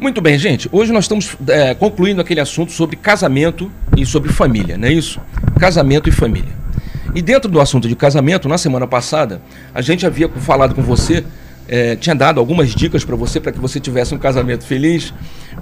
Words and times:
Muito 0.00 0.20
bem, 0.20 0.38
gente. 0.38 0.68
Hoje 0.70 0.92
nós 0.92 1.04
estamos 1.04 1.36
é, 1.48 1.74
concluindo 1.74 2.20
aquele 2.20 2.38
assunto 2.38 2.70
sobre 2.70 2.94
casamento 2.94 3.70
e 3.96 4.06
sobre 4.06 4.32
família, 4.32 4.78
não 4.78 4.86
é 4.86 4.92
isso? 4.92 5.20
Casamento 5.58 6.08
e 6.08 6.12
família. 6.12 6.52
E 7.16 7.20
dentro 7.20 7.50
do 7.50 7.60
assunto 7.60 7.88
de 7.88 7.96
casamento, 7.96 8.48
na 8.48 8.56
semana 8.56 8.86
passada, 8.86 9.42
a 9.74 9.82
gente 9.82 10.06
havia 10.06 10.28
falado 10.28 10.72
com 10.72 10.82
você, 10.82 11.24
é, 11.66 11.96
tinha 11.96 12.14
dado 12.14 12.38
algumas 12.38 12.76
dicas 12.76 13.04
para 13.04 13.16
você 13.16 13.40
para 13.40 13.50
que 13.50 13.58
você 13.58 13.80
tivesse 13.80 14.14
um 14.14 14.18
casamento 14.18 14.64
feliz, 14.64 15.12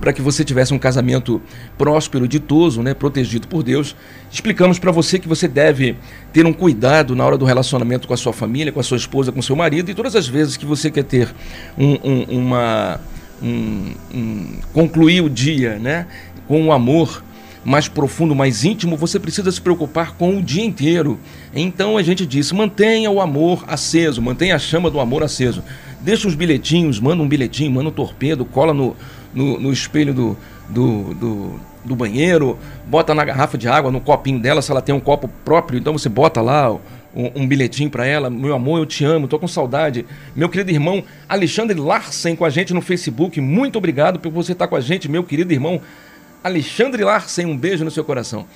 para 0.02 0.12
que 0.12 0.20
você 0.20 0.44
tivesse 0.44 0.74
um 0.74 0.78
casamento 0.78 1.40
próspero, 1.78 2.28
ditoso, 2.28 2.82
né, 2.82 2.92
protegido 2.92 3.48
por 3.48 3.62
Deus. 3.62 3.96
Explicamos 4.30 4.78
para 4.78 4.92
você 4.92 5.18
que 5.18 5.26
você 5.26 5.48
deve 5.48 5.96
ter 6.30 6.44
um 6.44 6.52
cuidado 6.52 7.16
na 7.16 7.24
hora 7.24 7.38
do 7.38 7.46
relacionamento 7.46 8.06
com 8.06 8.12
a 8.12 8.18
sua 8.18 8.34
família, 8.34 8.70
com 8.70 8.80
a 8.80 8.84
sua 8.84 8.98
esposa, 8.98 9.32
com 9.32 9.40
o 9.40 9.42
seu 9.42 9.56
marido, 9.56 9.90
e 9.90 9.94
todas 9.94 10.14
as 10.14 10.28
vezes 10.28 10.58
que 10.58 10.66
você 10.66 10.90
quer 10.90 11.04
ter 11.04 11.34
um, 11.78 11.98
um, 12.04 12.22
uma 12.38 13.00
um, 13.42 13.92
um, 14.12 14.46
concluir 14.72 15.20
o 15.20 15.30
dia 15.30 15.78
né, 15.78 16.06
com 16.46 16.60
um 16.60 16.72
amor 16.72 17.22
mais 17.64 17.88
profundo, 17.88 18.34
mais 18.34 18.64
íntimo, 18.64 18.96
você 18.96 19.18
precisa 19.18 19.50
se 19.50 19.60
preocupar 19.60 20.14
com 20.14 20.38
o 20.38 20.42
dia 20.42 20.64
inteiro. 20.64 21.18
Então 21.52 21.96
a 21.96 22.02
gente 22.02 22.24
disse: 22.24 22.54
mantenha 22.54 23.10
o 23.10 23.20
amor 23.20 23.64
aceso, 23.66 24.22
mantenha 24.22 24.54
a 24.54 24.58
chama 24.58 24.88
do 24.88 25.00
amor 25.00 25.24
aceso. 25.24 25.62
Deixa 26.00 26.28
os 26.28 26.36
bilhetinhos, 26.36 27.00
manda 27.00 27.22
um 27.22 27.28
bilhetinho, 27.28 27.72
manda 27.72 27.88
um 27.88 27.92
torpedo, 27.92 28.44
cola 28.44 28.72
no, 28.72 28.96
no, 29.34 29.58
no 29.58 29.72
espelho 29.72 30.14
do, 30.14 30.36
do, 30.68 31.14
do, 31.14 31.60
do, 31.84 31.96
banheiro, 31.96 32.56
bota 32.86 33.12
na 33.12 33.24
garrafa 33.24 33.58
de 33.58 33.66
água, 33.66 33.90
no 33.90 34.00
copinho 34.00 34.38
dela, 34.38 34.62
se 34.62 34.70
ela 34.70 34.80
tem 34.80 34.94
um 34.94 35.00
copo 35.00 35.28
próprio, 35.44 35.78
então 35.78 35.92
você 35.92 36.08
bota 36.08 36.40
lá 36.40 36.76
um, 37.16 37.42
um 37.42 37.48
bilhetinho 37.48 37.88
para 37.88 38.06
ela. 38.06 38.28
Meu 38.28 38.54
amor, 38.54 38.78
eu 38.78 38.86
te 38.86 39.04
amo, 39.04 39.26
tô 39.26 39.38
com 39.38 39.48
saudade. 39.48 40.04
Meu 40.34 40.48
querido 40.48 40.70
irmão 40.70 41.02
Alexandre 41.26 41.78
Larsen 41.78 42.36
com 42.36 42.44
a 42.44 42.50
gente 42.50 42.74
no 42.74 42.82
Facebook. 42.82 43.40
Muito 43.40 43.76
obrigado 43.76 44.20
por 44.20 44.30
você 44.30 44.52
estar 44.52 44.68
com 44.68 44.76
a 44.76 44.80
gente, 44.80 45.08
meu 45.08 45.24
querido 45.24 45.52
irmão 45.52 45.80
Alexandre 46.44 47.02
Larsen. 47.02 47.46
Um 47.46 47.56
beijo 47.56 47.84
no 47.84 47.90
seu 47.90 48.04
coração. 48.04 48.46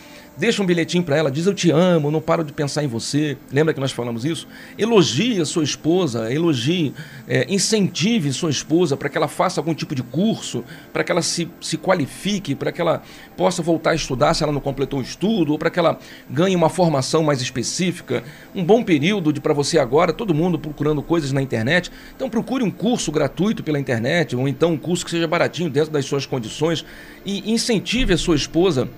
Deixa 0.41 0.62
um 0.62 0.64
bilhetinho 0.64 1.05
para 1.05 1.19
ela, 1.19 1.30
diz 1.30 1.44
eu 1.44 1.52
te 1.52 1.70
amo, 1.70 2.10
não 2.10 2.19
paro 2.19 2.42
de 2.42 2.50
pensar 2.50 2.83
em 2.83 2.86
você. 2.86 3.36
Lembra 3.52 3.74
que 3.74 3.78
nós 3.78 3.92
falamos 3.92 4.24
isso? 4.24 4.48
Elogie 4.78 5.38
a 5.38 5.44
sua 5.44 5.62
esposa, 5.62 6.32
elogie, 6.32 6.94
é, 7.28 7.44
incentive 7.52 8.32
sua 8.32 8.48
esposa 8.48 8.97
para 8.97 9.10
que 9.10 9.19
ela 9.19 9.28
faça 9.28 9.60
algum 9.60 9.74
tipo 9.74 9.94
de 9.94 10.02
curso, 10.02 10.64
para 10.94 11.05
que 11.05 11.12
ela 11.12 11.20
se, 11.20 11.47
se 11.60 11.77
qualifique, 11.77 12.55
para 12.55 12.72
que 12.72 12.80
ela 12.80 13.02
possa 13.36 13.60
voltar 13.60 13.91
a 13.91 13.94
estudar 13.94 14.32
se 14.32 14.42
ela 14.42 14.50
não 14.50 14.62
completou 14.62 15.00
o 15.00 15.02
estudo, 15.02 15.52
ou 15.52 15.58
para 15.58 15.69
que 15.69 15.78
ela 15.78 15.98
ganhe 16.30 16.56
uma 16.56 16.70
formação 16.70 17.22
mais 17.22 17.42
específica. 17.42 18.25
Um 18.54 18.64
bom 18.64 18.82
período 18.82 19.38
para 19.42 19.52
você 19.52 19.78
agora, 19.78 20.10
todo 20.10 20.32
mundo 20.32 20.58
procurando 20.58 21.02
coisas 21.02 21.32
na 21.32 21.42
internet. 21.42 21.92
Então 22.16 22.30
procure 22.30 22.64
um 22.64 22.70
curso 22.70 23.12
gratuito 23.12 23.62
pela 23.62 23.78
internet, 23.78 24.34
ou 24.34 24.48
então 24.48 24.72
um 24.72 24.78
curso 24.78 25.04
que 25.04 25.10
seja 25.10 25.28
baratinho 25.28 25.69
dentro 25.69 25.91
das 25.91 26.06
suas 26.06 26.25
condições 26.25 26.82
e 27.27 27.52
incentive 27.52 28.14
a 28.14 28.16
sua 28.16 28.36
esposa 28.36 28.88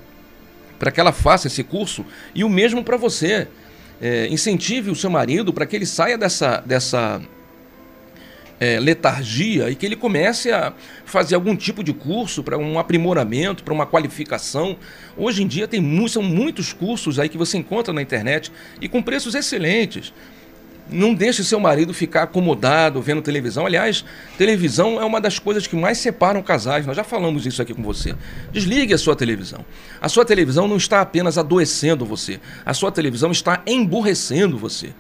para 0.83 0.91
que 0.91 0.98
ela 0.98 1.12
faça 1.12 1.47
esse 1.47 1.62
curso 1.62 2.05
e 2.34 2.42
o 2.42 2.48
mesmo 2.48 2.83
para 2.83 2.97
você. 2.97 3.47
É, 4.00 4.27
incentive 4.27 4.91
o 4.91 4.97
seu 4.97 5.08
marido 5.08 5.52
para 5.52 5.64
que 5.64 5.77
ele 5.77 5.86
saia 5.86 6.19
dessa, 6.19 6.61
dessa 6.66 7.22
é, 8.58 8.80
letargia 8.80 9.70
e 9.70 9.77
que 9.77 9.86
ele 9.86 9.94
comece 9.94 10.50
a 10.50 10.72
fazer 11.05 11.36
algum 11.36 11.55
tipo 11.55 11.84
de 11.84 11.92
curso 11.92 12.42
para 12.42 12.58
um 12.58 12.80
aprimoramento, 12.80 13.62
para 13.62 13.72
uma 13.72 13.86
qualificação. 13.86 14.77
Hoje 15.16 15.44
em 15.44 15.47
dia 15.47 15.69
tem 15.69 15.80
são 16.08 16.20
muitos 16.20 16.72
cursos 16.72 17.20
aí 17.20 17.28
que 17.28 17.38
você 17.38 17.58
encontra 17.58 17.94
na 17.94 18.03
internet 18.03 18.50
e 18.80 18.88
com 18.88 19.00
preços 19.00 19.36
excelentes. 19.36 20.12
Não 20.91 21.14
deixe 21.14 21.44
seu 21.44 21.58
marido 21.58 21.94
ficar 21.94 22.25
acomodado 22.25 23.00
vendo 23.00 23.22
televisão. 23.22 23.64
Aliás, 23.64 24.05
televisão 24.36 25.00
é 25.00 25.05
uma 25.05 25.20
das 25.20 25.38
coisas 25.38 25.66
que 25.66 25.77
mais 25.77 25.98
separam 25.98 26.42
casais. 26.42 26.86
Nós 26.86 26.97
já 26.97 27.05
falamos 27.05 27.47
isso 27.47 27.62
aqui 27.62 27.72
com 27.72 27.83
você. 27.83 28.14
Desligue 28.52 28.92
a 28.92 28.98
sua 28.98 29.16
televisão. 29.16 29.65
A 30.00 30.09
sua 30.09 30.25
televisão 30.25 30.69
não 30.69 30.76
está 30.76 31.00
apenas 31.00 31.38
adoecendo 31.38 32.04
você. 32.04 32.41
A 32.65 32.75
sua 32.75 32.91
televisão 32.92 33.31
está 33.31 33.62
emburrecendo 33.66 34.59
você. 34.59 34.92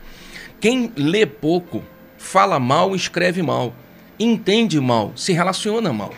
Quem 0.60 0.92
lê 0.96 1.26
pouco, 1.26 1.82
fala 2.16 2.58
mal, 2.60 2.94
escreve 2.94 3.42
mal, 3.42 3.74
entende 4.18 4.80
mal, 4.80 5.12
se 5.16 5.32
relaciona 5.32 5.92
mal. 5.92 6.14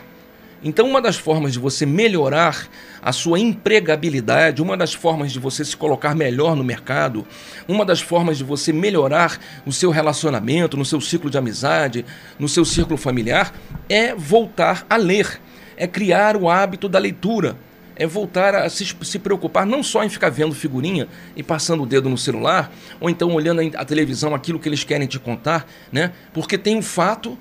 Então, 0.67 0.89
uma 0.89 0.99
das 0.99 1.15
formas 1.15 1.53
de 1.53 1.59
você 1.59 1.85
melhorar 1.85 2.67
a 2.99 3.11
sua 3.11 3.39
empregabilidade, 3.39 4.63
uma 4.63 4.75
das 4.75 4.95
formas 4.95 5.31
de 5.31 5.37
você 5.37 5.63
se 5.63 5.77
colocar 5.77 6.15
melhor 6.15 6.55
no 6.55 6.63
mercado, 6.63 7.23
uma 7.67 7.85
das 7.85 8.01
formas 8.01 8.35
de 8.35 8.43
você 8.43 8.73
melhorar 8.73 9.39
o 9.63 9.71
seu 9.71 9.91
relacionamento, 9.91 10.75
no 10.75 10.83
seu 10.83 10.99
ciclo 10.99 11.29
de 11.29 11.37
amizade, 11.37 12.03
no 12.39 12.49
seu 12.49 12.65
círculo 12.65 12.97
familiar, 12.97 13.53
é 13.87 14.15
voltar 14.15 14.87
a 14.89 14.95
ler, 14.97 15.39
é 15.77 15.85
criar 15.85 16.35
o 16.35 16.49
hábito 16.49 16.89
da 16.89 16.97
leitura 16.97 17.55
é 17.97 18.05
voltar 18.05 18.53
a 18.55 18.69
se, 18.69 18.93
se, 19.03 19.19
preocupar 19.19 19.65
não 19.65 19.81
só 19.81 20.03
em 20.03 20.09
ficar 20.09 20.29
vendo 20.29 20.53
figurinha 20.53 21.07
e 21.33 21.41
passando 21.41 21.83
o 21.83 21.85
dedo 21.85 22.09
no 22.09 22.17
celular, 22.17 22.69
ou 22.99 23.09
então 23.09 23.31
olhando 23.31 23.61
a 23.77 23.85
televisão 23.85 24.35
aquilo 24.35 24.59
que 24.59 24.67
eles 24.67 24.83
querem 24.83 25.07
te 25.07 25.17
contar, 25.17 25.65
né? 25.93 26.11
Porque 26.33 26.57
tem 26.57 26.75
um 26.75 26.81
fato 26.81 27.37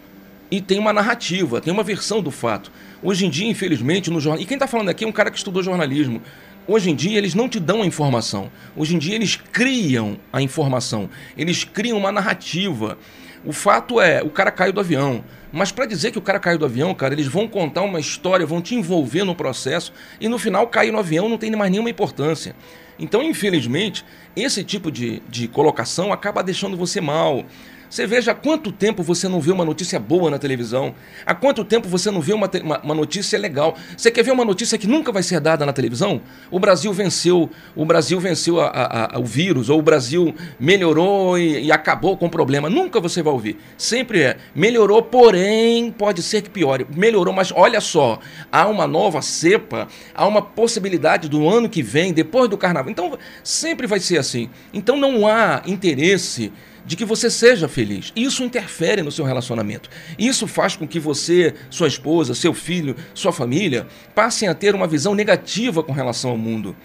e 0.50 0.60
tem 0.60 0.78
uma 0.78 0.92
narrativa, 0.92 1.60
tem 1.60 1.72
uma 1.72 1.82
versão 1.82 2.22
do 2.22 2.30
fato. 2.30 2.70
Hoje 3.02 3.26
em 3.26 3.30
dia, 3.30 3.48
infelizmente, 3.48 4.10
no 4.10 4.20
jornal. 4.20 4.42
E 4.42 4.46
quem 4.46 4.56
está 4.56 4.66
falando 4.66 4.88
aqui 4.88 5.04
é 5.04 5.06
um 5.06 5.12
cara 5.12 5.30
que 5.30 5.36
estudou 5.36 5.62
jornalismo. 5.62 6.22
Hoje 6.66 6.90
em 6.90 6.94
dia, 6.94 7.18
eles 7.18 7.34
não 7.34 7.48
te 7.48 7.60
dão 7.60 7.82
a 7.82 7.86
informação. 7.86 8.50
Hoje 8.74 8.96
em 8.96 8.98
dia, 8.98 9.14
eles 9.14 9.36
criam 9.36 10.18
a 10.32 10.40
informação. 10.40 11.10
Eles 11.36 11.64
criam 11.64 11.98
uma 11.98 12.10
narrativa. 12.10 12.96
O 13.44 13.52
fato 13.52 14.00
é, 14.00 14.22
o 14.22 14.30
cara 14.30 14.50
caiu 14.50 14.72
do 14.72 14.80
avião. 14.80 15.22
Mas 15.52 15.70
para 15.70 15.86
dizer 15.86 16.10
que 16.10 16.18
o 16.18 16.22
cara 16.22 16.40
caiu 16.40 16.58
do 16.58 16.64
avião, 16.64 16.94
cara, 16.94 17.14
eles 17.14 17.26
vão 17.26 17.46
contar 17.46 17.82
uma 17.82 18.00
história, 18.00 18.46
vão 18.46 18.62
te 18.62 18.74
envolver 18.74 19.22
no 19.22 19.34
processo 19.34 19.92
e 20.20 20.28
no 20.28 20.38
final 20.38 20.66
cair 20.66 20.90
no 20.90 20.98
avião 20.98 21.28
não 21.28 21.38
tem 21.38 21.50
mais 21.54 21.70
nenhuma 21.70 21.90
importância. 21.90 22.56
Então, 22.98 23.22
infelizmente, 23.22 24.04
esse 24.34 24.64
tipo 24.64 24.90
de, 24.90 25.22
de 25.28 25.46
colocação 25.46 26.12
acaba 26.12 26.42
deixando 26.42 26.76
você 26.76 27.00
mal. 27.00 27.44
Você 27.88 28.06
veja 28.06 28.32
há 28.32 28.34
quanto 28.34 28.72
tempo 28.72 29.02
você 29.02 29.28
não 29.28 29.40
vê 29.40 29.52
uma 29.52 29.64
notícia 29.64 29.98
boa 29.98 30.30
na 30.30 30.38
televisão. 30.38 30.94
Há 31.24 31.34
quanto 31.34 31.64
tempo 31.64 31.88
você 31.88 32.10
não 32.10 32.20
vê 32.20 32.32
uma, 32.32 32.50
uma, 32.62 32.80
uma, 32.80 32.94
notícia 32.94 33.38
legal. 33.38 33.76
Você 33.96 34.10
quer 34.10 34.22
ver 34.22 34.32
uma 34.32 34.44
notícia 34.44 34.76
que 34.76 34.86
nunca 34.86 35.12
vai 35.12 35.22
ser 35.22 35.40
dada 35.40 35.64
na 35.64 35.72
televisão? 35.72 36.20
O 36.50 36.58
Brasil 36.58 36.92
venceu, 36.92 37.50
o 37.76 37.84
Brasil 37.84 38.18
venceu 38.18 38.60
a, 38.60 38.66
a, 38.66 39.16
a, 39.16 39.18
o 39.18 39.24
vírus, 39.24 39.68
ou 39.70 39.78
o 39.78 39.82
Brasil 39.82 40.34
melhorou 40.58 41.38
e, 41.38 41.66
e 41.66 41.72
acabou 41.72 42.16
com 42.16 42.26
o 42.26 42.30
problema. 42.30 42.68
Nunca 42.68 43.00
você 43.00 43.22
vai 43.22 43.32
ouvir. 43.32 43.58
Sempre 43.76 44.22
é 44.22 44.36
melhorou, 44.54 45.02
porém 45.02 45.90
pode 45.90 46.22
ser 46.22 46.42
que 46.42 46.50
piore. 46.50 46.86
Melhorou, 46.94 47.32
mas 47.32 47.52
olha 47.54 47.80
só, 47.80 48.18
há 48.50 48.66
uma 48.66 48.86
nova 48.86 49.22
cepa, 49.22 49.88
há 50.14 50.26
uma 50.26 50.42
possibilidade 50.42 51.28
do 51.28 51.48
ano 51.48 51.68
que 51.68 51.82
vem, 51.82 52.12
depois 52.12 52.48
do 52.48 52.56
carnaval. 52.56 52.90
Então 52.90 53.18
sempre 53.42 53.86
vai 53.86 54.00
ser 54.00 54.18
assim. 54.18 54.48
Então 54.72 54.96
não 54.96 55.26
há 55.26 55.62
interesse 55.66 56.52
de 56.84 56.96
que 56.96 57.04
você 57.04 57.30
seja 57.30 57.68
feliz. 57.68 58.12
Isso 58.14 58.44
interfere 58.44 59.02
no 59.02 59.12
seu 59.12 59.24
relacionamento. 59.24 59.88
Isso 60.18 60.46
faz 60.46 60.76
com 60.76 60.86
que 60.86 61.00
você, 61.00 61.54
sua 61.70 61.88
esposa, 61.88 62.34
seu 62.34 62.52
filho, 62.52 62.96
sua 63.14 63.32
família 63.32 63.86
passem 64.14 64.48
a 64.48 64.54
ter 64.54 64.74
uma 64.74 64.86
visão 64.86 65.14
negativa 65.14 65.82
com 65.82 65.92
relação 65.92 66.30
ao 66.30 66.38
mundo. 66.38 66.76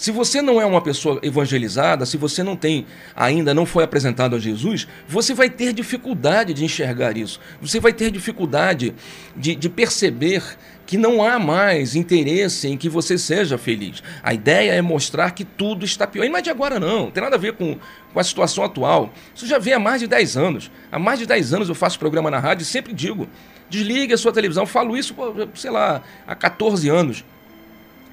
Se 0.00 0.10
você 0.10 0.40
não 0.40 0.58
é 0.58 0.64
uma 0.64 0.80
pessoa 0.80 1.20
evangelizada, 1.22 2.06
se 2.06 2.16
você 2.16 2.42
não 2.42 2.56
tem 2.56 2.86
ainda 3.14 3.52
não 3.52 3.66
foi 3.66 3.84
apresentado 3.84 4.34
a 4.34 4.38
Jesus, 4.38 4.88
você 5.06 5.34
vai 5.34 5.50
ter 5.50 5.74
dificuldade 5.74 6.54
de 6.54 6.64
enxergar 6.64 7.18
isso. 7.18 7.38
Você 7.60 7.78
vai 7.78 7.92
ter 7.92 8.10
dificuldade 8.10 8.94
de, 9.36 9.54
de 9.54 9.68
perceber 9.68 10.42
que 10.90 10.98
não 10.98 11.22
há 11.22 11.38
mais 11.38 11.94
interesse 11.94 12.66
em 12.66 12.76
que 12.76 12.88
você 12.88 13.16
seja 13.16 13.56
feliz. 13.56 14.02
A 14.24 14.34
ideia 14.34 14.72
é 14.72 14.82
mostrar 14.82 15.30
que 15.30 15.44
tudo 15.44 15.84
está 15.84 16.04
pior. 16.04 16.24
E 16.24 16.28
não 16.28 16.36
é 16.36 16.42
de 16.42 16.50
agora, 16.50 16.80
não. 16.80 17.04
Não 17.04 17.10
tem 17.12 17.22
nada 17.22 17.36
a 17.36 17.38
ver 17.38 17.52
com, 17.52 17.78
com 18.12 18.18
a 18.18 18.24
situação 18.24 18.64
atual. 18.64 19.14
Isso 19.32 19.46
já 19.46 19.56
vem 19.56 19.72
há 19.72 19.78
mais 19.78 20.00
de 20.00 20.08
10 20.08 20.36
anos. 20.36 20.68
Há 20.90 20.98
mais 20.98 21.20
de 21.20 21.26
10 21.26 21.54
anos 21.54 21.68
eu 21.68 21.76
faço 21.76 21.96
programa 21.96 22.28
na 22.28 22.40
rádio 22.40 22.64
e 22.64 22.66
sempre 22.66 22.92
digo: 22.92 23.28
desligue 23.68 24.14
a 24.14 24.18
sua 24.18 24.32
televisão. 24.32 24.66
falo 24.66 24.96
isso, 24.96 25.14
sei 25.54 25.70
lá, 25.70 26.02
há 26.26 26.34
14 26.34 26.88
anos. 26.88 27.24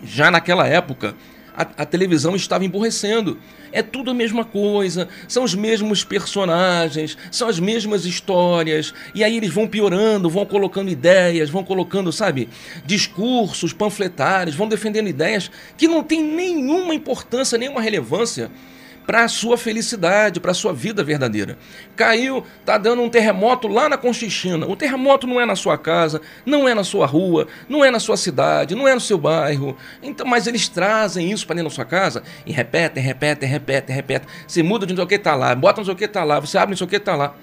Já 0.03 0.29
naquela 0.29 0.67
época, 0.67 1.15
a, 1.57 1.63
a, 1.77 1.85
televisão 1.85 2.35
estava 2.35 2.63
emborrecendo. 2.63 3.39
É 3.71 3.81
tudo 3.81 4.11
a 4.11 4.13
mesma 4.13 4.45
coisa, 4.45 5.09
são 5.27 5.43
os 5.43 5.55
mesmos 5.55 6.03
personagens, 6.03 7.17
são 7.31 7.49
as 7.49 7.59
mesmas 7.59 8.05
histórias, 8.05 8.93
e 9.13 9.23
aí 9.23 9.35
eles 9.35 9.51
vão 9.51 9.67
piorando, 9.67 10.29
vão 10.29 10.45
colocando 10.45 10.89
ideias, 10.89 11.49
vão 11.49 11.63
colocando, 11.63 12.13
sabe, 12.13 12.47
discursos 12.85 13.73
panfletários, 13.73 14.55
vão 14.55 14.67
defendendo 14.67 15.09
ideias 15.09 15.49
que 15.75 15.87
não 15.87 16.03
têm 16.03 16.23
nenhuma 16.23 16.93
importância, 16.93 17.57
nenhuma 17.57 17.81
relevância 17.81 18.51
para 19.07 19.23
a 19.23 19.27
sua 19.29 19.57
felicidade, 19.57 20.41
para 20.41 20.51
a 20.51 20.53
sua 20.53 20.73
vida 20.73 21.01
verdadeira. 21.01 21.57
Caiu, 21.95 22.45
tá 22.65 22.77
dando 22.77 23.01
um 23.01 23.09
terremoto 23.09 23.69
lá 23.69 23.87
na 23.87 23.97
Conchichina. 23.97 24.67
O 24.67 24.75
terremoto 24.75 25.25
não 25.25 25.39
é 25.39 25.45
na 25.45 25.55
sua 25.55 25.77
casa, 25.77 26.21
não 26.45 26.67
é 26.67 26.75
na 26.75 26.83
sua 26.83 27.05
rua, 27.05 27.47
não 27.69 27.85
é 27.85 27.89
na 27.89 28.01
sua 28.01 28.17
cidade, 28.17 28.75
não 28.75 28.85
é 28.85 28.93
no 28.93 28.99
seu 28.99 29.17
bairro. 29.17 29.77
Então, 30.03 30.27
mas 30.27 30.45
eles 30.45 30.67
trazem 30.67 31.31
isso 31.31 31.47
para 31.47 31.55
dentro 31.55 31.69
da 31.69 31.75
sua 31.75 31.85
casa 31.85 32.21
e 32.45 32.51
repetem, 32.51 33.01
repetem, 33.01 33.47
repetem, 33.47 33.95
repetem. 33.95 34.27
Você 34.45 34.61
muda 34.61 34.85
de 34.85 34.91
não 34.91 34.97
sei 34.97 35.05
o 35.05 35.07
que 35.07 35.17
tá 35.17 35.33
lá, 35.33 35.55
bota 35.55 35.79
não 35.79 35.85
sei 35.85 35.93
o 35.93 35.97
que 35.97 36.07
tá 36.07 36.25
lá, 36.25 36.41
você 36.41 36.57
abre 36.57 36.71
não 36.71 36.77
sei 36.77 36.85
o 36.85 36.89
que 36.89 36.99
tá 36.99 37.15
lá. 37.15 37.33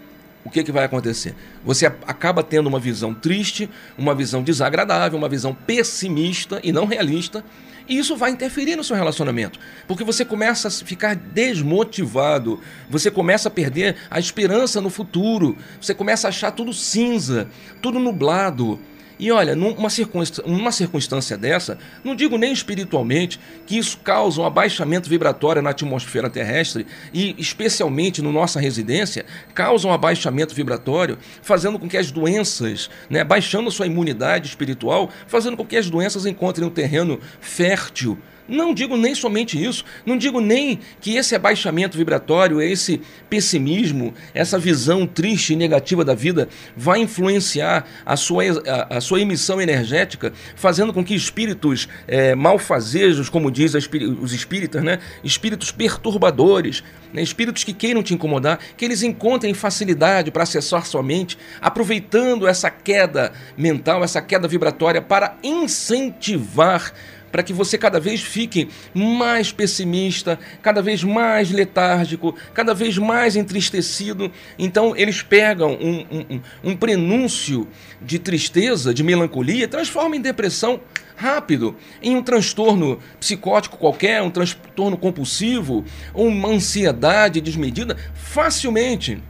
o 0.44 0.50
que, 0.50 0.62
que 0.62 0.70
vai 0.70 0.84
acontecer? 0.84 1.34
Você 1.64 1.86
acaba 1.86 2.42
tendo 2.42 2.66
uma 2.66 2.78
visão 2.78 3.14
triste, 3.14 3.70
uma 3.96 4.14
visão 4.14 4.42
desagradável, 4.42 5.16
uma 5.16 5.30
visão 5.30 5.54
pessimista 5.54 6.60
e 6.62 6.70
não 6.70 6.84
realista, 6.84 7.42
e 7.88 7.98
isso 7.98 8.16
vai 8.16 8.30
interferir 8.30 8.76
no 8.76 8.84
seu 8.84 8.96
relacionamento, 8.96 9.58
porque 9.86 10.04
você 10.04 10.24
começa 10.24 10.68
a 10.68 10.70
ficar 10.70 11.14
desmotivado, 11.14 12.60
você 12.88 13.10
começa 13.10 13.48
a 13.48 13.50
perder 13.50 13.96
a 14.10 14.18
esperança 14.18 14.80
no 14.80 14.90
futuro, 14.90 15.56
você 15.80 15.94
começa 15.94 16.26
a 16.26 16.30
achar 16.30 16.50
tudo 16.50 16.72
cinza, 16.72 17.48
tudo 17.82 17.98
nublado. 17.98 18.78
E 19.18 19.30
olha, 19.30 19.54
numa 19.54 19.88
circunstância, 19.90 20.50
numa 20.50 20.72
circunstância 20.72 21.36
dessa, 21.36 21.78
não 22.02 22.14
digo 22.14 22.36
nem 22.36 22.52
espiritualmente, 22.52 23.38
que 23.66 23.78
isso 23.78 23.98
causa 23.98 24.40
um 24.40 24.44
abaixamento 24.44 25.08
vibratório 25.08 25.62
na 25.62 25.70
atmosfera 25.70 26.28
terrestre 26.28 26.86
e, 27.12 27.34
especialmente 27.38 28.20
no 28.20 28.32
nossa 28.32 28.60
residência, 28.60 29.24
causa 29.54 29.86
um 29.86 29.92
abaixamento 29.92 30.54
vibratório, 30.54 31.18
fazendo 31.42 31.78
com 31.78 31.88
que 31.88 31.96
as 31.96 32.10
doenças, 32.10 32.90
né, 33.08 33.22
baixando 33.22 33.70
sua 33.70 33.86
imunidade 33.86 34.48
espiritual, 34.48 35.10
fazendo 35.26 35.56
com 35.56 35.64
que 35.64 35.76
as 35.76 35.88
doenças 35.88 36.26
encontrem 36.26 36.66
um 36.66 36.70
terreno 36.70 37.20
fértil 37.40 38.18
não 38.48 38.74
digo 38.74 38.96
nem 38.96 39.14
somente 39.14 39.62
isso, 39.62 39.84
não 40.04 40.16
digo 40.16 40.40
nem 40.40 40.78
que 41.00 41.16
esse 41.16 41.34
abaixamento 41.34 41.96
vibratório, 41.96 42.60
esse 42.60 43.00
pessimismo, 43.28 44.12
essa 44.34 44.58
visão 44.58 45.06
triste 45.06 45.54
e 45.54 45.56
negativa 45.56 46.04
da 46.04 46.14
vida 46.14 46.48
vai 46.76 47.00
influenciar 47.00 47.86
a 48.04 48.16
sua, 48.16 48.44
a, 48.66 48.98
a 48.98 49.00
sua 49.00 49.20
emissão 49.20 49.60
energética, 49.60 50.32
fazendo 50.54 50.92
com 50.92 51.04
que 51.04 51.14
espíritos 51.14 51.88
é, 52.06 52.34
malfazejos, 52.34 53.28
como 53.28 53.50
diz 53.50 53.74
os 53.74 54.32
espíritas, 54.32 54.82
né? 54.82 54.98
espíritos 55.22 55.70
perturbadores, 55.70 56.82
né? 57.12 57.22
espíritos 57.22 57.64
que 57.64 57.72
queiram 57.72 58.02
te 58.02 58.12
incomodar, 58.12 58.58
que 58.76 58.84
eles 58.84 59.02
encontrem 59.02 59.54
facilidade 59.54 60.30
para 60.30 60.42
acessar 60.42 60.86
sua 60.86 61.02
mente, 61.02 61.38
aproveitando 61.60 62.46
essa 62.46 62.70
queda 62.70 63.32
mental, 63.56 64.04
essa 64.04 64.20
queda 64.20 64.46
vibratória 64.46 65.00
para 65.00 65.36
incentivar 65.42 66.92
para 67.34 67.42
que 67.42 67.52
você 67.52 67.76
cada 67.76 67.98
vez 67.98 68.20
fique 68.22 68.68
mais 68.94 69.50
pessimista, 69.50 70.38
cada 70.62 70.80
vez 70.80 71.02
mais 71.02 71.50
letárgico, 71.50 72.32
cada 72.54 72.72
vez 72.72 72.96
mais 72.96 73.34
entristecido. 73.34 74.30
Então, 74.56 74.94
eles 74.96 75.20
pegam 75.20 75.72
um, 75.72 76.06
um, 76.12 76.40
um 76.62 76.76
prenúncio 76.76 77.66
de 78.00 78.20
tristeza, 78.20 78.94
de 78.94 79.02
melancolia, 79.02 79.66
transformam 79.66 80.14
em 80.14 80.20
depressão 80.20 80.80
rápido, 81.16 81.74
em 82.00 82.14
um 82.14 82.22
transtorno 82.22 83.00
psicótico 83.18 83.78
qualquer, 83.78 84.22
um 84.22 84.30
transtorno 84.30 84.96
compulsivo, 84.96 85.84
uma 86.14 86.50
ansiedade 86.50 87.40
desmedida, 87.40 87.96
facilmente. 88.14 89.20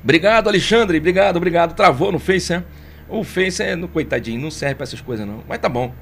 Obrigado, 0.00 0.46
Alexandre. 0.46 0.98
Obrigado, 0.98 1.38
obrigado. 1.38 1.74
Travou 1.74 2.12
no 2.12 2.20
Face, 2.20 2.54
é? 2.54 2.62
O 3.08 3.24
Face 3.24 3.60
é, 3.64 3.74
no 3.74 3.88
coitadinho, 3.88 4.40
não 4.40 4.50
serve 4.52 4.76
para 4.76 4.84
essas 4.84 5.00
coisas 5.00 5.26
não. 5.26 5.42
Mas 5.48 5.58
tá 5.58 5.68
bom. 5.68 5.92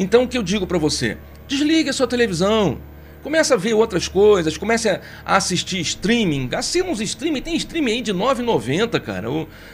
Então 0.00 0.22
o 0.22 0.28
que 0.28 0.38
eu 0.38 0.42
digo 0.42 0.66
para 0.66 0.78
você? 0.78 1.18
Desligue 1.46 1.90
a 1.90 1.92
sua 1.92 2.06
televisão, 2.06 2.80
Começa 3.22 3.52
a 3.52 3.56
ver 3.56 3.74
outras 3.74 4.08
coisas, 4.08 4.56
comece 4.56 4.88
a 4.88 5.00
assistir 5.26 5.78
streaming. 5.80 6.48
Assina 6.54 6.88
uns 6.88 7.02
streaming, 7.02 7.42
tem 7.42 7.54
streaming 7.54 7.92
aí 7.92 8.02
de 8.02 8.12
R$ 8.12 8.18
9,90, 8.18 8.98
cara. 8.98 9.28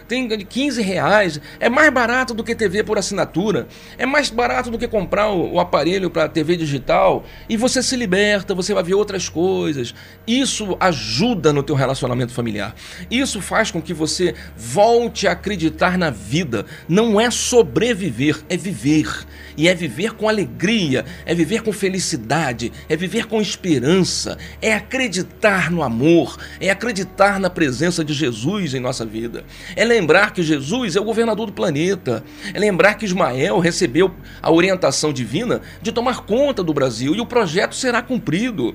Tem 0.08 0.26
de 0.26 0.44
15 0.44 0.82
reais. 0.82 1.40
É 1.60 1.68
mais 1.68 1.92
barato 1.92 2.34
do 2.34 2.42
que 2.42 2.56
TV 2.56 2.82
por 2.82 2.98
assinatura. 2.98 3.68
É 3.96 4.04
mais 4.04 4.30
barato 4.30 4.68
do 4.68 4.76
que 4.76 4.88
comprar 4.88 5.30
o, 5.30 5.52
o 5.54 5.60
aparelho 5.60 6.10
para 6.10 6.28
TV 6.28 6.56
digital. 6.56 7.24
E 7.48 7.56
você 7.56 7.84
se 7.84 7.94
liberta, 7.94 8.52
você 8.52 8.74
vai 8.74 8.82
ver 8.82 8.94
outras 8.94 9.28
coisas. 9.28 9.94
Isso 10.26 10.76
ajuda 10.80 11.52
no 11.52 11.62
teu 11.62 11.76
relacionamento 11.76 12.32
familiar. 12.32 12.74
Isso 13.08 13.40
faz 13.40 13.70
com 13.70 13.80
que 13.80 13.94
você 13.94 14.34
volte 14.56 15.28
a 15.28 15.32
acreditar 15.32 15.96
na 15.96 16.10
vida. 16.10 16.66
Não 16.88 17.20
é 17.20 17.30
sobreviver, 17.30 18.40
é 18.48 18.56
viver. 18.56 19.24
E 19.56 19.68
é 19.68 19.74
viver 19.74 20.14
com 20.14 20.28
alegria, 20.28 21.04
é 21.24 21.34
viver 21.34 21.62
com 21.62 21.72
felicidade, 21.72 22.72
é 22.88 22.96
viver 22.96 23.26
com 23.26 23.40
esperança, 23.40 24.36
é 24.60 24.74
acreditar 24.74 25.70
no 25.70 25.82
amor, 25.82 26.36
é 26.60 26.70
acreditar 26.70 27.40
na 27.40 27.48
presença 27.48 28.04
de 28.04 28.12
Jesus 28.12 28.74
em 28.74 28.80
nossa 28.80 29.04
vida. 29.04 29.44
É 29.74 29.84
lembrar 29.84 30.32
que 30.32 30.42
Jesus 30.42 30.96
é 30.96 31.00
o 31.00 31.04
governador 31.04 31.46
do 31.46 31.52
planeta. 31.52 32.22
É 32.52 32.58
lembrar 32.58 32.94
que 32.94 33.04
Ismael 33.04 33.58
recebeu 33.58 34.14
a 34.42 34.50
orientação 34.50 35.12
divina 35.12 35.62
de 35.80 35.92
tomar 35.92 36.24
conta 36.26 36.62
do 36.62 36.74
Brasil 36.74 37.14
e 37.14 37.20
o 37.20 37.26
projeto 37.26 37.74
será 37.74 38.02
cumprido. 38.02 38.74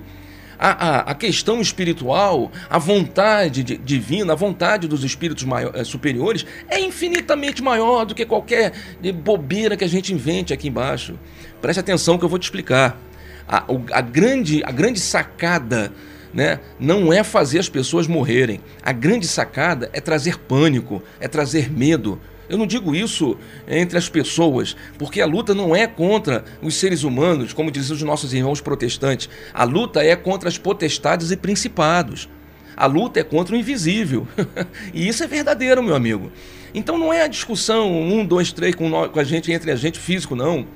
A, 0.63 0.69
a, 0.69 0.99
a, 1.11 1.15
questão 1.15 1.59
espiritual, 1.59 2.51
a 2.69 2.77
vontade 2.77 3.63
de, 3.63 3.77
divina, 3.77 4.33
a 4.33 4.35
vontade 4.35 4.87
dos 4.87 5.03
espíritos 5.03 5.43
maior, 5.43 5.71
é, 5.75 5.83
superiores 5.83 6.45
é 6.69 6.79
infinitamente 6.79 7.63
maior 7.63 8.05
do 8.05 8.13
que 8.13 8.23
qualquer 8.27 8.71
bobeira 9.23 9.75
que 9.75 9.83
a 9.83 9.89
gente 9.89 10.13
invente 10.13 10.53
aqui 10.53 10.67
embaixo. 10.67 11.17
Preste 11.59 11.79
atenção 11.79 12.15
que 12.15 12.23
eu 12.23 12.29
vou 12.29 12.37
te 12.37 12.43
explicar. 12.43 12.95
A, 13.47 13.65
a, 13.91 14.01
grande, 14.01 14.63
a 14.63 14.71
grande 14.71 14.99
sacada 14.99 15.91
né, 16.31 16.59
não 16.79 17.11
é 17.11 17.23
fazer 17.23 17.57
as 17.57 17.67
pessoas 17.67 18.05
morrerem. 18.05 18.61
A 18.83 18.91
grande 18.91 19.27
sacada 19.27 19.89
é 19.93 19.99
trazer 19.99 20.37
pânico, 20.37 21.01
é 21.19 21.27
trazer 21.27 21.71
medo, 21.71 22.21
eu 22.51 22.57
não 22.57 22.67
digo 22.67 22.93
isso 22.93 23.37
entre 23.65 23.97
as 23.97 24.09
pessoas, 24.09 24.75
porque 24.97 25.21
a 25.21 25.25
luta 25.25 25.55
não 25.55 25.73
é 25.73 25.87
contra 25.87 26.43
os 26.61 26.75
seres 26.75 27.03
humanos, 27.03 27.53
como 27.53 27.71
dizem 27.71 27.95
os 27.95 28.01
nossos 28.01 28.33
irmãos 28.33 28.59
protestantes. 28.59 29.29
A 29.53 29.63
luta 29.63 30.03
é 30.03 30.17
contra 30.17 30.49
as 30.49 30.57
potestades 30.57 31.31
e 31.31 31.37
principados. 31.37 32.27
A 32.75 32.85
luta 32.85 33.21
é 33.21 33.23
contra 33.23 33.55
o 33.55 33.57
invisível. 33.57 34.27
e 34.93 35.07
isso 35.07 35.23
é 35.23 35.27
verdadeiro, 35.27 35.81
meu 35.81 35.95
amigo. 35.95 36.29
Então 36.73 36.97
não 36.97 37.13
é 37.13 37.21
a 37.21 37.27
discussão 37.27 37.89
um, 37.89 38.25
dois, 38.25 38.51
três 38.51 38.75
com, 38.75 38.89
nós, 38.89 39.09
com 39.09 39.19
a 39.21 39.23
gente, 39.23 39.49
entre 39.49 39.71
a 39.71 39.75
gente 39.77 39.97
físico, 39.97 40.35
não. 40.35 40.67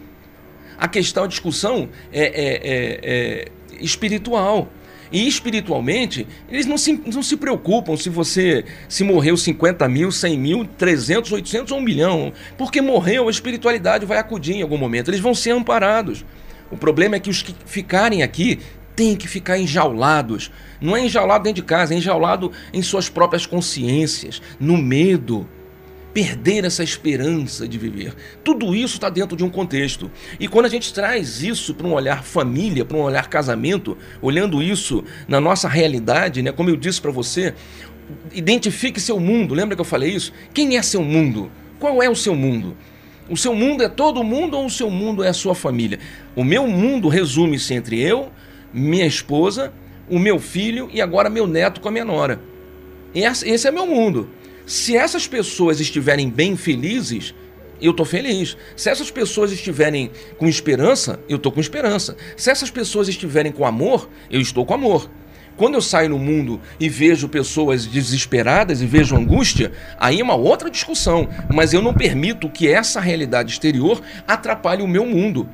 A 0.77 0.87
questão, 0.87 1.25
a 1.25 1.27
discussão 1.27 1.89
é, 2.09 2.23
é, 2.23 2.53
é, 2.53 2.99
é 3.03 3.51
espiritual. 3.81 4.71
E 5.15 5.29
espiritualmente, 5.29 6.27
eles 6.51 6.65
não 6.65 6.77
se, 6.77 7.01
não 7.05 7.23
se 7.23 7.37
preocupam 7.37 7.95
se 7.95 8.09
você 8.09 8.65
se 8.89 9.01
morreu 9.01 9.37
50 9.37 9.87
mil, 9.87 10.11
100 10.11 10.37
mil, 10.37 10.65
300, 10.77 11.31
800 11.31 11.71
ou 11.71 11.79
1 11.79 11.81
milhão. 11.81 12.33
Porque 12.57 12.81
morreu, 12.81 13.29
a 13.29 13.31
espiritualidade 13.31 14.05
vai 14.05 14.17
acudir 14.17 14.55
em 14.55 14.61
algum 14.61 14.77
momento. 14.77 15.09
Eles 15.09 15.21
vão 15.21 15.33
ser 15.33 15.51
amparados. 15.51 16.25
O 16.69 16.75
problema 16.75 17.15
é 17.15 17.19
que 17.21 17.29
os 17.29 17.41
que 17.41 17.55
ficarem 17.65 18.23
aqui 18.23 18.59
têm 18.93 19.15
que 19.15 19.25
ficar 19.25 19.57
enjaulados. 19.57 20.51
Não 20.81 20.97
é 20.97 21.05
enjaulado 21.05 21.45
dentro 21.45 21.61
de 21.61 21.65
casa, 21.65 21.93
é 21.93 21.97
enjaulado 21.97 22.51
em 22.73 22.81
suas 22.81 23.07
próprias 23.07 23.45
consciências, 23.45 24.41
no 24.59 24.75
medo 24.75 25.47
perder 26.15 26.63
essa 26.63 26.81
esperança 26.81 27.67
de 27.67 27.77
viver. 27.77 28.13
Tudo 28.41 28.73
isso 28.73 28.93
está 28.93 29.09
dentro 29.09 29.35
de 29.35 29.43
um 29.43 29.49
contexto. 29.49 30.09
E 30.39 30.47
quando 30.47 30.65
a 30.65 30.69
gente 30.69 30.93
traz 30.93 31.43
isso 31.43 31.75
para 31.75 31.85
um 31.85 31.91
olhar 31.91 32.23
família, 32.23 32.85
para 32.85 32.95
um 32.95 33.01
olhar 33.01 33.27
casamento, 33.27 33.97
olhando 34.21 34.63
isso 34.63 35.03
na 35.27 35.41
nossa 35.41 35.67
realidade, 35.67 36.41
né? 36.41 36.53
Como 36.53 36.69
eu 36.69 36.77
disse 36.77 37.01
para 37.01 37.11
você, 37.11 37.53
identifique 38.31 38.97
seu 38.97 39.19
mundo. 39.19 39.53
Lembra 39.53 39.75
que 39.75 39.81
eu 39.81 39.85
falei 39.85 40.09
isso? 40.09 40.31
Quem 40.53 40.77
é 40.77 40.81
seu 40.81 41.03
mundo? 41.03 41.51
Qual 41.81 42.01
é 42.01 42.09
o 42.09 42.15
seu 42.15 42.33
mundo? 42.33 42.77
O 43.29 43.35
seu 43.35 43.53
mundo 43.53 43.83
é 43.83 43.89
todo 43.89 44.23
mundo 44.23 44.57
ou 44.57 44.67
o 44.67 44.69
seu 44.69 44.89
mundo 44.89 45.21
é 45.21 45.27
a 45.27 45.33
sua 45.33 45.53
família? 45.53 45.99
O 46.33 46.45
meu 46.45 46.65
mundo 46.65 47.09
resume-se 47.09 47.73
entre 47.73 48.01
eu, 48.01 48.31
minha 48.73 49.05
esposa, 49.05 49.73
o 50.09 50.17
meu 50.17 50.39
filho 50.39 50.89
e 50.93 51.01
agora 51.01 51.29
meu 51.29 51.45
neto 51.45 51.81
com 51.81 51.89
a 51.89 51.91
minha 51.91 52.05
nora. 52.05 52.39
Esse 53.13 53.67
é 53.67 53.71
meu 53.71 53.85
mundo. 53.85 54.29
Se 54.65 54.97
essas 54.97 55.27
pessoas 55.27 55.79
estiverem 55.79 56.29
bem 56.29 56.57
felizes, 56.57 57.35
eu 57.79 57.91
estou 57.91 58.05
feliz. 58.05 58.57
Se 58.75 58.89
essas 58.89 59.11
pessoas 59.11 59.51
estiverem 59.51 60.09
com 60.37 60.47
esperança, 60.47 61.19
eu 61.29 61.37
estou 61.37 61.51
com 61.51 61.59
esperança. 61.59 62.15
Se 62.35 62.49
essas 62.49 62.71
pessoas 62.71 63.07
estiverem 63.07 63.51
com 63.51 63.65
amor, 63.65 64.09
eu 64.29 64.41
estou 64.41 64.65
com 64.65 64.73
amor. 64.73 65.09
Quando 65.55 65.75
eu 65.75 65.81
saio 65.81 66.09
no 66.09 66.19
mundo 66.19 66.59
e 66.79 66.89
vejo 66.89 67.29
pessoas 67.29 67.85
desesperadas 67.85 68.81
e 68.81 68.85
vejo 68.85 69.15
angústia, 69.15 69.71
aí 69.97 70.19
é 70.19 70.23
uma 70.23 70.35
outra 70.35 70.69
discussão. 70.69 71.29
Mas 71.53 71.71
eu 71.71 71.81
não 71.81 71.93
permito 71.93 72.49
que 72.49 72.67
essa 72.67 72.99
realidade 72.99 73.51
exterior 73.51 74.01
atrapalhe 74.27 74.81
o 74.81 74.87
meu 74.87 75.05
mundo. 75.05 75.47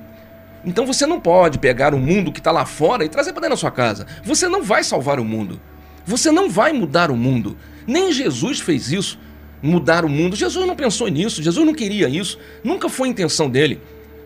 Então 0.63 0.85
você 0.85 1.05
não 1.05 1.19
pode 1.19 1.59
pegar 1.59 1.93
o 1.93 1.99
mundo 1.99 2.31
que 2.31 2.39
está 2.39 2.51
lá 2.51 2.65
fora 2.65 3.03
e 3.03 3.09
trazer 3.09 3.33
para 3.33 3.41
dentro 3.41 3.55
da 3.55 3.59
sua 3.59 3.71
casa. 3.71 4.07
Você 4.23 4.47
não 4.47 4.63
vai 4.63 4.83
salvar 4.83 5.19
o 5.19 5.25
mundo. 5.25 5.59
Você 6.05 6.31
não 6.31 6.49
vai 6.49 6.71
mudar 6.73 7.11
o 7.11 7.15
mundo. 7.15 7.57
Nem 7.87 8.11
Jesus 8.11 8.59
fez 8.59 8.91
isso, 8.91 9.19
mudar 9.61 10.05
o 10.05 10.09
mundo. 10.09 10.35
Jesus 10.35 10.65
não 10.65 10.75
pensou 10.75 11.07
nisso, 11.07 11.41
Jesus 11.41 11.65
não 11.65 11.73
queria 11.73 12.09
isso, 12.09 12.37
nunca 12.63 12.89
foi 12.89 13.07
a 13.07 13.11
intenção 13.11 13.49
dele. 13.49 13.79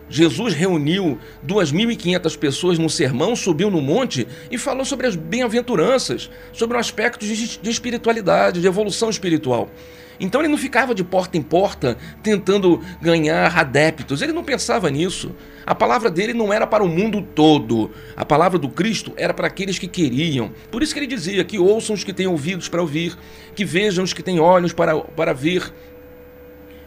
Jesus 0.08 0.54
reuniu 0.54 1.18
2.500 1.44 2.38
pessoas 2.38 2.78
num 2.78 2.88
sermão, 2.88 3.34
subiu 3.34 3.70
no 3.70 3.80
monte 3.80 4.26
e 4.50 4.56
falou 4.56 4.84
sobre 4.84 5.06
as 5.06 5.16
bem-aventuranças, 5.16 6.30
sobre 6.52 6.76
o 6.76 6.80
aspecto 6.80 7.26
de 7.26 7.68
espiritualidade, 7.68 8.60
de 8.60 8.66
evolução 8.66 9.10
espiritual. 9.10 9.68
Então 10.18 10.40
ele 10.40 10.48
não 10.48 10.58
ficava 10.58 10.94
de 10.94 11.04
porta 11.04 11.36
em 11.36 11.42
porta 11.42 11.96
tentando 12.22 12.80
ganhar 13.00 13.56
adeptos, 13.58 14.22
ele 14.22 14.32
não 14.32 14.44
pensava 14.44 14.90
nisso. 14.90 15.34
A 15.66 15.74
palavra 15.74 16.10
dele 16.10 16.32
não 16.32 16.52
era 16.52 16.66
para 16.66 16.84
o 16.84 16.88
mundo 16.88 17.20
todo, 17.20 17.90
a 18.16 18.24
palavra 18.24 18.58
do 18.58 18.68
Cristo 18.68 19.12
era 19.16 19.34
para 19.34 19.48
aqueles 19.48 19.78
que 19.78 19.88
queriam. 19.88 20.52
Por 20.70 20.82
isso 20.82 20.92
que 20.92 21.00
ele 21.00 21.06
dizia 21.06 21.44
que 21.44 21.58
ouçam 21.58 21.94
os 21.94 22.04
que 22.04 22.12
têm 22.12 22.26
ouvidos 22.26 22.68
para 22.68 22.80
ouvir, 22.80 23.16
que 23.54 23.64
vejam 23.64 24.04
os 24.04 24.12
que 24.12 24.22
têm 24.22 24.38
olhos 24.38 24.72
para, 24.72 24.96
para 24.96 25.32
ver, 25.32 25.72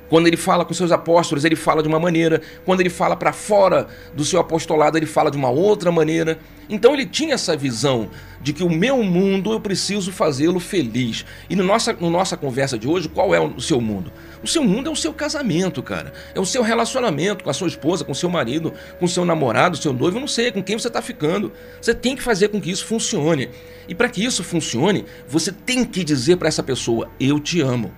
quando 0.10 0.28
ele 0.28 0.38
fala 0.38 0.66
com 0.66 0.74
seus 0.74 0.92
apóstolos, 0.92 1.46
ele 1.46 1.56
fala 1.56 1.84
de 1.84 1.88
uma 1.88 2.00
maneira. 2.00 2.42
Quando 2.66 2.82
ele 2.82 2.90
fala 2.90 3.16
para 3.16 3.32
fora 3.32 3.88
do 4.14 4.26
seu 4.26 4.40
apostolado, 4.40 4.98
ele 4.98 5.06
fala 5.06 5.30
de 5.30 5.38
uma 5.38 5.50
outra 5.50 5.92
maneira. 5.92 6.40
Então 6.68 6.94
ele 6.94 7.06
tinha 7.06 7.36
essa 7.36 7.56
visão 7.56 8.10
de 8.42 8.54
que 8.54 8.64
o 8.64 8.70
meu 8.70 9.04
mundo 9.04 9.52
eu 9.52 9.60
preciso 9.60 10.12
fazê-lo 10.12 10.60
feliz. 10.60 11.26
E 11.50 11.56
no 11.56 11.64
nossa, 11.64 11.94
no 11.94 12.10
nossa 12.10 12.36
conversa 12.36 12.78
de 12.78 12.88
hoje, 12.88 13.08
qual 13.08 13.34
é 13.34 13.40
o 13.40 13.60
seu 13.60 13.80
mundo? 13.80 14.12
O 14.44 14.48
seu 14.48 14.64
mundo 14.64 14.90
é 14.90 14.92
o 14.92 14.96
seu 14.96 15.14
casamento, 15.14 15.84
cara. 15.84 16.14
É 16.34 16.40
o 16.40 16.46
seu 16.46 16.64
relacionamento 16.64 17.44
com 17.44 17.50
a 17.50 17.54
sua 17.54 17.68
esposa, 17.68 18.04
com 18.04 18.14
seu 18.14 18.30
marido, 18.30 18.74
com 19.00 19.08
seu 19.08 19.26
namorado, 19.26 19.78
seu 19.78 19.94
noivo, 19.94 20.18
eu 20.18 20.22
não 20.22 20.28
sei, 20.28 20.52
com 20.52 20.64
quem 20.64 20.78
você 20.78 20.88
está 20.88 21.02
ficando. 21.02 21.52
Você 21.82 21.94
tem 21.94 22.16
que 22.16 22.24
fazer 22.24 22.48
com 22.50 22.60
que 22.60 22.72
isso 22.72 22.86
funcione. 22.86 23.50
E 23.88 23.94
para 23.94 24.10
que 24.10 24.24
isso 24.24 24.44
funcione, 24.44 25.06
você 25.28 25.52
tem 25.52 25.84
que 25.84 26.04
dizer 26.04 26.38
para 26.38 26.48
essa 26.48 26.64
pessoa: 26.64 27.10
Eu 27.20 27.40
te 27.40 27.62
amo. 27.62 27.92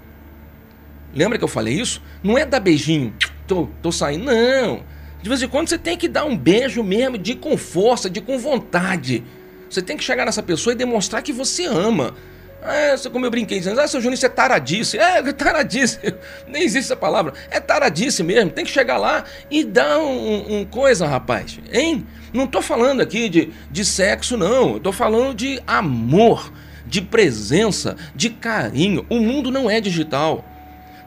Lembra 1.14 1.38
que 1.38 1.44
eu 1.44 1.48
falei 1.48 1.74
isso? 1.74 2.02
Não 2.24 2.38
é 2.38 2.46
dar 2.46 2.60
beijinho, 2.60 3.14
tô, 3.48 3.68
tô 3.82 3.92
saindo, 3.92 4.26
não. 4.26 4.84
De 5.22 5.30
vez 5.30 5.42
em 5.42 5.48
quando 5.48 5.70
você 5.70 5.78
tem 5.78 5.98
que 5.98 6.08
dar 6.08 6.26
um 6.26 6.36
beijo 6.36 6.84
mesmo, 6.84 7.18
de 7.18 7.36
com 7.36 7.56
força, 7.56 8.10
de 8.10 8.22
com 8.22 8.40
vontade. 8.40 9.24
Você 9.70 9.82
tem 9.82 9.96
que 9.96 10.04
chegar 10.04 10.26
nessa 10.26 10.42
pessoa 10.42 10.74
e 10.74 10.76
demonstrar 10.76 11.22
que 11.22 11.32
você 11.32 11.66
ama. 11.66 12.14
É, 12.64 12.96
como 13.10 13.26
eu 13.26 13.32
brinquei 13.32 13.58
dizendo, 13.58 13.80
ah, 13.80 13.88
seu 13.88 14.00
Júnior, 14.00 14.16
isso 14.16 14.26
é 14.26 14.30
taradice. 14.30 14.98
É, 14.98 15.22
taradice. 15.34 16.00
Nem 16.48 16.64
existe 16.64 16.86
essa 16.92 16.96
palavra. 16.96 17.34
É 17.50 17.60
taradice 17.60 18.22
mesmo. 18.24 18.52
Tem 18.52 18.64
que 18.66 18.72
chegar 18.72 18.98
lá 18.98 19.24
e 19.50 19.64
dar 19.64 20.00
um, 20.00 20.60
um 20.60 20.66
coisa, 20.66 21.08
rapaz. 21.08 21.60
Hein? 21.72 22.06
Não 22.34 22.46
tô 22.46 22.62
falando 22.62 23.02
aqui 23.02 23.30
de, 23.30 23.50
de 23.72 23.84
sexo, 23.84 24.38
não. 24.38 24.74
Eu 24.74 24.80
tô 24.80 24.92
falando 24.92 25.34
de 25.34 25.62
amor, 25.66 26.52
de 26.86 27.02
presença, 27.02 27.96
de 28.16 28.30
carinho. 28.30 29.06
O 29.10 29.20
mundo 29.20 29.52
não 29.52 29.70
é 29.70 29.82
digital. 29.82 30.46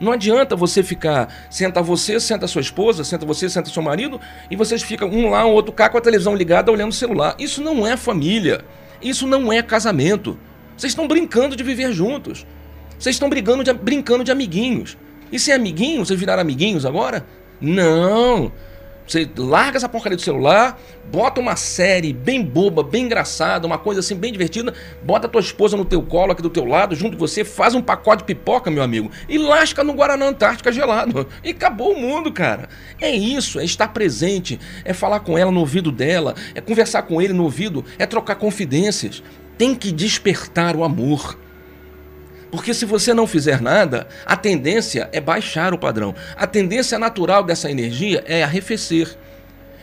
Não 0.00 0.12
adianta 0.12 0.56
você 0.56 0.82
ficar, 0.82 1.32
senta 1.50 1.82
você, 1.82 2.18
senta 2.18 2.46
sua 2.46 2.60
esposa, 2.60 3.04
senta 3.04 3.24
você, 3.24 3.48
senta 3.48 3.70
seu 3.70 3.82
marido, 3.82 4.20
e 4.50 4.56
vocês 4.56 4.82
ficam 4.82 5.08
um 5.08 5.30
lá, 5.30 5.46
um 5.46 5.52
outro 5.52 5.72
cá 5.72 5.88
com 5.88 5.98
a 5.98 6.00
televisão 6.00 6.34
ligada 6.34 6.72
olhando 6.72 6.90
o 6.90 6.94
celular. 6.94 7.34
Isso 7.38 7.62
não 7.62 7.86
é 7.86 7.96
família. 7.96 8.64
Isso 9.00 9.26
não 9.26 9.52
é 9.52 9.62
casamento. 9.62 10.38
Vocês 10.76 10.92
estão 10.92 11.06
brincando 11.06 11.54
de 11.54 11.62
viver 11.62 11.92
juntos. 11.92 12.46
Vocês 12.98 13.16
estão 13.16 13.28
brigando 13.28 13.62
de, 13.62 13.72
brincando 13.72 14.24
de 14.24 14.32
amiguinhos. 14.32 14.96
E 15.30 15.38
se 15.38 15.50
é 15.50 15.54
amiguinho, 15.54 16.04
vocês 16.04 16.18
viraram 16.18 16.40
amiguinhos 16.40 16.86
agora? 16.86 17.26
Não. 17.60 18.52
Você 19.06 19.28
larga 19.37 19.76
essa 19.76 19.88
porcaria 19.88 20.16
do 20.16 20.23
celular, 20.23 20.80
bota 21.12 21.40
uma 21.40 21.56
série 21.56 22.12
bem 22.12 22.42
boba, 22.42 22.82
bem 22.82 23.04
engraçada, 23.04 23.66
uma 23.66 23.76
coisa 23.76 24.00
assim 24.00 24.16
bem 24.16 24.32
divertida, 24.32 24.73
bota 25.02 25.26
a 25.26 25.30
tua 25.30 25.42
esposa 25.42 25.76
no 25.76 25.84
teu 25.84 26.02
colo 26.02 26.32
aqui 26.32 26.40
do 26.40 26.49
teu 26.49 26.64
lado, 26.64 26.94
junto 26.94 27.16
com 27.16 27.26
você, 27.26 27.44
faz 27.44 27.75
um 27.75 27.82
pacote 27.82 28.23
de 28.23 28.25
pipoca, 28.25 28.70
meu 28.70 28.82
amigo, 28.82 29.11
e 29.28 29.37
lasca 29.37 29.84
no 29.84 29.92
Guaraná 29.92 30.26
Antártica 30.26 30.73
gelado. 30.73 31.26
E 31.42 31.50
acabou 31.50 31.92
o 31.92 32.00
mundo, 32.00 32.32
cara. 32.32 32.68
É 33.00 33.11
isso, 33.11 33.61
é 33.61 33.64
estar 33.64 33.88
presente, 33.88 34.58
é 34.84 34.94
falar 34.94 35.20
com 35.20 35.37
ela 35.37 35.50
no 35.50 35.61
ouvido 35.61 35.92
dela, 35.92 36.34
é 36.54 36.61
conversar 36.61 37.02
com 37.02 37.20
ele 37.20 37.32
no 37.32 37.44
ouvido, 37.44 37.84
é 37.99 38.06
trocar 38.06 38.37
confidências. 38.37 39.23
Tem 39.58 39.75
que 39.75 39.92
despertar 39.92 40.75
o 40.75 40.82
amor. 40.82 41.38
Porque 42.54 42.73
se 42.73 42.84
você 42.84 43.12
não 43.12 43.26
fizer 43.26 43.61
nada, 43.61 44.06
a 44.25 44.37
tendência 44.37 45.08
é 45.11 45.20
baixar 45.20 45.75
o 45.75 45.78
padrão. 45.78 46.14
A 46.37 46.46
tendência 46.46 46.96
natural 47.00 47.42
dessa 47.42 47.68
energia 47.68 48.23
é 48.28 48.44
arrefecer. 48.44 49.18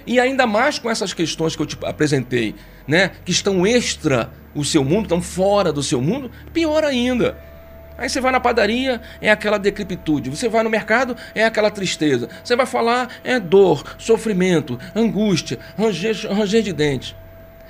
E 0.08 0.22
ainda 0.22 0.48
mais 0.48 0.80
com 0.80 0.90
essas 0.90 1.14
questões 1.14 1.54
que 1.54 1.62
eu 1.62 1.66
te 1.66 1.78
apresentei, 1.84 2.56
né, 2.88 3.12
que 3.26 3.32
estão 3.32 3.68
extra 3.68 4.32
o 4.56 4.64
seu 4.64 4.86
mundo, 4.86 5.04
estão 5.04 5.22
fora 5.22 5.74
do 5.74 5.84
seu 5.84 6.02
mundo, 6.02 6.32
pior 6.54 6.86
ainda. 6.86 7.38
Aí 7.98 8.08
você 8.08 8.22
vai 8.22 8.32
na 8.32 8.40
padaria, 8.40 9.02
é 9.20 9.30
aquela 9.30 9.58
decrepitude. 9.58 10.30
Você 10.30 10.48
vai 10.48 10.64
no 10.64 10.70
mercado, 10.70 11.18
é 11.36 11.44
aquela 11.44 11.70
tristeza. 11.70 12.30
Você 12.42 12.56
vai 12.56 12.66
falar, 12.66 13.10
é 13.22 13.38
dor, 13.38 13.84
sofrimento, 13.98 14.80
angústia, 14.96 15.60
ranger, 15.78 16.16
ranger 16.32 16.64
de 16.64 16.72
dente. 16.72 17.18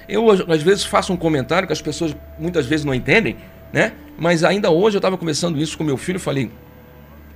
Eu, 0.07 0.29
às 0.29 0.61
vezes, 0.61 0.85
faço 0.85 1.11
um 1.11 1.17
comentário 1.17 1.67
que 1.67 1.73
as 1.73 1.81
pessoas 1.81 2.15
muitas 2.37 2.67
vezes 2.67 2.85
não 2.85 2.93
entendem, 2.93 3.37
né? 3.73 3.93
Mas 4.21 4.43
ainda 4.43 4.69
hoje 4.69 4.97
eu 4.97 4.99
estava 4.99 5.17
conversando 5.17 5.59
isso 5.59 5.75
com 5.75 5.83
meu 5.83 5.97
filho, 5.97 6.19
falei: 6.19 6.51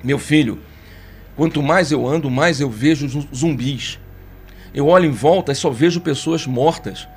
"Meu 0.03 0.19
filho, 0.19 0.59
quanto 1.35 1.63
mais 1.63 1.91
eu 1.91 2.07
ando, 2.07 2.29
mais 2.29 2.61
eu 2.61 2.69
vejo 2.69 3.27
zumbis. 3.35 3.99
Eu 4.71 4.85
olho 4.85 5.05
em 5.05 5.11
volta 5.11 5.51
e 5.51 5.55
só 5.55 5.71
vejo 5.71 5.99
pessoas 5.99 6.45
mortas, 6.45 7.07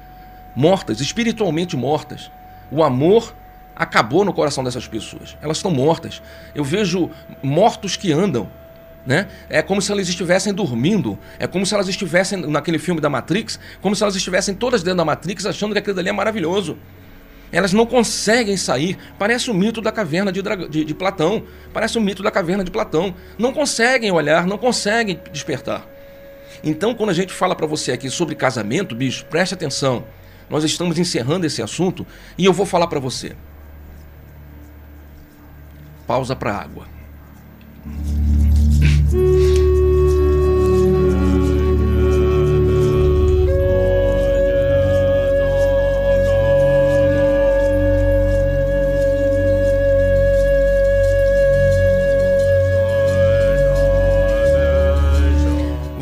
mortas, 0.56 1.02
espiritualmente 1.02 1.76
mortas. 1.76 2.30
O 2.72 2.82
amor 2.82 3.34
acabou 3.76 4.24
no 4.24 4.32
coração 4.32 4.64
dessas 4.64 4.88
pessoas. 4.88 5.36
Elas 5.42 5.58
estão 5.58 5.70
mortas. 5.70 6.22
Eu 6.54 6.64
vejo 6.64 7.10
mortos 7.42 7.94
que 7.94 8.10
andam, 8.10 8.48
né? 9.04 9.28
É 9.50 9.60
como 9.60 9.82
se 9.82 9.92
elas 9.92 10.08
estivessem 10.08 10.54
dormindo. 10.54 11.18
É 11.38 11.46
como 11.46 11.66
se 11.66 11.74
elas 11.74 11.88
estivessem 11.88 12.38
naquele 12.38 12.78
filme 12.78 13.02
da 13.02 13.10
Matrix, 13.10 13.60
como 13.82 13.94
se 13.94 14.02
elas 14.02 14.16
estivessem 14.16 14.54
todas 14.54 14.82
dentro 14.82 14.96
da 14.96 15.04
Matrix 15.04 15.44
achando 15.44 15.72
que 15.72 15.78
aquilo 15.78 16.00
ali 16.00 16.08
é 16.08 16.12
maravilhoso. 16.12 16.78
Elas 17.50 17.72
não 17.72 17.86
conseguem 17.86 18.56
sair. 18.56 18.98
Parece 19.18 19.50
o 19.50 19.54
mito 19.54 19.80
da 19.80 19.90
caverna 19.90 20.30
de, 20.30 20.42
de, 20.68 20.84
de, 20.84 20.94
Platão. 20.94 21.44
Parece 21.72 21.96
o 21.96 22.00
mito 22.00 22.22
da 22.22 22.30
caverna 22.30 22.62
de 22.62 22.70
Platão. 22.70 23.14
Não 23.38 23.52
conseguem 23.52 24.10
olhar, 24.10 24.46
não 24.46 24.58
conseguem 24.58 25.20
despertar. 25.32 25.86
Então, 26.62 26.94
quando 26.94 27.10
a 27.10 27.14
gente 27.14 27.32
fala 27.32 27.54
para 27.54 27.66
você 27.66 27.92
aqui 27.92 28.10
sobre 28.10 28.34
casamento, 28.34 28.94
bicho, 28.94 29.24
preste 29.26 29.54
atenção. 29.54 30.04
Nós 30.50 30.64
estamos 30.64 30.98
encerrando 30.98 31.46
esse 31.46 31.62
assunto 31.62 32.06
e 32.36 32.44
eu 32.44 32.52
vou 32.52 32.66
falar 32.66 32.86
para 32.86 33.00
você. 33.00 33.34
Pausa 36.06 36.34
para 36.34 36.54
água. 36.54 36.86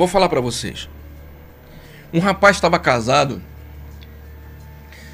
Vou 0.07 0.13
falar 0.13 0.29
para 0.29 0.41
vocês. 0.41 0.89
Um 2.15 2.21
rapaz 2.21 2.59
estava 2.59 2.79
casado, 2.79 3.43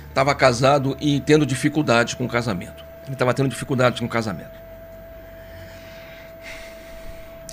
estava 0.07 0.35
casado 0.35 0.99
e 1.01 1.19
tendo 1.19 1.47
dificuldades 1.47 2.13
com 2.13 2.27
o 2.27 2.29
casamento. 2.29 2.85
Ele 3.05 3.15
estava 3.15 3.33
tendo 3.33 3.49
dificuldades 3.49 4.01
com 4.01 4.05
o 4.05 4.09
casamento. 4.09 4.51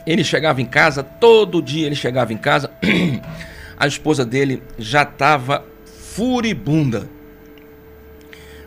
Ele 0.06 0.22
chegava 0.22 0.62
em 0.62 0.66
casa, 0.66 1.02
todo 1.02 1.62
dia 1.62 1.86
ele 1.86 1.96
chegava 1.96 2.34
em 2.34 2.38
casa, 2.38 2.72
a 3.80 3.88
esposa 3.88 4.26
dele 4.26 4.62
já 4.78 5.04
estava 5.04 5.64
furibunda. 5.86 7.10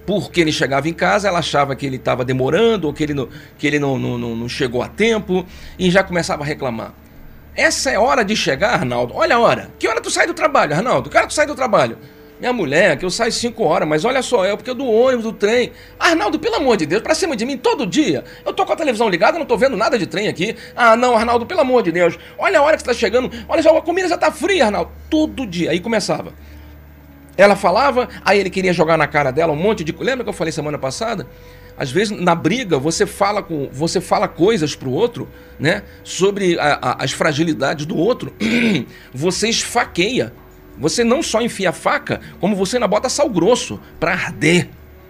Porque 0.07 0.41
ele 0.41 0.51
chegava 0.51 0.89
em 0.89 0.95
casa, 0.95 1.29
ela 1.29 1.41
achava 1.41 1.77
que 1.77 1.85
ele 1.85 1.97
estava 1.97 2.25
demorando, 2.25 2.87
ou 2.87 2.95
que 2.95 3.03
ele, 3.03 3.13
não, 3.13 3.29
que 3.59 3.67
ele 3.67 3.79
não, 3.79 3.99
não, 3.99 4.17
não 4.17 4.49
chegou 4.49 4.83
a 4.83 4.89
tempo, 4.89 5.45
e 5.79 5.91
já 5.91 6.03
começava 6.03 6.43
a 6.43 6.47
reclamar. 6.47 7.02
Essa 7.55 7.91
é 7.91 7.99
hora 7.99 8.25
de 8.25 8.35
chegar, 8.35 8.75
Arnaldo. 8.75 9.15
Olha 9.15 9.37
a 9.37 9.39
hora. 9.39 9.71
Que 9.79 9.87
hora 9.87 10.01
tu 10.01 10.11
sai 10.11 10.27
do 10.27 10.35
trabalho, 10.35 10.75
Arnaldo? 10.75 11.11
Que 11.11 11.17
hora 11.17 11.27
tu 11.27 11.35
sai 11.35 11.47
do 11.47 11.55
trabalho? 11.55 11.99
Minha 12.41 12.53
mulher, 12.53 12.99
que 12.99 13.05
eu 13.05 13.11
saio 13.11 13.31
5 13.31 13.63
horas, 13.63 13.87
mas 13.87 14.05
olha 14.05 14.21
só, 14.21 14.45
é 14.45 14.57
porque 14.57 14.69
eu 14.69 14.75
do 14.75 14.85
ônibus, 14.85 15.23
do 15.23 15.33
trem. 15.33 15.71
Arnaldo, 15.97 16.41
pelo 16.41 16.57
amor 16.57 16.77
de 16.77 16.85
Deus, 16.87 17.01
pra 17.01 17.15
cima 17.15 17.37
de 17.37 17.45
mim 17.45 17.57
todo 17.57 17.87
dia. 17.87 18.25
Eu 18.45 18.53
tô 18.53 18.67
com 18.67 18.73
a 18.73 18.77
televisão 18.77 19.09
ligada, 19.09 19.39
não 19.39 19.47
tô 19.47 19.57
vendo 19.57 19.77
nada 19.77 19.97
de 19.97 20.09
trem 20.09 20.27
aqui. 20.27 20.57
Ah, 20.75 20.97
não, 20.97 21.15
Arnaldo, 21.15 21.47
pelo 21.47 21.61
amor 21.61 21.85
de 21.85 21.93
Deus. 21.93 22.19
Olha 22.37 22.59
a 22.59 22.63
hora 22.63 22.77
que 22.77 22.83
você 22.83 22.89
tá 22.89 22.95
chegando. 22.95 23.31
Olha 23.49 23.63
só, 23.63 23.77
a 23.77 23.81
comida 23.81 24.09
já 24.09 24.19
tá 24.19 24.33
fria, 24.33 24.65
Arnaldo. 24.65 24.91
Todo 25.09 25.47
dia. 25.47 25.71
Aí 25.71 25.79
começava. 25.79 26.33
Ela 27.37 27.55
falava, 27.55 28.09
aí 28.25 28.41
ele 28.41 28.51
queria 28.51 28.73
jogar 28.73 28.97
na 28.97 29.07
cara 29.07 29.31
dela 29.31 29.53
um 29.53 29.57
monte 29.57 29.85
de. 29.85 29.93
Lembra 29.93 30.25
que 30.25 30.31
eu 30.31 30.35
falei 30.35 30.51
semana 30.51 30.79
passada? 30.79 31.29
Às 31.77 31.91
vezes 31.91 32.19
na 32.19 32.35
briga 32.35 32.79
você 32.79 33.07
fala 33.07 33.43
com 33.43 33.69
você 33.73 34.01
fala 34.01 34.29
coisas 34.29 34.75
para 34.75 34.89
o 34.89 34.93
outro, 34.93 35.29
né? 35.59 35.83
Sobre 36.05 36.59
a, 36.59 36.75
a, 36.75 37.05
as 37.05 37.13
fragilidades 37.13 37.87
do 37.87 37.97
outro. 37.97 38.33
você 39.13 39.49
esfaqueia. 39.49 40.33
Você 40.79 41.05
não 41.05 41.23
só 41.23 41.43
enfia 41.43 41.69
a 41.69 41.73
faca, 41.73 42.21
como 42.41 42.57
você 42.57 42.77
ainda 42.77 42.89
bota 42.89 43.09
sal 43.09 43.29
grosso 43.29 43.79
para 44.01 44.13
arder 44.13 44.69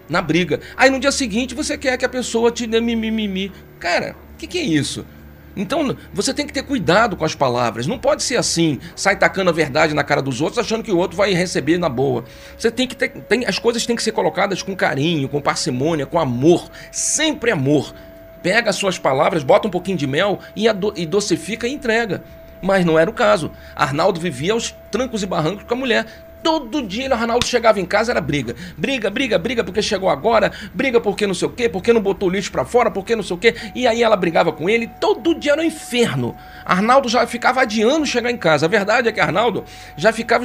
na 0.09 0.21
briga. 0.21 0.61
Aí 0.77 0.91
no 0.91 0.99
dia 0.99 1.13
seguinte 1.13 1.55
você 1.55 1.79
quer 1.79 1.97
que 1.97 2.05
a 2.05 2.09
pessoa 2.09 2.51
te 2.51 2.67
dê 2.67 2.81
mimimi. 2.81 3.53
Cara, 3.79 4.17
o 4.35 4.37
que, 4.37 4.47
que 4.47 4.59
é 4.59 4.63
isso? 4.63 5.07
Então, 5.57 5.97
você 6.13 6.33
tem 6.33 6.47
que 6.47 6.53
ter 6.53 6.63
cuidado 6.63 7.17
com 7.17 7.25
as 7.25 7.35
palavras. 7.35 7.87
Não 7.87 7.99
pode 7.99 8.23
ser 8.23 8.37
assim, 8.37 8.81
sai 8.97 9.17
tacando 9.17 9.51
a 9.51 9.53
verdade 9.53 9.95
na 9.95 10.03
cara 10.03 10.23
dos 10.23 10.41
outros, 10.41 10.59
achando 10.59 10.83
que 10.83 10.93
o 10.93 10.97
outro 10.97 11.17
vai 11.17 11.33
receber 11.33 11.79
na 11.79 11.89
boa. 11.89 12.25
Você 12.57 12.71
tem 12.71 12.87
que 12.87 12.97
ter. 12.97 13.11
Tem, 13.11 13.45
as 13.45 13.59
coisas 13.59 13.85
têm 13.85 13.95
que 13.95 14.03
ser 14.03 14.13
colocadas 14.13 14.63
com 14.63 14.75
carinho, 14.75 15.29
com 15.29 15.41
parcimônia, 15.41 16.07
com 16.07 16.19
amor. 16.19 16.71
Sempre 16.91 17.51
amor. 17.51 17.95
Pega 18.43 18.71
as 18.71 18.77
suas 18.77 18.99
palavras, 18.99 19.45
bota 19.45 19.69
um 19.69 19.71
pouquinho 19.71 19.97
de 19.97 20.07
mel 20.07 20.41
e, 20.57 20.69
ado, 20.69 20.93
e 20.97 21.07
docifica 21.07 21.69
e 21.69 21.73
entrega. 21.73 22.23
Mas 22.61 22.85
não 22.85 22.99
era 22.99 23.11
o 23.11 23.13
caso. 23.13 23.53
Arnaldo 23.75 24.21
vivia 24.21 24.53
aos 24.53 24.75
trancos 24.91 25.23
e 25.23 25.27
barrancos 25.27 25.65
com 25.65 25.75
a 25.75 25.77
mulher. 25.77 26.07
Todo 26.43 26.83
dia 26.83 27.09
o 27.09 27.15
Arnaldo 27.15 27.47
chegava 27.47 27.81
em 27.81 27.87
casa, 27.87 28.13
era 28.13 28.21
briga. 28.21 28.55
Briga, 28.77 29.09
briga, 29.11 29.39
briga 29.39 29.63
porque 29.63 29.81
chegou 29.81 30.09
agora, 30.09 30.51
briga 30.75 31.01
porque 31.01 31.27
não 31.27 31.35
sei 31.35 31.49
o 31.49 31.51
quê, 31.51 31.69
porque 31.69 31.93
não 31.93 32.01
botou 32.01 32.29
o 32.29 32.33
lixo 32.33 32.51
para 32.51 32.65
fora, 32.65 32.91
porque 32.91 33.15
não 33.15 33.23
sei 33.23 33.37
o 33.37 33.39
quê. 33.39 33.55
E 33.75 33.87
aí 33.87 34.03
ela 34.03 34.17
brigava 34.17 34.53
com 34.53 34.69
ele, 34.69 34.89
todo 35.01 35.35
dia 35.35 35.53
era 35.53 35.61
um 35.61 35.65
inferno. 35.65 36.37
Arnaldo 36.65 37.09
já 37.09 37.27
ficava 37.27 37.61
adiando 37.61 38.05
chegar 38.05 38.31
em 38.31 38.37
casa. 38.37 38.67
A 38.67 38.69
verdade 38.69 39.09
é 39.09 39.13
que 39.13 39.21
Arnaldo 39.21 39.65
já 39.97 40.13
ficava 40.13 40.45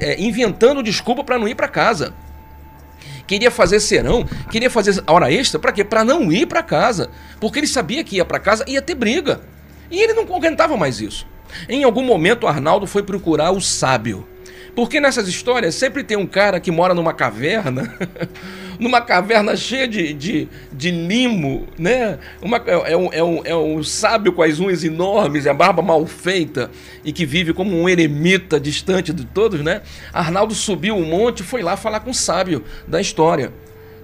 é, 0.00 0.20
inventando 0.20 0.82
desculpa 0.82 1.24
para 1.24 1.38
não 1.38 1.48
ir 1.48 1.54
para 1.54 1.68
casa. 1.68 2.14
Queria 3.26 3.50
fazer 3.50 3.80
serão, 3.80 4.24
queria 4.50 4.70
fazer 4.70 5.02
hora 5.06 5.32
extra, 5.32 5.58
para 5.58 5.72
quê? 5.72 5.82
Para 5.82 6.04
não 6.04 6.30
ir 6.30 6.46
para 6.46 6.62
casa. 6.62 7.10
Porque 7.40 7.58
ele 7.58 7.66
sabia 7.66 8.04
que 8.04 8.16
ia 8.16 8.24
para 8.24 8.38
casa 8.38 8.64
e 8.68 8.72
ia 8.72 8.82
ter 8.82 8.94
briga. 8.94 9.40
E 9.90 10.00
ele 10.00 10.12
não 10.12 10.22
aguentava 10.22 10.76
mais 10.76 11.00
isso. 11.00 11.26
Em 11.68 11.84
algum 11.84 12.02
momento, 12.02 12.46
Arnaldo 12.46 12.86
foi 12.86 13.02
procurar 13.02 13.50
o 13.50 13.60
sábio. 13.60 14.26
Porque 14.76 15.00
nessas 15.00 15.26
histórias 15.26 15.74
sempre 15.74 16.04
tem 16.04 16.18
um 16.18 16.26
cara 16.26 16.60
que 16.60 16.70
mora 16.70 16.92
numa 16.92 17.14
caverna, 17.14 17.96
numa 18.78 19.00
caverna 19.00 19.56
cheia 19.56 19.88
de, 19.88 20.12
de, 20.12 20.48
de 20.70 20.90
limo, 20.90 21.66
né? 21.78 22.18
Uma, 22.42 22.58
é, 22.58 22.92
é, 22.92 22.96
um, 22.96 23.08
é, 23.10 23.24
um, 23.24 23.40
é 23.42 23.56
um 23.56 23.82
sábio 23.82 24.34
com 24.34 24.42
as 24.42 24.60
unhas 24.60 24.84
enormes, 24.84 25.46
a 25.46 25.54
barba 25.54 25.80
mal 25.80 26.04
feita 26.06 26.70
e 27.02 27.10
que 27.10 27.24
vive 27.24 27.54
como 27.54 27.74
um 27.74 27.88
eremita 27.88 28.60
distante 28.60 29.14
de 29.14 29.24
todos, 29.24 29.62
né? 29.62 29.80
Arnaldo 30.12 30.54
subiu 30.54 30.94
um 30.94 31.06
monte 31.06 31.40
e 31.40 31.42
foi 31.42 31.62
lá 31.62 31.74
falar 31.74 32.00
com 32.00 32.10
o 32.10 32.14
sábio 32.14 32.62
da 32.86 33.00
história. 33.00 33.54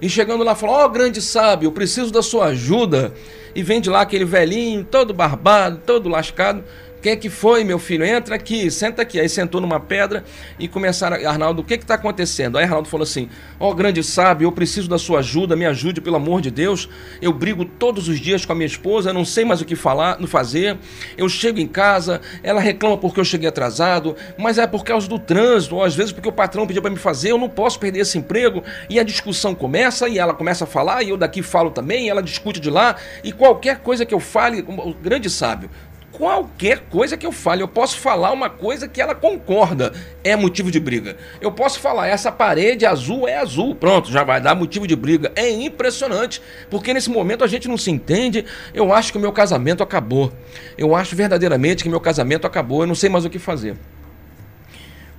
E 0.01 0.09
chegando 0.09 0.43
lá, 0.43 0.55
falou: 0.55 0.75
Ó, 0.75 0.85
oh, 0.85 0.89
grande 0.89 1.21
sábio, 1.21 1.71
preciso 1.71 2.11
da 2.11 2.23
sua 2.23 2.47
ajuda. 2.47 3.13
E 3.53 3.61
vem 3.61 3.79
de 3.79 3.91
lá 3.91 4.01
aquele 4.01 4.25
velhinho, 4.25 4.83
todo 4.83 5.13
barbado, 5.13 5.81
todo 5.85 6.09
lascado. 6.09 6.63
Quem 7.03 7.11
é 7.11 7.15
que 7.17 7.29
foi, 7.29 7.65
meu 7.65 7.77
filho? 7.77 8.05
Entra 8.05 8.35
aqui, 8.35 8.71
senta 8.71 9.01
aqui. 9.01 9.19
Aí 9.19 9.27
sentou 9.27 9.59
numa 9.59 9.77
pedra 9.77 10.23
e 10.57 10.69
começaram. 10.69 11.17
Arnaldo, 11.27 11.61
o 11.61 11.65
que 11.65 11.73
está 11.73 11.95
acontecendo? 11.95 12.57
Aí 12.57 12.63
Arnaldo 12.63 12.87
falou 12.87 13.03
assim: 13.03 13.27
Ó, 13.59 13.69
oh, 13.69 13.75
grande 13.75 14.01
sábio, 14.01 14.45
eu 14.45 14.51
preciso 14.53 14.87
da 14.87 14.97
sua 14.97 15.19
ajuda, 15.19 15.53
me 15.53 15.65
ajude, 15.65 15.99
pelo 15.99 16.15
amor 16.15 16.39
de 16.39 16.49
Deus. 16.49 16.87
Eu 17.21 17.33
brigo 17.33 17.65
todos 17.65 18.07
os 18.07 18.21
dias 18.21 18.45
com 18.45 18.53
a 18.53 18.55
minha 18.55 18.67
esposa, 18.67 19.11
não 19.11 19.25
sei 19.25 19.43
mais 19.43 19.59
o 19.59 19.65
que 19.65 19.75
falar, 19.75 20.17
não 20.17 20.27
fazer. 20.27 20.77
Eu 21.17 21.27
chego 21.27 21.59
em 21.59 21.67
casa, 21.67 22.21
ela 22.41 22.61
reclama 22.61 22.97
porque 22.97 23.19
eu 23.19 23.25
cheguei 23.25 23.49
atrasado, 23.49 24.15
mas 24.37 24.57
é 24.57 24.65
por 24.65 24.85
causa 24.85 25.05
do 25.05 25.19
trânsito, 25.19 25.75
ou 25.75 25.83
às 25.83 25.93
vezes 25.93 26.13
porque 26.13 26.29
o 26.29 26.31
patrão 26.31 26.65
pediu 26.65 26.81
para 26.81 26.89
me 26.89 26.97
fazer, 26.97 27.31
eu 27.31 27.37
não 27.37 27.49
posso 27.49 27.81
perder 27.81 27.99
esse 27.99 28.17
emprego. 28.17 28.63
E 28.89 28.97
a 28.97 29.03
discussão 29.03 29.53
começa, 29.53 30.07
e 30.07 30.17
ela 30.17 30.33
começa 30.33 30.63
a 30.63 30.67
falar, 30.67 31.03
e 31.03 31.09
eu 31.09 31.17
daqui 31.17 31.41
falo 31.41 31.69
também, 31.69 32.07
ela 32.07 32.23
discute 32.23 32.61
de 32.61 32.69
lá, 32.69 32.95
e 33.25 33.33
qualquer 33.33 33.79
coisa 33.79 34.05
que 34.05 34.13
eu 34.13 34.21
fale, 34.21 34.61
o 34.65 34.93
grande 34.93 35.29
sábio, 35.29 35.69
qualquer 36.13 36.81
coisa 36.89 37.17
que 37.17 37.25
eu 37.25 37.31
fale. 37.31 37.61
Eu 37.61 37.67
posso 37.67 37.97
falar 37.97 38.31
uma 38.31 38.49
coisa 38.49 38.87
que 38.87 39.01
ela 39.01 39.13
concorda, 39.13 39.91
é 40.23 40.35
motivo 40.35 40.71
de 40.71 40.79
briga. 40.79 41.17
Eu 41.41 41.51
posso 41.51 41.79
falar, 41.79 42.07
essa 42.07 42.31
parede 42.31 42.85
azul 42.85 43.27
é 43.27 43.37
azul, 43.37 43.75
pronto, 43.75 44.11
já 44.11 44.23
vai 44.23 44.39
dar 44.39 44.55
motivo 44.55 44.87
de 44.87 44.95
briga. 44.95 45.31
É 45.35 45.49
impressionante, 45.49 46.41
porque 46.69 46.93
nesse 46.93 47.09
momento 47.09 47.43
a 47.43 47.47
gente 47.47 47.67
não 47.67 47.77
se 47.77 47.91
entende. 47.91 48.45
Eu 48.73 48.93
acho 48.93 49.11
que 49.11 49.17
o 49.17 49.21
meu 49.21 49.31
casamento 49.31 49.83
acabou. 49.83 50.31
Eu 50.77 50.95
acho 50.95 51.15
verdadeiramente 51.15 51.83
que 51.83 51.89
meu 51.89 51.99
casamento 51.99 52.47
acabou, 52.47 52.81
eu 52.81 52.87
não 52.87 52.95
sei 52.95 53.09
mais 53.09 53.25
o 53.25 53.29
que 53.29 53.39
fazer. 53.39 53.75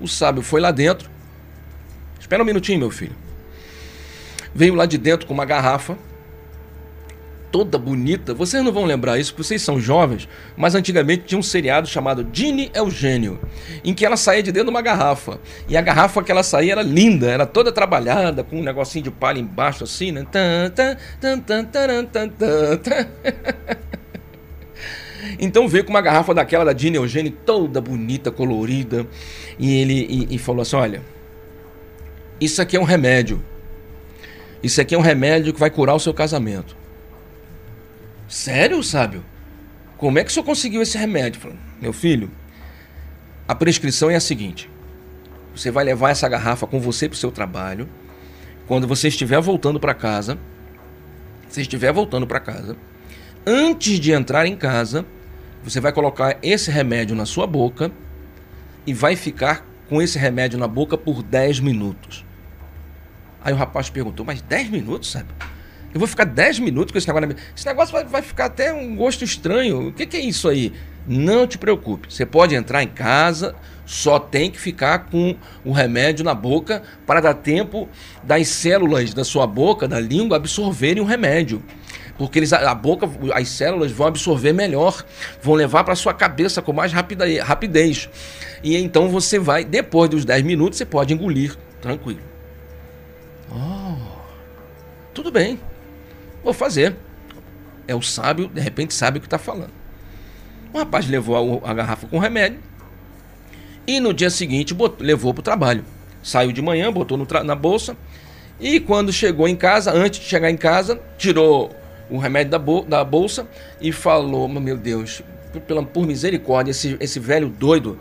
O 0.00 0.08
sábio 0.08 0.42
foi 0.42 0.60
lá 0.60 0.70
dentro. 0.70 1.10
Espera 2.18 2.42
um 2.42 2.46
minutinho, 2.46 2.78
meu 2.78 2.90
filho. 2.90 3.14
Veio 4.54 4.74
lá 4.74 4.86
de 4.86 4.96
dentro 4.96 5.26
com 5.26 5.34
uma 5.34 5.44
garrafa 5.44 5.98
toda 7.54 7.78
bonita. 7.78 8.34
Vocês 8.34 8.64
não 8.64 8.73
vão 8.73 8.84
lembrar 8.84 9.16
isso, 9.16 9.32
porque 9.32 9.46
vocês 9.46 9.62
são 9.62 9.78
jovens, 9.78 10.28
mas 10.56 10.75
antigamente 10.75 11.23
tinha 11.25 11.38
um 11.38 11.42
seriado 11.42 11.87
chamado 11.87 12.26
Ginny 12.32 12.68
Eugênio, 12.75 13.38
em 13.84 13.94
que 13.94 14.04
ela 14.04 14.16
saía 14.16 14.42
de 14.42 14.50
dentro 14.50 14.64
de 14.64 14.70
uma 14.70 14.82
garrafa. 14.82 15.38
E 15.68 15.76
a 15.76 15.80
garrafa 15.80 16.20
que 16.20 16.32
ela 16.32 16.42
saía 16.42 16.73
era 16.73 16.82
linda, 16.82 17.30
era 17.30 17.46
toda 17.46 17.70
trabalhada, 17.70 18.42
com 18.42 18.56
um 18.56 18.62
negocinho 18.64 19.04
de 19.04 19.11
palha 19.12 19.38
embaixo 19.38 19.84
assim, 19.84 20.11
né? 20.11 20.26
Então 25.38 25.66
veio 25.66 25.85
com 25.85 25.90
uma 25.90 26.02
garrafa 26.02 26.35
daquela 26.35 26.64
da 26.64 26.76
Ginny 26.76 26.96
Eugênio, 26.96 27.33
toda 27.46 27.81
bonita, 27.81 28.31
colorida, 28.31 29.07
e 29.59 29.81
ele 29.81 30.26
e, 30.31 30.35
e 30.35 30.38
falou 30.38 30.61
assim: 30.61 30.76
Olha, 30.76 31.02
isso 32.40 32.61
aqui 32.61 32.76
é 32.76 32.81
um 32.81 32.85
remédio. 32.85 33.42
Isso 34.62 34.81
aqui 34.81 34.94
é 34.94 34.98
um 34.98 35.00
remédio 35.00 35.55
que 35.55 35.59
vai 35.59 35.70
curar 35.70 35.94
o 35.94 35.98
seu 35.98 36.12
casamento. 36.12 36.76
Sério, 38.35 38.83
sábio? 38.83 39.25
Como 39.97 40.18
é 40.18 40.25
que 40.25 40.29
o 40.29 40.33
senhor 40.33 40.44
conseguiu 40.44 40.83
esse 40.83 40.99
remédio? 40.99 41.40
Falei, 41.40 41.57
meu 41.81 41.92
filho, 41.92 42.33
a 43.47 43.55
prescrição 43.55 44.11
é 44.11 44.16
a 44.16 44.20
seguinte: 44.20 44.68
você 45.55 45.70
vai 45.70 45.85
levar 45.85 46.11
essa 46.11 46.29
garrafa 46.29 46.66
com 46.66 46.81
você 46.81 47.09
para 47.09 47.14
o 47.14 47.16
seu 47.16 47.31
trabalho. 47.31 47.88
Quando 48.66 48.88
você 48.88 49.07
estiver 49.07 49.40
voltando 49.40 49.79
para 49.79 49.94
casa, 49.94 50.37
se 51.49 51.61
estiver 51.61 51.92
voltando 51.92 52.27
para 52.27 52.40
casa, 52.40 52.77
antes 53.47 54.01
de 54.01 54.11
entrar 54.11 54.47
em 54.47 54.57
casa, 54.57 55.07
você 55.62 55.79
vai 55.79 55.92
colocar 55.92 56.37
esse 56.42 56.73
remédio 56.73 57.14
na 57.14 57.27
sua 57.27 57.47
boca 57.47 57.92
e 58.85 58.92
vai 58.92 59.14
ficar 59.14 59.64
com 59.88 60.03
esse 60.03 60.18
remédio 60.18 60.59
na 60.59 60.66
boca 60.66 60.99
por 60.99 61.23
10 61.23 61.61
minutos. 61.61 62.27
Aí 63.44 63.55
o 63.55 63.57
rapaz 63.57 63.88
perguntou: 63.88 64.27
Mas 64.27 64.42
10 64.42 64.70
minutos, 64.70 65.12
sabe? 65.12 65.29
Eu 65.94 66.00
vou 66.00 66.09
ficar 66.09 66.24
10 66.24 66.59
minutos 66.59 66.90
com 66.90 66.98
esse 66.98 67.07
negócio. 67.07 67.37
Esse 67.57 67.66
negócio 67.66 67.92
vai, 67.92 68.04
vai 68.04 68.20
ficar 68.20 68.46
até 68.46 68.72
um 68.72 68.96
gosto 68.96 69.22
estranho. 69.22 69.88
O 69.88 69.92
que, 69.92 70.04
que 70.04 70.16
é 70.16 70.20
isso 70.20 70.48
aí? 70.48 70.72
Não 71.07 71.46
te 71.46 71.57
preocupe. 71.57 72.12
Você 72.12 72.26
pode 72.26 72.52
entrar 72.57 72.83
em 72.83 72.88
casa, 72.88 73.54
só 73.87 74.18
tem 74.18 74.50
que 74.50 74.59
ficar 74.59 75.07
com 75.07 75.37
o 75.64 75.70
remédio 75.70 76.24
na 76.24 76.35
boca 76.35 76.83
para 77.07 77.20
dar 77.20 77.35
tempo 77.35 77.88
das 78.24 78.48
células 78.48 79.14
da 79.14 79.22
sua 79.22 79.46
boca, 79.46 79.87
da 79.87 80.00
língua, 80.00 80.37
absorverem 80.37 81.00
o 81.00 81.07
remédio. 81.07 81.62
Porque 82.18 82.40
eles, 82.40 82.52
a 82.52 82.74
boca, 82.74 83.09
as 83.33 83.48
células 83.48 83.92
vão 83.92 84.09
absorver 84.09 84.52
melhor, 84.52 85.04
vão 85.40 85.54
levar 85.54 85.85
para 85.85 85.94
sua 85.94 86.12
cabeça 86.12 86.61
com 86.61 86.72
mais 86.72 86.92
rapidez. 86.92 88.09
E 88.64 88.76
então 88.76 89.09
você 89.09 89.38
vai, 89.38 89.64
depois 89.64 90.11
dos 90.11 90.24
10 90.24 90.42
minutos, 90.42 90.76
você 90.76 90.85
pode 90.85 91.14
engolir 91.14 91.57
tranquilo. 91.80 92.20
Oh, 93.48 93.96
tudo 95.12 95.30
bem. 95.30 95.61
Vou 96.44 96.52
fazer. 96.52 96.94
É 97.88 97.94
o 97.94 98.02
sábio, 98.02 98.48
de 98.48 98.61
repente 98.61 98.94
sabe 98.94 99.18
o 99.18 99.20
que 99.20 99.26
está 99.26 99.38
falando. 99.38 99.72
O 100.72 100.78
rapaz 100.78 101.09
levou 101.09 101.62
a, 101.64 101.70
a, 101.70 101.74
garrafa 101.74 102.07
com 102.07 102.18
remédio 102.18 102.59
e 103.87 104.00
no 104.00 104.12
dia 104.12 104.30
seguinte 104.30 104.76
levou 104.98 105.33
para 105.33 105.40
o 105.40 105.42
trabalho. 105.42 105.85
Saiu 106.22 106.52
de 106.52 106.62
manhã, 106.62 106.92
botou 106.92 107.18
na 107.44 107.54
bolsa 107.54 107.96
e 108.61 108.80
quando 108.80 109.12
chegou 109.12 109.48
em 109.48 109.57
casa, 109.57 109.92
antes 109.92 110.20
de 110.20 110.26
chegar 110.26 110.50
em 110.50 110.57
casa, 110.57 111.00
tirou 111.18 111.74
o 112.09 112.18
remédio 112.18 112.50
da, 112.50 112.59
bo 112.59 112.83
da 112.83 113.04
bolsa 113.04 113.46
e 113.80 113.92
falou: 113.92 114.48
Meu 114.48 114.76
Deus, 114.76 115.22
por, 115.52 115.87
por 115.87 116.07
misericórdia, 116.07 116.70
esse, 116.70 116.96
esse 117.00 117.18
velho 117.18 117.48
doido 117.48 117.98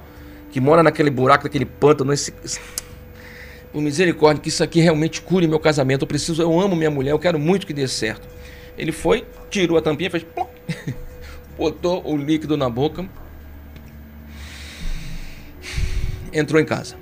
que 0.52 0.60
mora 0.60 0.84
naquele 0.84 1.10
buraco, 1.10 1.46
naquele 1.46 1.66
pântano, 1.66 2.14
esse, 2.14 2.34
por 3.74 3.82
misericórdia, 3.82 4.42
que 4.42 4.50
isso 4.50 4.64
aqui 4.64 4.80
realmente 4.80 5.20
cure 5.20 5.48
meu 5.48 5.60
casamento. 5.60 6.04
Eu 6.04 6.08
preciso, 6.08 6.42
eu 6.44 6.60
amo 6.60 6.76
minha 6.76 6.92
mulher, 6.92 7.12
eu 7.12 7.20
quero 7.20 7.40
muito 7.40 7.66
que 7.66 7.74
dê 7.74 7.88
certo. 7.88 8.28
Ele 8.78 8.92
foi, 8.92 9.26
tirou 9.50 9.78
a 9.78 9.82
tampinha, 9.82 10.12
fez 10.12 10.24
botou 11.58 12.04
o 12.06 12.16
líquido 12.16 12.56
na 12.56 12.70
boca, 12.70 13.06
entrou 16.32 16.62
em 16.62 16.66
casa. 16.66 16.96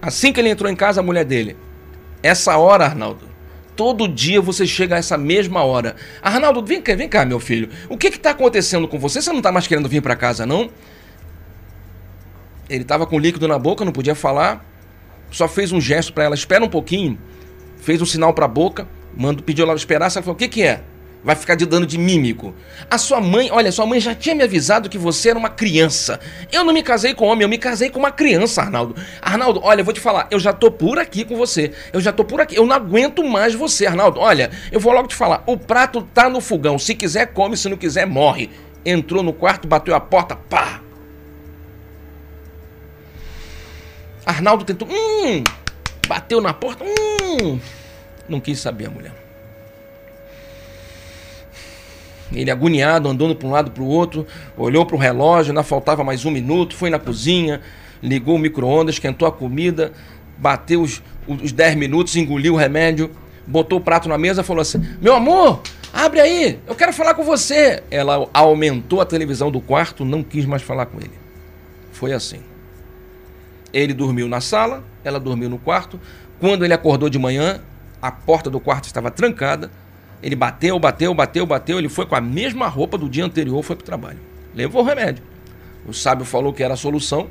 Assim 0.00 0.32
que 0.32 0.40
ele 0.40 0.48
entrou 0.48 0.68
em 0.70 0.74
casa, 0.74 1.00
a 1.00 1.02
mulher 1.04 1.24
dele, 1.24 1.56
essa 2.20 2.56
hora, 2.56 2.84
Arnaldo, 2.84 3.28
todo 3.76 4.08
dia 4.08 4.40
você 4.40 4.66
chega 4.66 4.96
a 4.96 4.98
essa 4.98 5.16
mesma 5.16 5.62
hora. 5.62 5.94
Arnaldo, 6.20 6.64
vem 6.64 6.82
cá, 6.82 6.96
vem 6.96 7.08
cá, 7.08 7.24
meu 7.24 7.38
filho. 7.38 7.68
O 7.88 7.96
que 7.96 8.08
está 8.08 8.30
acontecendo 8.30 8.88
com 8.88 8.98
você? 8.98 9.22
Você 9.22 9.30
não 9.30 9.38
está 9.38 9.52
mais 9.52 9.68
querendo 9.68 9.88
vir 9.88 10.02
para 10.02 10.16
casa, 10.16 10.44
não? 10.44 10.68
Ele 12.68 12.82
estava 12.82 13.06
com 13.06 13.18
líquido 13.20 13.46
na 13.46 13.58
boca, 13.58 13.84
não 13.84 13.92
podia 13.92 14.16
falar 14.16 14.71
só 15.32 15.48
fez 15.48 15.72
um 15.72 15.80
gesto 15.80 16.12
para 16.12 16.24
ela, 16.24 16.34
espera 16.34 16.64
um 16.64 16.68
pouquinho, 16.68 17.18
fez 17.78 18.00
um 18.00 18.06
sinal 18.06 18.32
para 18.32 18.44
a 18.44 18.48
boca, 18.48 18.86
mandou, 19.16 19.42
pediu 19.42 19.64
ela 19.64 19.74
esperar, 19.74 20.04
ela 20.04 20.22
falou: 20.22 20.34
"O 20.34 20.38
que 20.38 20.48
que 20.48 20.62
é?" 20.62 20.84
Vai 21.24 21.36
ficar 21.36 21.54
de 21.54 21.64
dano 21.64 21.86
de 21.86 21.96
mímico. 21.96 22.52
A 22.90 22.98
sua 22.98 23.20
mãe, 23.20 23.48
olha, 23.52 23.70
sua 23.70 23.86
mãe 23.86 24.00
já 24.00 24.12
tinha 24.12 24.34
me 24.34 24.42
avisado 24.42 24.88
que 24.88 24.98
você 24.98 25.30
era 25.30 25.38
uma 25.38 25.48
criança. 25.48 26.18
Eu 26.50 26.64
não 26.64 26.72
me 26.74 26.82
casei 26.82 27.14
com 27.14 27.26
homem, 27.26 27.42
eu 27.42 27.48
me 27.48 27.58
casei 27.58 27.90
com 27.90 28.00
uma 28.00 28.10
criança, 28.10 28.60
Arnaldo. 28.60 28.96
Arnaldo, 29.20 29.60
olha, 29.62 29.82
eu 29.82 29.84
vou 29.84 29.94
te 29.94 30.00
falar, 30.00 30.26
eu 30.32 30.40
já 30.40 30.52
tô 30.52 30.68
por 30.68 30.98
aqui 30.98 31.24
com 31.24 31.36
você. 31.36 31.70
Eu 31.92 32.00
já 32.00 32.12
tô 32.12 32.24
por 32.24 32.40
aqui. 32.40 32.56
Eu 32.56 32.66
não 32.66 32.74
aguento 32.74 33.22
mais 33.22 33.54
você, 33.54 33.86
Arnaldo. 33.86 34.18
Olha, 34.18 34.50
eu 34.72 34.80
vou 34.80 34.92
logo 34.92 35.06
te 35.06 35.14
falar, 35.14 35.44
o 35.46 35.56
prato 35.56 36.02
tá 36.12 36.28
no 36.28 36.40
fogão. 36.40 36.76
Se 36.76 36.92
quiser, 36.92 37.26
come, 37.26 37.56
se 37.56 37.68
não 37.68 37.76
quiser, 37.76 38.04
morre. 38.04 38.50
entrou 38.84 39.22
no 39.22 39.32
quarto, 39.32 39.68
bateu 39.68 39.94
a 39.94 40.00
porta, 40.00 40.34
pá! 40.34 40.80
Arnaldo 44.24 44.64
tentou, 44.64 44.88
hum, 44.88 45.42
bateu 46.06 46.40
na 46.40 46.54
porta, 46.54 46.84
hum, 46.84 47.58
não 48.28 48.40
quis 48.40 48.60
saber 48.60 48.86
a 48.86 48.90
mulher. 48.90 49.12
Ele 52.32 52.50
agoniado, 52.50 53.08
andando 53.08 53.36
para 53.36 53.46
um 53.46 53.50
lado 53.50 53.70
para 53.70 53.82
o 53.82 53.86
outro, 53.86 54.26
olhou 54.56 54.86
para 54.86 54.96
o 54.96 54.98
relógio, 54.98 55.50
ainda 55.50 55.62
faltava 55.62 56.02
mais 56.02 56.24
um 56.24 56.30
minuto, 56.30 56.74
foi 56.74 56.88
na 56.88 56.98
cozinha, 56.98 57.60
ligou 58.02 58.36
o 58.36 58.38
micro-ondas, 58.38 58.94
esquentou 58.94 59.28
a 59.28 59.32
comida, 59.32 59.92
bateu 60.38 60.80
os, 60.80 61.02
os 61.26 61.52
10 61.52 61.76
minutos, 61.76 62.16
engoliu 62.16 62.54
o 62.54 62.56
remédio, 62.56 63.10
botou 63.46 63.78
o 63.78 63.82
prato 63.82 64.08
na 64.08 64.16
mesa 64.16 64.42
falou 64.42 64.62
assim: 64.62 64.82
Meu 65.00 65.14
amor, 65.14 65.60
abre 65.92 66.20
aí, 66.20 66.58
eu 66.66 66.74
quero 66.74 66.92
falar 66.92 67.14
com 67.14 67.22
você. 67.22 67.82
Ela 67.90 68.26
aumentou 68.32 69.00
a 69.00 69.04
televisão 69.04 69.50
do 69.50 69.60
quarto, 69.60 70.04
não 70.04 70.22
quis 70.22 70.46
mais 70.46 70.62
falar 70.62 70.86
com 70.86 70.98
ele. 70.98 71.12
Foi 71.92 72.12
assim. 72.12 72.40
Ele 73.72 73.94
dormiu 73.94 74.28
na 74.28 74.40
sala, 74.40 74.84
ela 75.02 75.18
dormiu 75.18 75.48
no 75.48 75.58
quarto. 75.58 75.98
Quando 76.38 76.64
ele 76.64 76.74
acordou 76.74 77.08
de 77.08 77.18
manhã, 77.18 77.60
a 78.00 78.10
porta 78.10 78.50
do 78.50 78.60
quarto 78.60 78.84
estava 78.84 79.10
trancada. 79.10 79.70
Ele 80.22 80.36
bateu, 80.36 80.78
bateu, 80.78 81.14
bateu, 81.14 81.46
bateu. 81.46 81.78
Ele 81.78 81.88
foi 81.88 82.06
com 82.06 82.14
a 82.14 82.20
mesma 82.20 82.68
roupa 82.68 82.98
do 82.98 83.08
dia 83.08 83.24
anterior, 83.24 83.62
foi 83.62 83.76
para 83.76 83.82
o 83.82 83.86
trabalho. 83.86 84.18
Levou 84.54 84.82
o 84.82 84.84
remédio. 84.84 85.24
O 85.86 85.92
sábio 85.92 86.24
falou 86.24 86.52
que 86.52 86.62
era 86.62 86.74
a 86.74 86.76
solução. 86.76 87.28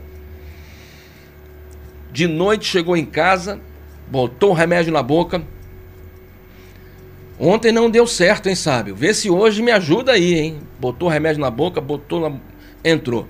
De 2.11 2.27
noite 2.27 2.65
chegou 2.65 2.97
em 2.97 3.05
casa, 3.05 3.59
botou 4.09 4.49
o 4.49 4.53
remédio 4.53 4.91
na 4.91 5.01
boca. 5.01 5.41
Ontem 7.39 7.71
não 7.71 7.89
deu 7.89 8.05
certo, 8.05 8.49
hein, 8.49 8.55
sábio? 8.55 8.95
Vê 8.95 9.13
se 9.13 9.29
hoje 9.29 9.63
me 9.63 9.71
ajuda 9.71 10.11
aí, 10.11 10.35
hein? 10.35 10.59
Botou 10.79 11.07
o 11.07 11.11
remédio 11.11 11.41
na 11.41 11.49
boca, 11.49 11.79
botou 11.79 12.29
na... 12.29 12.37
entrou. 12.83 13.27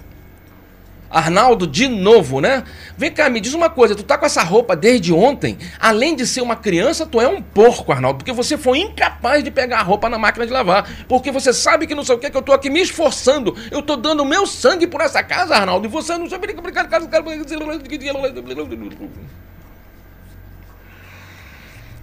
Arnaldo, 1.11 1.67
de 1.67 1.87
novo, 1.87 2.39
né? 2.39 2.63
Vem 2.97 3.11
cá, 3.11 3.29
me 3.29 3.41
diz 3.41 3.53
uma 3.53 3.69
coisa, 3.69 3.95
tu 3.95 4.03
tá 4.03 4.17
com 4.17 4.25
essa 4.25 4.41
roupa 4.41 4.75
desde 4.75 5.11
ontem? 5.11 5.57
Além 5.79 6.15
de 6.15 6.25
ser 6.25 6.41
uma 6.41 6.55
criança, 6.55 7.05
tu 7.05 7.19
é 7.19 7.27
um 7.27 7.41
porco, 7.41 7.91
Arnaldo, 7.91 8.19
porque 8.19 8.31
você 8.31 8.57
foi 8.57 8.79
incapaz 8.79 9.43
de 9.43 9.51
pegar 9.51 9.79
a 9.79 9.83
roupa 9.83 10.09
na 10.09 10.17
máquina 10.17 10.47
de 10.47 10.53
lavar, 10.53 10.89
porque 11.09 11.31
você 11.31 11.51
sabe 11.51 11.85
que 11.85 11.93
não 11.93 12.03
sei 12.03 12.15
o 12.15 12.17
que, 12.17 12.29
que 12.29 12.37
eu 12.37 12.41
tô 12.41 12.53
aqui 12.53 12.69
me 12.69 12.81
esforçando, 12.81 13.55
eu 13.69 13.81
tô 13.81 13.97
dando 13.97 14.23
meu 14.23 14.47
sangue 14.47 14.87
por 14.87 15.01
essa 15.01 15.21
casa, 15.21 15.55
Arnaldo, 15.55 15.85
e 15.85 15.89
você 15.89 16.17
não 16.17 16.29
sabe 16.29 16.47
nem 16.47 16.55
brincar 16.55 16.87
casa. 16.87 17.09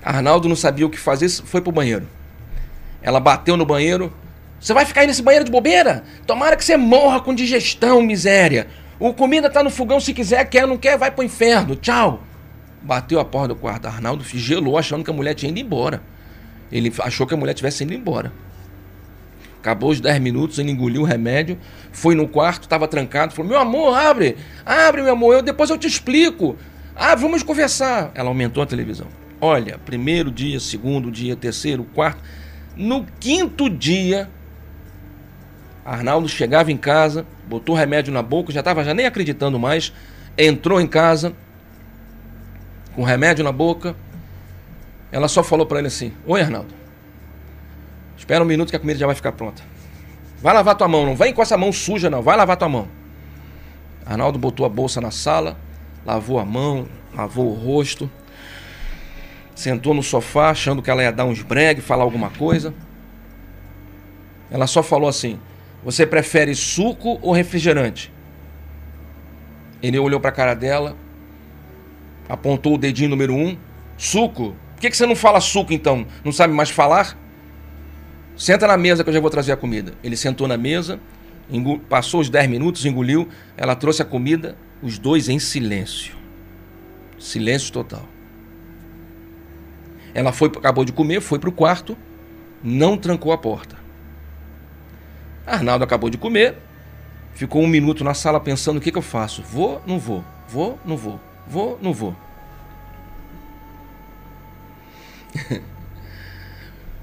Arnaldo 0.03 0.49
não 0.49 0.57
sabia 0.57 0.87
o 0.87 0.91
que 0.91 0.99
fazer, 0.99 1.29
foi 1.29 1.61
pro 1.61 1.73
banheiro. 1.73 2.07
Ela 3.03 3.21
bateu 3.21 3.57
no 3.57 3.65
banheiro. 3.65 4.13
Você 4.61 4.75
vai 4.75 4.85
ficar 4.85 5.03
aí 5.03 5.07
nesse 5.07 5.23
banheiro 5.23 5.45
de 5.45 5.51
bobeira? 5.51 6.03
Tomara 6.27 6.57
que 6.57 6.65
você 6.65 6.77
morra 6.77 7.21
com 7.21 7.35
digestão, 7.35 8.03
miséria. 8.03 8.67
O 8.99 9.15
comida 9.15 9.49
tá 9.49 9.63
no 9.63 9.71
fogão, 9.71 10.01
se 10.01 10.13
quiser, 10.13 10.45
quer, 10.47 10.67
não 10.67 10.77
quer, 10.77 10.99
vai 10.99 11.11
pro 11.11 11.25
inferno. 11.25 11.77
Tchau. 11.77 12.23
Bateu 12.83 13.21
a 13.21 13.25
porta 13.25 13.49
do 13.49 13.57
quarto. 13.57 13.87
Arnaldo 13.87 14.25
gelou, 14.25 14.77
achando 14.77 15.05
que 15.05 15.11
a 15.11 15.15
mulher 15.15 15.35
tinha 15.35 15.51
ido 15.51 15.61
embora. 15.61 16.03
Ele 16.71 16.93
achou 17.01 17.27
que 17.27 17.35
a 17.35 17.37
mulher 17.37 17.55
tivesse 17.55 17.85
ido 17.85 17.95
embora. 17.95 18.33
Acabou 19.61 19.91
os 19.91 20.01
10 20.01 20.21
minutos, 20.21 20.59
ele 20.59 20.71
engoliu 20.71 21.03
o 21.03 21.05
remédio, 21.05 21.59
foi 21.91 22.15
no 22.15 22.29
quarto, 22.29 22.63
estava 22.63 22.87
trancado, 22.87 23.35
falou: 23.35 23.51
Meu 23.51 23.59
amor, 23.59 23.97
abre, 23.99 24.37
abre, 24.65 25.03
meu 25.03 25.13
amor, 25.13 25.35
eu, 25.35 25.43
depois 25.43 25.69
eu 25.69 25.77
te 25.77 25.87
explico. 25.87 26.57
Ah, 26.95 27.15
vamos 27.15 27.43
conversar. 27.43 28.11
Ela 28.15 28.29
aumentou 28.29 28.63
a 28.63 28.67
televisão. 28.67 29.09
Olha, 29.41 29.79
primeiro 29.79 30.31
dia, 30.31 30.59
segundo 30.59 31.11
dia, 31.11 31.37
terceiro, 31.37 31.85
quarto. 31.85 32.23
No 32.77 33.05
quinto 33.19 33.69
dia, 33.69 34.29
Arnaldo 35.85 36.29
chegava 36.29 36.71
em 36.71 36.77
casa, 36.77 37.27
botou 37.49 37.75
remédio 37.75 38.13
na 38.13 38.23
boca, 38.23 38.53
já 38.53 38.61
estava 38.61 38.85
já 38.85 38.93
nem 38.93 39.07
acreditando 39.07 39.59
mais, 39.59 39.93
entrou 40.37 40.81
em 40.81 40.87
casa 40.87 41.35
com 42.95 43.03
remédio 43.03 43.43
na 43.43 43.53
boca. 43.53 43.97
Ela 45.11 45.29
só 45.29 45.43
falou 45.43 45.67
para 45.67 45.79
ele 45.79 45.89
assim: 45.89 46.13
Oi, 46.27 46.41
Arnaldo. 46.41 46.75
Espera 48.17 48.45
um 48.45 48.47
minuto 48.47 48.71
que 48.71 48.77
a 48.77 48.79
comida 48.79 48.99
já 48.99 49.07
vai 49.07 49.15
ficar 49.15 49.33
pronta. 49.33 49.63
Vai 50.43 50.53
lavar 50.53 50.75
tua 50.75 50.87
mão, 50.87 51.07
não 51.07 51.17
vem 51.17 51.33
com 51.33 51.41
essa 51.41 51.57
mão 51.57 51.73
suja, 51.73 52.11
não. 52.11 52.23
Vai 52.23 52.37
lavar 52.37 52.57
tua 52.57 52.69
mão. 52.69 52.89
Arnaldo 54.05 54.39
botou 54.39 54.67
a 54.67 54.69
bolsa 54.69 55.01
na 55.01 55.11
sala, 55.11 55.57
lavou 56.05 56.39
a 56.39 56.45
mão, 56.45 56.87
lavou 57.15 57.51
o 57.51 57.55
rosto, 57.55 58.11
sentou 59.55 59.95
no 59.95 60.03
sofá, 60.03 60.51
achando 60.51 60.83
que 60.83 60.91
ela 60.91 61.03
ia 61.03 61.13
dar 61.13 61.25
uns 61.25 61.43
bregue, 61.43 61.81
falar 61.81 62.05
alguma 62.05 62.31
coisa. 62.31 62.75
Ela 64.51 64.67
só 64.67 64.83
falou 64.83 65.09
assim: 65.09 65.39
você 65.85 66.07
prefere 66.07 66.55
suco 66.55 67.19
ou 67.23 67.33
refrigerante? 67.33 68.13
Ele 69.83 69.99
olhou 69.99 70.21
para 70.21 70.31
a 70.31 70.33
cara 70.33 70.55
dela, 70.55 70.97
apontou 72.29 72.75
o 72.75 72.79
dedinho 72.79 73.09
número 73.09 73.35
um. 73.35 73.57
Suco? 73.97 74.57
Por 74.75 74.81
que, 74.81 74.91
que 74.91 74.97
você 74.97 75.07
não 75.07 75.17
fala 75.17 75.41
suco 75.41 75.73
então? 75.73 76.07
Não 76.25 76.33
sabe 76.33 76.53
mais 76.53 76.71
falar? 76.71 77.17
Senta 78.37 78.67
na 78.67 78.77
mesa 78.77 79.03
que 79.03 79.11
eu 79.11 79.15
já 79.15 79.21
vou 79.21 79.31
trazer 79.31 79.53
a 79.53 79.57
comida. 79.57 79.95
Ele 80.03 80.17
sentou 80.17 80.47
na 80.47 80.57
mesa, 80.57 81.01
passou 81.89 82.21
os 82.21 82.29
10 82.29 82.49
minutos, 82.49 82.85
engoliu. 82.85 83.29
Ela 83.57 83.75
trouxe 83.75 84.03
a 84.03 84.05
comida, 84.05 84.57
os 84.83 84.99
dois 84.99 85.29
em 85.29 85.39
silêncio. 85.39 86.17
Silêncio 87.19 87.73
total. 87.73 88.09
Ela 90.15 90.33
foi, 90.33 90.49
acabou 90.49 90.85
de 90.85 90.93
comer, 90.93 91.21
foi 91.21 91.39
para 91.39 91.49
o 91.49 91.53
quarto, 91.53 91.97
não 92.63 92.97
trancou 92.97 93.33
a 93.33 93.39
porta. 93.39 93.78
Arnaldo 95.49 95.83
acabou 95.83 96.11
de 96.11 96.19
comer, 96.19 96.57
ficou 97.33 97.63
um 97.63 97.67
minuto 97.67 98.05
na 98.05 98.15
sala 98.15 98.39
pensando 98.39 98.77
o 98.77 98.81
que, 98.81 98.93
que 98.93 98.99
eu 98.99 99.03
faço. 99.03 99.43
Vou, 99.43 99.83
não 99.87 99.99
vou, 99.99 100.25
vou, 100.47 100.79
não 100.85 100.97
vou, 100.97 101.19
vou, 101.47 101.79
não 101.81 101.93
vou. 101.93 102.15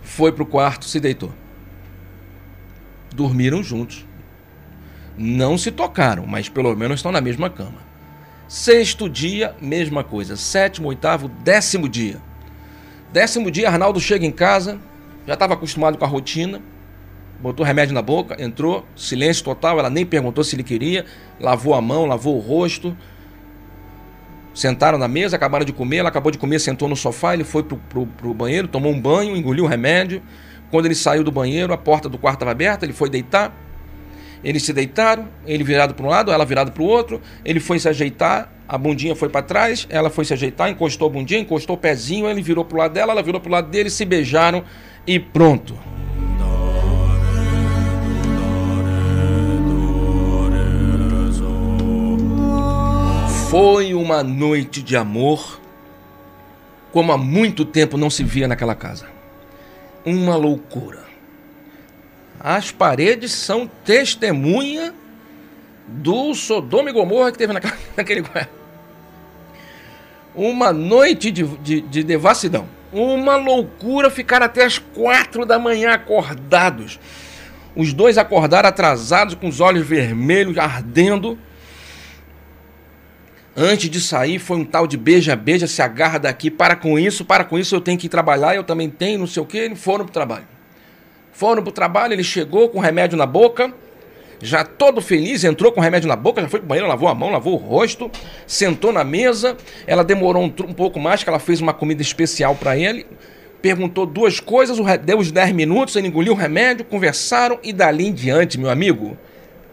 Foi 0.02 0.32
pro 0.32 0.46
quarto, 0.46 0.86
se 0.86 1.00
deitou. 1.00 1.34
Dormiram 3.14 3.64
juntos. 3.64 4.06
Não 5.18 5.58
se 5.58 5.72
tocaram, 5.72 6.26
mas 6.28 6.50
pelo 6.50 6.76
menos 6.76 7.00
estão 7.00 7.12
na 7.12 7.22
mesma 7.22 7.50
cama. 7.50 7.84
Sexto 8.48 9.10
dia, 9.10 9.56
mesma 9.60 10.04
coisa. 10.04 10.36
Sétimo, 10.36 10.90
oitavo, 10.90 11.28
décimo 11.28 11.90
dia. 11.90 12.22
Décimo 13.12 13.50
dia, 13.50 13.70
Arnaldo 13.70 14.00
chega 14.00 14.26
em 14.26 14.32
casa, 14.32 14.80
já 15.26 15.34
estava 15.34 15.54
acostumado 15.54 15.98
com 15.98 16.06
a 16.06 16.08
rotina 16.08 16.62
botou 17.40 17.66
remédio 17.66 17.94
na 17.94 18.02
boca, 18.02 18.42
entrou, 18.42 18.86
silêncio 18.96 19.44
total, 19.44 19.80
ela 19.80 19.90
nem 19.90 20.06
perguntou 20.06 20.44
se 20.44 20.56
ele 20.56 20.64
queria, 20.64 21.06
lavou 21.40 21.74
a 21.74 21.82
mão, 21.82 22.06
lavou 22.06 22.36
o 22.36 22.40
rosto. 22.40 22.96
Sentaram 24.54 24.98
na 24.98 25.08
mesa, 25.08 25.36
acabaram 25.36 25.66
de 25.66 25.74
comer, 25.74 25.98
ela 25.98 26.10
acabou 26.10 26.32
de 26.32 26.38
comer, 26.38 26.60
sentou 26.60 26.88
no 26.88 26.96
sofá, 26.96 27.34
ele 27.34 27.44
foi 27.44 27.62
pro, 27.64 27.78
pro, 27.78 28.06
pro 28.06 28.34
banheiro, 28.34 28.68
tomou 28.68 28.92
um 28.92 29.00
banho, 29.00 29.36
engoliu 29.36 29.66
o 29.66 29.68
remédio. 29.68 30.22
Quando 30.72 30.86
ele 30.86 30.96
saiu 30.96 31.24
do 31.24 31.32
banheiro, 31.32 31.74
a 31.74 31.78
porta 31.78 32.08
do 32.08 32.18
quarto 32.18 32.38
estava 32.38 32.52
aberta, 32.52 32.86
ele 32.86 32.94
foi 32.94 33.10
deitar. 33.10 33.54
Eles 34.44 34.64
se 34.64 34.72
deitaram, 34.72 35.28
ele 35.46 35.64
virado 35.64 35.94
para 35.94 36.06
um 36.06 36.10
lado, 36.10 36.32
ela 36.32 36.46
virada 36.46 36.72
para 36.72 36.84
o 36.84 36.86
outro. 36.86 37.22
Ele 37.44 37.60
foi 37.60 37.80
se 37.80 37.90
ajeitar, 37.90 38.52
a 38.68 38.78
bundinha 38.78 39.16
foi 39.16 39.28
para 39.28 39.42
trás, 39.42 39.88
ela 39.90 40.10
foi 40.10 40.24
se 40.24 40.34
ajeitar, 40.34 40.70
encostou 40.70 41.08
a 41.08 41.12
bundinha, 41.12 41.40
encostou 41.40 41.76
o 41.76 41.80
pezinho, 41.80 42.28
ele 42.28 42.42
virou 42.42 42.64
para 42.64 42.76
o 42.76 42.80
lado 42.80 42.94
dela, 42.94 43.12
ela 43.12 43.24
virou 43.24 43.42
para 43.42 43.50
o 43.50 43.52
lado 43.52 43.70
dele, 43.70 43.90
se 43.90 44.06
beijaram 44.06 44.64
e 45.06 45.20
pronto. 45.20 45.78
Foi 53.58 53.94
uma 53.94 54.22
noite 54.22 54.82
de 54.82 54.98
amor 54.98 55.62
como 56.92 57.14
há 57.14 57.18
muito 57.18 57.64
tempo 57.64 57.98
não 57.98 58.10
se 58.10 58.22
via 58.22 58.50
naquela 58.50 58.76
casa. 58.76 59.08
Uma 60.06 60.36
loucura. 60.36 61.06
As 62.38 62.72
paredes 62.72 63.32
são 63.32 63.66
testemunha 63.86 64.94
do 65.88 66.34
Sodoma 66.34 66.90
e 66.90 66.94
Gomorra 66.94 67.32
que 67.32 67.38
teve 67.38 67.54
naquela, 67.54 67.78
naquele. 67.96 68.26
Uma 70.36 70.74
noite 70.74 71.32
de, 71.32 71.44
de, 71.60 71.80
de 71.80 72.04
devassidão. 72.04 72.68
Uma 72.92 73.38
loucura 73.38 74.10
ficar 74.10 74.44
até 74.44 74.66
as 74.66 74.78
quatro 74.80 75.46
da 75.46 75.58
manhã 75.58 75.94
acordados. 75.94 77.00
Os 77.74 77.94
dois 77.94 78.18
acordaram 78.18 78.68
atrasados, 78.68 79.34
com 79.34 79.48
os 79.48 79.62
olhos 79.62 79.88
vermelhos, 79.88 80.58
ardendo 80.58 81.40
Antes 83.58 83.90
de 83.90 84.02
sair, 84.02 84.38
foi 84.38 84.58
um 84.58 84.66
tal 84.66 84.86
de 84.86 84.98
beija-beija, 84.98 85.66
se 85.66 85.82
agarra 85.82 86.20
daqui, 86.20 86.52
para 86.52 86.76
com 86.76 87.00
isso, 87.00 87.24
para 87.24 87.46
com 87.46 87.58
isso, 87.58 87.74
eu 87.74 87.80
tenho 87.80 87.98
que 87.98 88.08
ir 88.08 88.10
trabalhar, 88.10 88.54
eu 88.54 88.66
também 88.66 88.90
tenho, 88.90 89.20
não 89.20 89.28
sei 89.28 89.42
o 89.42 89.46
quê. 89.46 89.60
Eles 89.60 89.82
foram 89.82 90.04
para 90.04 90.10
o 90.10 90.14
trabalho. 90.14 90.48
Foram 91.32 91.64
para 91.64 91.70
o 91.70 91.74
trabalho, 91.74 92.14
ele 92.14 92.24
chegou 92.24 92.68
com 92.68 92.80
remédio 92.80 93.18
na 93.18 93.26
boca, 93.26 93.74
já 94.42 94.66
todo 94.66 95.02
feliz, 95.02 95.46
entrou 95.46 95.72
com 95.72 95.80
remédio 95.80 96.08
na 96.10 96.18
boca, 96.18 96.42
já 96.42 96.50
foi 96.50 96.60
para 96.60 96.66
o 96.66 96.68
banheiro, 96.68 96.90
lavou 96.90 97.08
a 97.08 97.16
mão, 97.16 97.32
lavou 97.32 97.54
o 97.54 97.58
rosto, 97.58 98.12
sentou 98.46 98.92
na 98.92 99.06
mesa. 99.06 99.56
Ela 99.88 100.04
demorou 100.04 100.44
um, 100.44 100.48
um 100.48 100.74
pouco 100.74 101.00
mais, 101.00 101.24
que 101.24 101.30
ela 101.30 101.40
fez 101.40 101.62
uma 101.62 101.74
comida 101.74 102.02
especial 102.02 102.56
para 102.56 102.78
ele. 102.78 103.06
perguntou 103.62 104.06
duas 104.06 104.42
coisas, 104.42 104.78
deu 105.04 105.18
os 105.18 105.32
10 105.32 105.54
minutos, 105.54 105.96
ele 105.96 106.10
engoliu 106.10 106.34
o 106.34 106.36
remédio, 106.36 106.84
conversaram 106.84 107.58
e 107.64 107.72
dali 107.72 108.08
em 108.08 108.14
diante, 108.14 108.60
meu 108.60 108.70
amigo, 108.70 109.18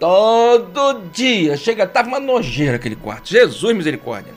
todo 0.03 1.01
dia, 1.13 1.57
chega, 1.57 1.87
tava 1.87 2.09
uma 2.09 2.19
nojeira 2.19 2.75
aquele 2.75 2.97
quarto. 2.97 3.31
Jesus 3.31 3.73
misericórdia. 3.73 4.35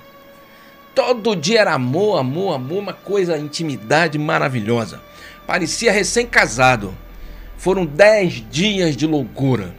Todo 0.93 1.35
dia 1.35 1.61
era 1.61 1.73
amor, 1.73 2.19
amor, 2.19 2.53
amor, 2.53 2.77
uma 2.77 2.93
coisa, 2.93 3.35
intimidade 3.35 4.19
maravilhosa. 4.19 5.01
Parecia 5.47 5.91
recém-casado. 5.91 6.93
Foram 7.57 7.83
10 7.83 8.45
dias 8.51 8.95
de 8.95 9.07
loucura. 9.07 9.75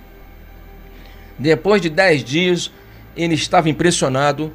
Depois 1.39 1.81
de 1.81 1.89
10 1.89 2.25
dias, 2.25 2.73
ele 3.17 3.35
estava 3.35 3.69
impressionado, 3.69 4.53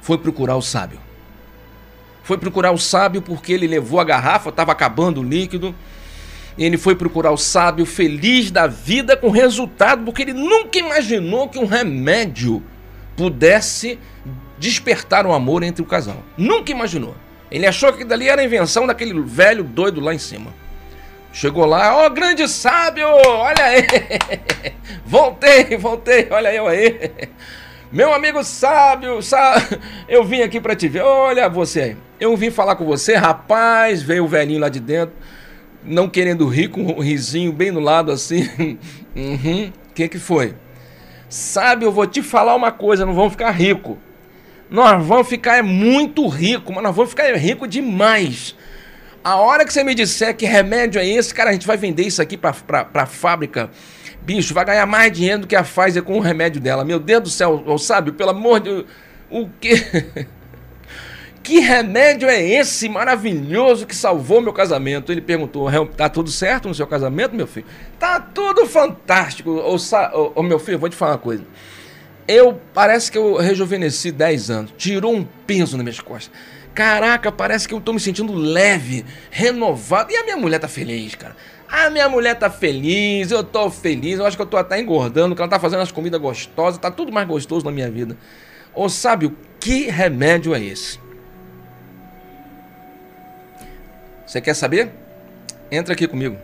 foi 0.00 0.16
procurar 0.16 0.56
o 0.56 0.62
sábio 0.62 0.98
foi 2.22 2.38
procurar 2.38 2.70
o 2.70 2.78
sábio 2.78 3.20
porque 3.20 3.52
ele 3.52 3.66
levou 3.66 4.00
a 4.00 4.04
garrafa, 4.04 4.50
estava 4.50 4.72
acabando 4.72 5.20
o 5.20 5.24
líquido. 5.24 5.74
Ele 6.58 6.76
foi 6.76 6.94
procurar 6.94 7.30
o 7.30 7.36
sábio 7.36 7.86
feliz 7.86 8.50
da 8.50 8.66
vida 8.66 9.16
com 9.16 9.30
resultado, 9.30 10.04
porque 10.04 10.22
ele 10.22 10.32
nunca 10.32 10.78
imaginou 10.78 11.48
que 11.48 11.58
um 11.58 11.66
remédio 11.66 12.62
pudesse 13.16 13.98
despertar 14.58 15.26
um 15.26 15.32
amor 15.32 15.62
entre 15.62 15.82
o 15.82 15.86
casal. 15.86 16.22
Nunca 16.36 16.70
imaginou. 16.70 17.14
Ele 17.50 17.66
achou 17.66 17.92
que 17.92 18.04
dali 18.04 18.28
era 18.28 18.44
invenção 18.44 18.86
daquele 18.86 19.20
velho 19.20 19.64
doido 19.64 20.00
lá 20.00 20.14
em 20.14 20.18
cima. 20.18 20.52
Chegou 21.32 21.64
lá, 21.64 21.96
ó, 21.96 22.06
oh, 22.06 22.10
grande 22.10 22.46
sábio, 22.46 23.06
olha 23.06 23.64
aí. 23.64 23.86
voltei, 25.04 25.76
voltei, 25.78 26.28
olha 26.30 26.52
eu 26.54 26.66
aí. 26.66 27.10
Meu 27.90 28.12
amigo 28.12 28.42
sábio, 28.44 29.20
sábio, 29.22 29.78
eu 30.08 30.24
vim 30.24 30.42
aqui 30.42 30.60
para 30.60 30.76
te 30.76 30.88
ver. 30.88 31.02
Olha 31.02 31.48
você 31.48 31.80
aí. 31.80 31.96
Eu 32.20 32.36
vim 32.36 32.50
falar 32.50 32.76
com 32.76 32.84
você, 32.84 33.14
rapaz, 33.16 34.02
veio 34.02 34.24
o 34.24 34.28
velhinho 34.28 34.60
lá 34.60 34.68
de 34.68 34.80
dentro, 34.80 35.14
não 35.84 36.08
querendo 36.08 36.46
rir, 36.46 36.68
com 36.68 36.82
um 36.82 37.00
risinho 37.00 37.52
bem 37.52 37.70
no 37.70 37.80
lado 37.80 38.10
assim. 38.12 38.48
uhum. 39.14 39.72
Que 39.94 40.08
que 40.08 40.18
foi? 40.18 40.54
Sabe, 41.28 41.84
eu 41.84 41.92
vou 41.92 42.06
te 42.06 42.22
falar 42.22 42.54
uma 42.54 42.70
coisa, 42.70 43.06
não 43.06 43.14
vamos 43.14 43.32
ficar 43.32 43.50
rico. 43.50 43.98
Nós 44.70 45.04
vamos 45.04 45.28
ficar 45.28 45.56
é 45.56 45.62
muito 45.62 46.26
rico, 46.28 46.72
mas 46.72 46.82
nós 46.82 46.94
vamos 46.94 47.10
ficar 47.10 47.34
rico 47.36 47.66
demais. 47.66 48.56
A 49.24 49.36
hora 49.36 49.64
que 49.64 49.72
você 49.72 49.84
me 49.84 49.94
disser 49.94 50.34
que 50.36 50.46
remédio 50.46 51.00
é 51.00 51.06
esse, 51.06 51.32
cara, 51.34 51.50
a 51.50 51.52
gente 51.52 51.66
vai 51.66 51.76
vender 51.76 52.04
isso 52.04 52.20
aqui 52.20 52.36
pra, 52.36 52.52
pra 52.52 53.06
fábrica. 53.06 53.70
Bicho, 54.22 54.54
vai 54.54 54.64
ganhar 54.64 54.86
mais 54.86 55.12
dinheiro 55.12 55.40
do 55.42 55.46
que 55.46 55.56
a 55.56 55.62
Pfizer 55.62 56.02
com 56.02 56.16
o 56.16 56.20
remédio 56.20 56.60
dela. 56.60 56.84
Meu 56.84 56.98
Deus 56.98 57.22
do 57.22 57.30
céu, 57.30 57.78
sabe? 57.78 58.12
Pelo 58.12 58.30
amor 58.30 58.60
de. 58.60 58.84
O 59.28 59.48
quê? 59.60 60.26
Que 61.42 61.58
remédio 61.58 62.28
é 62.28 62.40
esse 62.40 62.88
maravilhoso 62.88 63.86
que 63.86 63.96
salvou 63.96 64.40
meu 64.40 64.52
casamento? 64.52 65.10
Ele 65.10 65.20
perguntou: 65.20 65.68
Tá 65.96 66.08
tudo 66.08 66.30
certo 66.30 66.68
no 66.68 66.74
seu 66.74 66.86
casamento, 66.86 67.34
meu 67.34 67.46
filho? 67.46 67.66
Tá 67.98 68.20
tudo 68.20 68.64
fantástico. 68.66 69.50
Ô, 69.50 69.74
ô, 69.76 70.32
ô 70.36 70.42
meu 70.42 70.58
filho, 70.58 70.78
vou 70.78 70.88
te 70.88 70.94
falar 70.94 71.12
uma 71.12 71.18
coisa. 71.18 71.44
Eu 72.28 72.60
parece 72.72 73.10
que 73.10 73.18
eu 73.18 73.36
rejuvenesci 73.36 74.12
10 74.12 74.50
anos. 74.50 74.74
Tirou 74.76 75.12
um 75.12 75.26
peso 75.46 75.76
nas 75.76 75.84
minhas 75.84 76.00
costas. 76.00 76.30
Caraca, 76.72 77.32
parece 77.32 77.66
que 77.66 77.74
eu 77.74 77.80
tô 77.80 77.92
me 77.92 78.00
sentindo 78.00 78.32
leve, 78.32 79.04
renovado. 79.30 80.12
E 80.12 80.16
a 80.16 80.22
minha 80.22 80.36
mulher 80.36 80.60
tá 80.60 80.68
feliz, 80.68 81.14
cara. 81.16 81.36
A 81.68 81.90
minha 81.90 82.08
mulher 82.08 82.38
tá 82.38 82.48
feliz, 82.48 83.30
eu 83.30 83.42
tô 83.42 83.68
feliz. 83.68 84.18
Eu 84.18 84.26
acho 84.26 84.36
que 84.36 84.42
eu 84.42 84.46
tô 84.46 84.56
até 84.56 84.80
engordando, 84.80 85.34
que 85.34 85.42
ela 85.42 85.50
tá 85.50 85.58
fazendo 85.58 85.80
as 85.80 85.90
comidas 85.90 86.20
gostosas. 86.20 86.78
Tá 86.78 86.90
tudo 86.90 87.12
mais 87.12 87.26
gostoso 87.26 87.64
na 87.64 87.72
minha 87.72 87.90
vida. 87.90 88.16
Ou 88.72 88.88
sabe 88.88 89.34
que 89.58 89.90
remédio 89.90 90.54
é 90.54 90.62
esse? 90.62 90.98
Você 94.32 94.40
quer 94.40 94.54
saber? 94.54 94.90
Entra 95.70 95.92
aqui 95.92 96.08
comigo. 96.08 96.38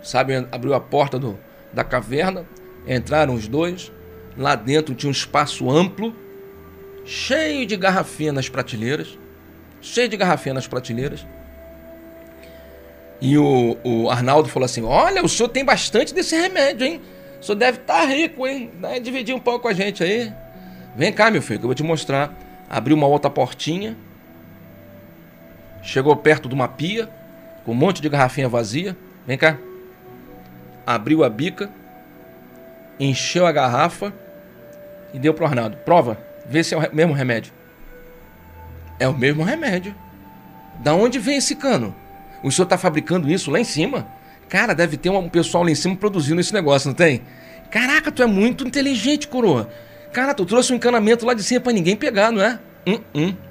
Sabe, 0.00 0.36
abriu 0.52 0.72
a 0.72 0.78
porta 0.78 1.18
do, 1.18 1.36
da 1.72 1.82
caverna, 1.82 2.46
entraram 2.86 3.34
os 3.34 3.48
dois. 3.48 3.90
Lá 4.36 4.54
dentro 4.54 4.94
tinha 4.94 5.08
um 5.08 5.12
espaço 5.12 5.68
amplo, 5.68 6.14
cheio 7.04 7.66
de 7.66 7.76
garrafinha 7.76 8.32
nas 8.32 8.48
prateleiras. 8.48 9.18
Cheio 9.80 10.08
de 10.08 10.16
garrafinha 10.16 10.54
nas 10.54 10.68
prateleiras. 10.68 11.26
E 13.20 13.36
o, 13.36 13.76
o 13.82 14.08
Arnaldo 14.08 14.48
falou 14.48 14.66
assim: 14.66 14.84
Olha, 14.84 15.24
o 15.24 15.28
senhor 15.28 15.48
tem 15.48 15.64
bastante 15.64 16.14
desse 16.14 16.36
remédio, 16.36 16.86
hein? 16.86 17.02
O 17.40 17.44
senhor 17.44 17.58
deve 17.58 17.78
estar 17.78 18.02
tá 18.02 18.04
rico, 18.04 18.46
hein? 18.46 18.70
Dividir 19.02 19.34
um 19.34 19.40
pouco 19.40 19.62
com 19.62 19.68
a 19.68 19.74
gente 19.74 20.04
aí. 20.04 20.32
Vem 20.94 21.12
cá, 21.12 21.32
meu 21.32 21.42
filho, 21.42 21.58
que 21.58 21.64
eu 21.64 21.68
vou 21.68 21.74
te 21.74 21.82
mostrar. 21.82 22.32
Abriu 22.70 22.96
uma 22.96 23.08
outra 23.08 23.28
portinha 23.28 23.96
Chegou 25.88 26.14
perto 26.14 26.50
de 26.50 26.54
uma 26.54 26.68
pia, 26.68 27.08
com 27.64 27.72
um 27.72 27.74
monte 27.74 28.02
de 28.02 28.10
garrafinha 28.10 28.46
vazia. 28.46 28.94
Vem 29.26 29.38
cá. 29.38 29.56
Abriu 30.86 31.24
a 31.24 31.30
bica, 31.30 31.70
encheu 33.00 33.46
a 33.46 33.52
garrafa 33.52 34.12
e 35.14 35.18
deu 35.18 35.32
pro 35.32 35.46
Arnaldo. 35.46 35.78
Prova, 35.78 36.18
vê 36.46 36.62
se 36.62 36.74
é 36.74 36.76
o 36.76 36.94
mesmo 36.94 37.14
remédio. 37.14 37.54
É 39.00 39.08
o 39.08 39.16
mesmo 39.16 39.42
remédio. 39.42 39.94
Da 40.80 40.94
onde 40.94 41.18
vem 41.18 41.38
esse 41.38 41.56
cano? 41.56 41.96
O 42.42 42.52
senhor 42.52 42.64
está 42.64 42.76
fabricando 42.76 43.30
isso 43.30 43.50
lá 43.50 43.58
em 43.58 43.64
cima? 43.64 44.06
Cara, 44.46 44.74
deve 44.74 44.98
ter 44.98 45.08
um 45.08 45.26
pessoal 45.26 45.64
lá 45.64 45.70
em 45.70 45.74
cima 45.74 45.96
produzindo 45.96 46.38
esse 46.38 46.52
negócio, 46.52 46.88
não 46.88 46.94
tem? 46.94 47.22
Caraca, 47.70 48.12
tu 48.12 48.22
é 48.22 48.26
muito 48.26 48.66
inteligente, 48.66 49.26
coroa. 49.26 49.70
Cara, 50.12 50.34
tu 50.34 50.44
trouxe 50.44 50.70
um 50.70 50.76
encanamento 50.76 51.24
lá 51.24 51.32
de 51.32 51.42
cima 51.42 51.62
para 51.62 51.72
ninguém 51.72 51.96
pegar, 51.96 52.30
não 52.30 52.42
é? 52.42 52.58
Hum, 52.86 53.00
hum. 53.14 53.47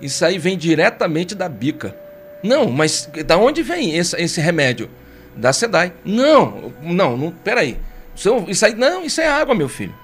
Isso 0.00 0.24
aí 0.24 0.38
vem 0.38 0.56
diretamente 0.56 1.34
da 1.34 1.48
bica. 1.48 1.94
Não, 2.42 2.70
mas 2.70 3.08
da 3.26 3.36
onde 3.36 3.62
vem 3.62 3.96
esse, 3.96 4.20
esse 4.20 4.40
remédio? 4.40 4.90
Da 5.34 5.52
SEDAI. 5.52 5.92
Não, 6.04 6.72
não, 6.82 7.16
não 7.16 7.30
peraí. 7.30 7.78
Isso, 8.14 8.44
isso 8.48 8.64
aí, 8.64 8.74
não, 8.74 9.04
isso 9.04 9.20
é 9.20 9.28
água, 9.28 9.54
meu 9.54 9.68
filho. 9.68 9.94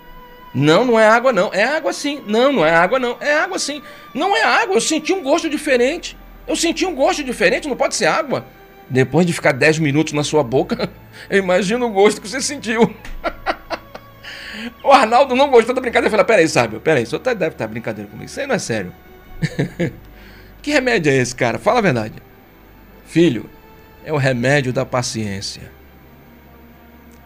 Não, 0.54 0.84
não 0.84 1.00
é 1.00 1.06
água, 1.06 1.32
não. 1.32 1.50
É 1.52 1.64
água 1.64 1.92
sim. 1.92 2.22
Não, 2.26 2.52
não 2.52 2.64
é 2.64 2.70
água, 2.70 2.98
não. 2.98 3.16
É 3.20 3.34
água 3.34 3.58
sim. 3.58 3.82
Não 4.14 4.36
é 4.36 4.42
água, 4.42 4.76
eu 4.76 4.80
senti 4.80 5.12
um 5.12 5.22
gosto 5.22 5.48
diferente. 5.48 6.16
Eu 6.46 6.56
senti 6.56 6.84
um 6.84 6.94
gosto 6.94 7.22
diferente, 7.24 7.68
não 7.68 7.76
pode 7.76 7.94
ser 7.94 8.06
água. 8.06 8.44
Depois 8.90 9.26
de 9.26 9.32
ficar 9.32 9.52
10 9.52 9.78
minutos 9.78 10.12
na 10.12 10.22
sua 10.22 10.42
boca, 10.42 10.90
eu 11.30 11.38
imagino 11.38 11.86
o 11.86 11.90
gosto 11.90 12.20
que 12.20 12.28
você 12.28 12.40
sentiu. 12.40 12.94
o 14.84 14.92
Arnaldo 14.92 15.34
não 15.34 15.48
gostou 15.48 15.74
da 15.74 15.80
brincadeira. 15.80 16.08
Eu 16.08 16.10
falei, 16.10 16.26
peraí, 16.26 16.48
sabe? 16.48 16.78
Peraí, 16.80 17.04
o 17.04 17.06
senhor 17.06 17.20
tá, 17.20 17.32
deve 17.32 17.54
estar 17.54 17.64
tá 17.64 17.70
brincadeira 17.70 18.10
comigo. 18.10 18.26
Isso 18.26 18.38
aí 18.38 18.46
não 18.46 18.54
é 18.54 18.58
sério. 18.58 18.92
que 20.62 20.72
remédio 20.72 21.10
é 21.12 21.16
esse, 21.16 21.34
cara? 21.34 21.58
Fala 21.58 21.78
a 21.78 21.82
verdade. 21.82 22.14
Filho, 23.04 23.48
é 24.04 24.12
o 24.12 24.16
remédio 24.16 24.72
da 24.72 24.84
paciência. 24.84 25.70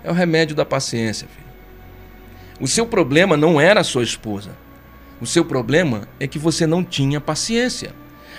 É 0.02 0.10
o 0.10 0.14
remédio 0.14 0.54
da 0.54 0.64
paciência, 0.64 1.28
filho. 1.28 1.46
O 2.60 2.66
seu 2.66 2.86
problema 2.86 3.36
não 3.36 3.60
era 3.60 3.80
a 3.80 3.84
sua 3.84 4.02
esposa. 4.02 4.50
O 5.20 5.26
seu 5.26 5.44
problema 5.44 6.08
é 6.20 6.26
que 6.26 6.38
você 6.38 6.66
não 6.66 6.84
tinha 6.84 7.20
paciência. 7.20 7.94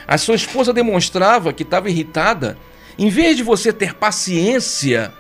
A 0.08 0.18
sua 0.18 0.36
esposa 0.36 0.74
demonstrava 0.74 1.54
que 1.54 1.64
estava 1.64 1.90
irritada. 1.90 2.58
Em 2.98 3.10
vez 3.10 3.38
de 3.38 3.44
você 3.44 3.74
ter 3.74 3.94
paciência, 3.94 5.14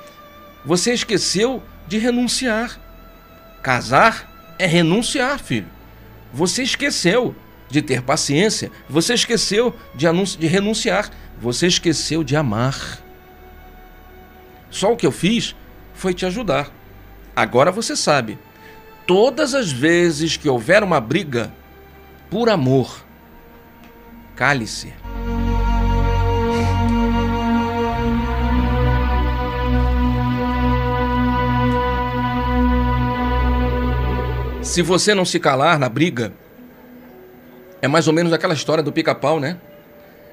você 0.65 0.93
esqueceu 0.93 1.61
de 1.87 1.97
renunciar. 1.97 2.79
Casar 3.61 4.55
é 4.57 4.65
renunciar, 4.65 5.39
filho. 5.39 5.67
Você 6.33 6.63
esqueceu 6.63 7.35
de 7.69 7.81
ter 7.81 8.01
paciência, 8.01 8.71
você 8.89 9.13
esqueceu 9.13 9.75
de, 9.93 10.05
de 10.37 10.47
renunciar, 10.47 11.09
você 11.39 11.67
esqueceu 11.67 12.23
de 12.23 12.35
amar. 12.35 12.99
Só 14.69 14.93
o 14.93 14.97
que 14.97 15.05
eu 15.05 15.11
fiz 15.11 15.55
foi 15.93 16.13
te 16.13 16.25
ajudar. 16.25 16.71
Agora 17.35 17.71
você 17.71 17.95
sabe, 17.95 18.37
todas 19.05 19.53
as 19.53 19.71
vezes 19.71 20.37
que 20.37 20.49
houver 20.49 20.83
uma 20.83 20.99
briga, 20.99 21.53
por 22.29 22.49
amor, 22.49 23.05
cale-se. 24.35 24.93
Se 34.61 34.81
você 34.81 35.15
não 35.15 35.23
se 35.23 35.39
calar 35.39 35.79
na 35.79 35.87
briga, 35.87 36.33
é 37.81 37.87
mais 37.87 38.07
ou 38.07 38.13
menos 38.13 38.33
aquela 38.33 38.53
história 38.53 38.83
do 38.83 38.91
pica-pau, 38.91 39.39
né? 39.39 39.57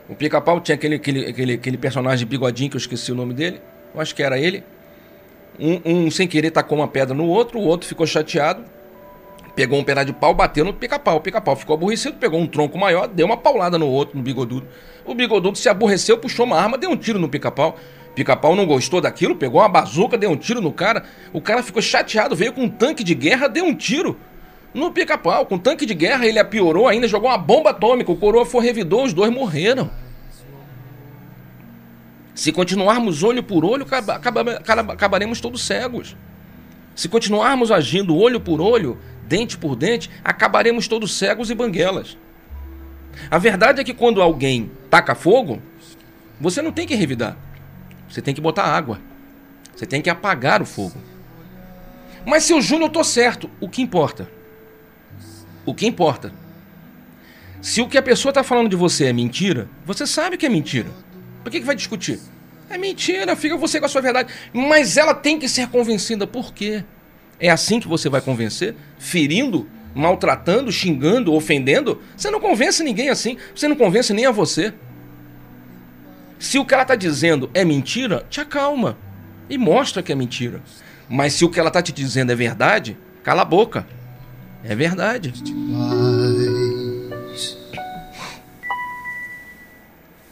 O 0.09 0.15
pica-pau 0.15 0.61
tinha 0.61 0.75
aquele, 0.75 0.97
aquele, 0.97 1.27
aquele, 1.27 1.53
aquele 1.55 1.77
personagem 1.79 2.27
bigodinho 2.27 2.71
que 2.71 2.77
eu 2.77 2.81
esqueci 2.81 3.11
o 3.11 3.15
nome 3.15 3.33
dele. 3.33 3.61
Eu 3.95 4.01
acho 4.01 4.15
que 4.15 4.23
era 4.23 4.39
ele. 4.39 4.63
Um, 5.59 5.81
um 5.85 6.11
sem 6.11 6.27
querer 6.27 6.51
tacou 6.51 6.79
uma 6.79 6.89
pedra 6.89 7.15
no 7.15 7.27
outro, 7.27 7.59
o 7.59 7.63
outro 7.63 7.89
ficou 7.89 8.07
chateado, 8.07 8.65
pegou 9.55 9.79
um 9.79 9.85
pedaço 9.85 10.07
de 10.07 10.13
pau, 10.13 10.35
bateu 10.35 10.65
no 10.65 10.75
pica-pau. 10.75 11.17
O 11.17 11.21
pica-pau 11.21 11.55
ficou 11.57 11.75
aborrecido, 11.75 12.17
pegou 12.17 12.41
um 12.41 12.47
tronco 12.47 12.77
maior, 12.77 13.07
deu 13.07 13.25
uma 13.25 13.37
paulada 13.37 13.79
no 13.79 13.87
outro, 13.87 14.17
no 14.17 14.23
bigodudo. 14.23 14.67
O 15.07 15.15
bigodudo 15.15 15.57
se 15.57 15.69
aborreceu, 15.69 16.19
puxou 16.19 16.45
uma 16.45 16.59
arma, 16.59 16.77
deu 16.77 16.91
um 16.91 16.97
tiro 16.97 17.19
no 17.19 17.29
pica-pau. 17.29 17.79
Pica-pau 18.15 18.55
não 18.55 18.67
gostou 18.67 19.01
daquilo, 19.01 19.37
pegou 19.37 19.61
uma 19.61 19.69
bazuca, 19.69 20.17
deu 20.19 20.31
um 20.31 20.37
tiro 20.37 20.61
no 20.61 20.73
cara. 20.73 21.05
O 21.33 21.41
cara 21.41 21.63
ficou 21.63 21.81
chateado, 21.83 22.37
veio 22.37 22.53
com 22.53 22.63
um 22.63 22.69
tanque 22.69 23.03
de 23.03 23.15
guerra, 23.15 23.49
deu 23.49 23.65
um 23.65 23.75
tiro 23.75 24.19
no 24.75 24.91
pica-pau, 24.91 25.47
com 25.47 25.57
tanque 25.57 25.87
de 25.87 25.95
guerra, 25.95 26.27
ele 26.27 26.39
apiorou 26.39 26.89
ainda, 26.89 27.07
jogou 27.07 27.31
uma 27.31 27.39
bomba 27.39 27.71
atômica. 27.71 28.11
O 28.11 28.17
coroa 28.17 28.45
foi 28.45 28.65
revidor, 28.65 29.05
os 29.05 29.13
dois 29.13 29.33
morreram. 29.33 29.89
Se 32.35 32.51
continuarmos 32.51 33.23
olho 33.23 33.43
por 33.43 33.65
olho, 33.65 33.87
acabaremos 34.89 35.41
todos 35.41 35.63
cegos. 35.63 36.17
Se 36.97 37.09
continuarmos 37.09 37.71
agindo 37.71 38.17
olho 38.17 38.41
por 38.41 38.61
olho, 38.61 38.99
dente 39.23 39.57
por 39.57 39.77
dente, 39.77 40.11
acabaremos 40.25 40.89
todos 40.89 41.17
cegos 41.17 41.51
e 41.51 41.55
banguelas. 41.55 42.19
A 43.31 43.39
verdade 43.39 43.81
é 43.81 43.85
que 43.85 43.95
quando 43.95 44.21
alguém 44.21 44.73
taca 44.91 45.15
fogo, 45.15 45.63
você 46.41 46.61
não 46.61 46.73
tem 46.73 46.85
que 46.85 46.97
revidar. 46.97 47.37
Você 48.09 48.21
tem 48.21 48.35
que 48.35 48.41
botar 48.41 48.65
água. 48.65 49.01
Você 49.75 49.87
tem 49.87 50.03
que 50.03 50.11
apagar 50.11 50.61
o 50.61 50.67
fogo. 50.67 50.99
Mas 52.27 52.43
se 52.43 52.53
o 52.53 52.61
Júnior 52.61 52.91
tô 52.91 53.05
certo, 53.05 53.49
o 53.61 53.69
que 53.69 53.81
importa? 53.81 54.29
O 55.65 55.75
que 55.75 55.87
importa? 55.87 56.33
Se 57.61 57.81
o 57.81 57.89
que 57.89 57.97
a 57.97 58.03
pessoa 58.03 58.31
está 58.31 58.45
falando 58.45 58.69
de 58.69 58.77
você 58.77 59.07
é 59.07 59.13
mentira, 59.13 59.69
você 59.87 60.07
sabe 60.07 60.37
que 60.37 60.45
é 60.45 60.49
mentira. 60.49 60.91
Por 61.43 61.51
que, 61.51 61.61
que 61.61 61.67
vai 61.67 61.75
discutir? 61.75 62.21
É 62.69 62.77
mentira, 62.77 63.35
fica 63.37 63.57
você 63.57 63.79
com 63.79 63.87
a 63.87 63.89
sua 63.89 64.03
verdade. 64.03 64.33
Mas 64.53 64.97
ela 64.97 65.15
tem 65.15 65.39
que 65.39 65.49
ser 65.49 65.69
convencida. 65.69 66.27
Por 66.27 66.53
quê? 66.53 66.85
É 67.39 67.51
assim 67.51 67.81
que 67.81 67.89
você 67.89 68.09
vai 68.09 68.21
convencer? 68.21 68.75
Ferindo, 68.99 69.69
maltratando, 69.95 70.71
xingando, 70.71 71.33
ofendendo? 71.33 72.01
Você 72.17 72.31
não 72.31 72.41
convence 72.41 72.83
ninguém 72.83 73.09
assim. 73.09 73.37
Você 73.55 73.69
não 73.69 73.77
convence 73.77 74.13
nem 74.13 74.27
a 74.27 74.31
você. 74.31 74.75
Se 76.39 76.59
o 76.59 76.65
que 76.65 76.75
ela 76.75 76.83
está 76.83 76.95
dizendo 76.95 77.51
é 77.55 77.65
mentira, 77.65 78.27
te 78.29 78.41
acalma 78.41 78.99
e 79.49 79.57
mostra 79.57 80.03
que 80.03 80.13
é 80.13 80.15
mentira. 80.15 80.63
Mas 81.09 81.35
se 81.35 81.45
o 81.45 81.49
que 81.49 81.59
ela 81.59 81.69
está 81.69 81.81
te 81.81 81.93
dizendo 81.93 82.33
é 82.33 82.35
verdade, 82.35 82.99
cala 83.23 83.43
a 83.43 83.47
boca. 83.47 83.87
É 84.65 84.75
verdade. 84.75 85.33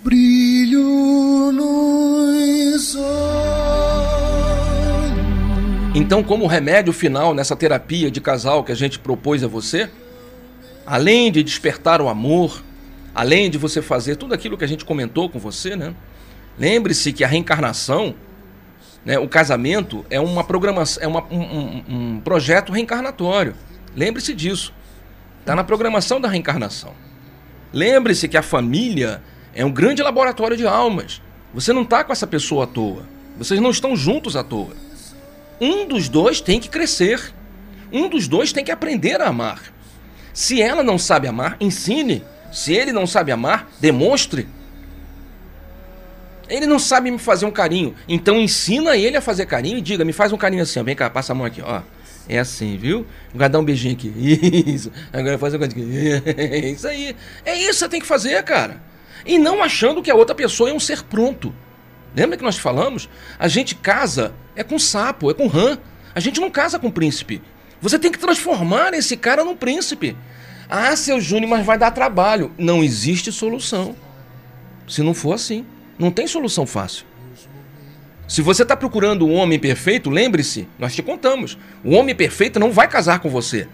Brilho 0.02 1.52
nos 1.52 2.96
Então, 5.94 6.22
como 6.22 6.46
remédio 6.46 6.92
final 6.92 7.34
nessa 7.34 7.54
terapia 7.54 8.10
de 8.10 8.20
casal 8.20 8.64
que 8.64 8.72
a 8.72 8.74
gente 8.74 8.98
propôs 8.98 9.44
a 9.44 9.46
você, 9.46 9.90
além 10.86 11.30
de 11.30 11.42
despertar 11.42 12.00
o 12.00 12.08
amor, 12.08 12.62
além 13.14 13.50
de 13.50 13.58
você 13.58 13.82
fazer 13.82 14.16
tudo 14.16 14.34
aquilo 14.34 14.56
que 14.56 14.64
a 14.64 14.68
gente 14.68 14.84
comentou 14.84 15.28
com 15.28 15.38
você, 15.38 15.76
né? 15.76 15.94
Lembre-se 16.58 17.12
que 17.12 17.22
a 17.22 17.28
reencarnação 17.28 18.14
né? 19.04 19.18
O 19.18 19.28
casamento 19.28 20.04
é 20.08 20.20
uma 20.20 20.44
programação, 20.44 21.02
é 21.02 21.06
uma, 21.06 21.24
um, 21.30 21.40
um, 21.40 21.84
um 21.88 22.20
projeto 22.20 22.72
reencarnatório. 22.72 23.54
Lembre-se 23.94 24.34
disso. 24.34 24.72
Está 25.40 25.54
na 25.54 25.64
programação 25.64 26.20
da 26.20 26.28
reencarnação. 26.28 26.94
Lembre-se 27.72 28.28
que 28.28 28.36
a 28.36 28.42
família 28.42 29.22
é 29.54 29.64
um 29.64 29.72
grande 29.72 30.02
laboratório 30.02 30.56
de 30.56 30.66
almas. 30.66 31.20
Você 31.54 31.72
não 31.72 31.82
está 31.82 32.04
com 32.04 32.12
essa 32.12 32.26
pessoa 32.26 32.64
à 32.64 32.66
toa. 32.66 33.04
Vocês 33.36 33.60
não 33.60 33.70
estão 33.70 33.96
juntos 33.96 34.36
à 34.36 34.44
toa. 34.44 34.74
Um 35.60 35.86
dos 35.86 36.08
dois 36.08 36.40
tem 36.40 36.60
que 36.60 36.68
crescer. 36.68 37.32
Um 37.92 38.08
dos 38.08 38.26
dois 38.28 38.52
tem 38.52 38.64
que 38.64 38.70
aprender 38.70 39.20
a 39.20 39.28
amar. 39.28 39.60
Se 40.32 40.62
ela 40.62 40.82
não 40.82 40.98
sabe 40.98 41.28
amar, 41.28 41.56
ensine. 41.60 42.24
Se 42.52 42.72
ele 42.72 42.92
não 42.92 43.06
sabe 43.06 43.32
amar, 43.32 43.68
demonstre. 43.80 44.48
Ele 46.48 46.66
não 46.66 46.78
sabe 46.78 47.10
me 47.10 47.18
fazer 47.18 47.46
um 47.46 47.50
carinho. 47.50 47.94
Então 48.08 48.36
ensina 48.38 48.96
ele 48.96 49.16
a 49.16 49.20
fazer 49.20 49.46
carinho 49.46 49.78
e 49.78 49.80
diga, 49.80 50.04
me 50.04 50.12
faz 50.12 50.32
um 50.32 50.36
carinho 50.36 50.62
assim, 50.62 50.80
ó. 50.80 50.82
Vem 50.82 50.96
cá, 50.96 51.08
passa 51.08 51.32
a 51.32 51.34
mão 51.34 51.46
aqui, 51.46 51.62
ó. 51.62 51.82
É 52.28 52.38
assim, 52.38 52.76
viu? 52.76 53.06
Agora 53.34 53.48
dá 53.48 53.58
um 53.58 53.64
beijinho 53.64 53.94
aqui. 53.94 54.08
Isso. 54.66 54.90
Agora 55.12 55.38
faz 55.38 55.54
uma 55.54 55.58
coisa 55.58 55.74
aqui. 55.74 56.22
É 56.40 56.70
isso 56.70 56.86
aí. 56.86 57.16
É 57.44 57.54
isso 57.56 57.68
que 57.68 57.74
você 57.74 57.88
tem 57.88 58.00
que 58.00 58.06
fazer, 58.06 58.42
cara. 58.44 58.82
E 59.24 59.38
não 59.38 59.62
achando 59.62 60.02
que 60.02 60.10
a 60.10 60.14
outra 60.14 60.34
pessoa 60.34 60.70
é 60.70 60.72
um 60.72 60.80
ser 60.80 61.02
pronto. 61.02 61.54
Lembra 62.14 62.36
que 62.36 62.42
nós 62.42 62.58
falamos? 62.58 63.08
A 63.38 63.48
gente 63.48 63.74
casa 63.74 64.34
é 64.54 64.62
com 64.62 64.78
sapo, 64.78 65.30
é 65.30 65.34
com 65.34 65.46
rã. 65.46 65.78
A 66.14 66.20
gente 66.20 66.40
não 66.40 66.50
casa 66.50 66.78
com 66.78 66.90
príncipe. 66.90 67.40
Você 67.80 67.98
tem 67.98 68.12
que 68.12 68.18
transformar 68.18 68.94
esse 68.94 69.16
cara 69.16 69.44
num 69.44 69.56
príncipe. 69.56 70.16
Ah, 70.68 70.94
seu 70.96 71.20
Júnior, 71.20 71.50
mas 71.50 71.66
vai 71.66 71.78
dar 71.78 71.90
trabalho. 71.90 72.52
Não 72.56 72.84
existe 72.84 73.32
solução. 73.32 73.96
Se 74.88 75.02
não 75.02 75.14
for 75.14 75.32
assim. 75.34 75.64
Não 75.98 76.10
tem 76.10 76.26
solução 76.26 76.66
fácil. 76.66 77.06
Se 78.32 78.40
você 78.40 78.62
está 78.62 78.74
procurando 78.74 79.26
um 79.26 79.34
homem 79.34 79.58
perfeito, 79.58 80.08
lembre-se, 80.08 80.66
nós 80.78 80.94
te 80.94 81.02
contamos: 81.02 81.58
o 81.84 81.90
homem 81.90 82.14
perfeito 82.14 82.58
não 82.58 82.72
vai 82.72 82.88
casar 82.88 83.18
com 83.18 83.28
você. 83.28 83.68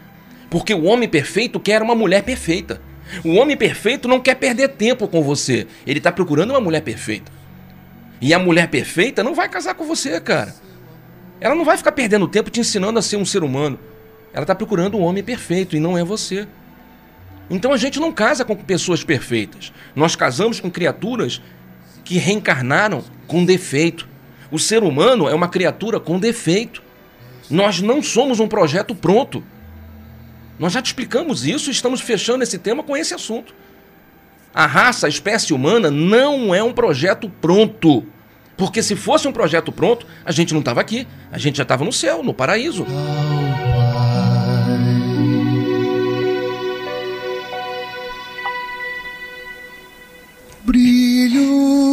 Porque 0.50 0.74
o 0.74 0.82
homem 0.82 1.08
perfeito 1.08 1.60
quer 1.60 1.80
uma 1.80 1.94
mulher 1.94 2.24
perfeita. 2.24 2.82
O 3.24 3.36
homem 3.36 3.56
perfeito 3.56 4.08
não 4.08 4.18
quer 4.18 4.34
perder 4.34 4.70
tempo 4.70 5.06
com 5.06 5.22
você. 5.22 5.68
Ele 5.86 5.98
está 5.98 6.10
procurando 6.10 6.50
uma 6.50 6.60
mulher 6.60 6.80
perfeita. 6.80 7.30
E 8.20 8.34
a 8.34 8.38
mulher 8.40 8.66
perfeita 8.66 9.22
não 9.22 9.32
vai 9.32 9.48
casar 9.48 9.74
com 9.74 9.84
você, 9.84 10.20
cara. 10.20 10.52
Ela 11.40 11.54
não 11.54 11.64
vai 11.64 11.76
ficar 11.76 11.92
perdendo 11.92 12.26
tempo 12.26 12.50
te 12.50 12.58
ensinando 12.58 12.98
a 12.98 13.02
ser 13.02 13.16
um 13.16 13.24
ser 13.24 13.44
humano. 13.44 13.78
Ela 14.32 14.42
está 14.42 14.56
procurando 14.56 14.98
um 14.98 15.02
homem 15.02 15.22
perfeito 15.22 15.76
e 15.76 15.78
não 15.78 15.96
é 15.96 16.02
você. 16.02 16.48
Então 17.48 17.72
a 17.72 17.76
gente 17.76 18.00
não 18.00 18.10
casa 18.10 18.44
com 18.44 18.56
pessoas 18.56 19.04
perfeitas. 19.04 19.72
Nós 19.94 20.16
casamos 20.16 20.58
com 20.58 20.68
criaturas 20.68 21.40
que 22.04 22.18
reencarnaram 22.18 23.04
com 23.28 23.44
defeito. 23.44 24.17
O 24.50 24.58
ser 24.58 24.82
humano 24.82 25.28
é 25.28 25.34
uma 25.34 25.48
criatura 25.48 26.00
com 26.00 26.18
defeito. 26.18 26.82
Nós 27.50 27.80
não 27.80 28.02
somos 28.02 28.40
um 28.40 28.48
projeto 28.48 28.94
pronto. 28.94 29.42
Nós 30.58 30.72
já 30.72 30.82
te 30.82 30.86
explicamos 30.86 31.46
isso 31.46 31.70
e 31.70 31.72
estamos 31.72 32.00
fechando 32.00 32.42
esse 32.42 32.58
tema 32.58 32.82
com 32.82 32.96
esse 32.96 33.14
assunto. 33.14 33.54
A 34.54 34.66
raça, 34.66 35.06
a 35.06 35.08
espécie 35.08 35.52
humana 35.52 35.90
não 35.90 36.54
é 36.54 36.62
um 36.62 36.72
projeto 36.72 37.30
pronto. 37.40 38.04
Porque 38.56 38.82
se 38.82 38.96
fosse 38.96 39.28
um 39.28 39.32
projeto 39.32 39.70
pronto, 39.70 40.06
a 40.24 40.32
gente 40.32 40.52
não 40.52 40.60
estava 40.60 40.80
aqui. 40.80 41.06
A 41.30 41.38
gente 41.38 41.56
já 41.56 41.62
estava 41.62 41.84
no 41.84 41.92
céu, 41.92 42.22
no 42.24 42.34
paraíso. 42.34 42.84
Brilho 50.64 51.87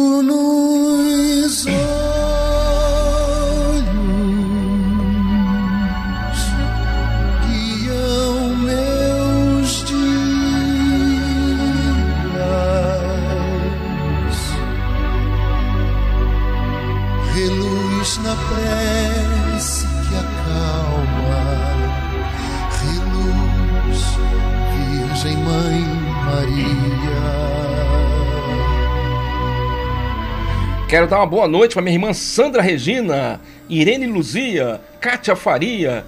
Quero 30.88 31.08
dar 31.08 31.18
uma 31.18 31.26
boa 31.26 31.48
noite 31.48 31.72
para 31.72 31.82
minha 31.82 31.96
irmã 31.96 32.12
Sandra 32.12 32.62
Regina, 32.62 33.40
Irene 33.68 34.06
Luzia, 34.06 34.80
Kátia 35.00 35.34
Faria, 35.34 36.04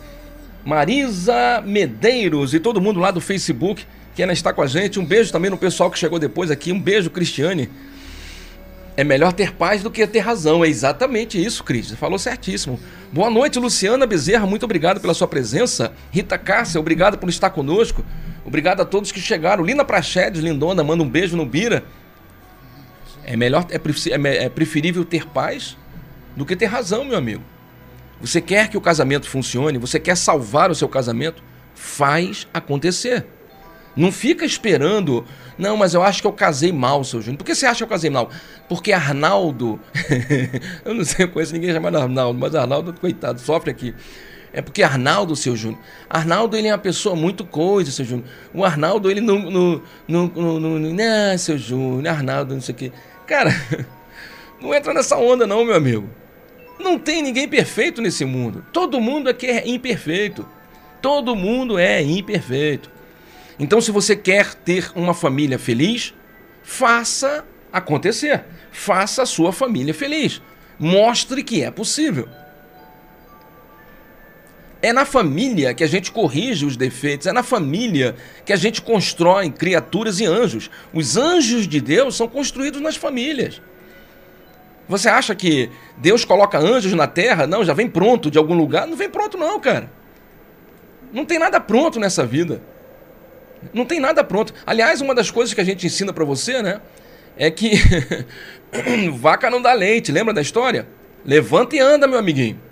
Marisa 0.64 1.61
Medeiros 1.67 2.55
e 2.55 2.61
todo 2.61 2.81
mundo 2.81 3.01
lá 3.01 3.11
do 3.11 3.21
Facebook 3.21 3.85
que 4.14 4.23
ainda 4.23 4.33
está 4.33 4.53
com 4.53 4.62
a 4.62 4.69
gente. 4.69 5.01
Um 5.01 5.05
beijo 5.05 5.33
também 5.33 5.51
no 5.51 5.57
pessoal 5.57 5.91
que 5.91 5.99
chegou 5.99 6.19
depois 6.21 6.49
aqui. 6.51 6.71
Um 6.71 6.81
beijo, 6.81 7.11
Cristiane. 7.11 7.69
É 8.97 9.03
melhor 9.03 9.33
ter 9.33 9.53
paz 9.53 9.83
do 9.83 9.91
que 9.91 10.07
ter 10.07 10.21
razão. 10.21 10.64
É 10.64 10.69
exatamente 10.69 11.45
isso, 11.45 11.64
Cris. 11.64 11.91
Falou 11.93 12.19
certíssimo. 12.19 12.79
Boa 13.12 13.31
noite, 13.31 13.59
Luciana 13.59 14.07
Bezerra. 14.07 14.47
Muito 14.47 14.62
obrigado 14.62 15.01
pela 15.01 15.14
sua 15.14 15.27
presença. 15.27 15.93
Rita 16.12 16.38
Cássia, 16.38 16.81
obrigado 16.81 17.19
por 17.19 17.29
estar 17.29 17.51
conosco. 17.51 18.05
Obrigado 18.45 18.81
a 18.81 18.85
todos 18.85 19.11
que 19.11 19.21
chegaram. 19.21 19.64
Lina 19.64 19.85
Prachedes, 19.85 20.41
lindona, 20.41 20.85
manda 20.85 21.03
um 21.03 21.09
beijo 21.09 21.37
no 21.37 21.45
Bira. 21.45 21.85
É 23.31 23.37
melhor, 23.37 23.67
é, 23.69 23.77
é, 23.77 24.45
é 24.45 24.49
preferível 24.49 25.05
ter 25.05 25.27
paz 25.27 25.77
do 26.35 26.47
que 26.47 26.57
ter 26.57 26.64
razão, 26.64 27.05
meu 27.05 27.19
amigo. 27.19 27.43
Você 28.23 28.41
quer 28.41 28.71
que 28.71 28.77
o 28.79 28.81
casamento 28.81 29.29
funcione, 29.29 29.77
você 29.77 30.01
quer 30.01 30.17
salvar 30.17 30.71
o 30.71 30.75
seu 30.75 30.88
casamento, 30.88 31.43
faz 31.75 32.49
acontecer. 32.55 33.27
Não 33.95 34.11
fica 34.11 34.47
esperando, 34.47 35.27
não, 35.59 35.77
mas 35.77 35.93
eu 35.93 36.03
acho 36.03 36.23
que 36.23 36.27
eu 36.27 36.33
casei 36.33 36.73
mal, 36.73 37.05
seu 37.05 37.21
Júnior. 37.21 37.37
Por 37.37 37.45
que 37.45 37.55
você 37.55 37.67
acha 37.67 37.77
que 37.77 37.83
eu 37.83 37.88
casei 37.88 38.09
mal? 38.09 38.31
Porque 38.67 38.95
Arnaldo, 38.95 39.79
eu 40.83 40.95
não 40.95 41.05
sei, 41.05 41.27
eu 41.27 41.29
conheço 41.29 41.53
ninguém 41.53 41.71
chamado 41.71 41.99
Arnaldo, 41.99 42.38
mas 42.38 42.55
Arnaldo, 42.55 42.95
coitado, 42.95 43.43
sofre 43.43 43.71
aqui. 43.71 43.95
É 44.55 44.62
porque 44.62 44.83
Arnaldo, 44.83 45.37
seu 45.37 45.55
Júnior, 45.55 45.79
Arnaldo 46.09 46.57
ele 46.57 46.69
é 46.69 46.73
uma 46.73 46.79
pessoa 46.79 47.14
muito 47.14 47.45
coisa, 47.45 47.91
seu 47.91 48.07
Júnior. 48.07 48.27
O 48.55 48.64
Arnaldo, 48.64 49.11
ele 49.11 49.21
não, 49.21 49.39
não, 49.39 49.83
não, 50.09 50.33
não, 50.35 50.61
não, 50.61 50.79
não, 50.79 51.39
seu 51.39 51.59
Júnior, 51.59 52.09
Arnaldo, 52.09 52.55
não 52.55 52.62
sei 52.62 52.74
o 52.74 52.79
quê. 52.79 52.93
Cara, 53.29 53.51
não 54.59 54.74
entra 54.74 54.95
nessa 54.95 55.18
onda 55.18 55.47
não, 55.47 55.64
meu 55.64 55.76
amigo. 55.76 56.09
Não 56.81 56.99
tem 56.99 57.22
ninguém 57.22 57.47
perfeito 57.47 58.01
nesse 58.01 58.24
mundo. 58.24 58.64
Todo 58.72 59.01
mundo 59.01 59.29
aqui 59.29 59.47
é 59.47 59.68
imperfeito. 59.68 60.49
Todo 61.03 61.37
mundo 61.37 61.79
é 61.79 62.03
imperfeito. 62.03 62.91
Então, 63.59 63.81
se 63.81 63.91
você 63.91 64.16
quer 64.16 64.55
ter 64.55 64.91
uma 64.95 65.12
família 65.12 65.59
feliz, 65.59 66.14
faça 66.62 67.45
acontecer. 67.72 68.45
Faça 68.72 69.22
a 69.22 69.26
sua 69.26 69.53
família 69.53 69.93
feliz. 69.93 70.41
Mostre 70.79 71.43
que 71.43 71.62
é 71.62 71.70
possível. 71.70 72.29
É 74.81 74.93
na 74.93 75.05
família 75.05 75.74
que 75.74 75.83
a 75.83 75.89
gente 75.89 76.12
corrige 76.12 76.64
os 76.64 76.76
defeitos, 76.76 77.26
é 77.26 77.33
na 77.33 77.43
família 77.43 78.14
que 78.45 78.53
a 78.53 78.57
gente 78.57 78.81
constrói 78.81 79.51
criaturas 79.51 80.20
e 80.20 80.26
anjos. 80.26 80.70
Os 80.93 81.16
anjos 81.16 81.66
de 81.66 81.81
Deus 81.81 82.16
são 82.16 82.29
construídos 82.29 82.81
nas 82.81 82.95
famílias. 82.95 83.61
Você 84.89 85.09
acha 85.09 85.35
que 85.35 85.68
Deus 85.97 86.24
coloca 86.24 86.59
anjos 86.59 86.95
na 86.95 87.07
terra? 87.07 87.47
Não, 87.47 87.64
já 87.64 87.74
vem 87.74 87.89
pronto 87.89 88.31
de 88.31 88.39
algum 88.39 88.55
lugar? 88.55 88.87
Não 88.87 88.97
vem 88.97 89.11
pronto, 89.11 89.37
não, 89.37 89.59
cara. 89.59 89.91
Não 91.12 91.24
tem 91.24 91.39
nada 91.39 91.61
pronto 91.61 91.99
nessa 91.99 92.24
vida. 92.24 92.62
Não 93.74 93.85
tem 93.85 93.99
nada 93.99 94.22
pronto. 94.22 94.55
Aliás, 94.64 95.01
uma 95.01 95.14
das 95.14 95.31
coisas 95.31 95.53
que 95.53 95.61
a 95.61 95.64
gente 95.64 95.87
ensina 95.87 96.12
para 96.12 96.24
você, 96.24 96.62
né? 96.62 96.81
É 97.37 97.51
que 97.51 97.72
vaca 99.18 99.51
não 99.51 99.61
dá 99.61 99.72
leite. 99.72 100.12
Lembra 100.12 100.33
da 100.33 100.41
história? 100.41 100.87
Levanta 101.24 101.76
e 101.76 101.81
anda, 101.81 102.07
meu 102.07 102.18
amiguinho. 102.18 102.68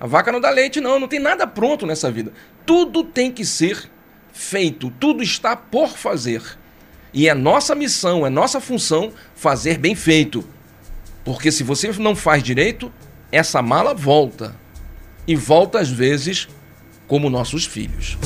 A 0.00 0.06
vaca 0.06 0.32
não 0.32 0.40
dá 0.40 0.48
leite, 0.48 0.80
não. 0.80 0.98
Não 0.98 1.06
tem 1.06 1.20
nada 1.20 1.46
pronto 1.46 1.86
nessa 1.86 2.10
vida. 2.10 2.32
Tudo 2.64 3.04
tem 3.04 3.30
que 3.30 3.44
ser 3.44 3.90
feito. 4.32 4.90
Tudo 4.98 5.22
está 5.22 5.54
por 5.54 5.90
fazer. 5.90 6.42
E 7.12 7.28
é 7.28 7.34
nossa 7.34 7.74
missão, 7.74 8.26
é 8.26 8.30
nossa 8.30 8.60
função 8.60 9.12
fazer 9.34 9.76
bem 9.76 9.94
feito. 9.94 10.42
Porque 11.24 11.52
se 11.52 11.62
você 11.62 11.92
não 11.98 12.16
faz 12.16 12.42
direito, 12.42 12.90
essa 13.30 13.60
mala 13.60 13.92
volta. 13.92 14.56
E 15.26 15.36
volta 15.36 15.78
às 15.78 15.90
vezes 15.90 16.48
como 17.06 17.28
nossos 17.28 17.66
filhos. 17.66 18.16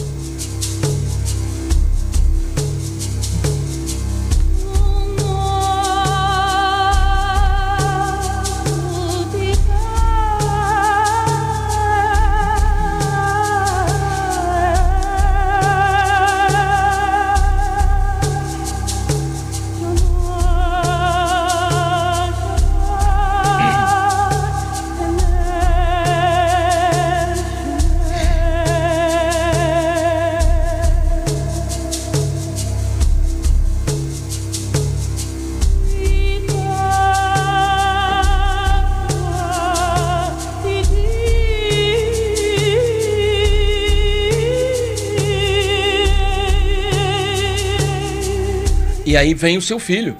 E 49.14 49.16
aí 49.16 49.32
vem 49.32 49.56
o 49.56 49.62
seu 49.62 49.78
filho, 49.78 50.16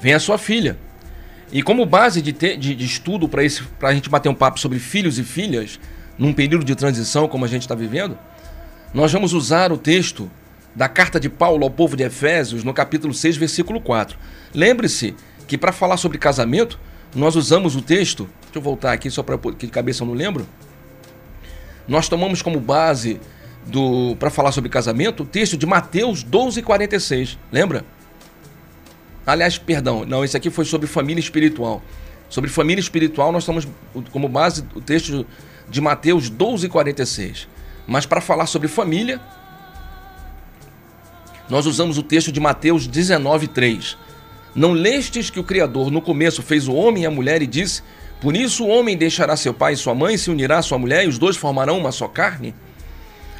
vem 0.00 0.14
a 0.14 0.18
sua 0.18 0.38
filha. 0.38 0.78
E 1.52 1.62
como 1.62 1.84
base 1.84 2.22
de, 2.22 2.32
ter, 2.32 2.56
de, 2.56 2.74
de 2.74 2.82
estudo 2.86 3.28
para 3.28 3.42
a 3.42 3.92
gente 3.92 4.08
bater 4.08 4.30
um 4.30 4.34
papo 4.34 4.58
sobre 4.58 4.78
filhos 4.78 5.18
e 5.18 5.22
filhas, 5.22 5.78
num 6.16 6.32
período 6.32 6.64
de 6.64 6.74
transição 6.74 7.28
como 7.28 7.44
a 7.44 7.48
gente 7.48 7.60
está 7.60 7.74
vivendo, 7.74 8.16
nós 8.94 9.12
vamos 9.12 9.34
usar 9.34 9.70
o 9.70 9.76
texto 9.76 10.30
da 10.74 10.88
carta 10.88 11.20
de 11.20 11.28
Paulo 11.28 11.62
ao 11.62 11.70
povo 11.70 11.94
de 11.94 12.04
Efésios, 12.04 12.64
no 12.64 12.72
capítulo 12.72 13.12
6, 13.12 13.36
versículo 13.36 13.82
4. 13.82 14.16
Lembre-se 14.54 15.14
que 15.46 15.58
para 15.58 15.70
falar 15.70 15.98
sobre 15.98 16.16
casamento, 16.16 16.80
nós 17.14 17.36
usamos 17.36 17.76
o 17.76 17.82
texto, 17.82 18.30
deixa 18.44 18.56
eu 18.56 18.62
voltar 18.62 18.94
aqui 18.94 19.10
só 19.10 19.22
para 19.22 19.36
que 19.36 19.66
de 19.66 19.72
cabeça 19.72 20.04
eu 20.04 20.06
não 20.06 20.14
lembro. 20.14 20.48
Nós 21.86 22.08
tomamos 22.08 22.40
como 22.40 22.58
base 22.58 23.20
para 24.18 24.30
falar 24.30 24.52
sobre 24.52 24.70
casamento 24.70 25.22
o 25.24 25.26
texto 25.26 25.54
de 25.54 25.66
Mateus 25.66 26.22
12, 26.22 26.62
46. 26.62 27.38
Lembra? 27.52 27.84
Aliás, 29.28 29.58
perdão, 29.58 30.06
não, 30.06 30.24
esse 30.24 30.34
aqui 30.38 30.48
foi 30.48 30.64
sobre 30.64 30.86
família 30.86 31.20
espiritual. 31.20 31.82
Sobre 32.30 32.48
família 32.48 32.80
espiritual, 32.80 33.30
nós 33.30 33.42
estamos 33.42 33.68
como 34.10 34.26
base 34.26 34.64
o 34.74 34.80
texto 34.80 35.26
de 35.68 35.82
Mateus 35.82 36.30
12, 36.30 36.66
46. 36.66 37.46
Mas 37.86 38.06
para 38.06 38.22
falar 38.22 38.46
sobre 38.46 38.68
família, 38.68 39.20
nós 41.46 41.66
usamos 41.66 41.98
o 41.98 42.02
texto 42.02 42.32
de 42.32 42.40
Mateus 42.40 42.86
19, 42.86 43.48
3. 43.48 43.98
Não 44.54 44.72
lestes 44.72 45.28
que 45.28 45.38
o 45.38 45.44
Criador 45.44 45.90
no 45.90 46.00
começo 46.00 46.42
fez 46.42 46.66
o 46.66 46.72
homem 46.72 47.02
e 47.02 47.06
a 47.06 47.10
mulher 47.10 47.42
e 47.42 47.46
disse: 47.46 47.82
Por 48.22 48.34
isso 48.34 48.64
o 48.64 48.68
homem 48.68 48.96
deixará 48.96 49.36
seu 49.36 49.52
pai 49.52 49.74
e 49.74 49.76
sua 49.76 49.94
mãe, 49.94 50.16
se 50.16 50.30
unirá 50.30 50.56
à 50.56 50.62
sua 50.62 50.78
mulher, 50.78 51.04
e 51.04 51.08
os 51.08 51.18
dois 51.18 51.36
formarão 51.36 51.78
uma 51.78 51.92
só 51.92 52.08
carne? 52.08 52.54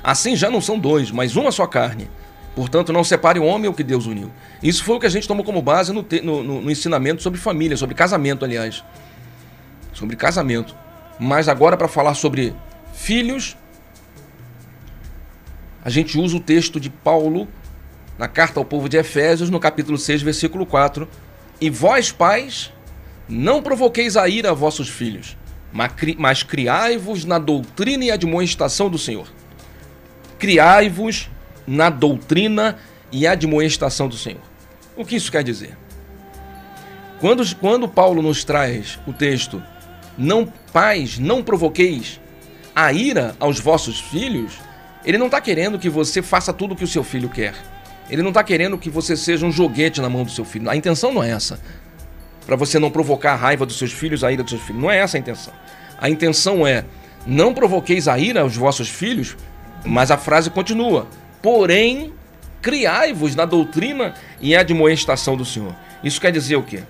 Assim 0.05 0.36
já 0.36 0.51
não 0.51 0.61
são 0.61 0.78
dois, 0.78 1.11
mas 1.11 1.34
uma 1.34 1.51
só 1.51 1.66
carne. 1.66 2.11
Portanto, 2.59 2.92
não 2.92 3.04
separe 3.04 3.38
o 3.38 3.44
homem 3.44 3.70
o 3.70 3.72
que 3.72 3.84
Deus 3.84 4.06
uniu. 4.06 4.32
Isso 4.61 4.82
foi 4.82 4.96
o 4.96 4.98
que 4.98 5.06
a 5.06 5.09
gente 5.09 5.28
tomou 5.28 5.44
como 5.44 5.62
base 5.62 5.92
no, 5.92 6.04
no, 6.24 6.42
no 6.62 6.70
ensinamento 6.72 7.22
sobre 7.22 7.38
família, 7.38 7.76
sobre 7.76 7.94
casamento, 7.94 8.44
aliás. 8.44 8.82
Sobre 9.92 10.16
casamento. 10.16 10.74
Mas 11.20 11.48
agora, 11.48 11.76
para 11.76 11.86
falar 11.86 12.14
sobre 12.14 12.52
filhos, 12.92 13.56
a 15.84 15.88
gente 15.88 16.18
usa 16.18 16.36
o 16.36 16.40
texto 16.40 16.80
de 16.80 16.90
Paulo 16.90 17.46
na 18.18 18.26
carta 18.26 18.59
ao 18.59 18.64
povo 18.64 18.88
de 18.88 18.96
Efésios, 18.96 19.50
no 19.50 19.61
capítulo 19.61 19.96
6, 19.96 20.22
versículo 20.22 20.66
4. 20.66 21.09
E 21.61 21.70
vós, 21.70 22.11
pais, 22.11 22.72
não 23.28 23.62
provoqueis 23.62 24.16
a 24.16 24.28
ira 24.28 24.50
a 24.50 24.52
vossos 24.52 24.88
filhos, 24.88 25.36
mas 25.72 26.42
criai-vos 26.42 27.24
na 27.24 27.38
doutrina 27.38 28.06
e 28.06 28.11
admoestação 28.11 28.90
do 28.90 28.98
Senhor. 28.98 29.28
Criai-vos 30.40 31.30
na 31.69 31.91
doutrina 31.91 32.77
e 33.12 33.27
admoestação 33.27 34.09
do 34.09 34.16
Senhor. 34.16 34.41
O 34.97 35.05
que 35.05 35.16
isso 35.16 35.31
quer 35.31 35.45
dizer? 35.45 35.77
Quando, 37.21 37.45
quando 37.57 37.89
Paulo 37.89 38.23
nos 38.23 38.43
traz 38.43 38.99
o 39.07 39.12
texto, 39.12 39.62
não 40.16 40.47
pais, 40.73 41.19
não 41.19 41.43
provoqueis 41.43 42.21
a 42.75 42.93
ira 42.93 43.37
aos 43.39 43.61
vossos 43.61 44.01
filhos, 44.01 44.59
ele 45.05 45.19
não 45.19 45.27
está 45.27 45.41
querendo 45.41 45.79
que 45.79 45.91
você 45.91 46.23
faça 46.23 46.53
tudo 46.53 46.73
o 46.73 46.77
que 46.77 46.85
o 46.85 46.89
seu 46.89 47.05
filho 47.05 47.29
quer. 47.29 47.55
Ele 48.09 48.23
não 48.23 48.31
está 48.31 48.43
querendo 48.43 48.79
que 48.79 48.89
você 48.89 49.16
seja 49.16 49.45
um 49.45 49.53
joguete 49.53 50.01
na 50.01 50.09
mão 50.09 50.25
do 50.25 50.31
seu 50.31 50.45
filho. 50.45 50.71
A 50.71 50.77
intenção 50.77 51.12
não 51.12 51.23
é 51.23 51.31
essa. 51.31 51.61
Para 52.47 52.57
você 52.57 52.79
não 52.79 52.91
provocar 52.91 53.33
a 53.33 53.37
raiva 53.37 53.66
dos 53.66 53.77
seus 53.77 53.93
filhos, 53.93 54.25
a 54.25 54.33
ira 54.33 54.43
dos 54.43 54.53
seus 54.53 54.62
filhos. 54.62 54.81
Não 54.81 54.91
é 54.91 54.99
essa 54.99 55.19
a 55.19 55.21
intenção. 55.21 55.53
A 56.01 56.09
intenção 56.09 56.66
é: 56.66 56.85
não 57.27 57.53
provoqueis 57.53 58.09
a 58.09 58.19
ira 58.19 58.41
aos 58.41 58.57
vossos 58.57 58.89
filhos, 58.89 59.37
mas 59.85 60.11
a 60.11 60.16
frase 60.16 60.49
continua: 60.49 61.07
porém 61.43 62.12
criai-vos 62.61 63.34
na 63.34 63.45
doutrina 63.45 64.14
e 64.41 64.55
admoestação 64.55 65.36
do 65.36 65.45
Senhor. 65.45 65.74
Isso 66.03 66.20
quer 66.20 66.32
dizer 66.32 66.57
o 66.57 66.62
quê? 66.62 66.82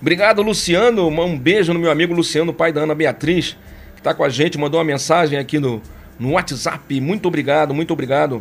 Obrigado, 0.00 0.40
Luciano. 0.40 1.08
Um 1.08 1.36
beijo 1.36 1.72
no 1.72 1.80
meu 1.80 1.90
amigo 1.90 2.14
Luciano, 2.14 2.52
pai 2.52 2.72
da 2.72 2.82
Ana 2.82 2.94
Beatriz, 2.94 3.56
que 3.94 4.00
está 4.00 4.14
com 4.14 4.22
a 4.22 4.28
gente, 4.28 4.56
mandou 4.56 4.78
uma 4.78 4.84
mensagem 4.84 5.36
aqui 5.36 5.58
no, 5.58 5.82
no 6.16 6.32
WhatsApp. 6.32 7.00
Muito 7.00 7.26
obrigado, 7.26 7.74
muito 7.74 7.92
obrigado. 7.92 8.40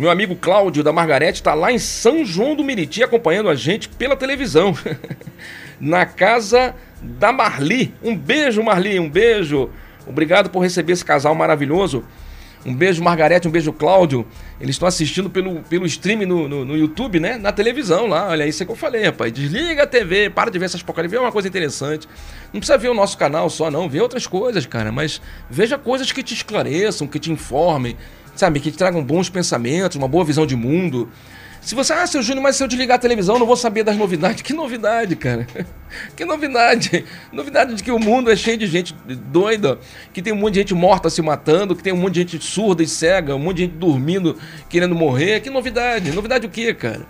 Meu 0.00 0.10
amigo 0.10 0.34
Cláudio 0.34 0.82
da 0.82 0.94
Margarete 0.94 1.42
está 1.42 1.52
lá 1.52 1.70
em 1.70 1.78
São 1.78 2.24
João 2.24 2.56
do 2.56 2.64
Meriti 2.64 3.02
acompanhando 3.02 3.50
a 3.50 3.54
gente 3.54 3.86
pela 3.86 4.16
televisão. 4.16 4.74
Na 5.78 6.06
casa 6.06 6.74
da 7.02 7.30
Marli. 7.30 7.94
Um 8.02 8.16
beijo, 8.16 8.62
Marli, 8.62 8.98
um 8.98 9.10
beijo. 9.10 9.68
Obrigado 10.06 10.48
por 10.48 10.60
receber 10.60 10.94
esse 10.94 11.04
casal 11.04 11.34
maravilhoso. 11.34 12.02
Um 12.64 12.74
beijo, 12.74 13.04
Margarete, 13.04 13.46
um 13.46 13.50
beijo, 13.50 13.74
Cláudio. 13.74 14.26
Eles 14.58 14.76
estão 14.76 14.88
assistindo 14.88 15.28
pelo, 15.28 15.60
pelo 15.64 15.84
stream 15.84 16.26
no, 16.26 16.48
no, 16.48 16.64
no, 16.64 16.78
YouTube, 16.78 17.20
né? 17.20 17.36
Na 17.36 17.52
televisão 17.52 18.06
lá. 18.06 18.28
Olha, 18.28 18.46
isso 18.46 18.62
é 18.62 18.66
que 18.66 18.72
eu 18.72 18.76
falei, 18.76 19.04
rapaz. 19.04 19.30
Desliga 19.30 19.82
a 19.82 19.86
TV, 19.86 20.30
para 20.30 20.50
de 20.50 20.58
ver 20.58 20.64
essas 20.64 20.82
porcarias, 20.82 21.12
vê 21.12 21.18
uma 21.18 21.30
coisa 21.30 21.46
interessante. 21.46 22.08
Não 22.54 22.60
precisa 22.60 22.78
ver 22.78 22.88
o 22.88 22.94
nosso 22.94 23.18
canal 23.18 23.50
só, 23.50 23.70
não. 23.70 23.86
Vê 23.86 24.00
outras 24.00 24.26
coisas, 24.26 24.64
cara. 24.64 24.90
Mas 24.90 25.20
veja 25.50 25.76
coisas 25.76 26.10
que 26.10 26.22
te 26.22 26.32
esclareçam, 26.32 27.06
que 27.06 27.18
te 27.18 27.30
informem 27.30 27.98
sabe? 28.40 28.58
Que 28.58 28.70
te 28.70 28.78
tragam 28.78 29.04
bons 29.04 29.28
pensamentos, 29.28 29.96
uma 29.96 30.08
boa 30.08 30.24
visão 30.24 30.46
de 30.46 30.56
mundo. 30.56 31.08
Se 31.60 31.74
você, 31.74 31.92
ah, 31.92 32.06
seu 32.06 32.22
Júnior, 32.22 32.42
mas 32.42 32.56
se 32.56 32.64
eu 32.64 32.66
desligar 32.66 32.96
a 32.96 32.98
televisão, 32.98 33.38
não 33.38 33.46
vou 33.46 33.56
saber 33.56 33.84
das 33.84 33.96
novidades. 33.96 34.40
Que 34.42 34.54
novidade, 34.54 35.14
cara? 35.14 35.46
Que 36.16 36.24
novidade? 36.24 37.04
Novidade 37.30 37.74
de 37.74 37.82
que 37.82 37.90
o 37.90 37.98
mundo 37.98 38.30
é 38.30 38.36
cheio 38.36 38.56
de 38.56 38.66
gente 38.66 38.94
doida, 39.30 39.78
que 40.12 40.22
tem 40.22 40.32
um 40.32 40.36
monte 40.36 40.54
de 40.54 40.60
gente 40.60 40.74
morta 40.74 41.10
se 41.10 41.20
matando, 41.20 41.76
que 41.76 41.82
tem 41.82 41.92
um 41.92 41.96
monte 41.96 42.14
de 42.14 42.20
gente 42.20 42.44
surda 42.44 42.82
e 42.82 42.86
cega, 42.86 43.34
um 43.34 43.38
monte 43.38 43.58
de 43.58 43.62
gente 43.64 43.74
dormindo, 43.74 44.38
querendo 44.68 44.94
morrer. 44.94 45.40
Que 45.40 45.50
novidade? 45.50 46.12
Novidade 46.12 46.46
o 46.46 46.50
quê, 46.50 46.72
cara? 46.72 47.06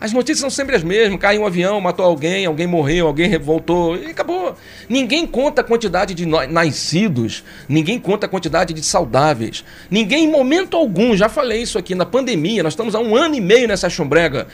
As 0.00 0.12
notícias 0.12 0.38
são 0.38 0.50
sempre 0.50 0.76
as 0.76 0.84
mesmas. 0.84 1.18
Caiu 1.18 1.42
um 1.42 1.46
avião, 1.46 1.80
matou 1.80 2.04
alguém, 2.04 2.46
alguém 2.46 2.66
morreu, 2.66 3.08
alguém 3.08 3.36
voltou 3.38 3.96
e 3.96 4.06
acabou. 4.06 4.54
Ninguém 4.88 5.26
conta 5.26 5.60
a 5.60 5.64
quantidade 5.64 6.14
de 6.14 6.24
nascidos, 6.24 7.42
ninguém 7.68 7.98
conta 7.98 8.26
a 8.26 8.28
quantidade 8.28 8.72
de 8.72 8.82
saudáveis. 8.82 9.64
Ninguém, 9.90 10.24
em 10.24 10.30
momento 10.30 10.76
algum, 10.76 11.16
já 11.16 11.28
falei 11.28 11.62
isso 11.62 11.78
aqui 11.78 11.94
na 11.94 12.06
pandemia, 12.06 12.62
nós 12.62 12.74
estamos 12.74 12.94
há 12.94 13.00
um 13.00 13.16
ano 13.16 13.34
e 13.34 13.40
meio 13.40 13.66
nessa 13.66 13.90
chumbrega. 13.90 14.46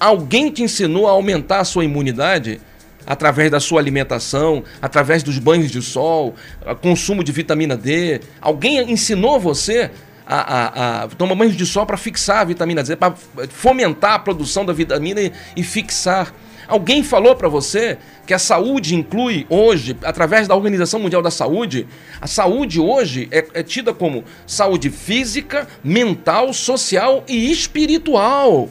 Alguém 0.00 0.50
te 0.50 0.62
ensinou 0.62 1.06
a 1.06 1.10
aumentar 1.10 1.60
a 1.60 1.64
sua 1.64 1.84
imunidade? 1.84 2.60
através 3.06 3.50
da 3.52 3.60
sua 3.60 3.80
alimentação, 3.80 4.64
através 4.82 5.22
dos 5.22 5.38
banhos 5.38 5.70
de 5.70 5.80
sol, 5.80 6.34
consumo 6.82 7.22
de 7.22 7.30
vitamina 7.30 7.76
D. 7.76 8.20
Alguém 8.40 8.90
ensinou 8.90 9.38
você 9.38 9.92
a, 10.26 10.36
a, 10.36 11.02
a 11.04 11.08
tomar 11.08 11.34
banhos 11.34 11.56
de 11.56 11.64
sol 11.64 11.86
para 11.86 11.96
fixar 11.96 12.38
a 12.38 12.44
vitamina 12.44 12.82
D, 12.82 12.96
para 12.96 13.14
fomentar 13.48 14.14
a 14.14 14.18
produção 14.18 14.64
da 14.64 14.72
vitamina 14.72 15.20
e, 15.20 15.32
e 15.56 15.62
fixar. 15.62 16.34
Alguém 16.66 17.02
falou 17.04 17.36
para 17.36 17.48
você 17.48 17.96
que 18.26 18.34
a 18.34 18.38
saúde 18.38 18.94
inclui 18.94 19.46
hoje, 19.48 19.96
através 20.02 20.48
da 20.48 20.56
Organização 20.56 20.98
Mundial 20.98 21.22
da 21.22 21.30
Saúde, 21.30 21.86
a 22.20 22.26
saúde 22.26 22.80
hoje 22.80 23.28
é, 23.30 23.46
é 23.54 23.62
tida 23.62 23.94
como 23.94 24.24
saúde 24.46 24.90
física, 24.90 25.68
mental, 25.84 26.52
social 26.52 27.22
e 27.28 27.52
espiritual. 27.52 28.68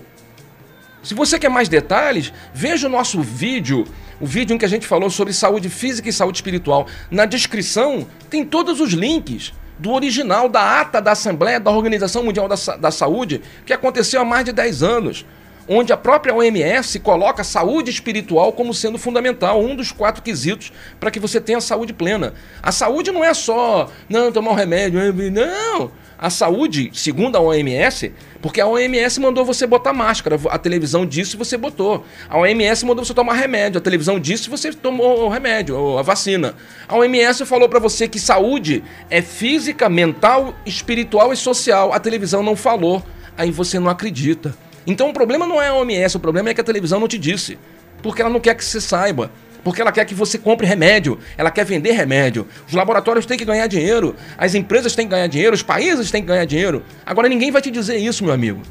Se 1.02 1.14
você 1.14 1.40
quer 1.40 1.50
mais 1.50 1.70
detalhes, 1.70 2.34
veja 2.54 2.88
o 2.88 2.90
nosso 2.90 3.22
vídeo 3.22 3.86
o 4.20 4.26
vídeo 4.26 4.54
em 4.54 4.58
que 4.58 4.66
a 4.66 4.70
gente 4.70 4.88
falou 4.88 5.10
sobre 5.10 5.34
saúde 5.34 5.70
física 5.70 6.08
e 6.08 6.14
saúde 6.14 6.38
espiritual. 6.38 6.88
Na 7.12 7.26
descrição 7.26 8.08
tem 8.30 8.46
todos 8.46 8.80
os 8.80 8.94
links 8.94 9.54
do 9.78 9.92
original 9.92 10.48
da 10.48 10.80
ata 10.82 11.02
da 11.02 11.12
Assembleia 11.12 11.60
da 11.60 11.72
Organização 11.72 12.24
Mundial 12.24 12.48
da, 12.48 12.56
da 12.78 12.92
Saúde, 12.92 13.42
que 13.66 13.74
aconteceu 13.74 14.22
há 14.22 14.26
mais 14.26 14.46
de 14.46 14.52
10 14.52 14.84
anos, 14.84 15.26
onde 15.68 15.92
a 15.92 15.98
própria 15.98 16.34
OMS 16.34 17.00
coloca 17.00 17.42
a 17.42 17.46
saúde 17.46 17.90
espiritual 17.90 18.54
como 18.54 18.74
sendo 18.74 18.98
fundamental, 18.98 19.62
um 19.62 19.76
dos 19.76 19.92
quatro 19.92 20.22
quesitos 20.22 20.72
para 21.00 21.12
que 21.12 21.20
você 21.20 21.42
tenha 21.42 21.60
saúde 21.60 21.94
plena. 21.94 22.34
A 22.62 22.72
saúde 22.72 23.12
não 23.12 23.24
é 23.24 23.34
só, 23.34 23.90
não, 24.08 24.32
tomar 24.32 24.52
um 24.52 24.56
remédio, 24.56 25.00
não. 25.32 25.92
A 26.18 26.30
saúde, 26.30 26.90
segundo 26.94 27.36
a 27.36 27.42
OMS, 27.42 28.14
porque 28.42 28.62
a 28.62 28.68
OMS 28.68 29.20
mandou 29.20 29.44
você 29.44 29.68
botar 29.68 29.92
máscara, 29.92 30.40
a 30.50 30.58
televisão 30.58 31.06
disse 31.06 31.36
você 31.36 31.58
botou. 31.58 32.06
A 32.30 32.38
OMS 32.38 32.86
mandou 32.86 33.04
você 33.04 33.14
tomar 33.14 33.34
remédio, 33.34 33.80
a 33.80 33.82
televisão 33.82 34.20
disse 34.20 34.50
você 34.50 34.72
tomou 34.72 35.26
o 35.26 35.30
remédio, 35.30 35.98
a 35.98 36.02
vacina. 36.02 36.56
A 36.88 36.96
OMS 36.96 37.46
falou 37.46 37.68
para 37.68 37.80
você 37.80 38.08
que 38.08 38.20
saúde 38.20 38.84
é 39.10 39.22
física, 39.22 39.90
mental, 39.90 40.56
espiritual 40.66 41.34
e 41.34 41.38
social. 41.38 41.92
A 41.92 42.00
televisão 42.00 42.42
não 42.42 42.56
falou, 42.56 43.04
aí 43.38 43.52
você 43.52 43.80
não 43.80 43.90
acredita. 43.90 44.56
Então 44.88 45.10
o 45.10 45.14
problema 45.14 45.46
não 45.46 45.62
é 45.62 45.68
a 45.68 45.76
OMS, 45.76 46.16
o 46.16 46.20
problema 46.20 46.50
é 46.50 46.54
que 46.54 46.62
a 46.62 46.64
televisão 46.64 47.00
não 47.00 47.08
te 47.08 47.18
disse, 47.18 47.58
porque 48.02 48.22
ela 48.22 48.32
não 48.32 48.40
quer 48.40 48.56
que 48.56 48.64
você 48.64 48.80
saiba 48.80 49.32
porque 49.66 49.82
ela 49.82 49.92
quer 49.92 50.06
que 50.06 50.14
você 50.14 50.38
compre 50.38 50.68
remédio, 50.68 51.18
ela 51.36 51.50
quer 51.50 51.66
vender 51.66 51.92
remédio. 51.94 52.48
Os 52.68 52.74
laboratórios 52.76 53.26
têm 53.26 53.36
que 53.36 53.44
ganhar 53.44 53.66
dinheiro, 53.66 54.16
as 54.38 54.54
empresas 54.54 54.96
têm 54.96 55.08
que 55.08 55.12
ganhar 55.12 55.26
dinheiro, 55.26 55.56
os 55.56 55.64
países 55.64 56.12
têm 56.12 56.22
que 56.22 56.28
ganhar 56.28 56.46
dinheiro. 56.46 56.84
Agora 57.04 57.28
ninguém 57.28 57.50
vai 57.50 57.64
te 57.64 57.72
dizer 57.72 57.98
isso, 57.98 58.24
meu 58.24 58.32
amigo. 58.32 58.62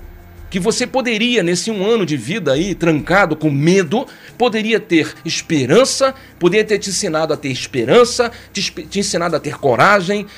Que 0.49 0.61
você 0.61 0.87
poderia, 0.87 1.43
nesse 1.43 1.69
um 1.69 1.85
ano 1.85 2.07
de 2.07 2.17
vida 2.17 2.53
aí, 2.53 2.77
trancado 2.77 3.35
com 3.35 3.51
medo, 3.51 4.07
poderia 4.39 4.79
ter 4.79 5.13
esperança, 5.25 6.15
poderia 6.39 6.65
ter 6.65 6.79
te 6.79 6.91
ensinado 6.91 7.33
a 7.33 7.37
ter 7.37 7.49
esperança, 7.49 8.31
te, 8.53 8.63
te 8.63 9.01
ensinado 9.01 9.35
a 9.35 9.41
ter 9.41 9.59
coragem, 9.59 10.29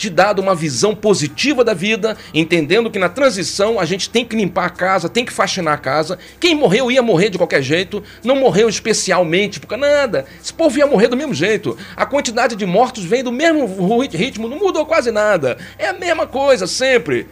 te 0.00 0.08
dado 0.08 0.40
uma 0.40 0.54
visão 0.54 0.94
positiva 0.94 1.62
da 1.62 1.74
vida, 1.74 2.16
entendendo 2.32 2.90
que 2.90 2.98
na 2.98 3.10
transição 3.10 3.78
a 3.78 3.84
gente 3.84 4.08
tem 4.08 4.24
que 4.24 4.34
limpar 4.34 4.64
a 4.64 4.70
casa, 4.70 5.10
tem 5.10 5.26
que 5.26 5.32
faxinar 5.32 5.74
a 5.74 5.78
casa. 5.78 6.18
Quem 6.40 6.54
morreu 6.54 6.90
ia 6.90 7.02
morrer 7.02 7.28
de 7.28 7.36
qualquer 7.36 7.60
jeito, 7.60 8.02
não 8.24 8.34
morreu 8.34 8.68
especialmente, 8.68 9.60
porque 9.60 9.76
nada. 9.76 10.24
Esse 10.42 10.54
povo 10.54 10.78
ia 10.78 10.86
morrer 10.86 11.08
do 11.08 11.16
mesmo 11.18 11.34
jeito. 11.34 11.76
A 11.94 12.06
quantidade 12.06 12.56
de 12.56 12.64
mortos 12.64 13.04
vem 13.04 13.22
do 13.22 13.30
mesmo 13.30 13.66
ritmo, 14.10 14.48
não 14.48 14.58
mudou 14.58 14.86
quase 14.86 15.10
nada. 15.10 15.58
É 15.78 15.88
a 15.88 15.92
mesma 15.92 16.26
coisa 16.26 16.66
sempre. 16.66 17.28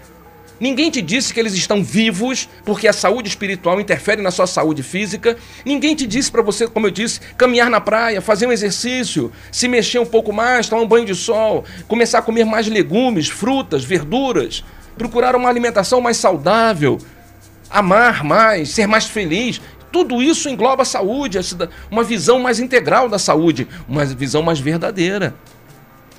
Ninguém 0.61 0.91
te 0.91 1.01
disse 1.01 1.33
que 1.33 1.39
eles 1.39 1.55
estão 1.55 1.83
vivos 1.83 2.49
porque 2.65 2.89
a 2.89 2.93
saúde 2.93 3.29
espiritual 3.29 3.81
interfere 3.81 4.21
na 4.21 4.31
sua 4.31 4.47
saúde 4.47 4.83
física. 4.83 5.37
Ninguém 5.65 5.95
te 5.95 6.07
disse 6.07 6.31
para 6.31 6.43
você, 6.43 6.67
como 6.67 6.87
eu 6.87 6.91
disse, 6.91 7.21
caminhar 7.37 7.71
na 7.71 7.81
praia, 7.81 8.21
fazer 8.21 8.47
um 8.47 8.53
exercício, 8.53 9.31
se 9.53 9.69
mexer 9.69 10.01
um 10.01 10.07
pouco 10.07 10.33
mais, 10.33 10.69
tomar 10.69 10.83
um 10.83 10.89
banho 10.89 11.07
de 11.07 11.15
sol, 11.15 11.65
começar 11.87 12.19
a 12.19 12.23
comer 12.23 12.45
mais 12.45 12.67
legumes, 12.67 13.29
frutas, 13.29 13.85
verduras, 13.85 14.65
procurar 14.97 15.37
uma 15.37 15.49
alimentação 15.49 16.01
mais 16.01 16.17
saudável, 16.17 16.99
amar 17.71 18.25
mais, 18.25 18.71
ser 18.71 18.89
mais 18.89 19.05
feliz. 19.05 19.61
Tudo 19.93 20.21
isso 20.23 20.49
engloba 20.49 20.83
a 20.83 20.87
saúde, 20.87 21.39
uma 21.91 22.03
visão 22.03 22.41
mais 22.41 22.59
integral 22.59 23.09
da 23.09 23.19
saúde, 23.19 23.67
uma 23.89 24.05
visão 24.05 24.43
mais 24.43 24.59
verdadeira. 24.59 25.35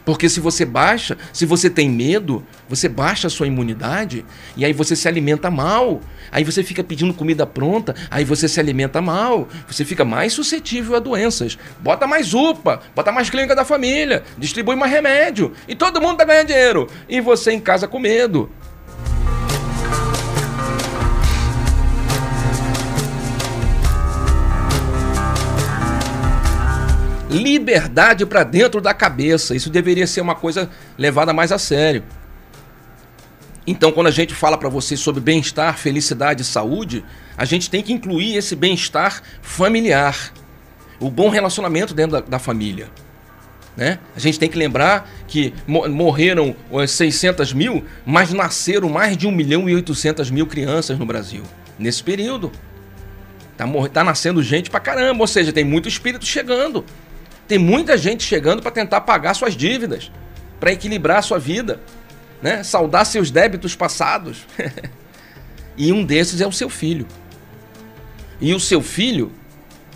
Porque 0.09 0.27
se 0.27 0.39
você 0.39 0.65
baixa, 0.65 1.15
se 1.31 1.45
você 1.45 1.69
tem 1.69 1.87
medo, 1.87 2.43
você 2.67 2.89
baixa 2.89 3.27
a 3.27 3.29
sua 3.29 3.45
imunidade 3.45 4.25
e 4.57 4.65
aí 4.65 4.73
você 4.73 4.95
se 4.95 5.07
alimenta 5.07 5.51
mal. 5.51 6.01
Aí 6.31 6.43
você 6.43 6.63
fica 6.63 6.83
pedindo 6.83 7.13
comida 7.13 7.45
pronta, 7.45 7.93
aí 8.09 8.25
você 8.25 8.47
se 8.47 8.59
alimenta 8.59 9.03
mal. 9.03 9.47
Você 9.67 9.85
fica 9.85 10.03
mais 10.03 10.33
suscetível 10.33 10.95
a 10.95 10.99
doenças. 10.99 11.59
Bota 11.79 12.07
mais 12.07 12.33
UPA, 12.33 12.79
bota 12.95 13.11
mais 13.11 13.29
clínica 13.29 13.55
da 13.55 13.63
família, 13.63 14.23
distribui 14.35 14.75
mais 14.75 14.91
remédio 14.91 15.53
e 15.67 15.75
todo 15.75 16.01
mundo 16.01 16.17
tá 16.17 16.25
ganhando 16.25 16.47
dinheiro. 16.47 16.87
E 17.07 17.21
você 17.21 17.51
em 17.51 17.59
casa 17.59 17.87
com 17.87 17.99
medo. 17.99 18.49
Liberdade 27.29 28.25
para 28.25 28.43
dentro 28.43 28.81
da 28.81 28.93
cabeça. 28.93 29.55
Isso 29.55 29.69
deveria 29.69 30.07
ser 30.07 30.21
uma 30.21 30.35
coisa 30.35 30.69
levada 30.97 31.31
mais 31.33 31.51
a 31.51 31.57
sério. 31.57 32.03
Então, 33.65 33.91
quando 33.91 34.07
a 34.07 34.11
gente 34.11 34.33
fala 34.33 34.57
para 34.57 34.67
você 34.67 34.97
sobre 34.97 35.21
bem-estar, 35.21 35.77
felicidade 35.77 36.41
e 36.41 36.45
saúde, 36.45 37.05
a 37.37 37.45
gente 37.45 37.69
tem 37.69 37.83
que 37.83 37.93
incluir 37.93 38.35
esse 38.35 38.55
bem-estar 38.55 39.21
familiar, 39.41 40.33
o 40.99 41.09
bom 41.09 41.29
relacionamento 41.29 41.93
dentro 41.93 42.13
da, 42.13 42.21
da 42.21 42.39
família. 42.39 42.89
Né? 43.77 43.99
A 44.15 44.19
gente 44.19 44.39
tem 44.39 44.49
que 44.49 44.57
lembrar 44.57 45.09
que 45.27 45.53
morreram 45.67 46.55
600 46.85 47.53
mil, 47.53 47.85
mas 48.05 48.33
nasceram 48.33 48.89
mais 48.89 49.15
de 49.15 49.27
1 49.27 49.31
milhão 49.31 49.69
e 49.69 49.75
800 49.75 50.31
mil 50.31 50.47
crianças 50.47 50.97
no 50.97 51.05
Brasil. 51.05 51.43
Nesse 51.77 52.03
período. 52.03 52.51
Tá, 53.55 53.65
tá 53.93 54.03
nascendo 54.03 54.41
gente 54.41 54.69
pra 54.69 54.79
caramba, 54.79 55.21
ou 55.21 55.27
seja, 55.27 55.53
tem 55.53 55.63
muito 55.63 55.87
espírito 55.87 56.25
chegando. 56.25 56.83
Tem 57.49 57.57
muita 57.57 57.97
gente 57.97 58.21
chegando 58.21 58.61
para 58.61 58.69
tentar 58.69 59.01
pagar 59.01 59.33
suas 59.33 59.57
dívidas, 59.57 60.11
para 60.59 60.71
equilibrar 60.71 61.23
sua 61.23 61.39
vida, 61.39 61.81
né? 62.43 62.61
Saldar 62.61 63.03
seus 63.07 63.31
débitos 63.31 63.75
passados. 63.75 64.45
e 65.75 65.91
um 65.91 66.05
desses 66.05 66.41
é 66.41 66.45
o 66.45 66.51
seu 66.51 66.69
filho. 66.69 67.07
E 68.39 68.53
o 68.53 68.59
seu 68.59 68.83
filho, 68.83 69.31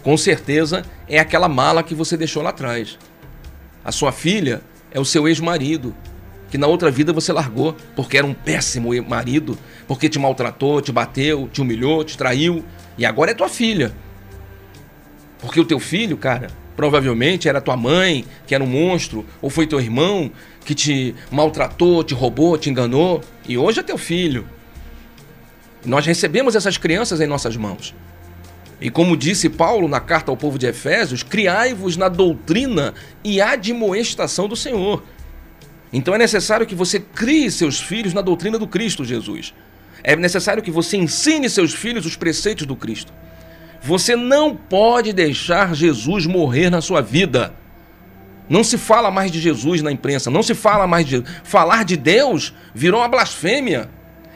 com 0.02 0.18
certeza, 0.18 0.84
é 1.08 1.20
aquela 1.20 1.48
mala 1.48 1.84
que 1.84 1.94
você 1.94 2.18
deixou 2.18 2.42
lá 2.42 2.50
atrás. 2.50 2.98
A 3.86 3.92
sua 3.92 4.12
filha 4.12 4.64
é 4.92 5.00
o 5.00 5.06
seu 5.06 5.28
ex-marido, 5.28 5.96
que 6.50 6.58
na 6.58 6.66
outra 6.66 6.90
vida 6.90 7.14
você 7.14 7.32
largou 7.32 7.78
porque 7.96 8.18
era 8.18 8.26
um 8.26 8.34
péssimo 8.34 8.90
marido, 9.08 9.56
porque 9.88 10.10
te 10.10 10.18
maltratou, 10.18 10.82
te 10.82 10.92
bateu, 10.92 11.48
te 11.54 11.62
humilhou, 11.62 12.04
te 12.04 12.18
traiu, 12.18 12.66
e 12.98 13.06
agora 13.06 13.30
é 13.30 13.36
tua 13.36 13.48
filha. 13.48 13.94
Porque 15.38 15.60
o 15.60 15.66
teu 15.66 15.80
filho, 15.80 16.18
cara, 16.18 16.63
Provavelmente 16.76 17.48
era 17.48 17.62
tua 17.62 17.78
mãe, 17.78 18.26
que 18.48 18.56
era 18.56 18.64
um 18.64 18.68
monstro, 18.68 19.26
ou 19.42 19.50
foi 19.50 19.68
teu 19.68 19.80
irmão 19.80 20.32
que 20.66 20.74
te 20.74 21.14
maltratou, 21.30 22.04
te 22.04 22.14
roubou, 22.14 22.58
te 22.58 22.70
enganou, 22.70 23.22
e 23.48 23.58
hoje 23.58 23.80
é 23.80 23.84
teu 23.84 23.98
filho. 23.98 24.48
Nós 25.86 26.06
recebemos 26.06 26.56
essas 26.56 26.78
crianças 26.78 27.20
em 27.20 27.28
nossas 27.28 27.58
mãos. 27.58 27.94
E 28.80 28.90
como 28.90 29.16
disse 29.16 29.50
Paulo 29.50 29.88
na 29.88 30.00
carta 30.00 30.32
ao 30.32 30.38
povo 30.38 30.58
de 30.58 30.66
Efésios, 30.66 31.24
criai-vos 31.24 31.96
na 31.96 32.10
doutrina 32.10 32.94
e 33.24 33.42
admoestação 33.42 34.48
do 34.48 34.56
Senhor. 34.56 35.04
Então 35.92 36.16
é 36.16 36.18
necessário 36.18 36.66
que 36.66 36.76
você 36.76 37.00
crie 37.00 37.52
seus 37.52 37.80
filhos 37.80 38.14
na 38.14 38.22
doutrina 38.22 38.58
do 38.58 38.68
Cristo 38.68 39.06
Jesus. 39.06 39.54
É 40.04 40.16
necessário 40.16 40.64
que 40.64 40.72
você 40.72 40.98
ensine 40.98 41.50
seus 41.50 41.74
filhos 41.74 42.06
os 42.06 42.16
preceitos 42.16 42.66
do 42.66 42.76
Cristo. 42.76 43.14
Você 43.84 44.16
não 44.16 44.56
pode 44.56 45.12
deixar 45.12 45.76
Jesus 45.76 46.26
morrer 46.26 46.70
na 46.70 46.80
sua 46.80 47.02
vida. 47.02 47.54
Não 48.48 48.64
se 48.64 48.78
fala 48.78 49.12
mais 49.12 49.30
de 49.30 49.42
Jesus 49.42 49.82
na 49.82 49.92
imprensa, 49.92 50.32
não 50.32 50.42
se 50.42 50.54
fala 50.54 50.88
mais 50.88 51.06
de. 51.06 51.22
Falar 51.44 51.84
de 51.84 51.98
Deus 51.98 52.54
virou 52.74 53.02
uma 53.02 53.10
blasfêmia. 53.10 53.90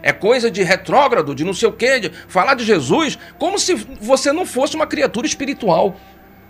É 0.03 0.11
coisa 0.11 0.51
de 0.51 0.63
retrógrado, 0.63 1.33
de 1.33 1.45
não 1.45 1.53
sei 1.53 1.69
o 1.69 1.71
quê, 1.71 1.97
de 1.97 2.11
falar 2.27 2.55
de 2.55 2.65
Jesus 2.65 3.17
como 3.39 3.57
se 3.57 3.73
você 4.01 4.33
não 4.33 4.45
fosse 4.45 4.75
uma 4.75 4.85
criatura 4.85 5.25
espiritual. 5.25 5.97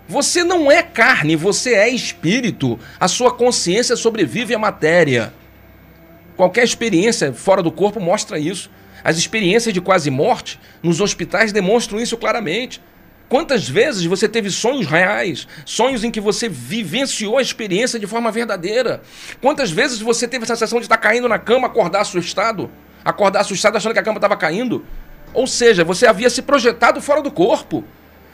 Você 0.08 0.42
não 0.42 0.70
é 0.70 0.82
carne, 0.82 1.36
você 1.36 1.74
é 1.74 1.88
espírito. 1.88 2.80
A 2.98 3.06
sua 3.06 3.30
consciência 3.30 3.94
sobrevive 3.94 4.56
à 4.56 4.58
matéria. 4.58 5.32
Qualquer 6.36 6.64
experiência 6.64 7.32
fora 7.32 7.62
do 7.62 7.70
corpo 7.70 8.00
mostra 8.00 8.40
isso. 8.40 8.68
As 9.02 9.18
experiências 9.18 9.72
de 9.72 9.80
quase 9.80 10.10
morte 10.10 10.58
nos 10.82 11.00
hospitais 11.00 11.52
demonstram 11.52 12.00
isso 12.00 12.16
claramente. 12.16 12.80
Quantas 13.28 13.68
vezes 13.68 14.04
você 14.06 14.26
teve 14.26 14.50
sonhos 14.50 14.86
reais, 14.86 15.46
sonhos 15.64 16.02
em 16.02 16.10
que 16.10 16.20
você 16.20 16.48
vivenciou 16.48 17.36
a 17.36 17.42
experiência 17.42 17.98
de 17.98 18.06
forma 18.06 18.30
verdadeira? 18.30 19.02
Quantas 19.40 19.70
vezes 19.70 20.00
você 20.00 20.26
teve 20.26 20.44
a 20.44 20.46
sensação 20.46 20.78
de 20.78 20.86
estar 20.86 20.96
caindo 20.96 21.28
na 21.28 21.38
cama, 21.38 21.66
acordar 21.66 22.00
assustado? 22.00 22.70
Acordar 23.04 23.40
assustado 23.40 23.76
achando 23.76 23.92
que 23.92 23.98
a 23.98 24.02
cama 24.02 24.16
estava 24.16 24.36
caindo? 24.36 24.84
Ou 25.34 25.46
seja, 25.46 25.84
você 25.84 26.06
havia 26.06 26.30
se 26.30 26.40
projetado 26.40 27.02
fora 27.02 27.20
do 27.20 27.30
corpo. 27.30 27.84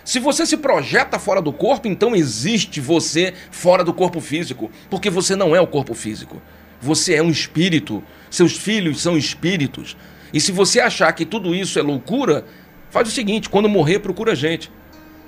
Se 0.05 0.21
você 0.21 0.47
se 0.47 0.59
projeta 0.59 1.19
fora 1.19 1.43
do 1.43 1.53
corpo, 1.53 1.89
então 1.89 2.15
existe 2.15 2.81
você 2.81 3.35
fora 3.51 3.83
do 3.83 3.93
corpo 3.93 4.21
físico, 4.21 4.71
porque 4.89 5.11
você 5.11 5.35
não 5.35 5.57
é 5.57 5.61
o 5.61 5.67
corpo 5.67 5.95
físico. 5.95 6.41
Você 6.81 7.15
é 7.15 7.23
um 7.23 7.31
espírito. 7.31 8.05
Seus 8.31 8.57
filhos 8.57 9.01
são 9.01 9.17
espíritos. 9.17 9.97
E 10.35 10.41
se 10.41 10.51
você 10.51 10.81
achar 10.81 11.13
que 11.13 11.25
tudo 11.25 11.55
isso 11.55 11.79
é 11.79 11.83
loucura, 11.83 12.45
faz 12.91 13.07
o 13.07 13.11
seguinte: 13.13 13.49
quando 13.49 13.69
morrer, 13.69 14.01
procura 14.01 14.33
a 14.33 14.35
gente. 14.35 14.71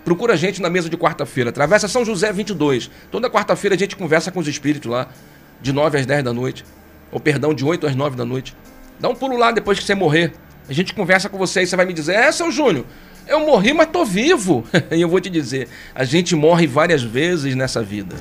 Procura 0.04 0.34
a 0.34 0.36
gente 0.36 0.60
na 0.60 0.68
mesa 0.68 0.90
de 0.90 0.96
quarta-feira. 0.96 1.50
Atravessa 1.50 1.86
São 1.86 2.04
José 2.04 2.32
22. 2.32 2.90
Toda 3.10 3.30
quarta-feira 3.30 3.76
a 3.76 3.78
gente 3.78 3.94
conversa 3.94 4.32
com 4.32 4.40
os 4.40 4.48
espíritos 4.48 4.90
lá, 4.90 5.08
de 5.62 5.72
9 5.72 5.98
às 5.98 6.06
10 6.06 6.24
da 6.24 6.32
noite. 6.32 6.64
Ou 7.12 7.20
perdão, 7.20 7.54
de 7.54 7.64
8 7.64 7.86
às 7.86 7.94
9 7.94 8.16
da 8.16 8.24
noite. 8.24 8.54
Dá 8.98 9.08
um 9.08 9.14
pulo 9.14 9.36
lá 9.36 9.52
depois 9.52 9.78
que 9.78 9.84
você 9.84 9.94
morrer. 9.94 10.32
A 10.68 10.72
gente 10.72 10.92
conversa 10.92 11.28
com 11.28 11.38
você 11.38 11.62
e 11.62 11.66
você 11.66 11.76
vai 11.76 11.86
me 11.86 11.92
dizer: 11.92 12.14
É, 12.14 12.32
seu 12.32 12.50
Júnior, 12.50 12.84
eu 13.28 13.46
morri, 13.46 13.72
mas 13.72 13.88
tô 13.90 14.04
vivo. 14.04 14.64
e 14.90 15.00
eu 15.00 15.08
vou 15.08 15.20
te 15.20 15.30
dizer: 15.30 15.68
a 15.94 16.02
gente 16.02 16.34
morre 16.34 16.66
várias 16.66 17.02
vezes 17.04 17.54
nessa 17.54 17.80
vida. 17.80 18.16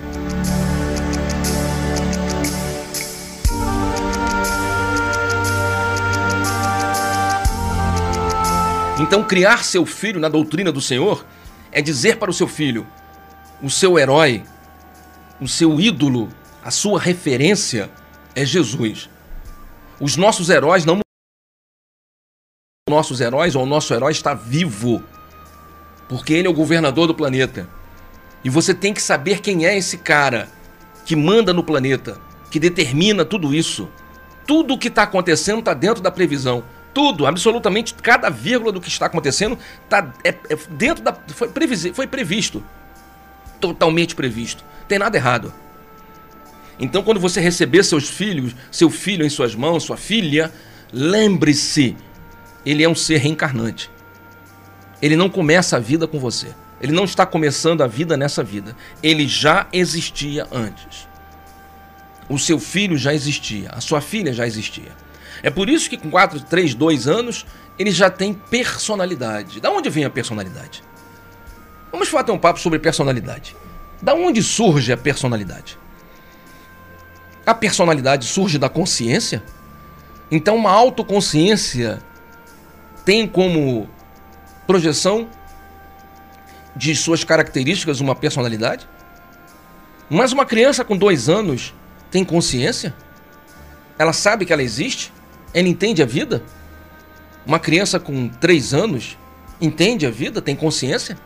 Então, 9.06 9.24
criar 9.24 9.64
seu 9.64 9.86
filho 9.86 10.20
na 10.20 10.28
doutrina 10.28 10.72
do 10.72 10.82
Senhor 10.82 11.24
é 11.72 11.80
dizer 11.80 12.18
para 12.18 12.32
o 12.32 12.34
seu 12.34 12.48
filho: 12.48 12.88
o 13.62 13.70
seu 13.70 14.00
herói, 14.00 14.44
o 15.40 15.48
seu 15.48 15.80
ídolo, 15.80 16.28
a 16.64 16.72
sua 16.72 17.00
referência 17.00 17.92
é 18.34 18.44
Jesus. 18.44 19.08
Os 20.02 20.18
nossos 20.18 20.50
heróis 20.50 20.86
não 20.86 21.02
nossos 22.90 23.22
heróis 23.22 23.56
ou 23.56 23.62
o 23.62 23.68
nosso 23.68 23.94
herói 23.94 24.12
está 24.12 24.34
vivo. 24.34 25.04
Porque 26.10 26.34
ele 26.34 26.48
é 26.48 26.50
o 26.50 26.54
governador 26.54 27.06
do 27.06 27.14
planeta. 27.14 27.70
E 28.44 28.50
você 28.50 28.74
tem 28.74 28.92
que 28.92 29.02
saber 29.04 29.40
quem 29.40 29.68
é 29.68 29.78
esse 29.78 30.00
cara 30.00 30.50
que 31.06 31.16
manda 31.16 31.54
no 31.54 31.64
planeta, 31.64 32.20
que 32.50 32.60
determina 32.60 33.24
tudo 33.24 33.54
isso. 33.54 33.88
Tudo 34.48 34.74
o 34.74 34.80
que 34.80 34.88
está 34.88 35.04
acontecendo 35.04 35.60
está 35.60 35.76
dentro 35.76 36.02
da 36.02 36.10
previsão. 36.10 36.64
Tudo, 36.96 37.28
absolutamente 37.28 37.94
cada 37.94 38.30
vírgula 38.30 38.72
do 38.72 38.80
que 38.80 38.88
está 38.88 39.08
acontecendo 39.08 39.60
tá, 39.90 40.14
é, 40.24 40.30
é 40.30 40.56
dentro 40.70 41.04
da. 41.04 41.14
Foi, 41.14 41.50
previsi, 41.50 41.94
foi 41.94 42.08
previsto. 42.08 42.64
Totalmente 43.60 44.16
previsto. 44.16 44.64
Tem 44.88 44.98
nada 44.98 45.18
errado. 45.18 45.54
Então, 46.80 47.04
quando 47.04 47.20
você 47.20 47.42
receber 47.42 47.84
seus 47.84 48.10
filhos, 48.10 48.56
seu 48.72 48.90
filho 48.90 49.26
em 49.26 49.30
suas 49.30 49.54
mãos, 49.54 49.84
sua 49.84 49.98
filha, 49.98 50.54
lembre-se, 50.94 51.98
ele 52.66 52.82
é 52.82 52.88
um 52.88 52.96
ser 52.96 53.18
reencarnante. 53.18 53.92
Ele 55.02 55.18
não 55.18 55.30
começa 55.30 55.76
a 55.76 55.80
vida 55.82 56.08
com 56.08 56.18
você. 56.18 56.48
Ele 56.80 56.94
não 56.94 57.04
está 57.04 57.26
começando 57.26 57.82
a 57.82 57.88
vida 57.88 58.16
nessa 58.16 58.42
vida. 58.42 58.74
Ele 59.04 59.28
já 59.28 59.68
existia 59.74 60.48
antes. 60.50 61.10
O 62.30 62.40
seu 62.40 62.58
filho 62.58 62.98
já 62.98 63.14
existia, 63.14 63.70
a 63.72 63.82
sua 63.82 64.00
filha 64.00 64.32
já 64.32 64.48
existia. 64.48 64.92
É 65.46 65.52
por 65.52 65.70
isso 65.70 65.88
que 65.88 65.96
com 65.96 66.10
4, 66.10 66.40
3, 66.40 66.74
2 66.74 67.08
anos, 67.08 67.46
ele 67.78 67.92
já 67.92 68.10
tem 68.10 68.34
personalidade. 68.34 69.62
Da 69.62 69.70
onde 69.70 69.92
vem 69.92 70.04
a 70.04 70.10
personalidade? 70.10 70.84
Vamos 71.92 72.10
falar 72.10 72.32
um 72.32 72.38
papo 72.40 72.60
sobre 72.60 72.80
personalidade. 72.80 73.56
Da 74.02 74.16
onde 74.16 74.42
surge 74.42 74.92
a 74.92 74.98
personalidade? 74.98 75.78
A 77.46 77.54
personalidade 77.54 78.26
surge 78.26 78.58
da 78.58 78.70
consciência? 78.70 79.44
Então, 80.32 80.56
uma 80.56 80.72
autoconsciência 80.72 82.02
tem 83.06 83.28
como 83.28 83.88
projeção 84.66 85.30
de 86.76 86.96
suas 86.96 87.24
características 87.24 88.00
uma 88.00 88.16
personalidade? 88.16 88.90
Mas 90.10 90.32
uma 90.32 90.44
criança 90.44 90.84
com 90.84 90.98
dois 90.98 91.30
anos 91.30 91.72
tem 92.10 92.26
consciência? 92.26 92.96
Ela 94.00 94.12
sabe 94.12 94.44
que 94.44 94.52
ela 94.52 94.64
existe? 94.64 95.14
Ela 95.56 95.70
entende 95.70 96.04
a 96.04 96.06
vida? 96.06 96.44
Uma 97.46 97.60
criança 97.60 97.98
com 97.98 98.28
três 98.28 98.74
anos 98.74 99.18
entende 99.62 100.06
a 100.06 100.12
vida? 100.12 100.42
Tem 100.42 100.54
consciência? 100.54 101.18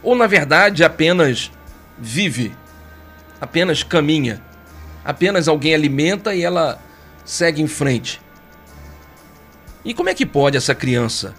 Ou 0.00 0.14
na 0.14 0.28
verdade 0.28 0.84
apenas 0.84 1.50
vive, 1.98 2.54
apenas 3.40 3.82
caminha, 3.82 4.40
apenas 5.04 5.48
alguém 5.48 5.74
alimenta 5.74 6.36
e 6.36 6.42
ela 6.42 6.80
segue 7.24 7.60
em 7.60 7.66
frente? 7.66 8.22
E 9.84 9.92
como 9.92 10.08
é 10.08 10.14
que 10.14 10.24
pode 10.24 10.56
essa 10.56 10.74
criança, 10.74 11.34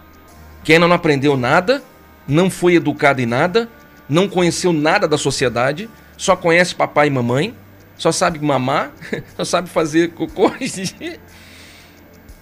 que 0.61 0.73
ainda 0.73 0.89
não 0.89 0.95
aprendeu 0.95 1.37
nada, 1.37 1.81
não 2.27 2.49
foi 2.49 2.75
educada 2.75 3.21
em 3.21 3.25
nada, 3.25 3.69
não 4.09 4.27
conheceu 4.27 4.73
nada 4.73 5.07
da 5.07 5.17
sociedade, 5.17 5.89
só 6.17 6.35
conhece 6.35 6.75
papai 6.75 7.07
e 7.07 7.11
mamãe, 7.11 7.55
só 7.97 8.11
sabe 8.11 8.39
mamar, 8.39 8.91
só 9.37 9.45
sabe 9.45 9.69
fazer 9.69 10.11
cocô 10.11 10.51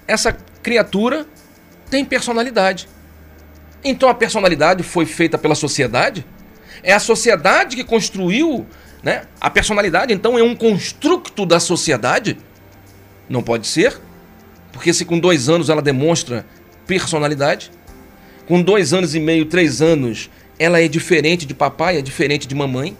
essa 0.07 0.35
criatura 0.61 1.25
tem 1.89 2.03
personalidade. 2.03 2.87
Então 3.83 4.09
a 4.09 4.13
personalidade 4.13 4.83
foi 4.83 5.05
feita 5.05 5.37
pela 5.37 5.55
sociedade? 5.55 6.25
É 6.81 6.93
a 6.93 6.99
sociedade 6.99 7.75
que 7.75 7.83
construiu 7.83 8.65
né? 9.03 9.23
a 9.39 9.49
personalidade, 9.49 10.13
então 10.13 10.39
é 10.39 10.43
um 10.43 10.55
construto 10.55 11.45
da 11.45 11.59
sociedade? 11.59 12.37
Não 13.27 13.43
pode 13.43 13.67
ser, 13.67 13.99
porque 14.71 14.93
se 14.93 15.03
com 15.03 15.19
dois 15.19 15.49
anos 15.49 15.69
ela 15.69 15.81
demonstra 15.81 16.45
personalidade, 16.87 17.69
com 18.47 18.61
dois 18.61 18.93
anos 18.93 19.13
e 19.13 19.19
meio, 19.19 19.45
três 19.45 19.81
anos, 19.81 20.29
ela 20.57 20.81
é 20.81 20.87
diferente 20.87 21.45
de 21.45 21.53
papai, 21.53 21.97
é 21.97 22.01
diferente 22.01 22.47
de 22.47 22.55
mamãe, 22.55 22.97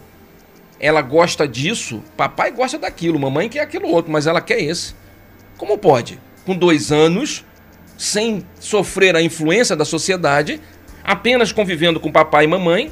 ela 0.80 1.02
gosta 1.02 1.48
disso, 1.48 2.04
papai 2.18 2.52
gosta 2.52 2.78
daquilo, 2.78 3.18
mamãe 3.18 3.48
quer 3.48 3.62
aquilo 3.62 3.88
outro, 3.88 4.12
mas 4.12 4.28
ela 4.28 4.42
quer 4.42 4.62
esse. 4.62 4.94
Como 5.58 5.78
pode? 5.78 6.20
Com 6.46 6.56
dois 6.56 6.92
anos, 6.92 7.44
sem 7.98 8.46
sofrer 8.60 9.16
a 9.16 9.22
influência 9.22 9.76
da 9.76 9.86
sociedade, 9.86 10.60
apenas 11.04 11.52
convivendo 11.52 12.00
com 12.00 12.12
papai 12.12 12.46
e 12.46 12.48
mamãe, 12.48 12.92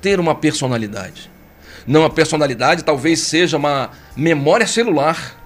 ter 0.00 0.20
uma 0.20 0.34
personalidade. 0.34 1.30
Não, 1.86 2.04
a 2.04 2.10
personalidade 2.10 2.84
talvez 2.84 3.20
seja 3.20 3.56
uma 3.56 3.90
memória 4.16 4.66
celular. 4.66 5.36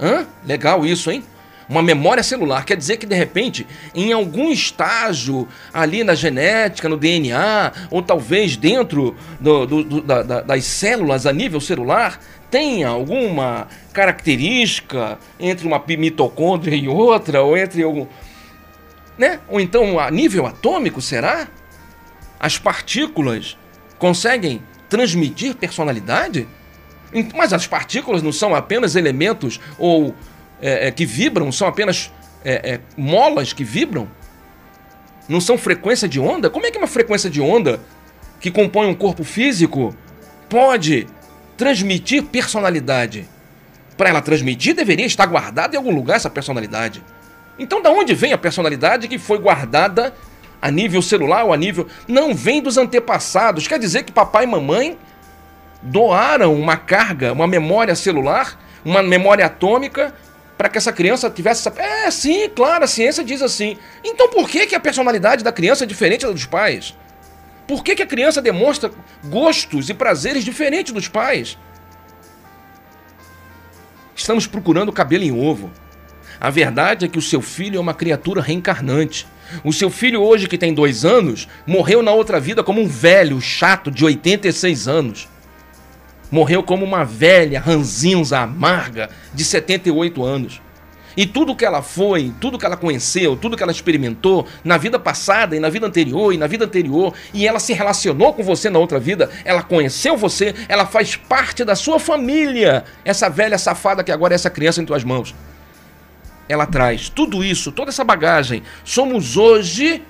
Hã? 0.00 0.26
Legal 0.46 0.84
isso, 0.84 1.10
hein? 1.10 1.24
Uma 1.68 1.82
memória 1.82 2.22
celular 2.22 2.64
quer 2.64 2.76
dizer 2.76 2.96
que 2.96 3.06
de 3.06 3.14
repente, 3.16 3.66
em 3.92 4.12
algum 4.12 4.52
estágio 4.52 5.48
ali 5.74 6.04
na 6.04 6.14
genética, 6.14 6.88
no 6.88 6.96
DNA, 6.96 7.72
ou 7.90 8.00
talvez 8.02 8.56
dentro 8.56 9.16
do, 9.40 9.66
do, 9.66 9.82
do, 9.82 10.00
da, 10.00 10.22
das 10.22 10.64
células 10.64 11.26
a 11.26 11.32
nível 11.32 11.60
celular, 11.60 12.20
tenha 12.50 12.88
alguma 12.88 13.66
característica 13.92 15.18
entre 15.40 15.66
uma 15.66 15.82
mitocôndria 15.86 16.76
e 16.76 16.86
outra, 16.86 17.42
ou 17.42 17.56
entre 17.56 17.82
algum. 17.82 18.06
Né? 19.18 19.40
Ou 19.48 19.60
então 19.60 19.98
a 19.98 20.08
nível 20.08 20.46
atômico, 20.46 21.00
será? 21.00 21.48
As 22.38 22.58
partículas 22.58 23.56
conseguem 23.98 24.62
transmitir 24.88 25.56
personalidade? 25.56 26.46
Mas 27.34 27.52
as 27.52 27.66
partículas 27.66 28.22
não 28.22 28.32
são 28.32 28.54
apenas 28.54 28.94
elementos 28.94 29.58
ou 29.78 30.14
é, 30.60 30.88
é, 30.88 30.90
que 30.90 31.04
vibram, 31.04 31.50
são 31.52 31.68
apenas 31.68 32.12
é, 32.44 32.74
é, 32.74 32.80
molas 32.96 33.52
que 33.52 33.64
vibram? 33.64 34.08
Não 35.28 35.40
são 35.40 35.58
frequência 35.58 36.08
de 36.08 36.20
onda? 36.20 36.48
Como 36.48 36.66
é 36.66 36.70
que 36.70 36.78
uma 36.78 36.86
frequência 36.86 37.28
de 37.28 37.40
onda 37.40 37.80
que 38.40 38.50
compõe 38.50 38.86
um 38.86 38.94
corpo 38.94 39.24
físico 39.24 39.94
pode 40.48 41.06
transmitir 41.56 42.22
personalidade. 42.24 43.28
Para 43.96 44.10
ela 44.10 44.20
transmitir, 44.20 44.74
deveria 44.74 45.06
estar 45.06 45.26
guardada 45.26 45.74
em 45.74 45.78
algum 45.78 45.94
lugar 45.94 46.16
essa 46.16 46.28
personalidade. 46.28 47.02
Então, 47.58 47.80
da 47.80 47.90
onde 47.90 48.14
vem 48.14 48.32
a 48.32 48.38
personalidade 48.38 49.08
que 49.08 49.18
foi 49.18 49.38
guardada 49.38 50.14
a 50.60 50.70
nível 50.70 51.00
celular 51.00 51.44
ou 51.44 51.52
a 51.52 51.56
nível. 51.56 51.86
Não 52.06 52.34
vem 52.34 52.62
dos 52.62 52.76
antepassados. 52.76 53.66
Quer 53.66 53.78
dizer 53.78 54.02
que 54.02 54.12
papai 54.12 54.44
e 54.44 54.46
mamãe 54.46 54.98
doaram 55.82 56.54
uma 56.54 56.76
carga, 56.76 57.32
uma 57.32 57.46
memória 57.46 57.94
celular, 57.94 58.60
uma 58.84 59.02
memória 59.02 59.46
atômica, 59.46 60.14
para 60.56 60.68
que 60.68 60.78
essa 60.78 60.92
criança 60.92 61.30
tivesse 61.30 61.68
essa. 61.68 61.80
É, 61.80 62.10
sim, 62.10 62.48
claro, 62.48 62.84
a 62.84 62.86
ciência 62.86 63.22
diz 63.22 63.42
assim. 63.42 63.76
Então 64.02 64.28
por 64.28 64.48
que, 64.48 64.66
que 64.66 64.74
a 64.74 64.80
personalidade 64.80 65.44
da 65.44 65.52
criança 65.52 65.84
é 65.84 65.86
diferente 65.86 66.24
da 66.24 66.32
dos 66.32 66.46
pais? 66.46 66.96
Por 67.66 67.82
que, 67.82 67.96
que 67.96 68.02
a 68.02 68.06
criança 68.06 68.40
demonstra 68.40 68.90
gostos 69.24 69.90
e 69.90 69.94
prazeres 69.94 70.44
diferentes 70.44 70.92
dos 70.92 71.08
pais? 71.08 71.58
Estamos 74.14 74.46
procurando 74.46 74.92
cabelo 74.92 75.24
em 75.24 75.32
ovo. 75.32 75.70
A 76.40 76.48
verdade 76.48 77.04
é 77.04 77.08
que 77.08 77.18
o 77.18 77.22
seu 77.22 77.42
filho 77.42 77.76
é 77.76 77.80
uma 77.80 77.94
criatura 77.94 78.40
reencarnante. 78.40 79.26
O 79.64 79.72
seu 79.72 79.90
filho, 79.90 80.22
hoje 80.22 80.48
que 80.48 80.58
tem 80.58 80.72
dois 80.72 81.04
anos, 81.04 81.48
morreu 81.66 82.02
na 82.02 82.12
outra 82.12 82.38
vida 82.38 82.62
como 82.62 82.80
um 82.80 82.88
velho 82.88 83.40
chato 83.40 83.90
de 83.90 84.04
86 84.04 84.88
anos. 84.88 85.28
Morreu 86.30 86.62
como 86.62 86.84
uma 86.84 87.04
velha 87.04 87.60
ranzinza 87.60 88.38
amarga 88.38 89.08
de 89.32 89.44
78 89.44 90.24
anos. 90.24 90.60
E 91.16 91.24
tudo 91.24 91.56
que 91.56 91.64
ela 91.64 91.80
foi, 91.80 92.32
tudo 92.40 92.58
que 92.58 92.66
ela 92.66 92.76
conheceu, 92.76 93.36
tudo 93.36 93.56
que 93.56 93.62
ela 93.62 93.72
experimentou 93.72 94.46
na 94.62 94.76
vida 94.76 94.98
passada 94.98 95.56
e 95.56 95.60
na 95.60 95.70
vida 95.70 95.86
anterior 95.86 96.32
e 96.32 96.36
na 96.36 96.46
vida 96.46 96.66
anterior, 96.66 97.14
e 97.32 97.46
ela 97.46 97.58
se 97.58 97.72
relacionou 97.72 98.34
com 98.34 98.42
você 98.42 98.68
na 98.68 98.78
outra 98.78 98.98
vida, 98.98 99.30
ela 99.44 99.62
conheceu 99.62 100.16
você, 100.16 100.54
ela 100.68 100.84
faz 100.84 101.16
parte 101.16 101.64
da 101.64 101.74
sua 101.74 101.98
família. 101.98 102.84
Essa 103.02 103.30
velha 103.30 103.56
safada 103.56 104.04
que 104.04 104.12
agora 104.12 104.34
é 104.34 104.36
essa 104.36 104.50
criança 104.50 104.82
em 104.82 104.84
tuas 104.84 105.04
mãos. 105.04 105.34
Ela 106.48 106.66
traz 106.66 107.08
tudo 107.08 107.42
isso, 107.42 107.72
toda 107.72 107.88
essa 107.88 108.04
bagagem. 108.04 108.62
Somos 108.84 109.38
hoje 109.38 110.02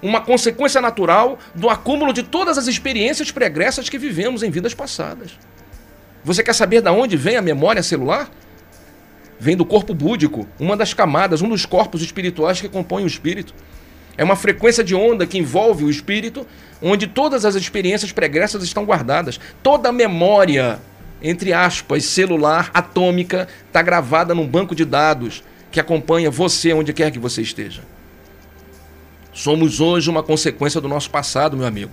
uma 0.00 0.22
consequência 0.22 0.80
natural 0.80 1.38
do 1.54 1.68
acúmulo 1.68 2.12
de 2.12 2.22
todas 2.22 2.56
as 2.56 2.66
experiências 2.66 3.30
pregressas 3.30 3.88
que 3.88 3.98
vivemos 3.98 4.42
em 4.42 4.50
vidas 4.50 4.72
passadas. 4.72 5.32
Você 6.24 6.42
quer 6.42 6.54
saber 6.54 6.80
de 6.80 6.88
onde 6.88 7.18
vem 7.18 7.36
a 7.36 7.42
memória 7.42 7.82
celular? 7.82 8.30
Vem 9.38 9.54
do 9.54 9.64
corpo 9.64 9.92
búdico, 9.92 10.48
uma 10.58 10.74
das 10.74 10.94
camadas, 10.94 11.42
um 11.42 11.48
dos 11.50 11.66
corpos 11.66 12.00
espirituais 12.00 12.62
que 12.62 12.68
compõem 12.68 13.04
o 13.04 13.06
espírito. 13.06 13.54
É 14.16 14.24
uma 14.24 14.34
frequência 14.34 14.82
de 14.82 14.94
onda 14.94 15.26
que 15.26 15.36
envolve 15.36 15.84
o 15.84 15.90
espírito, 15.90 16.46
onde 16.80 17.06
todas 17.06 17.44
as 17.44 17.54
experiências 17.56 18.10
pregressas 18.10 18.62
estão 18.62 18.86
guardadas. 18.86 19.38
Toda 19.62 19.90
a 19.90 19.92
memória, 19.92 20.80
entre 21.20 21.52
aspas, 21.52 22.04
celular, 22.06 22.70
atômica, 22.72 23.46
está 23.66 23.82
gravada 23.82 24.34
num 24.34 24.46
banco 24.46 24.74
de 24.74 24.86
dados 24.86 25.44
que 25.70 25.78
acompanha 25.78 26.30
você 26.30 26.72
onde 26.72 26.94
quer 26.94 27.10
que 27.10 27.18
você 27.18 27.42
esteja. 27.42 27.82
Somos 29.30 29.78
hoje 29.78 30.08
uma 30.08 30.22
consequência 30.22 30.80
do 30.80 30.88
nosso 30.88 31.10
passado, 31.10 31.54
meu 31.54 31.66
amigo. 31.66 31.92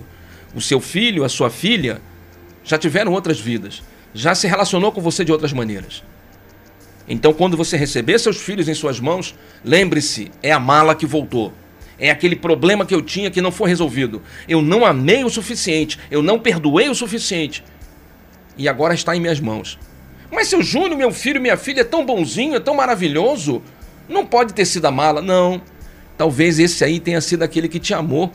O 0.56 0.62
seu 0.62 0.80
filho, 0.80 1.26
a 1.26 1.30
sua 1.30 1.50
filha, 1.50 2.00
já 2.64 2.78
tiveram 2.78 3.12
outras 3.12 3.40
vidas 3.40 3.82
já 4.14 4.36
se 4.36 4.48
relacionou 4.48 4.92
com 4.92 5.02
você 5.02 5.24
de 5.24 5.32
outras 5.32 5.54
maneiras. 5.54 6.04
Então, 7.08 7.34
quando 7.34 7.58
você 7.58 7.76
receber 7.76 8.20
seus 8.20 8.38
filhos 8.38 8.68
em 8.68 8.74
suas 8.74 9.00
mãos, 9.00 9.36
lembre-se: 9.64 10.32
é 10.42 10.52
a 10.52 10.60
mala 10.60 10.96
que 10.96 11.06
voltou. 11.06 11.54
É 12.00 12.10
aquele 12.10 12.36
problema 12.36 12.86
que 12.86 12.96
eu 12.96 13.02
tinha 13.02 13.30
que 13.30 13.42
não 13.42 13.52
foi 13.52 13.70
resolvido. 13.70 14.22
Eu 14.48 14.62
não 14.62 14.86
amei 14.86 15.24
o 15.24 15.30
suficiente, 15.30 16.00
eu 16.10 16.24
não 16.24 16.40
perdoei 16.40 16.90
o 16.90 16.96
suficiente. 16.96 17.64
E 18.58 18.68
agora 18.68 18.94
está 18.94 19.16
em 19.16 19.20
minhas 19.20 19.40
mãos. 19.40 19.78
Mas 20.32 20.48
seu 20.48 20.64
Júnior, 20.64 20.98
meu 20.98 21.12
filho, 21.12 21.42
minha 21.42 21.58
filha, 21.58 21.82
é 21.82 21.84
tão 21.84 22.06
bonzinho, 22.06 22.56
é 22.56 22.60
tão 22.60 22.74
maravilhoso. 22.74 23.62
Não 24.10 24.26
pode 24.26 24.54
ter 24.54 24.66
sido 24.66 24.86
a 24.86 24.92
mala. 24.92 25.22
Não. 25.22 25.62
Talvez 26.18 26.60
esse 26.60 26.84
aí 26.84 27.00
tenha 27.00 27.22
sido 27.22 27.44
aquele 27.44 27.68
que 27.68 27.80
te 27.80 27.94
amou. 27.94 28.32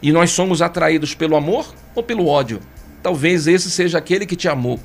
E 0.00 0.12
nós 0.12 0.30
somos 0.30 0.62
atraídos 0.62 1.14
pelo 1.14 1.36
amor 1.36 1.74
ou 1.94 2.02
pelo 2.02 2.26
ódio? 2.26 2.60
Talvez 3.02 3.46
esse 3.46 3.70
seja 3.70 3.98
aquele 3.98 4.24
que 4.24 4.36
te 4.36 4.48
amou. 4.48 4.78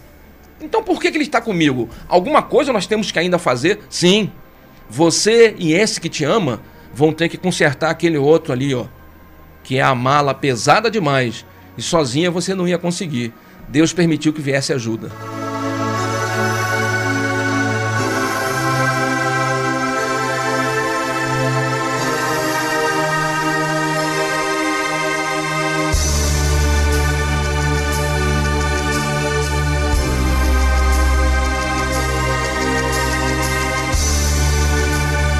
Então 0.61 0.83
por 0.83 1.01
que, 1.01 1.11
que 1.11 1.17
ele 1.17 1.23
está 1.23 1.41
comigo? 1.41 1.89
Alguma 2.07 2.41
coisa 2.41 2.71
nós 2.71 2.87
temos 2.87 3.11
que 3.11 3.19
ainda 3.19 3.39
fazer? 3.39 3.79
Sim. 3.89 4.31
Você 4.89 5.55
e 5.57 5.73
esse 5.73 5.99
que 5.99 6.09
te 6.09 6.23
ama 6.23 6.61
vão 6.93 7.13
ter 7.13 7.29
que 7.29 7.37
consertar 7.37 7.89
aquele 7.89 8.17
outro 8.17 8.53
ali, 8.53 8.73
ó. 8.75 8.85
Que 9.63 9.77
é 9.77 9.81
a 9.81 9.95
mala 9.95 10.33
pesada 10.33 10.91
demais. 10.91 11.45
E 11.77 11.81
sozinha 11.81 12.29
você 12.29 12.53
não 12.53 12.67
ia 12.67 12.77
conseguir. 12.77 13.33
Deus 13.69 13.93
permitiu 13.93 14.33
que 14.33 14.41
viesse 14.41 14.73
ajuda. 14.73 15.09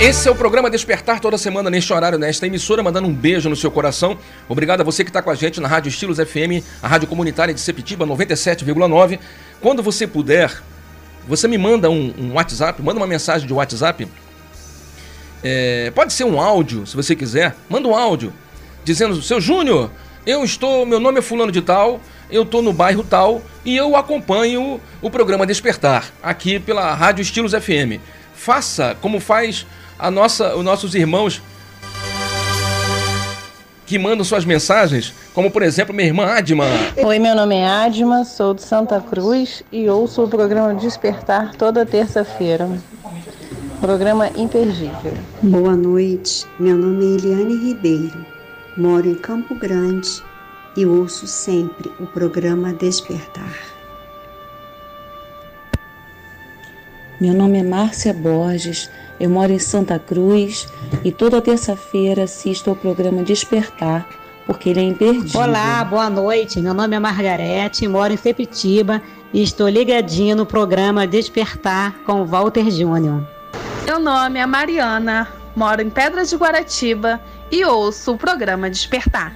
Esse 0.01 0.27
é 0.27 0.31
o 0.31 0.35
programa 0.35 0.67
Despertar 0.67 1.19
toda 1.19 1.37
semana 1.37 1.69
neste 1.69 1.93
horário, 1.93 2.17
nesta 2.17 2.47
emissora, 2.47 2.81
mandando 2.81 3.07
um 3.07 3.13
beijo 3.13 3.47
no 3.47 3.55
seu 3.55 3.69
coração. 3.69 4.17
Obrigado 4.49 4.81
a 4.81 4.83
você 4.83 5.03
que 5.03 5.11
está 5.11 5.21
com 5.21 5.29
a 5.29 5.35
gente 5.35 5.61
na 5.61 5.67
Rádio 5.67 5.89
Estilos 5.89 6.17
FM, 6.17 6.65
a 6.81 6.87
rádio 6.87 7.07
comunitária 7.07 7.53
de 7.53 7.61
Sepitiba 7.61 8.03
97,9. 8.03 9.19
Quando 9.61 9.83
você 9.83 10.07
puder, 10.07 10.59
você 11.27 11.47
me 11.47 11.55
manda 11.55 11.87
um, 11.87 12.11
um, 12.17 12.33
WhatsApp, 12.33 12.81
manda 12.81 12.99
uma 12.99 13.05
mensagem 13.05 13.45
de 13.45 13.53
WhatsApp. 13.53 14.07
É, 15.43 15.91
pode 15.91 16.13
ser 16.13 16.23
um 16.23 16.41
áudio, 16.41 16.87
se 16.87 16.95
você 16.95 17.15
quiser. 17.15 17.55
Manda 17.69 17.87
um 17.87 17.95
áudio 17.95 18.33
dizendo: 18.83 19.21
Seu 19.21 19.39
Júnior, 19.39 19.91
eu 20.25 20.43
estou, 20.43 20.83
meu 20.83 20.99
nome 20.99 21.19
é 21.19 21.21
Fulano 21.21 21.51
de 21.51 21.61
Tal, 21.61 22.01
eu 22.31 22.41
estou 22.41 22.63
no 22.63 22.73
bairro 22.73 23.03
tal 23.03 23.39
e 23.63 23.77
eu 23.77 23.95
acompanho 23.95 24.81
o 24.99 25.11
programa 25.11 25.45
Despertar 25.45 26.11
aqui 26.23 26.59
pela 26.59 26.91
Rádio 26.95 27.21
Estilos 27.21 27.51
FM. 27.51 28.01
Faça 28.33 28.97
como 28.99 29.19
faz 29.19 29.67
a 30.01 30.09
nossa, 30.09 30.55
os 30.55 30.65
nossos 30.65 30.95
irmãos 30.95 31.43
que 33.85 33.99
mandam 33.99 34.25
suas 34.25 34.43
mensagens, 34.43 35.13
como 35.31 35.51
por 35.51 35.61
exemplo 35.61 35.93
minha 35.93 36.07
irmã 36.07 36.25
Adma. 36.25 36.65
Oi, 36.97 37.19
meu 37.19 37.35
nome 37.35 37.55
é 37.55 37.67
Adma, 37.67 38.25
sou 38.25 38.55
de 38.55 38.63
Santa 38.63 38.99
Cruz 38.99 39.61
e 39.71 39.87
ouço 39.87 40.23
o 40.23 40.27
programa 40.27 40.73
Despertar 40.73 41.53
toda 41.55 41.85
terça-feira. 41.85 42.67
Programa 43.79 44.29
imperdível. 44.35 45.13
Boa 45.43 45.75
noite, 45.75 46.47
meu 46.57 46.75
nome 46.77 47.05
é 47.05 47.17
Eliane 47.17 47.67
Ribeiro, 47.67 48.25
moro 48.75 49.07
em 49.07 49.15
Campo 49.15 49.53
Grande 49.53 50.23
e 50.75 50.83
ouço 50.83 51.27
sempre 51.27 51.91
o 51.99 52.07
programa 52.07 52.73
Despertar. 52.73 53.55
Meu 57.19 57.35
nome 57.35 57.59
é 57.59 57.63
Márcia 57.63 58.13
Borges 58.13 58.89
eu 59.21 59.29
moro 59.29 59.53
em 59.53 59.59
Santa 59.59 59.99
Cruz 59.99 60.67
e 61.03 61.11
toda 61.11 61.39
terça-feira 61.39 62.23
assisto 62.23 62.71
ao 62.71 62.75
programa 62.75 63.21
Despertar, 63.21 64.09
porque 64.47 64.69
ele 64.69 64.79
é 64.79 64.83
imperdível. 64.83 65.41
Olá, 65.41 65.83
boa 65.83 66.09
noite. 66.09 66.59
Meu 66.59 66.73
nome 66.73 66.95
é 66.95 66.99
Margarete, 66.99 67.87
moro 67.87 68.11
em 68.11 68.17
Sepitiba 68.17 68.99
e 69.31 69.43
estou 69.43 69.69
ligadinha 69.69 70.35
no 70.35 70.43
programa 70.43 71.05
Despertar 71.05 71.99
com 72.03 72.25
Walter 72.25 72.71
Júnior. 72.71 73.23
Meu 73.85 73.99
nome 73.99 74.39
é 74.39 74.45
Mariana, 74.47 75.27
moro 75.55 75.83
em 75.83 75.89
Pedra 75.91 76.25
de 76.25 76.35
Guaratiba 76.35 77.21
e 77.51 77.63
ouço 77.63 78.13
o 78.13 78.17
programa 78.17 78.71
Despertar. 78.71 79.35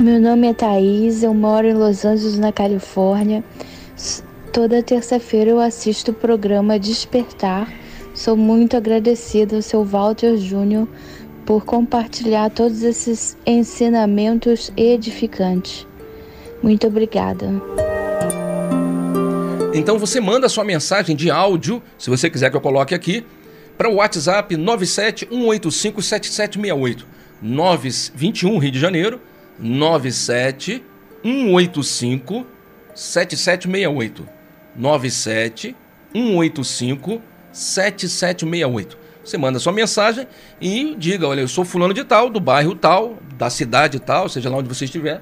Meu 0.00 0.20
nome 0.20 0.48
é 0.48 0.52
Thaís, 0.52 1.22
eu 1.22 1.32
moro 1.32 1.68
em 1.68 1.74
Los 1.74 2.04
Angeles, 2.04 2.40
na 2.40 2.50
Califórnia. 2.50 3.44
Toda 4.52 4.82
terça-feira 4.82 5.50
eu 5.50 5.60
assisto 5.60 6.10
o 6.10 6.14
programa 6.14 6.76
Despertar 6.76 7.68
Sou 8.20 8.36
muito 8.36 8.76
agradecida 8.76 9.56
ao 9.56 9.62
seu 9.62 9.82
Walter 9.82 10.36
Júnior 10.36 10.86
por 11.46 11.64
compartilhar 11.64 12.50
todos 12.50 12.82
esses 12.82 13.34
ensinamentos 13.46 14.70
edificantes. 14.76 15.86
Muito 16.62 16.86
obrigada. 16.86 17.50
Então 19.72 19.98
você 19.98 20.20
manda 20.20 20.50
sua 20.50 20.64
mensagem 20.64 21.16
de 21.16 21.30
áudio, 21.30 21.82
se 21.96 22.10
você 22.10 22.28
quiser 22.28 22.50
que 22.50 22.58
eu 22.58 22.60
coloque 22.60 22.94
aqui, 22.94 23.24
para 23.78 23.88
o 23.88 23.94
WhatsApp 23.94 24.54
971857768. 24.54 27.04
921 27.40 28.58
Rio 28.58 28.70
de 28.70 28.78
Janeiro 28.78 29.18
97185 29.58 32.46
7768. 32.94 34.28
97185 34.76 37.29
7768. 37.52 38.98
Você 39.24 39.36
manda 39.36 39.58
sua 39.58 39.72
mensagem 39.72 40.26
e 40.60 40.94
diga: 40.96 41.28
Olha, 41.28 41.40
eu 41.40 41.48
sou 41.48 41.64
fulano 41.64 41.94
de 41.94 42.04
tal, 42.04 42.30
do 42.30 42.40
bairro 42.40 42.74
tal, 42.74 43.18
da 43.36 43.50
cidade 43.50 44.00
tal, 44.00 44.28
seja 44.28 44.48
lá 44.48 44.56
onde 44.56 44.68
você 44.68 44.84
estiver, 44.86 45.20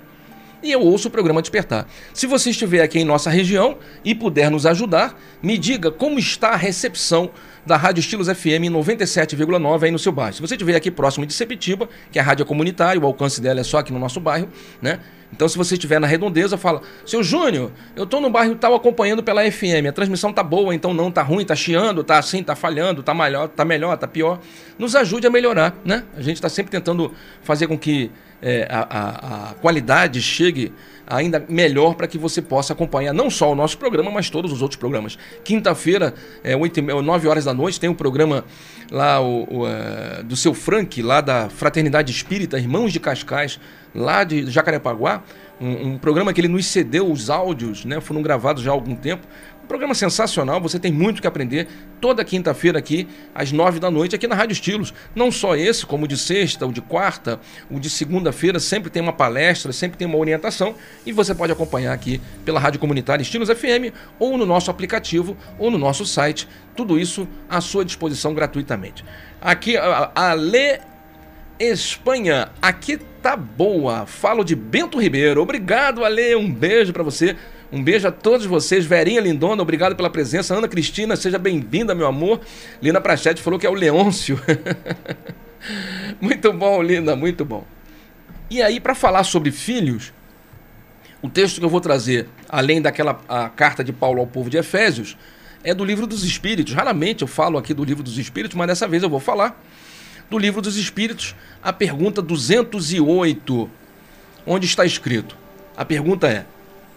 e 0.62 0.72
eu 0.72 0.81
ouço 0.81 1.09
o 1.09 1.11
programa 1.11 1.41
Despertar. 1.41 1.87
Se 2.12 2.26
você 2.26 2.51
estiver 2.51 2.83
aqui 2.83 2.99
em 2.99 3.05
nossa 3.05 3.31
região 3.31 3.79
e 4.05 4.14
puder 4.14 4.51
nos 4.51 4.66
ajudar, 4.66 5.18
me 5.43 5.57
diga 5.57 5.91
como 5.91 6.18
está 6.18 6.51
a 6.51 6.57
recepção 6.57 7.31
da 7.69 7.77
Rádio 7.77 8.01
Estilos 8.01 8.27
FM 8.27 8.73
97,9 8.73 9.85
aí 9.85 9.91
no 9.91 9.99
seu 9.99 10.11
bairro. 10.11 10.33
Se 10.33 10.41
você 10.41 10.55
estiver 10.55 10.75
aqui 10.75 10.91
próximo 10.91 11.27
de 11.27 11.35
Sepitiba, 11.35 11.89
que 12.11 12.19
é 12.19 12.23
a 12.23 12.25
rádio 12.25 12.45
comunitária, 12.47 13.01
o 13.01 13.05
alcance 13.05 13.41
dela 13.41 13.61
é 13.61 13.62
só 13.62 13.79
aqui 13.79 13.93
no 13.93 13.99
nosso 13.99 14.19
bairro, 14.19 14.49
né? 14.81 14.99
Então, 15.31 15.47
se 15.47 15.59
você 15.59 15.75
estiver 15.75 16.01
na 16.01 16.07
redondeza, 16.07 16.57
fala: 16.57 16.81
Seu 17.05 17.23
Júnior, 17.23 17.71
eu 17.95 18.05
estou 18.05 18.21
no 18.21 18.31
bairro 18.31 18.55
tal 18.55 18.75
acompanhando 18.75 19.23
pela 19.23 19.49
FM, 19.51 19.87
a 19.87 19.93
transmissão 19.93 20.33
tá 20.33 20.43
boa, 20.43 20.75
então 20.75 20.95
não, 20.95 21.11
tá 21.11 21.23
ruim, 21.23 21.45
tá 21.45 21.55
chiando, 21.55 22.03
tá 22.03 22.19
assim, 22.19 22.43
tá 22.43 22.57
falhando, 22.57 23.03
tá 23.03 23.12
melhor, 23.12 23.49
tá 23.49 23.64
melhor, 23.64 23.97
tá 23.99 24.09
pior. 24.09 24.41
Nos 24.79 24.97
ajude 24.97 25.27
a 25.27 25.31
melhorar, 25.31 25.77
né? 25.85 26.05
A 26.16 26.23
gente 26.23 26.37
está 26.37 26.49
sempre 26.49 26.73
tentando 26.73 27.12
fazer 27.43 27.66
com 27.66 27.77
que 27.77 28.11
é, 28.41 28.66
a, 28.71 28.81
a, 28.81 29.51
a 29.51 29.55
qualidade 29.55 30.23
chegue 30.23 30.73
ainda 31.09 31.44
melhor 31.48 31.94
para 31.94 32.06
que 32.06 32.18
você 32.18 32.42
possa 32.42 32.72
acompanhar 32.74 33.14
não 33.14 33.30
só 33.30 33.50
o 33.50 33.54
nosso 33.54 33.78
programa, 33.78 34.11
mas 34.11 34.28
todos 34.28 34.52
os 34.52 34.61
outros 34.61 34.78
programas. 34.78 35.18
Quinta-feira, 35.42 36.14
é, 36.44 36.54
8, 36.54 36.82
9 36.82 37.28
horas 37.28 37.44
da 37.46 37.54
noite, 37.54 37.80
tem 37.80 37.88
um 37.88 37.94
programa 37.94 38.44
lá 38.90 39.20
o, 39.20 39.44
o 39.44 39.66
uh, 39.66 40.22
do 40.24 40.36
seu 40.36 40.52
Frank, 40.52 41.00
lá 41.02 41.20
da 41.20 41.48
Fraternidade 41.48 42.12
Espírita, 42.12 42.59
Irmãos 42.59 42.92
de 42.92 43.00
Cascais, 43.00 43.59
lá 43.94 44.22
de 44.22 44.50
Jacarepaguá, 44.50 45.22
um, 45.61 45.88
um, 45.88 45.98
programa 45.98 46.32
que 46.32 46.40
ele 46.40 46.48
nos 46.48 46.66
cedeu 46.66 47.11
os 47.11 47.30
áudios, 47.30 47.84
né? 47.84 48.00
Foram 48.00 48.22
gravados 48.22 48.62
já 48.62 48.70
há 48.70 48.74
algum 48.74 48.94
tempo. 48.94 49.26
Programa 49.69 49.95
sensacional, 49.95 50.61
você 50.62 50.79
tem 50.79 50.91
muito 50.91 51.21
que 51.21 51.27
aprender 51.27 51.69
toda 52.01 52.25
quinta-feira 52.25 52.79
aqui, 52.79 53.07
às 53.35 53.53
nove 53.53 53.79
da 53.79 53.91
noite, 53.91 54.16
aqui 54.16 54.27
na 54.27 54.35
Rádio 54.35 54.55
Estilos. 54.55 54.95
Não 55.14 55.31
só 55.31 55.55
esse, 55.55 55.85
como 55.85 56.07
o 56.07 56.09
de 56.09 56.16
sexta, 56.16 56.66
o 56.66 56.73
de 56.73 56.81
quarta, 56.81 57.39
o 57.71 57.79
de 57.79 57.91
segunda-feira, 57.91 58.59
sempre 58.59 58.89
tem 58.89 59.03
uma 59.03 59.12
palestra, 59.12 59.71
sempre 59.71 59.99
tem 59.99 60.07
uma 60.07 60.16
orientação 60.16 60.75
e 61.05 61.12
você 61.12 61.35
pode 61.35 61.53
acompanhar 61.53 61.93
aqui 61.93 62.19
pela 62.47 62.59
Rádio 62.59 62.81
Comunitária 62.81 63.23
Estilos 63.23 63.51
FM 63.51 63.93
ou 64.19 64.39
no 64.39 64.47
nosso 64.47 64.71
aplicativo 64.71 65.37
ou 65.59 65.71
no 65.71 65.77
nosso 65.77 66.07
site. 66.07 66.49
Tudo 66.75 66.99
isso 66.99 67.29
à 67.47 67.61
sua 67.61 67.85
disposição 67.85 68.33
gratuitamente. 68.33 69.05
Aqui, 69.39 69.77
a, 69.77 70.33
Lê 70.33 70.81
Espanha, 71.59 72.51
aqui 72.62 72.99
tá 73.21 73.37
boa. 73.37 74.07
Falo 74.07 74.45
de 74.45 74.57
Bento 74.57 74.99
Ribeiro. 74.99 75.43
Obrigado, 75.43 76.05
Ale. 76.05 76.35
Um 76.37 76.51
beijo 76.51 76.93
para 76.93 77.03
você. 77.03 77.37
Um 77.71 77.83
beijo 77.83 78.09
a 78.09 78.12
todos 78.12 78.47
vocês. 78.47 78.87
Verinha 78.87 79.21
Lindona, 79.21 79.61
obrigado 79.62 79.95
pela 79.95 80.09
presença. 80.09 80.55
Ana 80.55 80.66
Cristina, 80.66 81.16
seja 81.16 81.39
bem-vinda, 81.39 81.95
meu 81.95 82.07
amor. 82.07 82.41
Lina 82.81 83.01
Prachete 83.01 83.43
falou 83.43 83.59
que 83.59 83.66
é 83.66 83.71
o 83.71 83.75
Leôncio. 83.75 84.41
muito 86.19 86.51
bom, 86.53 86.83
Lina, 86.83 87.14
muito 87.14 87.45
bom. 87.45 87.66
E 88.51 88.62
aí, 88.62 88.81
para 88.81 88.95
falar 88.95 89.23
sobre 89.25 89.51
filhos, 89.51 90.14
o 91.21 91.29
texto 91.29 91.59
que 91.59 91.64
eu 91.64 91.69
vou 91.69 91.81
trazer, 91.81 92.27
além 92.49 92.81
daquela 92.81 93.14
carta 93.55 93.85
de 93.85 93.93
Paulo 93.93 94.21
ao 94.21 94.27
povo 94.27 94.49
de 94.49 94.57
Efésios, 94.57 95.14
é 95.62 95.75
do 95.75 95.85
livro 95.85 96.07
dos 96.07 96.25
Espíritos. 96.25 96.73
Raramente 96.73 97.21
eu 97.21 97.29
falo 97.29 97.59
aqui 97.59 97.75
do 97.75 97.85
livro 97.85 98.03
dos 98.03 98.16
Espíritos, 98.16 98.57
mas 98.57 98.69
dessa 98.69 98.89
vez 98.89 99.03
eu 99.03 99.11
vou 99.11 99.21
falar 99.21 99.62
do 100.31 100.39
livro 100.39 100.62
dos 100.62 100.79
Espíritos, 100.79 101.35
a 101.62 101.73
pergunta 101.73 102.23
208, 102.23 103.71
onde 104.47 104.64
está 104.64 104.87
escrito: 104.87 105.37
a 105.77 105.85
pergunta 105.85 106.27
é: 106.29 106.47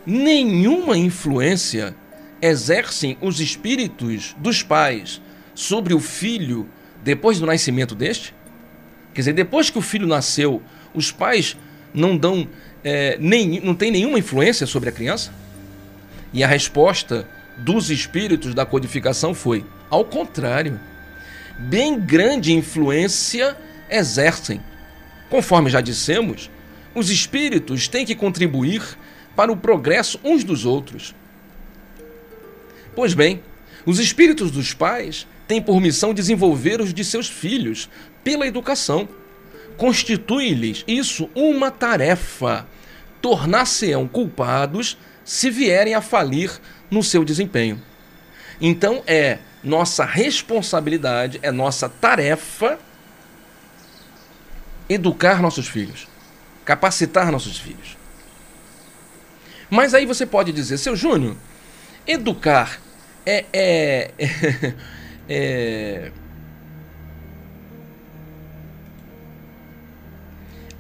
nenhuma 0.06 0.98
influência 0.98 1.96
exercem 2.42 3.18
os 3.22 3.40
espíritos 3.40 4.36
dos 4.40 4.64
pais 4.64 5.22
sobre 5.54 5.94
o 5.94 6.00
filho 6.00 6.68
depois 7.04 7.40
do 7.40 7.46
nascimento 7.46 7.96
deste? 7.96 8.34
Quer 9.14 9.22
dizer, 9.22 9.34
depois 9.34 9.70
que 9.70 9.78
o 9.78 9.82
filho 9.82 10.08
nasceu, 10.08 10.62
os 10.94 11.12
pais 11.12 11.58
não 11.94 12.18
dão 12.18 12.48
é, 12.84 13.18
nem, 13.20 13.60
não 13.60 13.76
tem 13.76 13.92
nenhuma 13.92 14.18
influência 14.18 14.66
sobre 14.66 14.90
a 14.90 14.92
criança? 14.92 15.32
E 16.34 16.44
a 16.44 16.48
resposta 16.48 17.28
dos 17.58 17.90
espíritos 17.90 18.54
da 18.54 18.66
codificação 18.66 19.34
foi: 19.34 19.66
ao 19.90 20.06
contrário, 20.06 20.80
bem 21.60 22.00
grande 22.00 22.54
influência 22.54 23.56
exercem. 23.90 24.62
Conforme 25.30 25.70
já 25.70 25.82
dissemos, 25.82 26.50
os 26.96 27.10
espíritos 27.10 27.88
têm 27.88 28.06
que 28.06 28.16
contribuir 28.16 28.82
para 29.36 29.52
o 29.52 29.58
progresso 29.58 30.20
uns 30.24 30.44
dos 30.44 30.66
outros. 30.66 31.16
Pois 32.96 33.14
bem, 33.14 33.42
os 33.86 34.00
espíritos 34.00 34.52
dos 34.52 34.74
pais 34.74 35.28
têm 35.48 35.62
por 35.62 35.80
missão 35.82 36.14
desenvolver 36.14 36.82
os 36.82 36.94
de 36.94 37.04
seus 37.04 37.28
filhos 37.28 37.90
pela 38.24 38.48
educação. 38.48 39.08
Constitui-lhes 39.78 40.84
isso 40.88 41.30
uma 41.34 41.72
tarefa. 41.72 42.68
Tornar-se-ão 43.22 44.08
culpados 44.08 44.98
se 45.24 45.50
vierem 45.50 45.94
a 45.94 46.02
falir 46.02 46.52
no 46.90 47.02
seu 47.02 47.24
desempenho. 47.24 47.82
Então 48.60 49.04
é 49.08 49.40
nossa 49.64 50.04
responsabilidade, 50.06 51.40
é 51.42 51.52
nossa 51.52 51.88
tarefa 51.88 52.80
educar 54.90 55.42
nossos 55.42 55.68
filhos, 55.68 56.08
capacitar 56.66 57.32
nossos 57.32 57.58
filhos. 57.58 58.01
Mas 59.72 59.96
aí 59.96 60.06
você 60.06 60.26
pode 60.26 60.52
dizer, 60.52 60.78
seu 60.78 60.96
Júnior, 60.96 61.36
educar 62.06 62.80
é, 63.26 63.46
é, 63.54 64.12
é, 64.20 64.74
é 65.30 66.12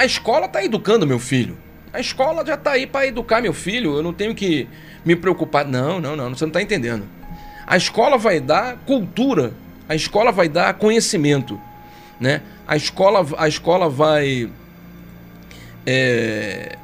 A 0.01 0.05
escola 0.05 0.47
está 0.47 0.63
educando 0.63 1.05
meu 1.05 1.19
filho. 1.19 1.55
A 1.93 1.99
escola 1.99 2.43
já 2.43 2.55
está 2.55 2.71
aí 2.71 2.87
para 2.87 3.05
educar 3.05 3.39
meu 3.39 3.53
filho. 3.53 3.95
Eu 3.95 4.01
não 4.01 4.11
tenho 4.11 4.33
que 4.33 4.67
me 5.05 5.15
preocupar. 5.15 5.63
Não, 5.63 6.01
não, 6.01 6.15
não. 6.15 6.29
Você 6.29 6.43
não 6.43 6.49
está 6.49 6.59
entendendo. 6.59 7.07
A 7.67 7.77
escola 7.77 8.17
vai 8.17 8.39
dar 8.39 8.77
cultura. 8.77 9.53
A 9.87 9.93
escola 9.93 10.31
vai 10.31 10.49
dar 10.49 10.73
conhecimento. 10.73 11.61
Né? 12.19 12.41
A, 12.67 12.75
escola, 12.75 13.23
a 13.37 13.47
escola 13.47 13.87
vai 13.89 14.49
é, 15.85 16.79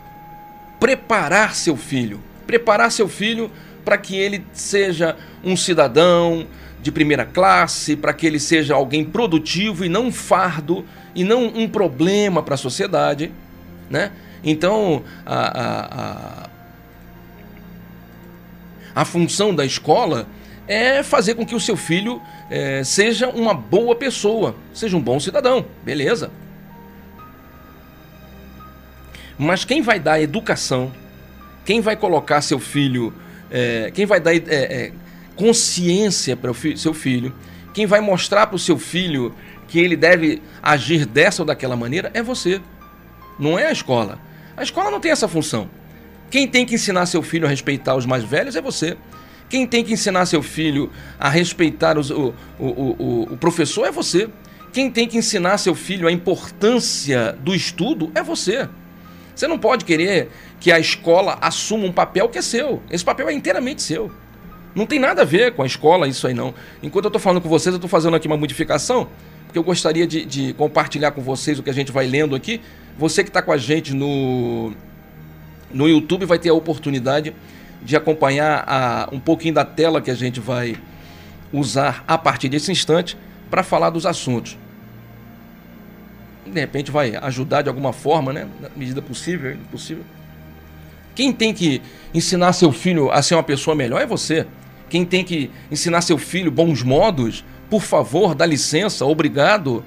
preparar 0.79 1.55
seu 1.55 1.75
filho. 1.75 2.21
Preparar 2.45 2.91
seu 2.91 3.07
filho 3.07 3.51
para 3.83 3.97
que 3.97 4.15
ele 4.17 4.45
seja 4.53 5.15
um 5.43 5.55
cidadão 5.55 6.45
de 6.81 6.91
primeira 6.91 7.25
classe, 7.25 7.95
para 7.95 8.13
que 8.13 8.25
ele 8.25 8.39
seja 8.39 8.75
alguém 8.75 9.03
produtivo 9.03 9.83
e 9.83 9.89
não 9.89 10.07
um 10.07 10.11
fardo 10.11 10.85
e 11.15 11.23
não 11.23 11.45
um 11.45 11.67
problema 11.67 12.43
para 12.43 12.55
a 12.55 12.57
sociedade, 12.57 13.31
né? 13.89 14.11
Então 14.43 15.03
a, 15.25 15.35
a, 15.35 15.85
a, 16.01 16.49
a, 19.01 19.05
função 19.05 19.53
da 19.53 19.65
escola 19.65 20.27
é 20.67 21.01
fazer 21.01 21.35
com 21.35 21.45
que 21.45 21.55
o 21.55 21.59
seu 21.59 21.75
filho 21.75 22.21
é, 22.49 22.83
seja 22.83 23.29
uma 23.29 23.53
boa 23.53 23.95
pessoa, 23.95 24.55
seja 24.73 24.95
um 24.95 25.01
bom 25.01 25.19
cidadão, 25.19 25.65
beleza? 25.83 26.29
Mas 29.37 29.63
quem 29.63 29.81
vai 29.81 29.99
dar 29.99 30.19
educação, 30.19 30.91
quem 31.63 31.79
vai 31.79 31.95
colocar 31.95 32.41
seu 32.41 32.59
filho, 32.59 33.13
é, 33.51 33.91
quem 33.93 34.05
vai 34.05 34.19
dar 34.19 34.35
é, 34.35 34.39
é 34.47 34.91
consciência 35.35 36.35
para 36.35 36.49
o 36.49 36.53
fi 36.53 36.75
seu 36.77 36.93
filho, 36.93 37.33
quem 37.73 37.85
vai 37.85 38.01
mostrar 38.01 38.47
para 38.47 38.55
o 38.55 38.59
seu 38.59 38.79
filho 38.79 39.33
que 39.67 39.79
ele 39.79 39.95
deve 39.95 40.41
agir 40.63 41.05
dessa 41.05 41.43
ou 41.43 41.45
daquela 41.45 41.75
maneira 41.75 42.09
é 42.13 42.23
você, 42.23 42.59
não 43.37 43.59
é 43.59 43.67
a 43.67 43.71
escola. 43.71 44.19
A 44.55 44.63
escola 44.63 44.89
não 44.89 44.99
tem 44.99 45.11
essa 45.11 45.27
função. 45.27 45.69
Quem 46.31 46.47
tem 46.47 46.65
que 46.65 46.73
ensinar 46.73 47.05
seu 47.05 47.21
filho 47.21 47.45
a 47.45 47.49
respeitar 47.49 47.95
os 47.95 48.05
mais 48.05 48.23
velhos 48.23 48.55
é 48.55 48.61
você. 48.61 48.97
Quem 49.47 49.67
tem 49.67 49.83
que 49.83 49.93
ensinar 49.93 50.25
seu 50.25 50.41
filho 50.41 50.91
a 51.19 51.29
respeitar 51.29 51.97
os, 51.97 52.09
o, 52.09 52.33
o, 52.59 52.65
o, 52.65 53.27
o 53.33 53.37
professor 53.37 53.85
é 53.85 53.91
você. 53.91 54.27
Quem 54.73 54.89
tem 54.91 55.07
que 55.07 55.17
ensinar 55.17 55.57
seu 55.57 55.75
filho 55.75 56.07
a 56.07 56.11
importância 56.11 57.37
do 57.39 57.53
estudo 57.53 58.11
é 58.15 58.23
você. 58.23 58.67
Você 59.37 59.47
não 59.47 59.59
pode 59.59 59.85
querer 59.85 60.31
que 60.59 60.71
a 60.71 60.79
escola 60.79 61.37
assuma 61.39 61.85
um 61.85 61.91
papel 61.91 62.27
que 62.27 62.39
é 62.39 62.41
seu. 62.41 62.81
Esse 62.89 63.05
papel 63.05 63.29
é 63.29 63.33
inteiramente 63.33 63.83
seu. 63.83 64.11
Não 64.73 64.83
tem 64.83 64.97
nada 64.97 65.21
a 65.21 65.25
ver 65.25 65.53
com 65.53 65.61
a 65.61 65.65
escola 65.67 66.07
isso 66.07 66.25
aí 66.25 66.33
não. 66.33 66.55
Enquanto 66.81 67.05
eu 67.05 67.09
estou 67.09 67.21
falando 67.21 67.39
com 67.39 67.47
vocês, 67.47 67.71
eu 67.71 67.77
estou 67.77 67.87
fazendo 67.87 68.15
aqui 68.15 68.25
uma 68.25 68.35
modificação, 68.35 69.07
porque 69.45 69.59
eu 69.59 69.63
gostaria 69.63 70.07
de, 70.07 70.25
de, 70.25 70.53
compartilhar 70.53 71.11
com 71.11 71.21
vocês 71.21 71.59
o 71.59 71.63
que 71.63 71.69
a 71.69 71.73
gente 71.73 71.91
vai 71.91 72.07
lendo 72.07 72.35
aqui. 72.35 72.61
Você 72.97 73.23
que 73.23 73.29
está 73.29 73.43
com 73.43 73.51
a 73.51 73.57
gente 73.57 73.93
no, 73.93 74.73
no 75.71 75.87
YouTube 75.87 76.25
vai 76.25 76.39
ter 76.39 76.49
a 76.49 76.53
oportunidade 76.55 77.31
de 77.83 77.95
acompanhar 77.95 78.63
a, 78.67 79.07
um 79.11 79.19
pouquinho 79.19 79.53
da 79.53 79.63
tela 79.63 80.01
que 80.01 80.09
a 80.09 80.15
gente 80.15 80.39
vai 80.39 80.75
usar 81.53 82.03
a 82.07 82.17
partir 82.17 82.49
desse 82.49 82.71
instante 82.71 83.15
para 83.51 83.61
falar 83.61 83.91
dos 83.91 84.07
assuntos 84.07 84.57
de 86.47 86.59
repente 86.59 86.91
vai 86.91 87.15
ajudar 87.15 87.61
de 87.61 87.69
alguma 87.69 87.93
forma, 87.93 88.33
né? 88.33 88.47
Na 88.61 88.69
medida 88.75 89.01
possível, 89.01 89.55
possível. 89.71 90.03
Quem 91.15 91.33
tem 91.33 91.53
que 91.53 91.81
ensinar 92.13 92.53
seu 92.53 92.71
filho 92.71 93.11
a 93.11 93.21
ser 93.21 93.35
uma 93.35 93.43
pessoa 93.43 93.75
melhor 93.75 94.01
é 94.01 94.05
você. 94.05 94.45
Quem 94.89 95.03
tem 95.05 95.23
que 95.23 95.49
ensinar 95.71 96.01
seu 96.01 96.17
filho 96.17 96.51
bons 96.51 96.83
modos, 96.83 97.43
por 97.69 97.81
favor, 97.81 98.35
dá 98.35 98.45
licença, 98.45 99.05
obrigado. 99.05 99.83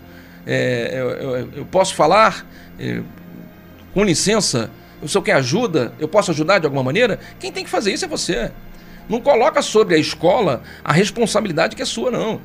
É, 0.46 0.90
eu, 0.92 1.11
eu, 1.11 1.48
eu, 1.56 1.66
posso 1.66 1.94
falar? 1.94 2.46
É, 2.78 3.00
com 3.94 4.04
licença? 4.04 4.70
O 5.00 5.08
senhor 5.08 5.22
quer 5.22 5.34
ajuda? 5.34 5.92
Eu 5.98 6.08
posso 6.08 6.30
ajudar 6.30 6.58
de 6.58 6.66
alguma 6.66 6.82
maneira? 6.82 7.18
Quem 7.38 7.50
tem 7.52 7.64
que 7.64 7.70
fazer 7.70 7.92
isso 7.92 8.04
é 8.04 8.08
você. 8.08 8.50
Não 9.08 9.20
coloca 9.20 9.62
sobre 9.62 9.94
a 9.94 9.98
escola 9.98 10.62
a 10.84 10.92
responsabilidade 10.92 11.74
que 11.74 11.82
é 11.82 11.86
sua, 11.86 12.11
não. 12.11 12.40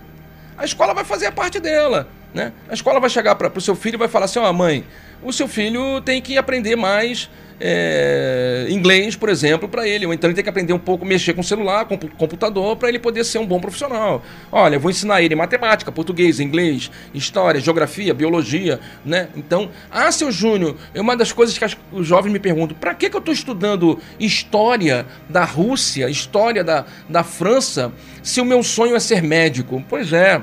A 0.57 0.63
escola 0.63 0.93
vai 0.93 1.03
fazer 1.03 1.25
a 1.25 1.31
parte 1.31 1.59
dela 1.59 2.07
Né? 2.35 2.51
A 2.67 2.73
escola 2.73 2.99
vai 2.99 3.09
chegar 3.09 3.33
para 3.35 3.49
o 3.57 3.61
seu 3.61 3.77
filho 3.77 3.95
e 3.95 3.97
vai 3.97 4.09
falar 4.09 4.25
assim: 4.25 4.39
ó, 4.39 4.49
oh, 4.49 4.53
mãe, 4.53 4.83
o 5.23 5.31
seu 5.31 5.47
filho 5.47 6.01
tem 6.01 6.21
que 6.21 6.37
aprender 6.37 6.75
mais 6.75 7.29
é, 7.61 8.67
inglês, 8.69 9.15
por 9.15 9.29
exemplo, 9.29 9.69
para 9.69 9.87
ele. 9.87 10.05
Ou 10.05 10.13
então 10.13 10.27
ele 10.29 10.35
tem 10.35 10.43
que 10.43 10.49
aprender 10.49 10.73
um 10.73 10.77
pouco, 10.77 11.05
mexer 11.05 11.33
com 11.33 11.41
celular, 11.41 11.85
com 11.85 11.97
computador, 11.97 12.75
para 12.75 12.89
ele 12.89 12.99
poder 12.99 13.23
ser 13.23 13.37
um 13.37 13.45
bom 13.45 13.61
profissional. 13.61 14.21
Olha, 14.51 14.75
eu 14.75 14.81
vou 14.81 14.91
ensinar 14.91 15.21
ele 15.21 15.33
matemática, 15.33 15.93
português, 15.93 16.41
inglês, 16.41 16.91
história, 17.13 17.61
geografia, 17.61 18.13
biologia, 18.13 18.81
né? 19.05 19.29
Então, 19.37 19.69
ah, 19.89 20.11
seu 20.11 20.29
Júnior, 20.29 20.75
é 20.93 20.99
uma 20.99 21.15
das 21.15 21.31
coisas 21.31 21.57
que 21.57 21.65
os 21.93 22.05
jovens 22.05 22.33
me 22.33 22.39
perguntam: 22.39 22.75
para 22.77 22.93
que, 22.93 23.09
que 23.09 23.15
eu 23.15 23.19
estou 23.19 23.33
estudando 23.33 23.97
história 24.19 25.05
da 25.29 25.45
Rússia, 25.45 26.09
história 26.09 26.65
da, 26.65 26.83
da 27.07 27.23
França, 27.23 27.93
se 28.21 28.41
o 28.41 28.45
meu 28.45 28.61
sonho 28.61 28.93
é 28.93 28.99
ser 28.99 29.23
médico? 29.23 29.81
Pois 29.87 30.11
é, 30.11 30.41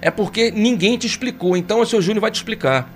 é 0.00 0.10
porque 0.10 0.50
ninguém 0.50 0.96
te 0.96 1.06
explicou, 1.06 1.56
então 1.56 1.80
o 1.80 1.86
seu 1.86 2.00
Júnior 2.00 2.20
vai 2.20 2.30
te 2.30 2.36
explicar. 2.36 2.90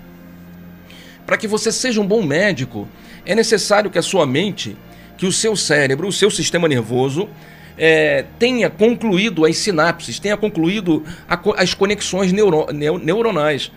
Para 1.25 1.37
que 1.37 1.47
você 1.47 1.71
seja 1.71 2.01
um 2.01 2.07
bom 2.07 2.21
médico, 2.21 2.87
é 3.25 3.35
necessário 3.35 3.89
que 3.89 3.99
a 3.99 4.01
sua 4.01 4.25
mente, 4.25 4.75
que 5.17 5.25
o 5.25 5.31
seu 5.31 5.55
cérebro, 5.55 6.07
o 6.07 6.11
seu 6.11 6.31
sistema 6.31 6.67
nervoso, 6.67 7.29
é, 7.77 8.25
tenha 8.37 8.69
concluído 8.69 9.45
as 9.45 9.57
sinapses, 9.57 10.19
tenha 10.19 10.37
concluído 10.37 11.03
a, 11.27 11.39
as 11.57 11.73
conexões 11.73 12.31
neuro, 12.31 12.67
neuronais. 12.71 13.71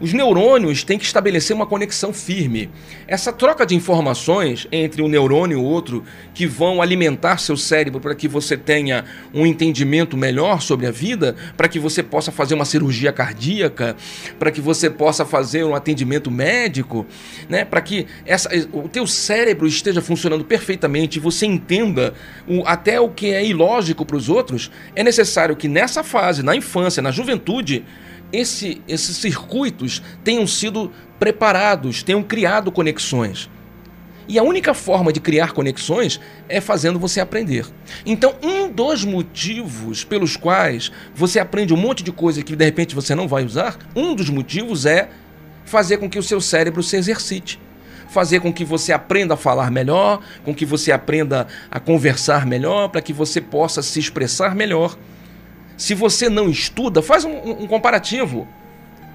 Os 0.00 0.14
neurônios 0.14 0.82
têm 0.82 0.98
que 0.98 1.04
estabelecer 1.04 1.54
uma 1.54 1.66
conexão 1.66 2.10
firme. 2.10 2.70
Essa 3.06 3.30
troca 3.30 3.66
de 3.66 3.74
informações 3.74 4.66
entre 4.72 5.02
um 5.02 5.08
neurônio 5.08 5.58
e 5.58 5.62
outro, 5.62 6.02
que 6.32 6.46
vão 6.46 6.80
alimentar 6.80 7.36
seu 7.36 7.54
cérebro 7.54 8.00
para 8.00 8.14
que 8.14 8.26
você 8.26 8.56
tenha 8.56 9.04
um 9.34 9.44
entendimento 9.44 10.16
melhor 10.16 10.62
sobre 10.62 10.86
a 10.86 10.90
vida, 10.90 11.36
para 11.54 11.68
que 11.68 11.78
você 11.78 12.02
possa 12.02 12.32
fazer 12.32 12.54
uma 12.54 12.64
cirurgia 12.64 13.12
cardíaca, 13.12 13.94
para 14.38 14.50
que 14.50 14.60
você 14.62 14.88
possa 14.88 15.26
fazer 15.26 15.64
um 15.64 15.74
atendimento 15.74 16.30
médico, 16.30 17.06
né? 17.46 17.66
para 17.66 17.82
que 17.82 18.06
essa, 18.24 18.48
o 18.72 18.88
teu 18.88 19.06
cérebro 19.06 19.66
esteja 19.66 20.00
funcionando 20.00 20.46
perfeitamente 20.46 21.18
e 21.18 21.20
você 21.20 21.44
entenda 21.44 22.14
o, 22.48 22.66
até 22.66 22.98
o 22.98 23.10
que 23.10 23.34
é 23.34 23.44
ilógico 23.44 24.06
para 24.06 24.16
os 24.16 24.30
outros, 24.30 24.70
é 24.96 25.02
necessário 25.02 25.54
que 25.54 25.68
nessa 25.68 26.02
fase, 26.02 26.42
na 26.42 26.56
infância, 26.56 27.02
na 27.02 27.10
juventude, 27.10 27.84
esse, 28.32 28.80
esses 28.86 29.16
circuitos 29.16 30.02
tenham 30.24 30.46
sido 30.46 30.92
preparados, 31.18 32.02
tenham 32.02 32.22
criado 32.22 32.72
conexões. 32.72 33.50
E 34.30 34.38
a 34.38 34.44
única 34.44 34.72
forma 34.72 35.12
de 35.12 35.18
criar 35.18 35.50
conexões 35.50 36.20
é 36.48 36.60
fazendo 36.60 37.00
você 37.00 37.20
aprender. 37.20 37.66
Então, 38.06 38.32
um 38.40 38.68
dos 38.70 39.04
motivos 39.04 40.04
pelos 40.04 40.36
quais 40.36 40.92
você 41.12 41.40
aprende 41.40 41.74
um 41.74 41.76
monte 41.76 42.04
de 42.04 42.12
coisa 42.12 42.40
que 42.40 42.54
de 42.54 42.64
repente 42.64 42.94
você 42.94 43.12
não 43.12 43.26
vai 43.26 43.44
usar, 43.44 43.76
um 43.94 44.14
dos 44.14 44.30
motivos 44.30 44.86
é 44.86 45.08
fazer 45.64 45.98
com 45.98 46.08
que 46.08 46.18
o 46.18 46.22
seu 46.22 46.40
cérebro 46.40 46.80
se 46.80 46.96
exercite. 46.96 47.60
Fazer 48.08 48.38
com 48.38 48.52
que 48.52 48.64
você 48.64 48.92
aprenda 48.92 49.34
a 49.34 49.36
falar 49.36 49.68
melhor, 49.68 50.20
com 50.44 50.54
que 50.54 50.64
você 50.64 50.92
aprenda 50.92 51.48
a 51.68 51.80
conversar 51.80 52.46
melhor, 52.46 52.88
para 52.88 53.00
que 53.00 53.12
você 53.12 53.40
possa 53.40 53.82
se 53.82 53.98
expressar 53.98 54.54
melhor. 54.54 54.96
Se 55.80 55.94
você 55.94 56.28
não 56.28 56.50
estuda, 56.50 57.00
faz 57.00 57.24
um, 57.24 57.62
um 57.62 57.66
comparativo. 57.66 58.46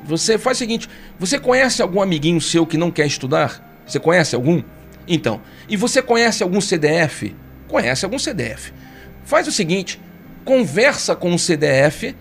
Você 0.03 0.35
faz 0.35 0.57
o 0.57 0.59
seguinte: 0.59 0.89
você 1.19 1.37
conhece 1.37 1.79
algum 1.79 2.01
amiguinho 2.01 2.41
seu 2.41 2.65
que 2.65 2.75
não 2.75 2.89
quer 2.89 3.05
estudar? 3.05 3.83
Você 3.85 3.99
conhece 3.99 4.33
algum? 4.33 4.63
Então, 5.07 5.41
e 5.69 5.77
você 5.77 6.01
conhece 6.01 6.41
algum 6.41 6.59
CDF? 6.59 7.35
Conhece 7.67 8.03
algum 8.03 8.17
CDF? 8.17 8.73
Faz 9.23 9.47
o 9.47 9.51
seguinte: 9.51 10.01
conversa 10.43 11.15
com 11.15 11.29
um 11.29 11.37
CDF, 11.37 12.15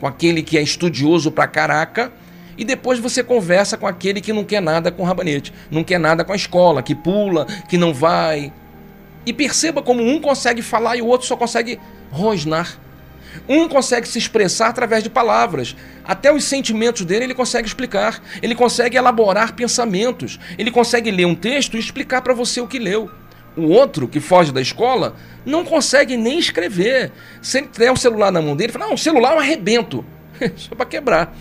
com 0.00 0.06
aquele 0.06 0.42
que 0.42 0.56
é 0.56 0.62
estudioso 0.62 1.30
pra 1.30 1.46
caraca, 1.46 2.10
e 2.56 2.64
depois 2.64 2.98
você 2.98 3.22
conversa 3.22 3.76
com 3.76 3.86
aquele 3.86 4.22
que 4.22 4.32
não 4.32 4.44
quer 4.44 4.62
nada 4.62 4.90
com 4.90 5.02
o 5.02 5.06
rabanete, 5.06 5.52
não 5.70 5.84
quer 5.84 6.00
nada 6.00 6.24
com 6.24 6.32
a 6.32 6.36
escola, 6.36 6.82
que 6.82 6.94
pula, 6.94 7.44
que 7.68 7.76
não 7.76 7.92
vai. 7.92 8.50
E 9.26 9.32
perceba 9.34 9.82
como 9.82 10.02
um 10.02 10.18
consegue 10.22 10.62
falar 10.62 10.96
e 10.96 11.02
o 11.02 11.06
outro 11.06 11.26
só 11.26 11.36
consegue 11.36 11.78
rosnar. 12.10 12.87
Um 13.48 13.68
consegue 13.68 14.08
se 14.08 14.18
expressar 14.18 14.68
através 14.68 15.02
de 15.02 15.10
palavras. 15.10 15.76
Até 16.04 16.32
os 16.32 16.44
sentimentos 16.44 17.04
dele 17.04 17.24
ele 17.24 17.34
consegue 17.34 17.68
explicar. 17.68 18.22
Ele 18.42 18.54
consegue 18.54 18.96
elaborar 18.96 19.54
pensamentos. 19.54 20.38
Ele 20.56 20.70
consegue 20.70 21.10
ler 21.10 21.26
um 21.26 21.34
texto 21.34 21.76
e 21.76 21.80
explicar 21.80 22.22
para 22.22 22.34
você 22.34 22.60
o 22.60 22.66
que 22.66 22.78
leu. 22.78 23.10
O 23.56 23.68
outro, 23.68 24.06
que 24.06 24.20
foge 24.20 24.52
da 24.52 24.60
escola, 24.60 25.16
não 25.44 25.64
consegue 25.64 26.16
nem 26.16 26.38
escrever. 26.38 27.10
Se 27.42 27.58
ele 27.58 27.90
um 27.90 27.96
celular 27.96 28.30
na 28.30 28.40
mão 28.40 28.54
dele, 28.54 28.70
ele 28.70 28.78
fala: 28.78 28.90
Não, 28.90 28.96
celular 28.96 29.32
é 29.32 29.36
um 29.36 29.40
arrebento. 29.40 30.04
Só 30.56 30.74
para 30.74 30.86
quebrar. 30.86 31.36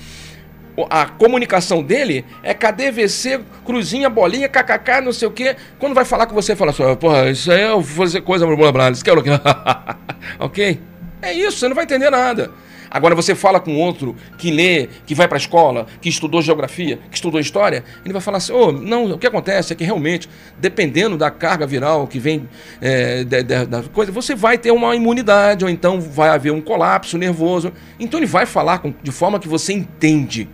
A 0.91 1.07
comunicação 1.07 1.81
dele 1.81 2.23
é 2.43 2.53
KDVC, 2.53 3.41
cruzinha, 3.65 4.09
bolinha, 4.09 4.47
kkk, 4.47 5.01
não 5.01 5.11
sei 5.11 5.27
o 5.27 5.31
quê. 5.31 5.55
Quando 5.79 5.95
vai 5.95 6.05
falar 6.05 6.27
com 6.27 6.35
você, 6.35 6.55
fala 6.55 6.71
assim: 6.71 6.83
Porra, 6.95 7.29
isso 7.31 7.51
aí 7.51 7.63
eu 7.63 7.81
vou 7.81 8.05
fazer 8.05 8.21
coisa, 8.21 8.45
blá 8.45 8.55
blá 8.55 8.71
blá. 8.71 8.91
Isso 8.91 9.03
que 9.03 9.09
é 9.09 9.13
o 9.13 9.17
ok? 10.39 10.79
É 11.21 11.33
isso, 11.33 11.57
você 11.57 11.67
não 11.67 11.75
vai 11.75 11.85
entender 11.85 12.09
nada. 12.09 12.51
Agora 12.89 13.13
você 13.15 13.35
fala 13.35 13.59
com 13.59 13.75
outro 13.75 14.15
que 14.37 14.49
lê, 14.49 14.87
que 15.05 15.13
vai 15.13 15.27
para 15.27 15.37
a 15.37 15.39
escola, 15.39 15.87
que 16.01 16.07
estudou 16.07 16.41
geografia, 16.41 16.99
que 17.09 17.15
estudou 17.15 17.39
história, 17.39 17.83
ele 18.03 18.13
vai 18.13 18.21
falar 18.21 18.37
assim: 18.37 18.53
oh, 18.53 18.71
não, 18.71 19.11
o 19.11 19.17
que 19.17 19.27
acontece 19.27 19.73
é 19.73 19.75
que 19.75 19.83
realmente, 19.83 20.29
dependendo 20.57 21.17
da 21.17 21.29
carga 21.29 21.65
viral 21.67 22.07
que 22.07 22.19
vem 22.19 22.47
é, 22.81 23.23
da, 23.23 23.65
da, 23.65 23.83
coisa, 23.83 24.11
você 24.11 24.35
vai 24.35 24.57
ter 24.57 24.71
uma 24.71 24.95
imunidade, 24.95 25.65
ou 25.65 25.69
então 25.69 25.99
vai 25.99 26.29
haver 26.29 26.51
um 26.51 26.61
colapso 26.61 27.17
nervoso. 27.17 27.73
Então 27.99 28.19
ele 28.19 28.27
vai 28.27 28.45
falar 28.45 28.79
com, 28.79 28.93
de 29.03 29.11
forma 29.11 29.39
que 29.39 29.47
você 29.47 29.73
entende. 29.73 30.47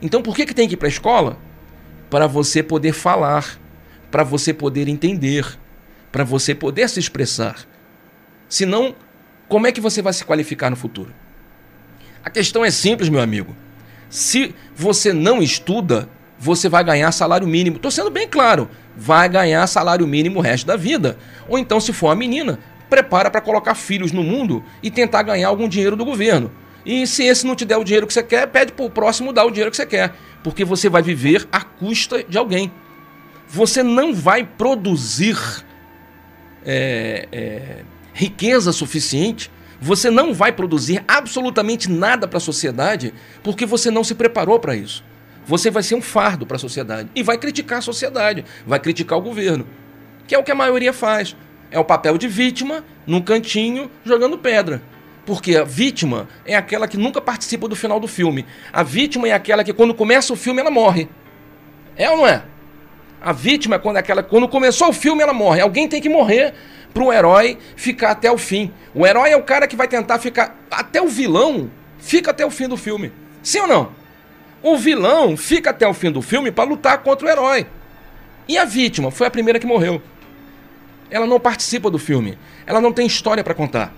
Então 0.00 0.22
por 0.22 0.34
que, 0.34 0.46
que 0.46 0.54
tem 0.54 0.68
que 0.68 0.74
ir 0.74 0.78
para 0.78 0.88
a 0.88 0.90
escola? 0.90 1.38
Para 2.08 2.26
você 2.26 2.62
poder 2.62 2.92
falar, 2.92 3.58
para 4.10 4.24
você 4.24 4.54
poder 4.54 4.88
entender, 4.88 5.44
para 6.10 6.24
você 6.24 6.54
poder 6.54 6.88
se 6.88 6.98
expressar. 6.98 7.56
Senão 8.48 8.94
como 9.48 9.66
é 9.66 9.72
que 9.72 9.80
você 9.80 10.02
vai 10.02 10.12
se 10.12 10.24
qualificar 10.24 10.70
no 10.70 10.76
futuro? 10.76 11.12
A 12.24 12.30
questão 12.30 12.64
é 12.64 12.70
simples, 12.70 13.08
meu 13.08 13.20
amigo. 13.20 13.56
Se 14.10 14.54
você 14.76 15.12
não 15.12 15.42
estuda, 15.42 16.08
você 16.38 16.68
vai 16.68 16.84
ganhar 16.84 17.10
salário 17.12 17.46
mínimo. 17.46 17.76
Estou 17.76 17.90
sendo 17.90 18.10
bem 18.10 18.28
claro, 18.28 18.68
vai 18.96 19.28
ganhar 19.28 19.66
salário 19.66 20.06
mínimo 20.06 20.38
o 20.38 20.42
resto 20.42 20.66
da 20.66 20.76
vida. 20.76 21.18
Ou 21.48 21.58
então, 21.58 21.80
se 21.80 21.92
for 21.92 22.08
uma 22.08 22.14
menina, 22.14 22.58
prepara 22.88 23.30
para 23.30 23.40
colocar 23.40 23.74
filhos 23.74 24.12
no 24.12 24.22
mundo 24.22 24.62
e 24.82 24.90
tentar 24.90 25.22
ganhar 25.22 25.48
algum 25.48 25.68
dinheiro 25.68 25.96
do 25.96 26.04
governo. 26.04 26.50
E 26.84 27.06
se 27.06 27.24
esse 27.24 27.46
não 27.46 27.54
te 27.54 27.64
der 27.64 27.76
o 27.76 27.84
dinheiro 27.84 28.06
que 28.06 28.12
você 28.12 28.22
quer, 28.22 28.46
pede 28.46 28.72
para 28.72 28.84
o 28.84 28.90
próximo 28.90 29.32
dar 29.32 29.44
o 29.44 29.50
dinheiro 29.50 29.70
que 29.70 29.76
você 29.76 29.86
quer. 29.86 30.14
Porque 30.42 30.64
você 30.64 30.88
vai 30.88 31.02
viver 31.02 31.46
à 31.50 31.60
custa 31.60 32.22
de 32.22 32.38
alguém. 32.38 32.72
Você 33.46 33.82
não 33.82 34.14
vai 34.14 34.44
produzir 34.44 35.36
é, 36.64 37.28
é, 37.32 37.84
riqueza 38.18 38.72
suficiente, 38.72 39.48
você 39.80 40.10
não 40.10 40.34
vai 40.34 40.50
produzir 40.50 41.04
absolutamente 41.06 41.88
nada 41.88 42.26
para 42.26 42.38
a 42.38 42.40
sociedade 42.40 43.14
porque 43.44 43.64
você 43.64 43.92
não 43.92 44.02
se 44.02 44.12
preparou 44.12 44.58
para 44.58 44.74
isso. 44.74 45.04
Você 45.46 45.70
vai 45.70 45.84
ser 45.84 45.94
um 45.94 46.02
fardo 46.02 46.44
para 46.44 46.56
a 46.56 46.58
sociedade 46.58 47.08
e 47.14 47.22
vai 47.22 47.38
criticar 47.38 47.78
a 47.78 47.82
sociedade, 47.82 48.44
vai 48.66 48.80
criticar 48.80 49.16
o 49.16 49.22
governo, 49.22 49.64
que 50.26 50.34
é 50.34 50.38
o 50.38 50.42
que 50.42 50.50
a 50.50 50.54
maioria 50.56 50.92
faz. 50.92 51.36
É 51.70 51.78
o 51.78 51.84
papel 51.84 52.18
de 52.18 52.26
vítima 52.26 52.84
num 53.06 53.20
cantinho 53.20 53.88
jogando 54.04 54.36
pedra. 54.36 54.82
Porque 55.24 55.54
a 55.54 55.62
vítima 55.62 56.26
é 56.44 56.56
aquela 56.56 56.88
que 56.88 56.96
nunca 56.96 57.20
participa 57.20 57.68
do 57.68 57.76
final 57.76 58.00
do 58.00 58.08
filme. 58.08 58.44
A 58.72 58.82
vítima 58.82 59.28
é 59.28 59.32
aquela 59.32 59.62
que 59.62 59.72
quando 59.72 59.94
começa 59.94 60.32
o 60.32 60.36
filme 60.36 60.60
ela 60.60 60.72
morre. 60.72 61.08
É 61.96 62.10
ou 62.10 62.16
não 62.16 62.26
é? 62.26 62.42
A 63.20 63.32
vítima 63.32 63.76
é 63.76 63.78
quando 63.78 63.96
é 63.96 64.00
aquela 64.00 64.24
quando 64.24 64.48
começou 64.48 64.88
o 64.88 64.92
filme 64.92 65.22
ela 65.22 65.32
morre. 65.32 65.60
Alguém 65.60 65.86
tem 65.86 66.00
que 66.00 66.08
morrer 66.08 66.54
para 66.92 67.02
um 67.02 67.12
herói 67.12 67.58
ficar 67.76 68.10
até 68.10 68.30
o 68.30 68.38
fim. 68.38 68.72
O 68.94 69.06
herói 69.06 69.30
é 69.30 69.36
o 69.36 69.42
cara 69.42 69.66
que 69.66 69.76
vai 69.76 69.88
tentar 69.88 70.18
ficar. 70.18 70.56
Até 70.70 71.00
o 71.00 71.08
vilão 71.08 71.70
fica 71.98 72.30
até 72.30 72.44
o 72.44 72.50
fim 72.50 72.68
do 72.68 72.76
filme. 72.76 73.12
Sim 73.42 73.60
ou 73.60 73.66
não? 73.66 73.92
O 74.62 74.76
vilão 74.76 75.36
fica 75.36 75.70
até 75.70 75.86
o 75.86 75.94
fim 75.94 76.10
do 76.10 76.20
filme 76.20 76.50
para 76.50 76.68
lutar 76.68 76.98
contra 76.98 77.26
o 77.26 77.30
herói. 77.30 77.66
E 78.48 78.56
a 78.58 78.64
vítima 78.64 79.10
foi 79.10 79.26
a 79.26 79.30
primeira 79.30 79.58
que 79.58 79.66
morreu. 79.66 80.02
Ela 81.10 81.26
não 81.26 81.38
participa 81.38 81.90
do 81.90 81.98
filme. 81.98 82.38
Ela 82.66 82.80
não 82.80 82.92
tem 82.92 83.06
história 83.06 83.44
para 83.44 83.54
contar. 83.54 83.92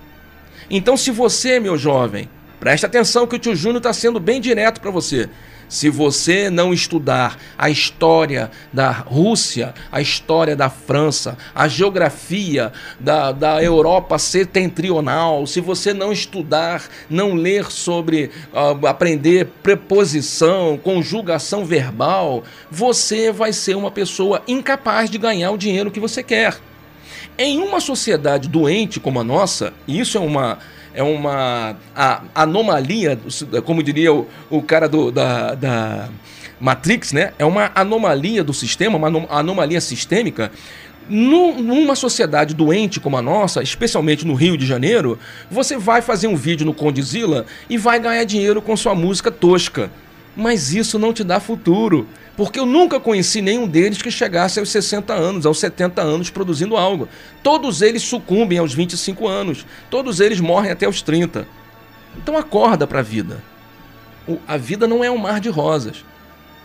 Então, 0.69 0.97
se 0.97 1.11
você, 1.11 1.59
meu 1.59 1.77
jovem, 1.77 2.29
preste 2.61 2.87
atenção 2.87 3.27
que 3.27 3.37
o 3.37 3.39
tio 3.39 3.57
Júnior 3.57 3.79
está 3.79 3.93
sendo 3.93 4.21
bem 4.21 4.41
direto 4.41 4.81
para 4.81 4.91
você. 4.91 5.29
Se 5.71 5.89
você 5.89 6.51
não 6.51 6.75
estudar 6.75 7.39
a 7.57 7.71
história 7.71 8.51
da 8.73 8.91
Rússia, 8.91 9.73
a 9.93 10.01
história 10.01 10.57
da 10.57 10.69
França, 10.69 11.39
a 11.55 11.69
geografia 11.69 12.73
da, 12.99 13.31
da 13.31 13.63
Europa 13.63 14.19
setentrional, 14.19 15.47
se 15.47 15.61
você 15.61 15.95
não 15.95 16.13
estudar, 16.13 16.89
não 17.09 17.35
ler 17.35 17.71
sobre, 17.71 18.33
uh, 18.53 18.85
aprender 18.85 19.47
preposição, 19.63 20.77
conjugação 20.77 21.65
verbal, 21.65 22.43
você 22.69 23.31
vai 23.31 23.53
ser 23.53 23.77
uma 23.77 23.93
pessoa 23.93 24.43
incapaz 24.49 25.09
de 25.09 25.19
ganhar 25.19 25.53
o 25.53 25.59
dinheiro 25.59 25.93
que 25.93 26.01
você 26.01 26.21
quer. 26.21 26.59
Em 27.39 27.61
uma 27.61 27.81
sociedade 27.81 28.49
doente 28.49 28.99
como 28.99 29.21
a 29.21 29.25
nossa, 29.25 29.73
isso 29.87 30.19
é 30.19 30.21
uma 30.21 30.59
é 30.95 31.03
uma 31.03 31.77
anomalia, 32.35 33.19
como 33.65 33.83
diria 33.83 34.13
o, 34.13 34.27
o 34.49 34.63
cara 34.63 34.89
do, 34.89 35.11
da, 35.11 35.55
da 35.55 36.09
Matrix, 36.61 37.13
né? 37.13 37.33
É 37.39 37.45
uma 37.45 37.71
anomalia 37.75 38.43
do 38.43 38.53
sistema, 38.53 38.97
uma 38.97 39.27
anomalia 39.31 39.81
sistêmica 39.81 40.51
numa 41.11 41.97
sociedade 41.97 42.55
doente 42.55 43.01
como 43.01 43.17
a 43.17 43.23
nossa, 43.23 43.63
especialmente 43.63 44.25
no 44.25 44.35
Rio 44.35 44.57
de 44.57 44.65
Janeiro, 44.65 45.19
você 45.51 45.77
vai 45.77 46.01
fazer 46.01 46.29
um 46.29 46.37
vídeo 46.37 46.65
no 46.65 46.73
Condizila 46.73 47.47
e 47.69 47.77
vai 47.77 47.99
ganhar 47.99 48.23
dinheiro 48.23 48.63
com 48.63 48.77
sua 48.77 48.95
música 48.95 49.31
tosca. 49.31 49.91
Mas 50.37 50.73
isso 50.73 50.99
não 50.99 51.13
te 51.13 51.25
dá 51.25 51.41
futuro. 51.41 52.07
Porque 52.41 52.59
eu 52.59 52.65
nunca 52.65 52.99
conheci 52.99 53.43
nenhum 53.43 53.69
deles 53.69 54.01
que 54.01 54.11
chegasse 54.11 54.59
aos 54.59 54.71
60 54.71 55.13
anos, 55.13 55.45
aos 55.45 55.61
70 55.61 56.01
anos 56.01 56.31
produzindo 56.31 56.75
algo. 56.75 57.07
Todos 57.43 57.83
eles 57.83 58.01
sucumbem 58.01 58.57
aos 58.57 58.73
25 58.73 59.29
anos. 59.29 59.67
Todos 59.91 60.21
eles 60.21 60.41
morrem 60.41 60.71
até 60.71 60.89
os 60.89 61.03
30. 61.03 61.47
Então 62.17 62.39
acorda 62.39 62.87
para 62.87 63.01
a 63.01 63.03
vida. 63.03 63.45
A 64.49 64.57
vida 64.57 64.89
não 64.89 65.05
é 65.05 65.11
um 65.11 65.19
mar 65.19 65.39
de 65.39 65.51
rosas. 65.51 66.03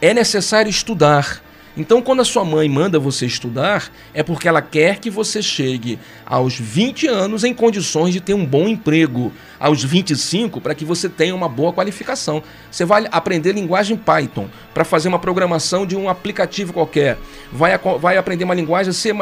É 0.02 0.14
necessário 0.14 0.70
estudar. 0.70 1.44
Então, 1.78 2.02
quando 2.02 2.22
a 2.22 2.26
sua 2.26 2.46
mãe 2.46 2.70
manda 2.70 2.98
você 2.98 3.26
estudar, 3.26 3.92
é 4.14 4.24
porque 4.24 4.48
ela 4.48 4.62
quer 4.62 5.00
que 5.00 5.10
você 5.10 5.42
chegue 5.42 6.00
aos 6.26 6.58
20 6.58 7.08
anos 7.08 7.44
em 7.44 7.54
condições 7.54 8.14
de 8.14 8.22
ter 8.22 8.34
um 8.34 8.46
bom 8.46 8.68
emprego, 8.68 9.32
aos 9.60 9.84
25 9.84 10.62
para 10.62 10.74
que 10.74 10.86
você 10.86 11.10
tenha 11.10 11.36
uma 11.36 11.50
boa 11.50 11.74
qualificação. 11.74 12.42
Você 12.72 12.86
vai 12.86 13.08
aprender 13.12 13.52
linguagem 13.52 13.98
Python 13.98 14.48
para 14.74 14.86
fazer 14.86 15.10
uma 15.10 15.20
programação 15.20 15.86
de 15.86 15.96
um 15.96 16.10
aplicativo 16.10 16.72
qualquer, 16.72 17.18
vai, 17.52 17.78
vai 18.00 18.18
aprender 18.18 18.46
uma 18.46 18.56
linguagem 18.56 18.94
C 18.94 19.14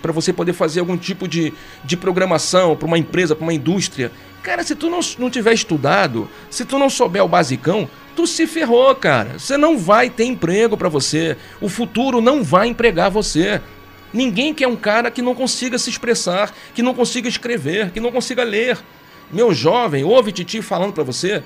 para 0.00 0.12
você 0.12 0.32
poder 0.32 0.52
fazer 0.52 0.80
algum 0.80 0.96
tipo 0.96 1.26
de, 1.26 1.52
de 1.84 1.96
programação 1.96 2.76
para 2.76 2.86
uma 2.86 2.98
empresa, 2.98 3.34
para 3.34 3.42
uma 3.42 3.54
indústria. 3.54 4.10
Cara, 4.46 4.62
se 4.62 4.76
tu 4.76 4.88
não, 4.88 5.00
não 5.18 5.28
tiver 5.28 5.52
estudado, 5.54 6.30
se 6.48 6.64
tu 6.64 6.78
não 6.78 6.88
souber 6.88 7.24
o 7.24 7.26
basicão, 7.26 7.90
tu 8.14 8.28
se 8.28 8.46
ferrou, 8.46 8.94
cara. 8.94 9.40
Você 9.40 9.56
não 9.56 9.76
vai 9.76 10.08
ter 10.08 10.22
emprego 10.22 10.76
para 10.76 10.88
você. 10.88 11.36
O 11.60 11.68
futuro 11.68 12.20
não 12.20 12.44
vai 12.44 12.68
empregar 12.68 13.10
você. 13.10 13.60
Ninguém 14.12 14.54
quer 14.54 14.68
um 14.68 14.76
cara 14.76 15.10
que 15.10 15.20
não 15.20 15.34
consiga 15.34 15.80
se 15.80 15.90
expressar, 15.90 16.54
que 16.72 16.80
não 16.80 16.94
consiga 16.94 17.28
escrever, 17.28 17.90
que 17.90 17.98
não 17.98 18.12
consiga 18.12 18.44
ler. 18.44 18.78
Meu 19.32 19.52
jovem, 19.52 20.04
ouve 20.04 20.30
Titi 20.30 20.62
falando 20.62 20.92
para 20.92 21.02
você. 21.02 21.42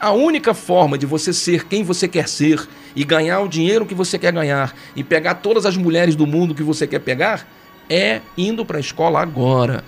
A 0.00 0.10
única 0.10 0.52
forma 0.52 0.98
de 0.98 1.06
você 1.06 1.32
ser 1.32 1.66
quem 1.66 1.84
você 1.84 2.08
quer 2.08 2.26
ser 2.26 2.68
e 2.96 3.04
ganhar 3.04 3.42
o 3.42 3.48
dinheiro 3.48 3.86
que 3.86 3.94
você 3.94 4.18
quer 4.18 4.32
ganhar 4.32 4.74
e 4.96 5.04
pegar 5.04 5.34
todas 5.34 5.64
as 5.64 5.76
mulheres 5.76 6.16
do 6.16 6.26
mundo 6.26 6.52
que 6.52 6.64
você 6.64 6.84
quer 6.84 6.98
pegar 6.98 7.46
é 7.88 8.20
indo 8.36 8.66
para 8.66 8.78
a 8.78 8.80
escola 8.80 9.20
agora 9.20 9.84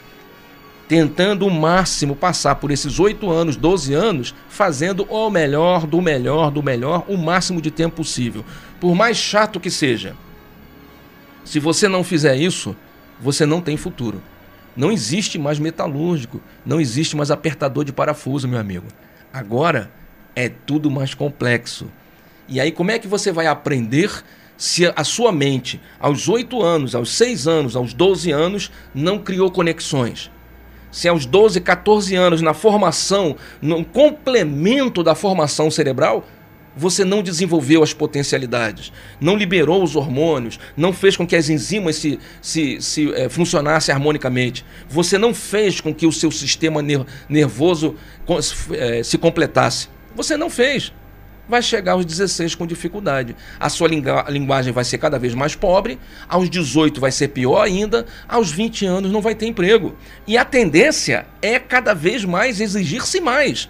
tentando 0.90 1.46
o 1.46 1.50
máximo 1.52 2.16
passar 2.16 2.56
por 2.56 2.72
esses 2.72 2.98
8 2.98 3.30
anos, 3.30 3.54
12 3.54 3.94
anos, 3.94 4.34
fazendo 4.48 5.04
o 5.04 5.30
melhor, 5.30 5.86
do 5.86 6.02
melhor, 6.02 6.50
do 6.50 6.64
melhor, 6.64 7.04
o 7.06 7.16
máximo 7.16 7.62
de 7.62 7.70
tempo 7.70 7.94
possível. 7.94 8.44
Por 8.80 8.92
mais 8.92 9.16
chato 9.16 9.60
que 9.60 9.70
seja. 9.70 10.16
Se 11.44 11.60
você 11.60 11.86
não 11.86 12.02
fizer 12.02 12.34
isso, 12.34 12.74
você 13.20 13.46
não 13.46 13.60
tem 13.60 13.76
futuro. 13.76 14.20
Não 14.76 14.90
existe 14.90 15.38
mais 15.38 15.60
metalúrgico, 15.60 16.40
não 16.66 16.80
existe 16.80 17.16
mais 17.16 17.30
apertador 17.30 17.84
de 17.84 17.92
parafuso, 17.92 18.48
meu 18.48 18.58
amigo. 18.58 18.86
Agora 19.32 19.92
é 20.34 20.48
tudo 20.48 20.90
mais 20.90 21.14
complexo. 21.14 21.86
E 22.48 22.58
aí, 22.58 22.72
como 22.72 22.90
é 22.90 22.98
que 22.98 23.06
você 23.06 23.30
vai 23.30 23.46
aprender 23.46 24.24
se 24.56 24.92
a 24.96 25.04
sua 25.04 25.30
mente, 25.30 25.80
aos 26.00 26.28
8 26.28 26.60
anos, 26.60 26.96
aos 26.96 27.12
6 27.12 27.46
anos, 27.46 27.76
aos 27.76 27.94
12 27.94 28.32
anos, 28.32 28.72
não 28.92 29.20
criou 29.20 29.52
conexões? 29.52 30.32
Se 30.90 31.08
aos 31.08 31.26
12, 31.26 31.60
14 31.60 32.14
anos, 32.14 32.42
na 32.42 32.54
formação, 32.54 33.36
no 33.60 33.84
complemento 33.84 35.02
da 35.02 35.14
formação 35.14 35.70
cerebral, 35.70 36.26
você 36.76 37.04
não 37.04 37.22
desenvolveu 37.22 37.82
as 37.82 37.92
potencialidades, 37.92 38.92
não 39.20 39.36
liberou 39.36 39.82
os 39.82 39.96
hormônios, 39.96 40.58
não 40.76 40.92
fez 40.92 41.16
com 41.16 41.26
que 41.26 41.36
as 41.36 41.48
enzimas 41.48 41.96
se, 41.96 42.18
se, 42.40 42.80
se 42.80 43.12
é, 43.14 43.28
funcionassem 43.28 43.94
harmonicamente, 43.94 44.64
você 44.88 45.18
não 45.18 45.34
fez 45.34 45.80
com 45.80 45.92
que 45.92 46.06
o 46.06 46.12
seu 46.12 46.30
sistema 46.30 46.80
nervoso 47.28 47.96
é, 48.72 49.02
se 49.02 49.18
completasse. 49.18 49.88
Você 50.14 50.36
não 50.36 50.48
fez 50.50 50.92
vai 51.50 51.60
chegar 51.60 51.92
aos 51.92 52.06
16 52.06 52.54
com 52.54 52.66
dificuldade. 52.66 53.36
A 53.58 53.68
sua 53.68 53.88
linguagem 53.88 54.72
vai 54.72 54.84
ser 54.84 54.96
cada 54.96 55.18
vez 55.18 55.34
mais 55.34 55.54
pobre, 55.54 55.98
aos 56.28 56.48
18 56.48 57.00
vai 57.00 57.12
ser 57.12 57.28
pior 57.28 57.60
ainda, 57.60 58.06
aos 58.28 58.50
20 58.50 58.86
anos 58.86 59.12
não 59.12 59.20
vai 59.20 59.34
ter 59.34 59.46
emprego. 59.46 59.96
E 60.26 60.38
a 60.38 60.44
tendência 60.44 61.26
é 61.42 61.58
cada 61.58 61.92
vez 61.92 62.24
mais 62.24 62.60
exigir-se 62.60 63.20
mais. 63.20 63.68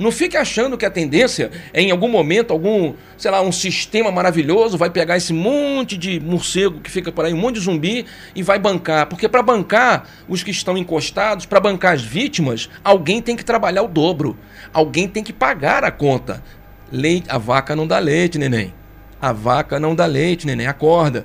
Não 0.00 0.10
fique 0.10 0.34
achando 0.34 0.78
que 0.78 0.86
a 0.86 0.90
tendência 0.90 1.50
é 1.74 1.82
em 1.82 1.90
algum 1.90 2.08
momento, 2.08 2.54
algum, 2.54 2.94
sei 3.18 3.30
lá, 3.30 3.42
um 3.42 3.52
sistema 3.52 4.10
maravilhoso 4.10 4.78
vai 4.78 4.88
pegar 4.88 5.18
esse 5.18 5.30
monte 5.30 5.94
de 5.94 6.18
morcego 6.18 6.80
que 6.80 6.90
fica 6.90 7.12
por 7.12 7.26
aí, 7.26 7.34
um 7.34 7.36
monte 7.36 7.56
de 7.56 7.60
zumbi 7.60 8.06
e 8.34 8.42
vai 8.42 8.58
bancar. 8.58 9.04
Porque 9.08 9.28
para 9.28 9.42
bancar 9.42 10.08
os 10.26 10.42
que 10.42 10.50
estão 10.50 10.78
encostados, 10.78 11.44
para 11.44 11.60
bancar 11.60 11.92
as 11.92 12.00
vítimas, 12.00 12.70
alguém 12.82 13.20
tem 13.20 13.36
que 13.36 13.44
trabalhar 13.44 13.82
o 13.82 13.88
dobro. 13.88 14.38
Alguém 14.72 15.06
tem 15.06 15.22
que 15.22 15.34
pagar 15.34 15.84
a 15.84 15.90
conta. 15.90 16.42
Leite, 16.90 17.30
a 17.30 17.38
vaca 17.38 17.76
não 17.76 17.86
dá 17.86 17.98
leite, 17.98 18.38
neném. 18.38 18.74
A 19.20 19.32
vaca 19.32 19.78
não 19.78 19.94
dá 19.94 20.06
leite, 20.06 20.46
neném. 20.46 20.66
Acorda. 20.66 21.24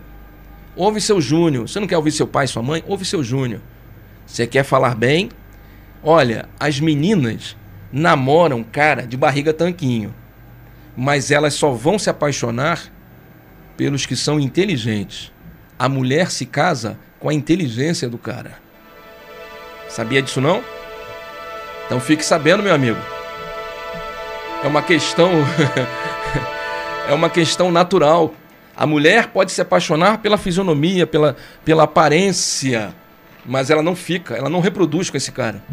Ouve 0.76 1.02
seu 1.02 1.20
Júnior. 1.20 1.68
Você 1.68 1.80
não 1.80 1.88
quer 1.88 1.98
ouvir 1.98 2.12
seu 2.12 2.28
pai 2.28 2.46
sua 2.46 2.62
mãe? 2.62 2.84
Ouve 2.88 3.04
seu 3.06 3.24
Júnior. 3.24 3.62
Você 4.26 4.46
quer 4.46 4.64
falar 4.64 4.96
bem? 4.96 5.30
Olha, 6.04 6.48
as 6.60 6.80
meninas 6.80 7.58
namoram 7.92 8.64
cara 8.64 9.08
de 9.08 9.18
barriga 9.18 9.54
tanquinho. 9.54 10.14
Mas 10.96 11.32
elas 11.32 11.56
só 11.56 11.72
vão 11.72 11.98
se 11.98 12.10
apaixonar 12.10 12.92
pelos 13.76 14.06
que 14.06 14.16
são 14.16 14.40
inteligentes. 14.40 15.32
A 15.80 15.90
mulher 15.90 16.30
se 16.30 16.46
casa 16.46 16.98
com 17.20 17.28
a 17.28 17.34
inteligência 17.34 18.08
do 18.08 18.18
cara. 18.18 18.60
Sabia 19.90 20.22
disso 20.22 20.40
não? 20.40 20.64
Então 21.86 22.00
fique 22.00 22.24
sabendo, 22.24 22.64
meu 22.64 22.74
amigo 22.74 23.15
é 24.66 24.68
uma 24.68 24.82
questão 24.82 25.30
é 27.08 27.14
uma 27.14 27.30
questão 27.30 27.72
natural. 27.72 28.34
A 28.76 28.88
mulher 28.88 29.28
pode 29.28 29.52
se 29.52 29.62
apaixonar 29.62 30.18
pela 30.18 30.40
fisionomia, 30.40 31.06
pela, 31.06 31.36
pela 31.64 31.84
aparência, 31.84 32.94
mas 33.46 33.70
ela 33.70 33.84
não 33.84 33.96
fica, 33.96 34.34
ela 34.34 34.50
não 34.50 34.60
reproduz 34.60 35.12
com 35.12 35.18
esse 35.18 35.32
cara. 35.32 35.64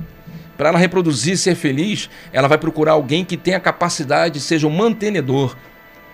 Para 0.59 0.69
ela 0.69 0.79
reproduzir, 0.79 1.39
ser 1.39 1.55
feliz, 1.55 2.11
ela 2.35 2.47
vai 2.47 2.59
procurar 2.59 2.93
alguém 2.93 3.25
que 3.25 3.37
tenha 3.37 3.59
capacidade, 3.59 4.39
seja 4.39 4.67
um 4.67 4.71
mantenedor, 4.71 5.57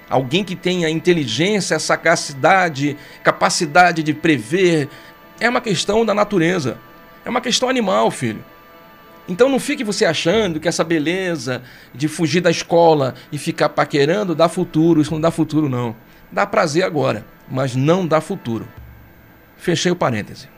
alguém 0.09 0.45
que 0.45 0.55
tenha 0.55 0.89
inteligência, 0.89 1.81
sagacidade, 1.81 2.97
capacidade 3.25 4.05
de 4.05 4.15
prever. 4.15 4.89
É 5.41 5.49
uma 5.49 5.61
questão 5.61 6.07
da 6.07 6.15
natureza. 6.15 6.79
É 7.25 7.29
uma 7.29 7.41
questão 7.41 7.69
animal, 7.69 8.09
filho. 8.13 8.43
Então 9.29 9.49
não 9.49 9.61
fique 9.61 9.85
você 9.85 10.07
achando 10.07 10.59
que 10.59 10.67
essa 10.67 10.83
beleza 10.83 11.63
de 11.95 12.09
fugir 12.09 12.41
da 12.41 12.51
escola 12.51 13.15
e 13.31 13.37
ficar 13.37 13.69
paquerando 13.69 14.35
dá 14.35 14.49
futuro. 14.49 15.03
Isso 15.03 15.13
não 15.13 15.21
dá 15.21 15.31
futuro, 15.31 15.69
não. 15.69 15.95
Dá 16.33 16.47
prazer 16.47 16.83
agora, 16.83 17.27
mas 17.51 17.77
não 17.77 18.07
dá 18.07 18.21
futuro. 18.21 18.67
Fechei 19.57 19.93
o 19.93 19.97
parêntese. 19.97 20.49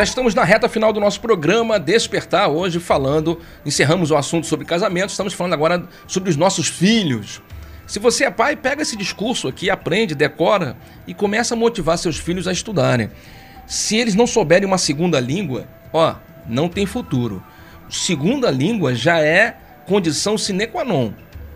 Já 0.00 0.04
estamos 0.04 0.34
na 0.34 0.44
reta 0.44 0.66
final 0.66 0.94
do 0.94 0.98
nosso 0.98 1.20
programa 1.20 1.78
Despertar, 1.78 2.48
hoje 2.48 2.80
falando, 2.80 3.38
encerramos 3.66 4.10
o 4.10 4.16
assunto 4.16 4.46
sobre 4.46 4.64
casamento, 4.64 5.10
estamos 5.10 5.34
falando 5.34 5.52
agora 5.52 5.86
sobre 6.06 6.30
os 6.30 6.36
nossos 6.36 6.68
filhos. 6.68 7.42
Se 7.86 7.98
você 7.98 8.24
é 8.24 8.30
pai, 8.30 8.56
pega 8.56 8.80
esse 8.80 8.96
discurso 8.96 9.46
aqui, 9.46 9.68
aprende, 9.68 10.14
decora 10.14 10.74
e 11.06 11.12
começa 11.12 11.52
a 11.52 11.56
motivar 11.58 11.98
seus 11.98 12.16
filhos 12.16 12.48
a 12.48 12.52
estudarem. 12.52 13.10
Se 13.66 13.94
eles 13.94 14.14
não 14.14 14.26
souberem 14.26 14.66
uma 14.66 14.78
segunda 14.78 15.20
língua, 15.20 15.68
ó, 15.92 16.14
não 16.46 16.66
tem 16.66 16.86
futuro. 16.86 17.44
Segunda 17.90 18.50
língua 18.50 18.94
já 18.94 19.20
é 19.20 19.58
condição 19.86 20.38
sine 20.38 20.66
qua 20.66 20.82
non. 20.82 21.12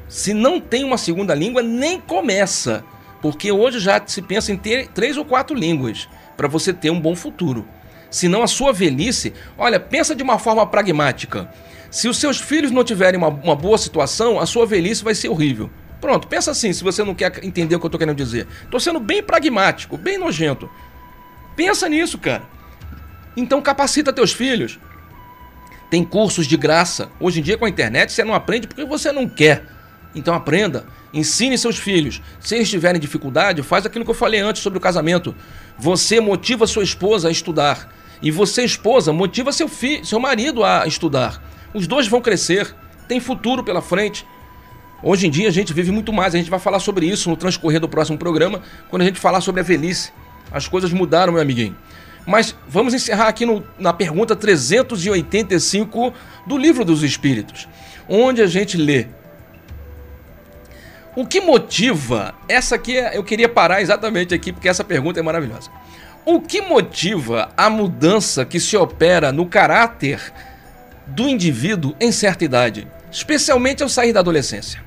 Se 0.07 0.35
não 0.35 0.61
tem 0.61 0.85
uma 0.85 0.99
segunda 0.99 1.35
língua, 1.35 1.63
nem 1.63 1.99
começa. 1.99 2.85
Porque 3.23 3.51
hoje 3.51 3.81
já 3.81 4.03
se 4.05 4.21
pensa 4.21 4.53
em 4.53 4.57
ter 4.59 4.89
três 4.89 5.17
ou 5.17 5.25
quatro 5.25 5.57
línguas 5.57 6.11
para 6.37 6.47
você 6.47 6.75
ter 6.75 6.91
um 6.91 7.01
bom 7.01 7.17
futuro. 7.17 7.67
Senão 8.15 8.45
a 8.45 8.47
sua 8.47 8.73
velhice, 8.73 9.35
olha, 9.59 9.81
pensa 9.81 10.15
de 10.15 10.23
uma 10.23 10.39
forma 10.39 10.65
pragmática. 10.65 11.51
Se 11.91 12.07
os 12.07 12.17
seus 12.17 12.39
filhos 12.39 12.71
não 12.71 12.85
tiverem 12.85 13.19
uma, 13.19 13.27
uma 13.27 13.57
boa 13.57 13.77
situação, 13.77 14.39
a 14.39 14.47
sua 14.47 14.65
velhice 14.65 15.03
vai 15.03 15.17
ser 15.17 15.31
horrível. 15.31 15.69
Pronto, 16.01 16.29
pensa 16.29 16.53
assim, 16.53 16.73
se 16.73 16.85
você 16.85 17.03
não 17.03 17.13
quer 17.13 17.45
entender 17.45 17.75
o 17.75 17.81
que 17.81 17.87
eu 17.87 17.89
estou 17.89 17.99
querendo 17.99 18.17
dizer. 18.17 18.47
Estou 18.63 18.79
sendo 18.79 19.01
bem 19.01 19.21
pragmático, 19.21 19.97
bem 19.97 20.17
nojento. 20.17 20.71
Pensa 21.57 21.89
nisso, 21.89 22.17
cara. 22.17 22.45
Então 23.37 23.61
capacita 23.61 24.13
teus 24.13 24.33
filhos. 24.33 24.79
Tem 25.91 26.05
cursos 26.05 26.47
de 26.47 26.57
graça. 26.57 27.11
Hoje 27.19 27.41
em 27.41 27.43
dia 27.43 27.59
com 27.59 27.65
a 27.65 27.69
internet 27.69 28.13
você 28.13 28.23
não 28.23 28.33
aprende 28.33 28.69
porque 28.69 28.85
você 28.85 29.11
não 29.11 29.29
quer. 29.29 29.65
Então 30.15 30.35
aprenda, 30.35 30.87
ensine 31.13 31.59
seus 31.59 31.79
filhos. 31.79 32.23
Se 32.39 32.55
eles 32.55 32.71
tiverem 32.71 33.01
dificuldade, 33.01 33.61
faz 33.65 33.85
aquilo 33.85 34.05
que 34.05 34.11
eu 34.13 34.15
falei 34.15 34.39
antes 34.39 34.63
sobre 34.63 34.79
o 34.79 34.81
casamento. 34.81 35.35
Você 35.77 36.21
motiva 36.21 36.65
sua 36.65 36.85
esposa 36.85 37.27
a 37.27 37.33
estudar. 37.33 38.04
E 38.23 38.31
você, 38.31 38.65
esposa, 38.65 39.13
motiva 39.13 39.53
seu 39.53 39.69
filho, 39.69 40.05
seu 40.05 40.19
marido 40.19 40.65
a 40.65 40.87
estudar. 40.87 41.43
Os 41.73 41.87
dois 41.87 42.07
vão 42.07 42.21
crescer, 42.21 42.75
tem 43.09 43.21
futuro 43.21 43.63
pela 43.63 43.83
frente. 43.83 44.27
Hoje 45.03 45.27
em 45.27 45.31
dia 45.31 45.49
a 45.49 45.53
gente 45.53 45.73
vive 45.73 45.91
muito 45.91 46.13
mais, 46.13 46.35
a 46.35 46.39
gente 46.39 46.51
vai 46.51 46.59
falar 46.59 46.79
sobre 46.79 47.07
isso 47.07 47.29
no 47.29 47.37
transcorrer 47.37 47.81
do 47.81 47.89
próximo 47.89 48.17
programa, 48.17 48.63
quando 48.89 49.03
a 49.03 49.05
gente 49.05 49.21
falar 49.21 49.41
sobre 49.41 49.61
a 49.61 49.65
velhice. 49.65 50.13
As 50.51 50.69
coisas 50.69 50.93
mudaram, 50.93 51.33
meu 51.33 51.43
amiguinho. 51.43 51.77
Mas 52.27 52.57
vamos 52.67 52.95
encerrar 52.95 53.29
aqui 53.29 53.45
no, 53.45 53.63
na 53.79 53.93
pergunta 53.93 54.35
385 54.35 56.13
do 56.47 56.57
Livro 56.57 56.85
dos 56.85 57.03
Espíritos, 57.03 57.69
onde 58.09 58.41
a 58.41 58.47
gente 58.47 58.79
lê 58.79 59.09
o 61.17 61.25
que 61.25 61.41
motiva? 61.41 62.35
Essa 62.49 62.75
aqui 62.75 62.97
é, 62.97 63.17
eu 63.17 63.23
queria 63.23 63.49
parar 63.49 63.81
exatamente 63.81 64.35
aqui 64.35 64.53
porque 64.53 64.69
essa 64.69 64.83
pergunta 64.83 65.21
é 65.21 65.23
maravilhosa. 65.23 65.71
O 66.27 66.41
que 66.41 66.63
motiva 66.63 67.53
a 67.55 67.69
mudança 67.69 68.47
que 68.47 68.59
se 68.59 68.75
opera 68.79 69.31
no 69.31 69.45
caráter 69.45 70.33
do 71.07 71.29
indivíduo 71.29 71.95
em 72.01 72.11
certa 72.11 72.47
idade, 72.47 72.89
especialmente 73.13 73.83
ao 73.83 73.91
sair 73.91 74.15
da 74.15 74.21
adolescência? 74.21 74.83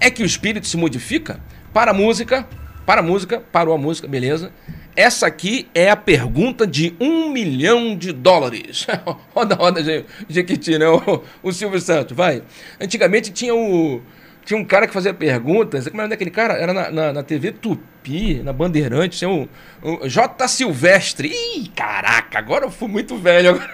É 0.00 0.10
que 0.10 0.22
o 0.22 0.26
espírito 0.26 0.66
se 0.66 0.78
modifica? 0.78 1.38
Para 1.70 1.90
a 1.90 1.94
música, 1.94 2.48
para 2.86 3.02
a 3.02 3.04
música, 3.04 3.42
parou 3.52 3.74
a 3.74 3.78
música, 3.78 4.08
beleza. 4.08 4.52
Essa 4.96 5.26
aqui 5.26 5.68
é 5.74 5.90
a 5.90 5.96
pergunta 5.96 6.66
de 6.66 6.96
um 6.98 7.28
milhão 7.28 7.94
de 7.94 8.10
dólares. 8.10 8.86
roda, 9.34 9.54
roda, 9.54 9.82
Jequiti, 10.30 10.78
né? 10.78 10.88
O, 10.88 11.22
o 11.42 11.52
Silvio 11.52 11.80
Santos, 11.80 12.16
vai. 12.16 12.42
Antigamente 12.80 13.30
tinha 13.30 13.54
o 13.54 14.00
tinha 14.44 14.58
um 14.58 14.64
cara 14.64 14.86
que 14.86 14.92
fazia 14.92 15.14
perguntas. 15.14 15.88
Como 15.88 16.00
era 16.00 16.08
daquele 16.08 16.30
cara? 16.30 16.54
Era 16.54 16.72
na, 16.72 16.90
na, 16.90 17.12
na, 17.14 17.22
TV 17.22 17.52
Tupi, 17.52 18.42
na 18.42 18.52
Bandeirante. 18.52 19.18
Tinha 19.18 19.30
um, 19.30 19.48
um 19.82 20.06
J. 20.06 20.46
Silvestre. 20.48 21.28
Ih, 21.28 21.68
caraca, 21.74 22.38
agora 22.38 22.66
eu 22.66 22.70
fui 22.70 22.88
muito 22.88 23.16
velho. 23.16 23.60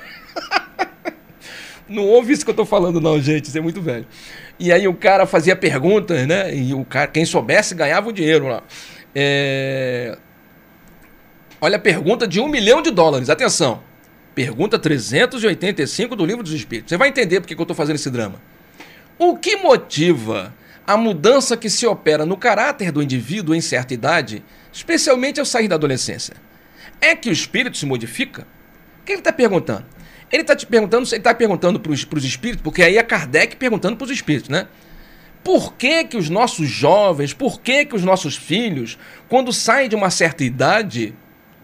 Não 1.88 2.06
ouve 2.06 2.32
isso 2.32 2.44
que 2.44 2.50
eu 2.52 2.54
tô 2.54 2.64
falando, 2.64 3.00
não, 3.00 3.20
gente. 3.20 3.46
Isso 3.46 3.58
é 3.58 3.60
muito 3.60 3.82
velho. 3.82 4.06
E 4.60 4.70
aí 4.70 4.86
o 4.86 4.94
cara 4.94 5.26
fazia 5.26 5.56
perguntas, 5.56 6.24
né? 6.24 6.54
E 6.54 6.72
o 6.72 6.84
cara, 6.84 7.08
quem 7.08 7.24
soubesse, 7.24 7.74
ganhava 7.74 8.08
o 8.08 8.12
dinheiro 8.12 8.46
lá. 8.46 8.62
É... 9.12 10.16
Olha 11.60 11.78
a 11.78 11.80
pergunta 11.80 12.28
de 12.28 12.38
um 12.38 12.46
milhão 12.46 12.80
de 12.80 12.92
dólares. 12.92 13.28
Atenção. 13.28 13.82
Pergunta 14.36 14.78
385 14.78 16.14
do 16.14 16.24
Livro 16.24 16.44
dos 16.44 16.52
Espíritos. 16.52 16.90
Você 16.90 16.96
vai 16.96 17.08
entender 17.08 17.40
porque 17.40 17.56
que 17.56 17.60
eu 17.60 17.64
estou 17.64 17.74
fazendo 17.74 17.96
esse 17.96 18.08
drama. 18.08 18.40
O 19.18 19.36
que 19.36 19.56
motiva 19.56 20.54
a 20.92 20.96
mudança 20.96 21.56
que 21.56 21.70
se 21.70 21.86
opera 21.86 22.26
no 22.26 22.36
caráter 22.36 22.90
do 22.90 23.00
indivíduo 23.00 23.54
em 23.54 23.60
certa 23.60 23.94
idade, 23.94 24.42
especialmente 24.72 25.38
ao 25.38 25.46
sair 25.46 25.68
da 25.68 25.76
adolescência? 25.76 26.34
É 27.00 27.14
que 27.14 27.28
o 27.28 27.32
espírito 27.32 27.76
se 27.76 27.86
modifica? 27.86 28.42
O 29.00 29.04
que 29.04 29.12
ele 29.12 29.20
está 29.20 29.32
perguntando? 29.32 29.86
Ele 30.32 30.42
está 30.42 30.56
te 30.56 30.66
perguntando, 30.66 31.06
ele 31.06 31.16
está 31.16 31.32
perguntando 31.32 31.78
para 31.78 31.92
os 31.92 32.24
espíritos, 32.24 32.62
porque 32.62 32.82
aí 32.82 32.98
é 32.98 33.02
Kardec 33.04 33.54
perguntando 33.54 33.96
para 33.96 34.04
os 34.04 34.10
espíritos, 34.10 34.48
né? 34.48 34.66
Por 35.44 35.74
que, 35.74 36.04
que 36.04 36.16
os 36.16 36.28
nossos 36.28 36.68
jovens, 36.68 37.32
por 37.32 37.60
que, 37.60 37.84
que 37.84 37.94
os 37.94 38.02
nossos 38.02 38.36
filhos, 38.36 38.98
quando 39.28 39.52
saem 39.52 39.88
de 39.88 39.94
uma 39.94 40.10
certa 40.10 40.42
idade, 40.42 41.14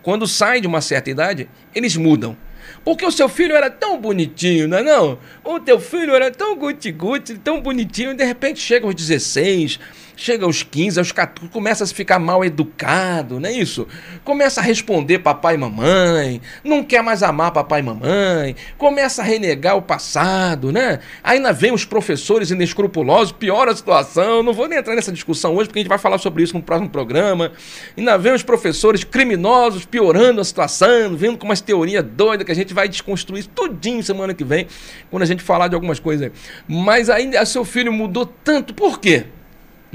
quando 0.03 0.27
saem 0.29 0.63
de 0.63 0.69
uma 0.69 0.81
certa 0.81 1.11
idade, 1.11 1.49
eles 1.75 1.97
mudam? 1.97 2.37
Porque 2.85 3.05
o 3.05 3.11
seu 3.11 3.29
filho 3.29 3.55
era 3.55 3.71
tão 3.71 4.01
bonitinho, 4.01 4.69
não 4.69 4.79
é 4.79 4.83
não? 4.83 5.19
O 5.45 5.59
teu 5.59 5.81
filho 5.81 6.15
era 6.15 6.31
tão 6.31 6.57
guti-guti, 6.57 7.39
tão 7.39 7.61
bonitinho, 7.61 8.13
e 8.13 8.15
de 8.15 8.25
repente 8.25 8.61
chega 8.61 8.87
aos 8.87 8.95
16, 8.95 9.81
chega 10.17 10.47
aos 10.47 10.63
15, 10.63 10.99
aos 10.99 11.13
14, 11.13 11.51
começa 11.53 11.85
a 11.85 11.87
ficar 11.87 12.19
mal 12.19 12.45
educado, 12.45 13.39
não 13.39 13.49
é 13.49 13.53
isso? 13.53 13.87
Começa 14.25 14.61
a 14.61 14.65
responder 14.65 15.19
papai 15.19 15.55
e 15.55 15.59
mamãe, 15.59 16.41
não 16.65 16.83
quer 16.83 17.03
mais 17.03 17.23
amar 17.23 17.53
papai 17.53 17.81
e 17.81 17.83
mamãe, 17.83 18.57
começa 18.79 19.23
a 19.23 19.25
renegar 19.25 19.77
o 19.77 19.83
passado, 19.83 20.73
né? 20.73 21.01
Ainda 21.23 21.53
vem 21.53 21.73
os 21.73 21.85
professores 21.85 22.51
inescrupulosos, 22.51 23.33
piora 23.33 23.71
a 23.71 23.77
situação, 23.77 24.43
não 24.43 24.53
vou 24.53 24.67
nem 24.67 24.79
entrar 24.79 24.95
nessa 24.95 25.13
discussão 25.13 25.55
hoje, 25.55 25.69
porque 25.69 25.81
a 25.81 25.83
gente 25.83 25.89
vai 25.89 25.99
falar 25.99 26.19
sobre 26.19 26.43
isso 26.43 26.55
no 26.55 26.63
próximo 26.63 26.89
programa. 26.89 27.53
Ainda 27.97 28.17
vem 28.17 28.33
os 28.33 28.43
professores 28.43 29.05
criminosos 29.05 29.85
piorando 29.85 30.41
a 30.41 30.45
situação, 30.45 31.15
vendo 31.15 31.37
com 31.37 31.45
umas 31.45 31.61
teorias 31.61 32.03
doidas 32.03 32.47
que 32.47 32.53
a 32.53 32.55
gente 32.55 32.73
vai 32.73 32.89
desconstruir 32.89 33.47
tudinho 33.47 34.03
semana 34.03 34.33
que 34.33 34.45
vem, 34.45 34.67
quando 35.11 35.23
a 35.23 35.27
gente 35.27 35.43
falar 35.43 35.69
de 35.69 35.75
algumas 35.75 36.01
coisas. 36.01 36.31
Mas 36.67 37.11
ainda 37.11 37.45
seu 37.45 37.65
filho 37.65 37.93
mudou 37.93 38.27
tanto, 38.27 38.75
por 38.75 38.99
quê? 38.99 39.27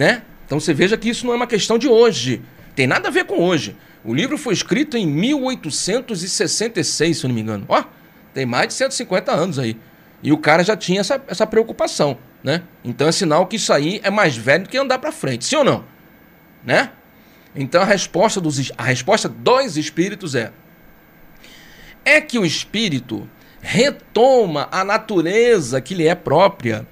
Né? 0.02 0.23
Então 0.48 0.60
você 0.60 0.73
veja 0.73 0.98
que 0.98 1.07
isso 1.07 1.28
não 1.28 1.34
é 1.34 1.36
uma 1.36 1.45
questão 1.45 1.78
de 1.78 1.88
hoje. 1.88 2.41
Tem 2.76 2.88
nada 2.88 3.10
a 3.10 3.11
ver 3.11 3.26
com 3.26 3.36
hoje. 3.36 3.78
O 4.03 4.15
livro 4.15 4.36
foi 4.36 4.52
escrito 4.52 4.98
em 4.98 5.06
1866, 5.06 7.19
se 7.19 7.23
eu 7.23 7.28
não 7.28 7.36
me 7.36 7.41
engano. 7.41 7.65
Ó, 7.69 7.84
tem 8.34 8.44
mais 8.44 8.69
de 8.69 8.73
150 8.73 9.32
anos 9.32 9.60
aí. 9.60 9.78
E 10.23 10.32
o 10.32 10.40
cara 10.40 10.64
já 10.64 10.76
tinha 10.76 11.02
essa, 11.02 11.23
essa 11.28 11.45
preocupação, 11.45 12.18
né? 12.44 12.64
Então 12.84 13.07
é 13.07 13.11
sinal 13.11 13.45
que 13.45 13.57
isso 13.57 13.72
aí 13.72 14.02
é 14.03 14.10
mais 14.10 14.36
velho 14.36 14.64
do 14.64 14.69
que 14.69 14.78
andar 14.80 14.98
para 14.98 15.11
frente, 15.11 15.45
sim 15.45 15.57
ou 15.57 15.64
não? 15.64 15.86
Né? 16.65 16.90
Então 17.56 17.84
a 17.84 17.86
resposta, 17.86 18.41
dos, 18.41 18.72
a 18.76 18.84
resposta 18.84 19.30
dos 19.30 19.78
espíritos 19.78 20.34
é: 20.34 20.52
é 22.03 22.19
que 22.19 22.40
o 22.40 22.45
espírito 22.45 23.30
retoma 23.61 24.68
a 24.72 24.84
natureza 24.84 25.80
que 25.80 25.94
lhe 25.94 26.07
é 26.07 26.15
própria 26.15 26.88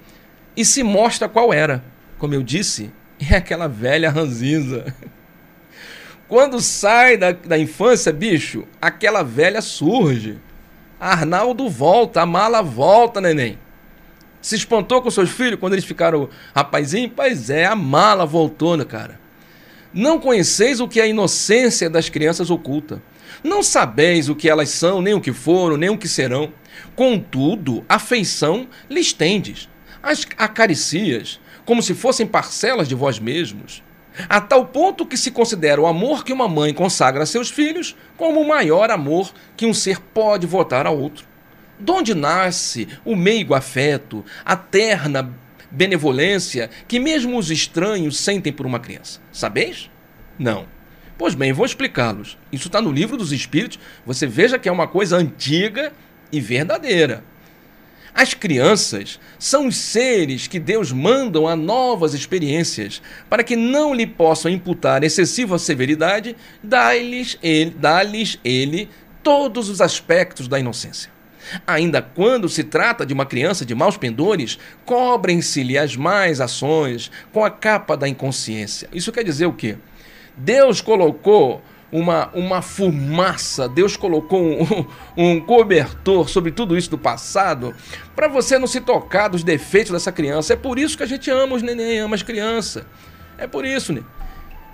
e 0.56 0.64
se 0.64 0.84
mostra 0.84 1.28
qual 1.28 1.52
era 1.52 1.84
como 2.20 2.36
eu 2.36 2.44
disse, 2.44 2.92
é 3.30 3.36
aquela 3.36 3.68
velha 3.68 4.10
ranzinza. 4.10 4.94
Quando 6.28 6.62
sai 6.62 7.18
da, 7.18 7.32
da 7.32 7.58
infância, 7.58 8.14
bicho, 8.14 8.68
aquela 8.82 9.24
velha 9.24 9.62
surge. 9.62 10.38
Arnaldo 11.00 11.70
volta, 11.70 12.22
a 12.22 12.26
mala 12.26 12.62
volta, 12.62 13.20
neném. 13.20 13.58
Se 14.42 14.56
espantou 14.56 15.02
com 15.02 15.10
seus 15.10 15.30
filhos 15.30 15.60
quando 15.60 15.74
eles 15.74 15.86
ficaram 15.86 16.30
rapazinho? 16.56 17.12
Pois 17.14 17.50
é, 17.50 17.66
a 17.66 17.76
mala 17.76 18.26
voltou, 18.26 18.78
né, 18.78 18.86
cara? 18.86 19.20
Não 19.94 20.20
conheceis 20.20 20.80
o 20.80 20.88
que 20.88 21.02
a 21.02 21.08
inocência 21.08 21.90
das 21.90 22.10
crianças 22.10 22.50
oculta. 22.50 23.02
Não 23.44 23.64
sabeis 23.64 24.30
o 24.30 24.36
que 24.36 24.50
elas 24.50 24.70
são, 24.70 25.02
nem 25.02 25.14
o 25.14 25.22
que 25.22 25.34
foram, 25.34 25.78
nem 25.78 25.90
o 25.90 25.98
que 25.98 26.08
serão. 26.08 26.54
Contudo, 26.96 27.84
afeição 27.90 28.68
lhes 28.90 29.14
tendes. 29.14 29.68
As 30.02 30.26
acaricias, 30.38 31.40
como 31.66 31.82
se 31.82 31.94
fossem 31.94 32.26
parcelas 32.26 32.88
de 32.88 32.96
vós 32.96 33.20
mesmos, 33.20 33.84
a 34.28 34.42
tal 34.42 34.66
ponto 34.66 35.06
que 35.06 35.18
se 35.18 35.32
considera 35.32 35.80
o 35.80 35.88
amor 35.88 36.24
que 36.24 36.34
uma 36.34 36.48
mãe 36.48 36.74
consagra 36.74 37.24
a 37.24 37.26
seus 37.26 37.50
filhos 37.50 37.96
como 38.18 38.42
o 38.42 38.48
maior 38.48 38.92
amor 38.92 39.32
que 39.56 39.66
um 39.66 39.74
ser 39.74 40.00
pode 40.00 40.46
votar 40.46 40.86
a 40.86 40.92
outro. 40.92 41.26
Donde 41.80 42.14
nasce 42.14 42.88
o 43.06 43.16
meigo 43.16 43.54
afeto, 43.54 44.26
a 44.44 44.56
terna 44.56 45.34
benevolência 45.72 46.70
que 46.88 47.00
mesmo 47.00 47.38
os 47.38 47.50
estranhos 47.50 48.18
sentem 48.18 48.52
por 48.52 48.66
uma 48.66 48.80
criança? 48.80 49.22
Sabeis? 49.32 49.90
Não. 50.38 50.66
Pois 51.18 51.36
bem, 51.36 51.54
vou 51.54 51.66
explicá-los. 51.66 52.38
Isso 52.52 52.68
está 52.68 52.82
no 52.82 52.92
livro 52.92 53.18
dos 53.18 53.32
Espíritos. 53.32 53.80
Você 54.06 54.26
veja 54.26 54.58
que 54.58 54.68
é 54.68 54.72
uma 54.72 54.88
coisa 54.88 55.18
antiga 55.18 55.94
e 56.32 56.40
verdadeira. 56.40 57.24
As 58.14 58.34
crianças 58.34 59.20
são 59.38 59.68
os 59.68 59.76
seres 59.78 60.48
que 60.48 60.60
Deus 60.60 60.92
mandam 60.92 61.48
a 61.48 61.56
novas 61.56 62.14
experiências, 62.14 63.02
para 63.30 63.44
que 63.44 63.56
não 63.56 63.94
lhe 63.94 64.08
possam 64.08 64.52
imputar 64.52 65.04
excessiva 65.04 65.60
severidade, 65.60 66.36
dá-lhes 66.64 67.38
ele, 67.42 67.72
dá 67.72 68.02
ele 68.44 68.90
todos 69.24 69.70
os 69.70 69.82
aspectos 69.82 70.48
da 70.48 70.60
inocência. 70.60 71.12
Ainda 71.66 72.02
quando 72.02 72.50
se 72.50 72.64
trata 72.64 73.06
de 73.06 73.14
uma 73.14 73.26
criança 73.26 73.66
de 73.66 73.74
maus 73.74 73.98
pendores, 73.98 74.60
cobrem-se-lhe 74.86 75.78
as 75.78 75.96
más 75.96 76.42
ações 76.42 77.12
com 77.32 77.44
a 77.44 77.50
capa 77.50 77.96
da 77.98 78.08
inconsciência. 78.08 78.90
Isso 78.94 79.12
quer 79.12 79.24
dizer 79.24 79.46
o 79.46 79.54
quê? 79.54 79.78
Deus 80.38 80.80
colocou 80.82 81.62
uma, 81.92 82.30
uma 82.34 82.62
fumaça, 82.62 83.68
Deus 83.68 83.98
colocou 83.98 84.42
um, 84.42 84.86
um 85.18 85.40
cobertor 85.40 86.30
sobre 86.30 86.52
tudo 86.52 86.78
isso 86.78 86.90
do 86.90 86.98
passado, 86.98 87.74
para 88.16 88.28
você 88.28 88.58
não 88.60 88.68
se 88.68 88.82
tocar 88.82 89.28
dos 89.28 89.44
defeitos 89.44 89.92
dessa 89.92 90.12
criança. 90.12 90.54
É 90.54 90.56
por 90.56 90.78
isso 90.78 90.98
que 90.98 91.04
a 91.04 91.08
gente 91.08 91.30
ama 91.30 91.56
os 91.56 91.62
neném, 91.62 92.00
ama 92.00 92.16
as 92.16 92.24
crianças. 92.24 92.84
É 93.38 93.48
por 93.48 93.66
isso, 93.66 93.94
né? 93.94 94.02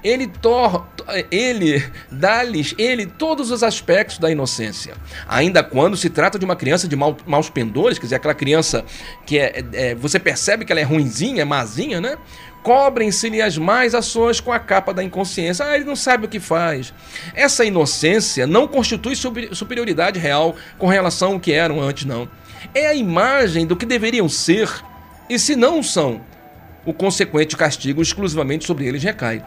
Ele 0.06 0.28
tor 0.28 0.86
ele 1.32 1.84
dá-lhes 2.12 2.74
ele 2.78 3.06
todos 3.06 3.52
os 3.52 3.64
aspectos 3.64 4.18
da 4.18 4.32
inocência. 4.32 4.94
Ainda 5.28 5.64
quando 5.64 5.98
se 5.98 6.10
trata 6.10 6.40
de 6.40 6.46
uma 6.46 6.56
criança 6.56 6.88
de 6.88 6.96
maus 6.96 7.50
pendores, 7.50 7.98
quer 7.98 8.06
dizer, 8.06 8.16
aquela 8.16 8.34
criança 8.34 8.84
que 9.26 9.38
é, 9.38 9.64
é, 9.74 9.96
você 9.96 10.20
percebe 10.20 10.66
que 10.66 10.72
ela 10.72 10.82
é 10.82 10.84
ruinzinha, 10.84 11.42
é 11.42 11.46
mazinha, 11.46 12.00
né? 12.00 12.18
cobrem-se-lhe 12.64 13.44
as 13.44 13.60
mais 13.60 13.94
ações 13.94 14.40
com 14.40 14.52
a 14.52 14.58
capa 14.58 14.92
da 14.92 15.04
inconsciência. 15.04 15.64
Ah, 15.64 15.76
ele 15.76 15.86
não 15.86 15.96
sabe 15.96 16.26
o 16.26 16.28
que 16.28 16.40
faz. 16.40 16.92
Essa 17.36 17.64
inocência 17.64 18.48
não 18.48 18.68
constitui 18.68 19.16
superioridade 19.16 20.20
real 20.20 20.56
com 20.80 20.88
relação 20.88 21.34
ao 21.34 21.40
que 21.40 21.52
eram 21.52 21.80
antes, 21.80 22.06
não. 22.06 22.28
É 22.74 22.88
a 22.88 22.96
imagem 22.96 23.68
do 23.68 23.76
que 23.76 23.86
deveriam 23.86 24.28
ser, 24.28 24.68
e 25.30 25.38
se 25.38 25.56
não 25.56 25.84
são, 25.84 26.22
o 26.84 26.92
consequente 26.92 27.56
castigo 27.56 28.02
exclusivamente 28.02 28.66
sobre 28.66 28.88
eles 28.88 29.04
recai. 29.04 29.44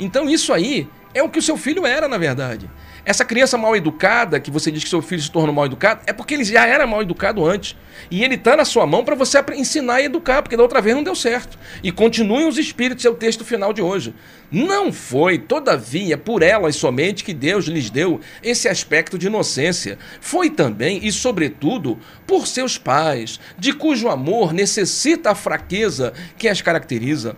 Então 0.00 0.28
isso 0.28 0.52
aí 0.52 0.88
é 1.12 1.22
o 1.22 1.28
que 1.28 1.38
o 1.38 1.42
seu 1.42 1.56
filho 1.56 1.86
era, 1.86 2.08
na 2.08 2.18
verdade. 2.18 2.68
Essa 3.04 3.24
criança 3.24 3.56
mal 3.56 3.74
educada, 3.74 4.38
que 4.38 4.50
você 4.50 4.70
diz 4.70 4.84
que 4.84 4.90
seu 4.90 5.02
filho 5.02 5.22
se 5.22 5.30
tornou 5.30 5.54
mal 5.54 5.66
educado, 5.66 6.02
é 6.06 6.12
porque 6.12 6.34
ele 6.34 6.44
já 6.44 6.66
era 6.66 6.86
mal 6.86 7.02
educado 7.02 7.44
antes. 7.44 7.76
E 8.10 8.22
ele 8.22 8.34
está 8.34 8.56
na 8.56 8.64
sua 8.64 8.86
mão 8.86 9.04
para 9.04 9.16
você 9.16 9.42
ensinar 9.54 10.00
e 10.00 10.04
educar, 10.04 10.42
porque 10.42 10.56
da 10.56 10.62
outra 10.62 10.80
vez 10.80 10.94
não 10.94 11.02
deu 11.02 11.14
certo. 11.14 11.58
E 11.82 11.90
continuem 11.90 12.46
os 12.46 12.58
espíritos, 12.58 13.04
é 13.04 13.10
o 13.10 13.14
texto 13.14 13.44
final 13.44 13.72
de 13.72 13.82
hoje. 13.82 14.14
Não 14.50 14.92
foi, 14.92 15.38
todavia, 15.38 16.16
por 16.18 16.42
elas 16.42 16.76
somente 16.76 17.24
que 17.24 17.34
Deus 17.34 17.66
lhes 17.66 17.90
deu 17.90 18.20
esse 18.42 18.68
aspecto 18.68 19.18
de 19.18 19.26
inocência. 19.26 19.98
Foi 20.20 20.50
também 20.50 21.00
e, 21.02 21.10
sobretudo, 21.10 21.98
por 22.26 22.46
seus 22.46 22.76
pais, 22.78 23.40
de 23.58 23.72
cujo 23.72 24.08
amor 24.08 24.52
necessita 24.52 25.30
a 25.30 25.34
fraqueza 25.34 26.12
que 26.36 26.48
as 26.48 26.60
caracteriza. 26.60 27.36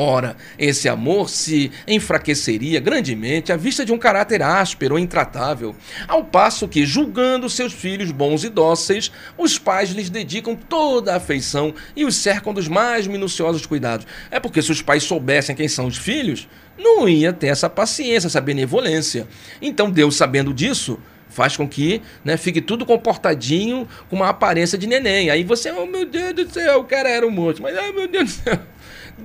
Ora, 0.00 0.36
esse 0.56 0.88
amor 0.88 1.28
se 1.28 1.72
enfraqueceria 1.84 2.78
grandemente 2.78 3.52
à 3.52 3.56
vista 3.56 3.84
de 3.84 3.92
um 3.92 3.98
caráter 3.98 4.40
áspero 4.44 4.94
ou 4.94 4.98
intratável, 4.98 5.74
ao 6.06 6.22
passo 6.22 6.68
que, 6.68 6.86
julgando 6.86 7.50
seus 7.50 7.72
filhos 7.72 8.12
bons 8.12 8.44
e 8.44 8.48
dóceis, 8.48 9.10
os 9.36 9.58
pais 9.58 9.90
lhes 9.90 10.08
dedicam 10.08 10.54
toda 10.54 11.12
a 11.12 11.16
afeição 11.16 11.74
e 11.96 12.04
os 12.04 12.14
cercam 12.14 12.54
dos 12.54 12.68
mais 12.68 13.08
minuciosos 13.08 13.66
cuidados. 13.66 14.06
É 14.30 14.38
porque 14.38 14.62
se 14.62 14.70
os 14.70 14.80
pais 14.80 15.02
soubessem 15.02 15.56
quem 15.56 15.66
são 15.66 15.88
os 15.88 15.96
filhos, 15.96 16.48
não 16.78 17.08
ia 17.08 17.32
ter 17.32 17.48
essa 17.48 17.68
paciência, 17.68 18.28
essa 18.28 18.40
benevolência. 18.40 19.26
Então 19.60 19.90
Deus, 19.90 20.14
sabendo 20.14 20.54
disso, 20.54 20.96
faz 21.28 21.56
com 21.56 21.68
que 21.68 22.00
né, 22.24 22.36
fique 22.36 22.60
tudo 22.60 22.86
comportadinho, 22.86 23.88
com 24.08 24.14
uma 24.14 24.28
aparência 24.28 24.78
de 24.78 24.86
neném. 24.86 25.28
Aí 25.28 25.42
você, 25.42 25.72
oh 25.72 25.86
meu 25.86 26.06
Deus 26.06 26.34
do 26.34 26.48
céu, 26.48 26.78
o 26.78 26.84
cara 26.84 27.08
era 27.08 27.26
um 27.26 27.30
monte, 27.30 27.60
mas 27.60 27.76
oh 27.76 27.92
meu 27.92 28.06
Deus 28.06 28.36
do 28.36 28.42
céu. 28.44 28.58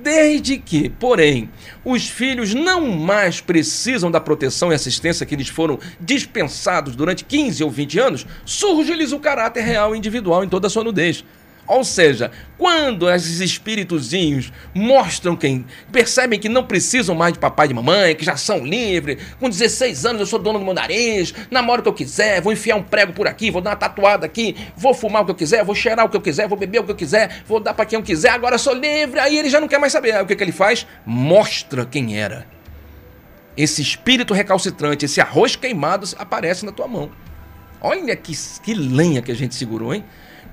Desde 0.02 0.58
que, 0.58 0.88
porém, 0.88 1.48
os 1.84 2.08
filhos 2.08 2.52
não 2.52 2.88
mais 2.90 3.40
precisam 3.40 4.10
da 4.10 4.20
proteção 4.20 4.72
e 4.72 4.74
assistência 4.74 5.24
que 5.24 5.36
lhes 5.36 5.48
foram 5.48 5.78
dispensados 6.00 6.96
durante 6.96 7.24
15 7.24 7.62
ou 7.62 7.70
20 7.70 7.98
anos, 8.00 8.26
surge-lhes 8.44 9.12
o 9.12 9.20
caráter 9.20 9.62
real 9.62 9.94
e 9.94 9.98
individual 9.98 10.42
em 10.42 10.48
toda 10.48 10.66
a 10.66 10.70
sua 10.70 10.82
nudez. 10.82 11.24
Ou 11.66 11.82
seja, 11.82 12.30
quando 12.58 13.10
esses 13.10 13.40
espíritozinhos 13.40 14.52
mostram 14.74 15.34
quem 15.34 15.64
percebem 15.90 16.38
que 16.38 16.48
não 16.48 16.64
precisam 16.64 17.14
mais 17.14 17.32
de 17.32 17.38
papai 17.38 17.66
e 17.66 17.68
de 17.68 17.74
mamãe, 17.74 18.14
que 18.14 18.24
já 18.24 18.36
são 18.36 18.64
livres, 18.64 19.22
com 19.40 19.48
16 19.48 20.04
anos 20.04 20.20
eu 20.20 20.26
sou 20.26 20.38
dono 20.38 20.58
do 20.58 20.64
meu 20.64 20.74
nariz, 20.74 21.32
namoro 21.50 21.80
o 21.80 21.82
que 21.82 21.88
eu 21.88 21.94
quiser, 21.94 22.42
vou 22.42 22.52
enfiar 22.52 22.76
um 22.76 22.82
prego 22.82 23.14
por 23.14 23.26
aqui, 23.26 23.50
vou 23.50 23.62
dar 23.62 23.70
uma 23.70 23.76
tatuada 23.76 24.26
aqui, 24.26 24.54
vou 24.76 24.92
fumar 24.92 25.22
o 25.22 25.24
que 25.24 25.30
eu 25.30 25.36
quiser, 25.36 25.64
vou 25.64 25.74
cheirar 25.74 26.04
o 26.04 26.08
que 26.10 26.16
eu 26.16 26.20
quiser, 26.20 26.46
vou 26.46 26.58
beber 26.58 26.80
o 26.80 26.84
que 26.84 26.90
eu 26.90 26.96
quiser, 26.96 27.42
vou 27.46 27.58
dar 27.58 27.72
para 27.72 27.86
quem 27.86 27.98
eu 27.98 28.02
quiser, 28.02 28.30
agora 28.30 28.56
eu 28.56 28.58
sou 28.58 28.74
livre, 28.74 29.18
aí 29.18 29.38
ele 29.38 29.48
já 29.48 29.58
não 29.58 29.68
quer 29.68 29.78
mais 29.78 29.92
saber. 29.92 30.12
Aí 30.12 30.22
o 30.22 30.26
que, 30.26 30.36
que 30.36 30.44
ele 30.44 30.52
faz? 30.52 30.86
Mostra 31.06 31.86
quem 31.86 32.18
era. 32.18 32.46
Esse 33.56 33.80
espírito 33.80 34.34
recalcitrante, 34.34 35.06
esse 35.06 35.20
arroz 35.20 35.56
queimado 35.56 36.06
aparece 36.18 36.66
na 36.66 36.72
tua 36.72 36.88
mão. 36.88 37.10
Olha 37.80 38.16
que, 38.16 38.32
que 38.62 38.74
lenha 38.74 39.22
que 39.22 39.30
a 39.30 39.34
gente 39.34 39.54
segurou, 39.54 39.94
hein? 39.94 40.04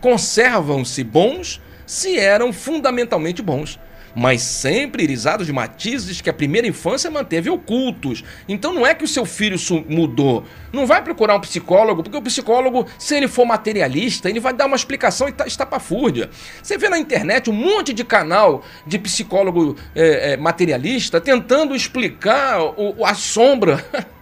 Conservam-se 0.01 1.03
bons 1.03 1.61
se 1.85 2.17
eram 2.17 2.51
fundamentalmente 2.51 3.41
bons, 3.41 3.79
mas 4.15 4.41
sempre 4.41 5.03
irisados 5.03 5.47
de 5.47 5.53
matizes 5.53 6.21
que 6.21 6.29
a 6.29 6.33
primeira 6.33 6.67
infância 6.67 7.09
manteve 7.09 7.49
ocultos. 7.49 8.23
Então 8.47 8.73
não 8.73 8.85
é 8.85 8.93
que 8.93 9.03
o 9.03 9.07
seu 9.07 9.25
filho 9.25 9.57
mudou. 9.87 10.43
Não 10.71 10.85
vai 10.85 11.01
procurar 11.03 11.35
um 11.35 11.41
psicólogo, 11.41 12.03
porque 12.03 12.17
o 12.17 12.21
psicólogo, 12.21 12.85
se 12.97 13.15
ele 13.15 13.27
for 13.27 13.45
materialista, 13.45 14.29
ele 14.29 14.39
vai 14.39 14.53
dar 14.53 14.65
uma 14.65 14.75
explicação 14.75 15.29
e 15.29 15.31
tá, 15.31 15.45
estapafúrdia. 15.45 16.29
Você 16.61 16.77
vê 16.77 16.89
na 16.89 16.99
internet 16.99 17.49
um 17.49 17.53
monte 17.53 17.93
de 17.93 18.03
canal 18.03 18.63
de 18.85 18.97
psicólogo 18.99 19.75
é, 19.95 20.33
é, 20.33 20.37
materialista 20.37 21.21
tentando 21.21 21.75
explicar 21.75 22.61
o, 22.61 23.05
a 23.05 23.13
sombra 23.13 23.85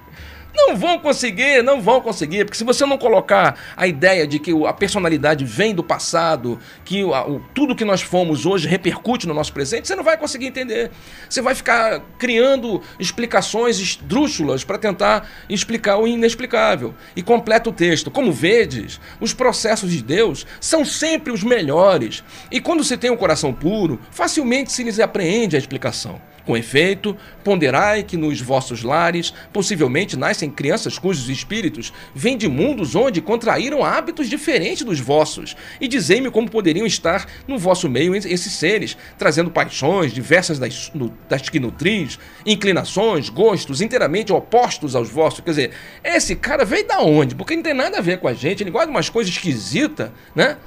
Não 0.68 0.76
vão 0.76 1.00
conseguir, 1.00 1.64
não 1.64 1.82
vão 1.82 2.02
conseguir, 2.02 2.46
porque 2.46 2.58
se 2.58 2.64
você 2.64 2.86
não 2.86 2.98
colocar 2.98 3.58
a 3.76 3.88
ideia 3.88 4.28
de 4.28 4.40
que 4.40 4.52
a 4.66 4.74
personalidade 4.74 5.46
vem 5.46 5.74
do 5.74 5.84
passado, 5.84 6.60
que 6.86 7.04
o, 7.04 7.12
o, 7.12 7.40
tudo 7.54 7.76
que 7.76 7.86
nós 7.86 8.02
fomos 8.02 8.46
hoje 8.46 8.68
repercute 8.68 9.28
no 9.28 9.34
nosso 9.34 9.54
presente, 9.54 9.88
você 9.88 9.96
não 9.96 10.04
vai 10.04 10.18
conseguir 10.18 10.48
entender. 10.48 10.92
Você 11.28 11.42
vai 11.42 11.56
ficar 11.56 12.02
criando 12.18 12.82
explicações 13.00 13.80
esdrúxulas 13.80 14.64
para 14.64 14.78
tentar 14.78 15.30
explicar 15.48 15.98
o 15.98 16.08
inexplicável. 16.08 16.94
E 17.16 17.24
completa 17.24 17.70
o 17.70 17.74
texto. 17.74 18.12
Como 18.12 18.32
vedes, 18.32 19.00
os 19.20 19.34
processos 19.34 19.92
de 19.92 20.04
Deus 20.04 20.46
são 20.60 20.84
sempre 20.86 21.32
os 21.32 21.44
melhores. 21.44 22.24
E 22.52 22.60
quando 22.60 22.84
se 22.84 22.98
tem 22.98 23.10
um 23.10 23.18
coração 23.18 23.54
puro, 23.54 24.00
facilmente 24.12 24.72
se 24.72 24.84
lhes 24.84 25.00
apreende 25.00 25.56
a 25.56 25.60
explicação. 25.60 26.22
Com 26.50 26.58
efeito, 26.58 27.16
ponderai 27.44 28.02
que 28.02 28.18
nos 28.18 28.42
vossos 28.42 28.82
lares 28.82 29.32
possivelmente 29.54 30.18
nascem 30.18 30.50
crianças 30.50 30.98
cujos 30.98 31.30
espíritos 31.30 31.94
vêm 32.16 32.36
de 32.36 32.48
mundos 32.48 32.96
onde 32.96 33.22
contraíram 33.22 33.86
hábitos 33.86 34.28
diferentes 34.28 34.84
dos 34.84 35.00
vossos, 35.00 35.56
e 35.80 35.88
dizei-me 35.88 36.32
como 36.32 36.50
poderiam 36.50 36.88
estar 36.88 37.28
no 37.48 37.60
vosso 37.60 37.88
meio 37.88 38.16
esses 38.16 38.52
seres, 38.54 38.98
trazendo 39.16 39.52
paixões 39.52 40.12
diversas 40.12 40.58
das, 40.58 40.90
no, 40.92 41.16
das 41.30 41.48
que 41.48 41.60
nutris, 41.60 42.18
inclinações, 42.44 43.30
gostos 43.30 43.80
inteiramente 43.80 44.34
opostos 44.34 44.96
aos 44.96 45.08
vossos. 45.08 45.42
Quer 45.42 45.52
dizer, 45.52 45.72
esse 46.04 46.36
cara 46.36 46.66
veio 46.66 46.88
da 46.88 47.00
onde? 47.00 47.36
Porque 47.36 47.56
não 47.56 47.62
tem 47.62 47.76
nada 47.76 48.00
a 48.00 48.02
ver 48.02 48.18
com 48.18 48.28
a 48.28 48.34
gente, 48.34 48.64
ele 48.64 48.72
de 48.72 48.86
umas 48.88 49.08
coisas 49.08 49.32
esquisitas, 49.32 50.10
né? 50.34 50.58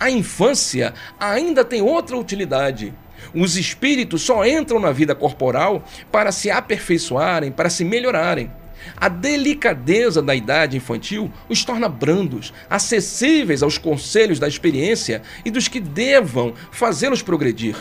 A 0.00 0.10
infância 0.10 0.94
ainda 1.20 1.62
tem 1.62 1.82
outra 1.82 2.16
utilidade 2.16 2.94
os 3.34 3.56
espíritos 3.56 4.22
só 4.22 4.44
entram 4.44 4.78
na 4.78 4.92
vida 4.92 5.14
corporal 5.14 5.84
para 6.10 6.32
se 6.32 6.50
aperfeiçoarem, 6.50 7.50
para 7.52 7.70
se 7.70 7.84
melhorarem. 7.84 8.50
A 8.96 9.08
delicadeza 9.08 10.22
da 10.22 10.34
idade 10.34 10.76
infantil 10.76 11.32
os 11.48 11.64
torna 11.64 11.88
brandos, 11.88 12.52
acessíveis 12.68 13.62
aos 13.62 13.78
conselhos 13.78 14.38
da 14.38 14.46
experiência 14.46 15.22
e 15.44 15.50
dos 15.50 15.68
que 15.68 15.80
devam 15.80 16.54
fazê-los 16.70 17.22
progredir. 17.22 17.76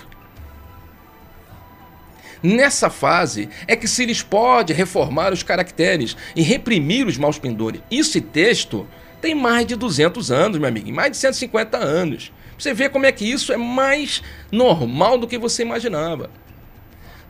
Nessa 2.41 2.89
fase 2.89 3.49
é 3.67 3.75
que 3.75 3.87
se 3.87 4.05
lhes 4.05 4.21
pode 4.21 4.71
reformar 4.71 5.33
os 5.33 5.41
caracteres 5.41 6.15
e 6.35 6.41
reprimir 6.41 7.07
os 7.07 7.17
maus 7.17 7.39
pendores. 7.39 7.81
Esse 7.89 8.21
texto 8.21 8.87
tem 9.21 9.33
mais 9.33 9.65
de 9.65 9.75
200 9.75 10.29
anos, 10.31 10.59
meu 10.59 10.69
amigo, 10.69 10.91
mais 10.93 11.11
de 11.11 11.17
150 11.17 11.77
anos. 11.77 12.31
Você 12.57 12.73
vê 12.73 12.89
como 12.89 13.05
é 13.05 13.11
que 13.11 13.29
isso 13.29 13.51
é 13.51 13.57
mais 13.57 14.23
normal 14.51 15.17
do 15.17 15.27
que 15.27 15.37
você 15.37 15.61
imaginava. 15.61 16.29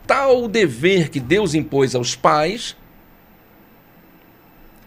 Tal 0.05 0.47
dever 0.47 1.09
que 1.09 1.19
Deus 1.19 1.53
impôs 1.53 1.95
aos 1.95 2.15
pais, 2.15 2.75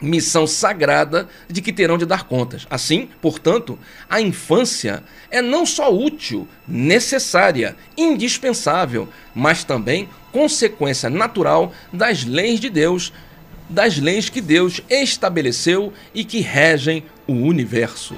missão 0.00 0.46
sagrada 0.46 1.28
de 1.48 1.60
que 1.60 1.72
terão 1.72 1.98
de 1.98 2.06
dar 2.06 2.24
contas. 2.24 2.66
Assim, 2.70 3.08
portanto, 3.20 3.78
a 4.08 4.20
infância 4.20 5.02
é 5.30 5.42
não 5.42 5.66
só 5.66 5.92
útil, 5.92 6.46
necessária, 6.66 7.76
indispensável, 7.96 9.08
mas 9.34 9.64
também 9.64 10.08
consequência 10.32 11.10
natural 11.10 11.72
das 11.92 12.24
leis 12.24 12.60
de 12.60 12.70
Deus, 12.70 13.12
das 13.68 13.98
leis 13.98 14.28
que 14.28 14.40
Deus 14.40 14.80
estabeleceu 14.88 15.92
e 16.14 16.24
que 16.24 16.40
regem 16.40 17.04
o 17.26 17.32
universo. 17.32 18.14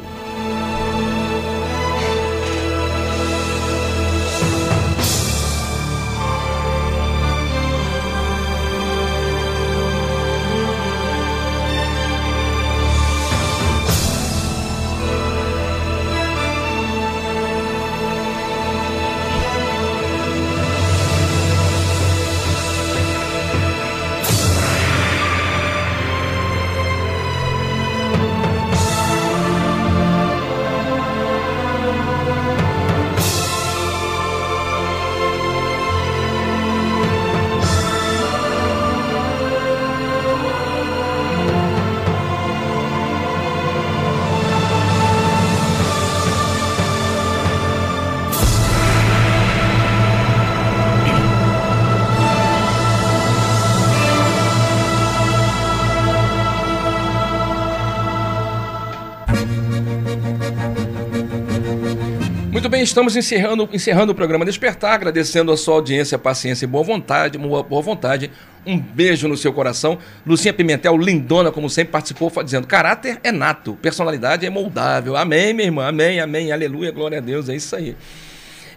Bem, 62.80 62.84
estamos 62.84 63.14
encerrando, 63.14 63.68
encerrando 63.74 64.12
o 64.12 64.14
programa 64.14 64.42
Despertar, 64.42 64.94
agradecendo 64.94 65.52
a 65.52 65.56
sua 65.56 65.74
audiência, 65.74 66.18
paciência 66.18 66.64
e 66.64 66.66
boa 66.66 66.82
vontade, 66.82 67.36
boa, 67.36 67.62
boa 67.62 67.82
vontade. 67.82 68.30
Um 68.64 68.78
beijo 68.78 69.28
no 69.28 69.36
seu 69.36 69.52
coração. 69.52 69.98
Lucinha 70.26 70.54
Pimentel, 70.54 70.96
lindona, 70.96 71.52
como 71.52 71.68
sempre, 71.68 71.92
participou, 71.92 72.30
dizendo: 72.42 72.66
caráter 72.66 73.20
é 73.22 73.30
nato, 73.30 73.76
personalidade 73.82 74.46
é 74.46 74.50
moldável. 74.50 75.14
Amém, 75.14 75.52
minha 75.52 75.66
irmã, 75.66 75.88
amém, 75.88 76.20
amém, 76.20 76.52
aleluia, 76.52 76.90
glória 76.90 77.18
a 77.18 77.20
Deus, 77.20 77.50
é 77.50 77.54
isso 77.54 77.76
aí. 77.76 77.94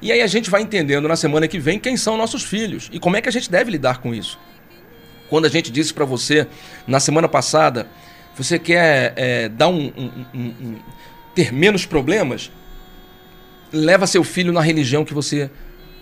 E 0.02 0.12
aí 0.12 0.22
a 0.22 0.28
gente 0.28 0.50
vai 0.50 0.62
entendendo 0.62 1.08
na 1.08 1.16
semana 1.16 1.48
que 1.48 1.58
vem 1.58 1.80
quem 1.80 1.96
são 1.96 2.18
nossos 2.18 2.44
filhos 2.44 2.90
e 2.92 3.00
como 3.00 3.16
é 3.16 3.22
que 3.22 3.30
a 3.30 3.32
gente 3.32 3.50
deve 3.50 3.72
lidar 3.72 4.00
com 4.00 4.14
isso. 4.14 4.38
Quando 5.30 5.46
a 5.46 5.50
gente 5.50 5.72
disse 5.72 5.94
para 5.94 6.04
você 6.04 6.46
na 6.86 7.00
semana 7.00 7.30
passada, 7.30 7.88
você 8.36 8.60
quer 8.60 9.14
é, 9.16 9.48
dar 9.48 9.70
um, 9.70 9.94
um, 9.96 10.26
um, 10.34 10.40
um, 10.42 10.76
ter 11.34 11.54
menos 11.54 11.86
problemas, 11.86 12.52
leva 13.74 14.06
seu 14.06 14.24
filho 14.24 14.54
na 14.54 14.62
religião 14.62 15.04
que 15.04 15.14
você 15.14 15.50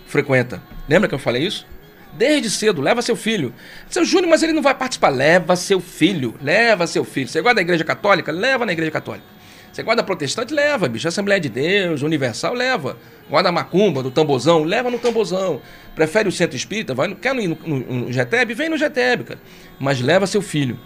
frequenta. 0.06 0.62
Lembra 0.88 1.08
que 1.08 1.14
eu 1.14 1.18
falei 1.18 1.42
isso? 1.44 1.66
Desde 2.12 2.50
cedo, 2.50 2.82
leva 2.82 3.00
seu 3.00 3.16
filho. 3.16 3.54
Seu 3.88 4.04
Júnior, 4.04 4.28
mas 4.28 4.42
ele 4.42 4.52
não 4.52 4.60
vai 4.60 4.74
participar. 4.74 5.08
Leva 5.08 5.56
seu 5.56 5.80
filho, 5.80 6.34
leva 6.42 6.86
seu 6.86 7.04
filho. 7.04 7.26
Você 7.26 7.40
gosta 7.40 7.56
da 7.56 7.62
igreja 7.62 7.82
católica? 7.84 8.30
Leva 8.30 8.66
na 8.66 8.72
igreja 8.72 8.90
católica. 8.90 9.24
Você 9.72 9.82
guarda 9.82 10.02
protestante? 10.02 10.52
Leva, 10.52 10.86
bicho. 10.86 11.08
Assembleia 11.08 11.40
de 11.40 11.48
Deus, 11.48 12.02
Universal, 12.02 12.52
leva. 12.52 12.98
Guarda 13.30 13.50
macumba, 13.50 14.02
do 14.02 14.10
tambozão, 14.10 14.64
leva 14.64 14.90
no 14.90 14.98
tambozão. 14.98 15.62
Prefere 15.94 16.28
o 16.28 16.32
centro 16.32 16.54
espírita? 16.54 16.92
Vai, 16.92 17.14
quer 17.14 17.34
ir 17.36 17.48
no, 17.48 17.58
no, 17.64 17.78
no? 17.78 18.54
Vem 18.54 18.68
no 18.68 18.76
GTEB, 18.76 19.24
cara. 19.24 19.40
Mas 19.80 20.02
leva 20.02 20.26
seu 20.26 20.42
filho. 20.42 20.78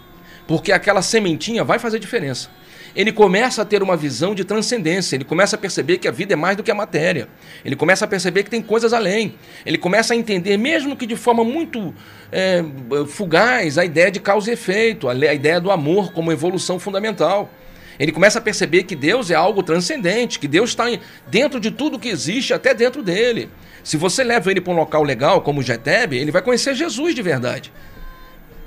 Porque 0.47 0.71
aquela 0.71 1.01
sementinha 1.01 1.65
vai 1.65 1.77
fazer 1.77 1.99
diferença. 1.99 2.49
Ele 2.97 3.11
começa 3.11 3.61
a 3.61 3.65
ter 3.65 3.83
uma 3.83 3.95
visão 3.95 4.33
de 4.33 4.43
transcendência, 4.43 5.15
ele 5.15 5.23
começa 5.23 5.55
a 5.55 5.59
perceber 5.59 5.99
que 5.99 6.07
a 6.07 6.11
vida 6.11 6.33
é 6.33 6.35
mais 6.35 6.57
do 6.57 6.63
que 6.63 6.71
a 6.71 6.73
matéria. 6.73 7.27
Ele 7.63 7.75
começa 7.75 8.05
a 8.05 8.07
perceber 8.07 8.41
que 8.41 8.49
tem 8.49 8.59
coisas 8.59 8.91
além. 8.91 9.35
Ele 9.63 9.77
começa 9.77 10.15
a 10.15 10.17
entender, 10.17 10.57
mesmo 10.57 10.95
que 10.95 11.05
de 11.05 11.15
forma 11.15 11.43
muito 11.43 11.93
é, 12.31 12.63
fugaz, 13.07 13.77
a 13.77 13.85
ideia 13.85 14.09
de 14.09 14.19
causa 14.19 14.49
e 14.49 14.53
efeito, 14.53 15.07
a 15.07 15.13
ideia 15.13 15.61
do 15.61 15.69
amor 15.69 16.11
como 16.11 16.31
evolução 16.31 16.79
fundamental. 16.79 17.51
Ele 17.99 18.11
começa 18.11 18.39
a 18.39 18.41
perceber 18.41 18.81
que 18.81 18.95
Deus 18.95 19.29
é 19.29 19.35
algo 19.35 19.61
transcendente, 19.61 20.39
que 20.39 20.47
Deus 20.47 20.71
está 20.71 20.85
dentro 21.27 21.59
de 21.59 21.69
tudo 21.69 21.99
que 21.99 22.09
existe, 22.09 22.51
até 22.51 22.73
dentro 22.73 23.03
dele. 23.03 23.47
Se 23.83 23.95
você 23.95 24.23
leva 24.23 24.49
ele 24.49 24.59
para 24.59 24.73
um 24.73 24.75
local 24.75 25.03
legal, 25.03 25.41
como 25.41 25.59
o 25.59 25.63
Geteb, 25.63 26.17
ele 26.17 26.31
vai 26.31 26.41
conhecer 26.41 26.73
Jesus 26.73 27.13
de 27.13 27.21
verdade. 27.21 27.71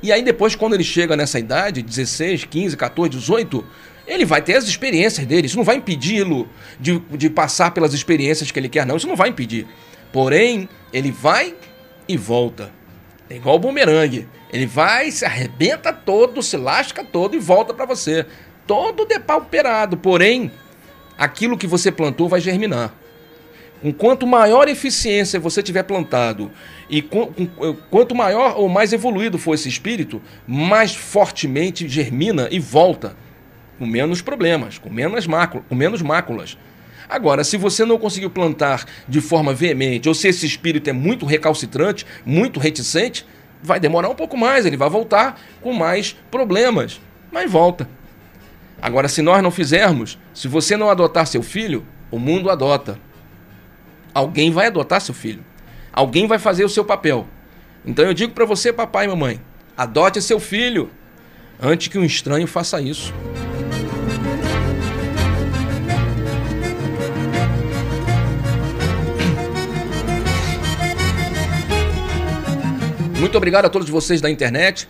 E 0.03 0.13
aí 0.13 0.23
depois, 0.23 0.55
quando 0.55 0.75
ele 0.75 0.85
chega 0.85 1.17
nessa 1.17 1.39
idade, 1.39 1.83
16, 1.83 2.45
15, 2.45 2.77
14, 2.77 3.11
18, 3.11 3.65
ele 4.15 4.25
vai 4.25 4.43
ter 4.43 4.57
as 4.57 4.65
experiências 4.65 5.27
dele. 5.27 5.47
Isso 5.47 5.57
não 5.57 5.65
vai 5.65 5.77
impedi-lo 5.77 6.49
de, 6.79 6.99
de 6.99 7.31
passar 7.31 7.71
pelas 7.71 7.95
experiências 7.95 8.51
que 8.51 8.59
ele 8.59 8.69
quer, 8.69 8.87
não. 8.87 8.97
Isso 8.97 9.09
não 9.09 9.17
vai 9.17 9.29
impedir. 9.29 9.67
Porém, 10.13 10.69
ele 10.93 11.11
vai 11.11 11.55
e 12.09 12.17
volta. 12.17 12.73
É 13.29 13.37
igual 13.37 13.57
o 13.57 13.59
bumerangue. 13.61 14.29
Ele 14.53 14.67
vai, 14.67 15.11
se 15.11 15.25
arrebenta 15.25 15.93
todo, 15.93 16.43
se 16.43 16.57
lasca 16.57 17.05
todo 17.05 17.37
e 17.37 17.39
volta 17.39 17.73
para 17.73 17.87
você 17.87 18.27
todo 18.71 19.05
depauperado, 19.05 19.97
porém, 19.97 20.49
aquilo 21.19 21.59
que 21.59 21.67
você 21.67 21.91
plantou 21.91 22.29
vai 22.29 22.41
germinar. 22.41 22.95
Com 23.83 23.93
quanto 23.93 24.29
maior 24.29 24.69
eficiência 24.69 25.41
você 25.41 25.61
tiver 25.61 25.83
plantado 25.83 26.53
e 26.89 27.03
com, 27.03 27.33
com, 27.33 27.75
quanto 27.91 28.15
maior 28.15 28.55
ou 28.57 28.69
mais 28.69 28.93
evoluído 28.93 29.39
for 29.39 29.55
esse 29.55 29.69
espírito, 29.69 30.23
mais 30.47 30.95
fortemente 30.95 31.89
germina 31.89 32.47
e 32.49 32.61
volta, 32.61 33.17
com 33.81 33.87
menos 33.87 34.21
problemas, 34.21 34.77
com 34.77 34.91
menos, 34.91 35.27
mácula, 35.27 35.65
com 35.67 35.75
menos 35.75 36.03
máculas. 36.03 36.59
Agora, 37.09 37.43
se 37.43 37.57
você 37.57 37.83
não 37.83 37.97
conseguiu 37.97 38.29
plantar 38.29 38.85
de 39.09 39.23
forma 39.23 39.55
veemente, 39.55 40.07
ou 40.07 40.15
se 40.15 40.29
esse 40.29 40.45
espírito 40.45 40.91
é 40.91 40.93
muito 40.93 41.25
recalcitrante, 41.25 42.05
muito 42.23 42.61
reticente, 42.61 43.27
vai 43.63 43.81
demorar 43.81 44.11
um 44.11 44.15
pouco 44.15 44.37
mais, 44.37 44.67
ele 44.67 44.77
vai 44.77 44.91
voltar 44.91 45.41
com 45.63 45.73
mais 45.73 46.15
problemas, 46.31 47.01
mas 47.33 47.51
volta. 47.51 47.89
Agora, 48.83 49.09
se 49.09 49.23
nós 49.23 49.43
não 49.43 49.51
fizermos, 49.51 50.19
se 50.35 50.47
você 50.47 50.77
não 50.77 50.91
adotar 50.91 51.27
seu 51.27 51.43
filho, 51.43 51.83
o 52.11 52.19
mundo 52.19 52.51
adota. 52.51 52.99
Alguém 54.13 54.51
vai 54.51 54.67
adotar 54.67 55.01
seu 55.01 55.15
filho. 55.15 55.43
Alguém 55.91 56.27
vai 56.27 56.39
fazer 56.39 56.67
o 56.67 56.69
seu 56.69 56.85
papel. 56.85 57.27
Então 57.83 58.05
eu 58.05 58.13
digo 58.13 58.35
para 58.35 58.45
você, 58.45 58.75
papai 58.75 59.07
e 59.07 59.09
mamãe, 59.09 59.41
adote 59.75 60.21
seu 60.21 60.39
filho 60.39 60.91
antes 61.59 61.89
que 61.89 61.99
um 61.99 62.05
estranho 62.05 62.47
faça 62.47 62.79
isso. 62.79 63.15
Muito 73.31 73.37
obrigado 73.37 73.67
a 73.67 73.69
todos 73.69 73.89
vocês 73.89 74.21
da 74.21 74.29
internet. 74.29 74.89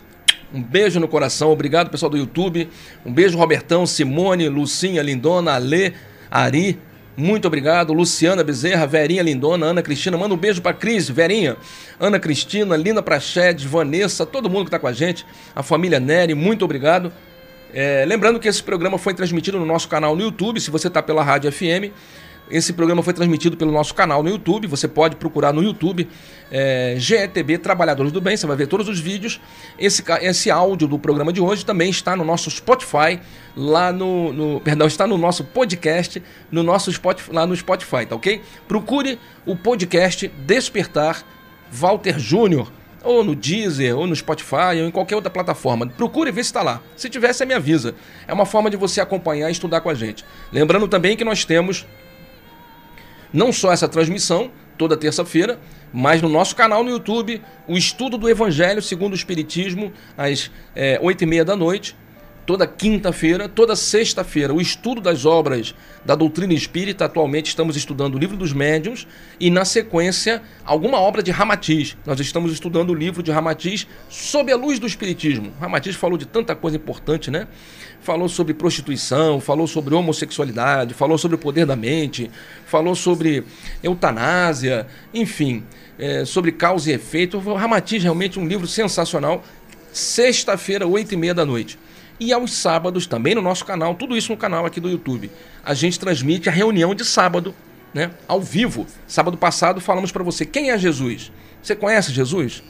Um 0.51 0.63
beijo 0.63 0.99
no 0.99 1.07
coração. 1.07 1.51
Obrigado, 1.51 1.91
pessoal 1.91 2.09
do 2.09 2.17
YouTube. 2.17 2.71
Um 3.05 3.13
beijo, 3.13 3.37
Robertão, 3.37 3.85
Simone, 3.85 4.49
Lucinha, 4.49 5.03
Lindona, 5.03 5.53
Alê, 5.53 5.93
Ari. 6.31 6.79
Muito 7.19 7.47
obrigado. 7.47 7.93
Luciana 7.93 8.43
Bezerra, 8.43 8.87
Verinha 8.87 9.23
Lindona, 9.23 9.67
Ana 9.67 9.83
Cristina. 9.83 10.17
Manda 10.17 10.33
um 10.33 10.39
beijo 10.39 10.63
para 10.63 10.73
Cris, 10.73 11.07
Verinha, 11.07 11.59
Ana 12.01 12.19
Cristina, 12.19 12.79
Lina 12.79 13.03
Prachedes, 13.03 13.65
Vanessa, 13.65 14.25
todo 14.25 14.49
mundo 14.49 14.63
que 14.63 14.69
está 14.69 14.79
com 14.79 14.87
a 14.87 14.93
gente. 14.95 15.27
A 15.55 15.63
família 15.63 16.01
Nery, 16.01 16.35
muito 16.35 16.65
obrigado. 16.65 17.13
É, 17.75 18.07
lembrando 18.07 18.41
que 18.41 18.49
esse 18.49 18.63
programa 18.63 18.97
foi 18.97 19.13
transmitido 19.13 19.59
no 19.59 19.67
nosso 19.67 19.87
canal 19.87 20.17
no 20.17 20.23
YouTube. 20.23 20.59
Se 20.63 20.71
você 20.71 20.89
está 20.89 21.03
pela 21.03 21.23
Rádio 21.23 21.53
FM, 21.53 21.93
esse 22.51 22.73
programa 22.73 23.03
foi 23.03 23.13
transmitido 23.13 23.57
pelo 23.57 23.71
nosso 23.71 23.95
canal 23.95 24.23
no 24.23 24.29
YouTube. 24.29 24.67
Você 24.67 24.89
pode 24.89 25.17
procurar 25.17 25.53
no 25.53 25.63
YouTube 25.63 26.09
é, 26.51 26.95
GETB 26.99 27.59
Trabalhadores 27.59 28.11
do 28.11 28.21
Bem. 28.21 28.37
Você 28.37 28.47
vai 28.47 28.57
ver 28.57 28.67
todos 28.67 28.89
os 28.89 28.99
vídeos. 28.99 29.41
Esse, 29.79 30.03
esse 30.21 30.51
áudio 30.51 30.89
do 30.89 30.99
programa 30.99 31.33
de 31.33 31.41
hoje 31.41 31.65
também 31.65 31.91
está 31.91 32.17
no 32.17 32.25
nosso 32.25 32.51
Spotify, 32.51 33.21
lá 33.57 33.93
no, 33.93 34.33
no 34.33 34.61
perdão, 34.61 34.87
está 34.87 35.07
no 35.07 35.17
nosso 35.17 35.45
podcast, 35.45 36.23
no 36.51 36.63
nosso 36.63 36.93
Spotify, 36.93 37.33
lá 37.33 37.47
no 37.47 37.55
Spotify, 37.57 38.07
tá 38.07 38.17
ok? 38.17 38.43
Procure 38.67 39.19
o 39.47 39.55
podcast 39.55 40.29
Despertar 40.47 41.25
Walter 41.71 42.19
Júnior 42.19 42.71
ou 43.03 43.25
no 43.25 43.35
Deezer, 43.35 43.97
ou 43.97 44.07
no 44.07 44.15
Spotify, 44.15 44.77
ou 44.81 44.89
em 44.89 44.91
qualquer 44.91 45.17
outra 45.17 45.31
plataforma. 45.31 45.87
Procure 45.87 46.31
ver 46.31 46.45
se 46.45 46.51
está 46.51 46.63
lá. 46.63 46.83
Se 46.97 47.09
tiver, 47.09 47.33
você 47.33 47.47
me 47.47 47.55
avisa. 47.55 47.95
É 48.27 48.33
uma 48.33 48.45
forma 48.45 48.71
de 48.71 48.77
você 48.77 49.01
acompanhar 49.01 49.49
e 49.49 49.53
estudar 49.53 49.81
com 49.81 49.89
a 49.89 49.95
gente. 49.95 50.25
Lembrando 50.53 50.87
também 50.87 51.17
que 51.17 51.25
nós 51.25 51.45
temos 51.45 51.87
não 53.33 53.53
só 53.53 53.73
essa 53.73 53.89
transmissão, 53.89 54.51
toda 54.77 54.97
terça-feira, 54.97 55.59
mas 55.93 56.23
no 56.23 56.29
nosso 56.29 56.57
canal 56.57 56.83
no 56.83 56.91
YouTube, 56.91 57.43
o 57.69 57.77
estudo 57.77 58.17
do 58.17 58.29
Evangelho 58.29 58.81
segundo 58.81 59.13
o 59.13 59.17
Espiritismo, 59.17 59.93
às 60.17 60.51
é, 60.75 60.99
oito 61.03 61.23
e 61.23 61.27
meia 61.27 61.45
da 61.45 61.55
noite, 61.55 61.95
toda 62.47 62.67
quinta-feira, 62.67 63.49
toda 63.49 63.77
sexta-feira, 63.77 64.53
o 64.53 64.61
estudo 64.61 65.01
das 65.01 65.25
obras 65.25 65.75
da 66.05 66.15
doutrina 66.15 66.53
espírita. 66.53 67.05
Atualmente 67.05 67.47
estamos 67.47 67.77
estudando 67.77 68.17
o 68.17 68.19
livro 68.19 68.37
dos 68.37 68.53
médiuns 68.53 69.07
e, 69.39 69.51
na 69.51 69.65
sequência, 69.65 70.43
alguma 70.65 70.99
obra 70.99 71.23
de 71.23 71.31
Ramatiz. 71.31 71.97
Nós 72.05 72.19
estamos 72.19 72.53
estudando 72.53 72.91
o 72.91 72.95
livro 72.95 73.23
de 73.23 73.31
Ramatiz 73.31 73.87
sob 74.09 74.51
a 74.51 74.57
luz 74.57 74.79
do 74.79 74.87
Espiritismo. 74.87 75.53
Ramatiz 75.61 75.95
falou 75.95 76.19
de 76.19 76.27
tanta 76.27 76.57
coisa 76.57 76.77
importante, 76.77 77.31
né? 77.31 77.47
Falou 78.03 78.29
sobre 78.29 78.55
prostituição, 78.55 79.41
falou 79.41 79.67
sobre 79.67 79.95
homossexualidade, 79.95 80.95
falou 80.95 81.19
sobre 81.19 81.35
o 81.35 81.39
poder 81.39 81.67
da 81.67 81.77
mente, 81.77 82.31
falou 82.67 82.95
sobre 82.95 83.45
eutanásia, 83.83 84.87
enfim, 85.13 85.65
é, 85.99 86.25
sobre 86.25 86.53
causa 86.53 86.91
e 86.91 86.95
efeito. 86.95 87.39
O 87.39 87.55
Ramatiz 87.55 88.03
realmente 88.03 88.39
um 88.39 88.47
livro 88.47 88.67
sensacional. 88.67 89.45
Sexta-feira, 89.93 90.87
oito 90.87 91.13
e 91.13 91.17
meia 91.17 91.35
da 91.35 91.45
noite. 91.45 91.79
E 92.19 92.33
aos 92.33 92.53
sábados, 92.53 93.07
também 93.07 93.35
no 93.35 93.43
nosso 93.43 93.65
canal, 93.65 93.95
tudo 93.95 94.17
isso 94.17 94.31
no 94.31 94.37
canal 94.37 94.67
aqui 94.67 94.79
do 94.79 94.91
YouTube, 94.91 95.31
a 95.65 95.73
gente 95.73 95.99
transmite 95.99 96.49
a 96.49 96.53
reunião 96.53 96.95
de 96.95 97.05
sábado, 97.05 97.55
né, 97.95 98.11
ao 98.29 98.41
vivo. 98.41 98.87
Sábado 99.07 99.37
passado 99.37 99.81
falamos 99.81 100.13
para 100.13 100.23
você 100.23 100.45
quem 100.45 100.71
é 100.71 100.79
Jesus. 100.79 101.33
Você 101.63 101.75
conhece 101.75 102.13
Jesus? 102.13 102.63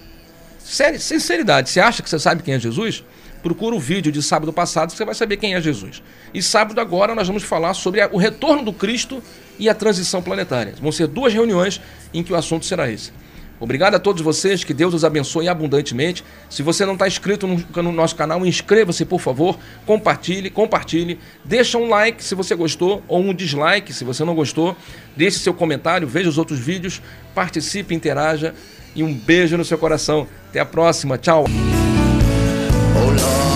Sério, 0.58 1.00
sinceridade, 1.00 1.68
você 1.68 1.80
acha 1.80 2.02
que 2.02 2.08
você 2.08 2.18
sabe 2.18 2.42
quem 2.42 2.54
é 2.54 2.60
Jesus? 2.60 3.04
Procura 3.42 3.74
o 3.74 3.80
vídeo 3.80 4.12
de 4.12 4.22
sábado 4.22 4.52
passado, 4.52 4.92
você 4.92 5.04
vai 5.04 5.14
saber 5.14 5.36
quem 5.36 5.54
é 5.54 5.60
Jesus. 5.60 6.02
E 6.32 6.42
sábado 6.42 6.80
agora 6.80 7.14
nós 7.14 7.26
vamos 7.26 7.42
falar 7.42 7.74
sobre 7.74 8.04
o 8.06 8.16
retorno 8.16 8.62
do 8.62 8.72
Cristo 8.72 9.22
e 9.58 9.68
a 9.68 9.74
transição 9.74 10.22
planetária. 10.22 10.74
Vão 10.80 10.92
ser 10.92 11.06
duas 11.06 11.32
reuniões 11.32 11.80
em 12.12 12.22
que 12.22 12.32
o 12.32 12.36
assunto 12.36 12.66
será 12.66 12.90
esse. 12.90 13.12
Obrigado 13.60 13.94
a 13.94 13.98
todos 13.98 14.22
vocês, 14.22 14.64
que 14.64 14.72
Deus 14.72 14.94
os 14.94 15.04
abençoe 15.04 15.46
abundantemente. 15.46 16.24
Se 16.48 16.62
você 16.62 16.86
não 16.86 16.94
está 16.94 17.06
inscrito 17.06 17.46
no, 17.46 17.82
no, 17.82 17.92
nosso 17.92 18.16
canal, 18.16 18.44
inscreva-se, 18.46 19.04
por 19.04 19.20
favor, 19.20 19.58
compartilhe, 19.84 20.48
compartilhe, 20.48 21.18
deixa 21.44 21.76
um 21.76 21.90
like 21.90 22.24
se 22.24 22.34
você 22.34 22.54
gostou, 22.54 23.02
ou 23.06 23.20
um 23.20 23.34
dislike 23.34 23.92
se 23.92 24.02
você 24.02 24.24
não 24.24 24.34
gostou, 24.34 24.74
deixe 25.14 25.38
seu 25.38 25.52
comentário, 25.52 26.08
veja 26.08 26.30
os 26.30 26.38
outros 26.38 26.58
vídeos, 26.58 27.02
participe, 27.34 27.94
interaja 27.94 28.54
e 28.96 29.02
um 29.02 29.12
beijo 29.12 29.58
no 29.58 29.64
seu 29.64 29.76
coração. 29.76 30.26
Até 30.48 30.60
a 30.60 30.64
próxima, 30.64 31.18
tchau! 31.18 31.44
Oh 32.92 33.06
Lord. 33.16 33.49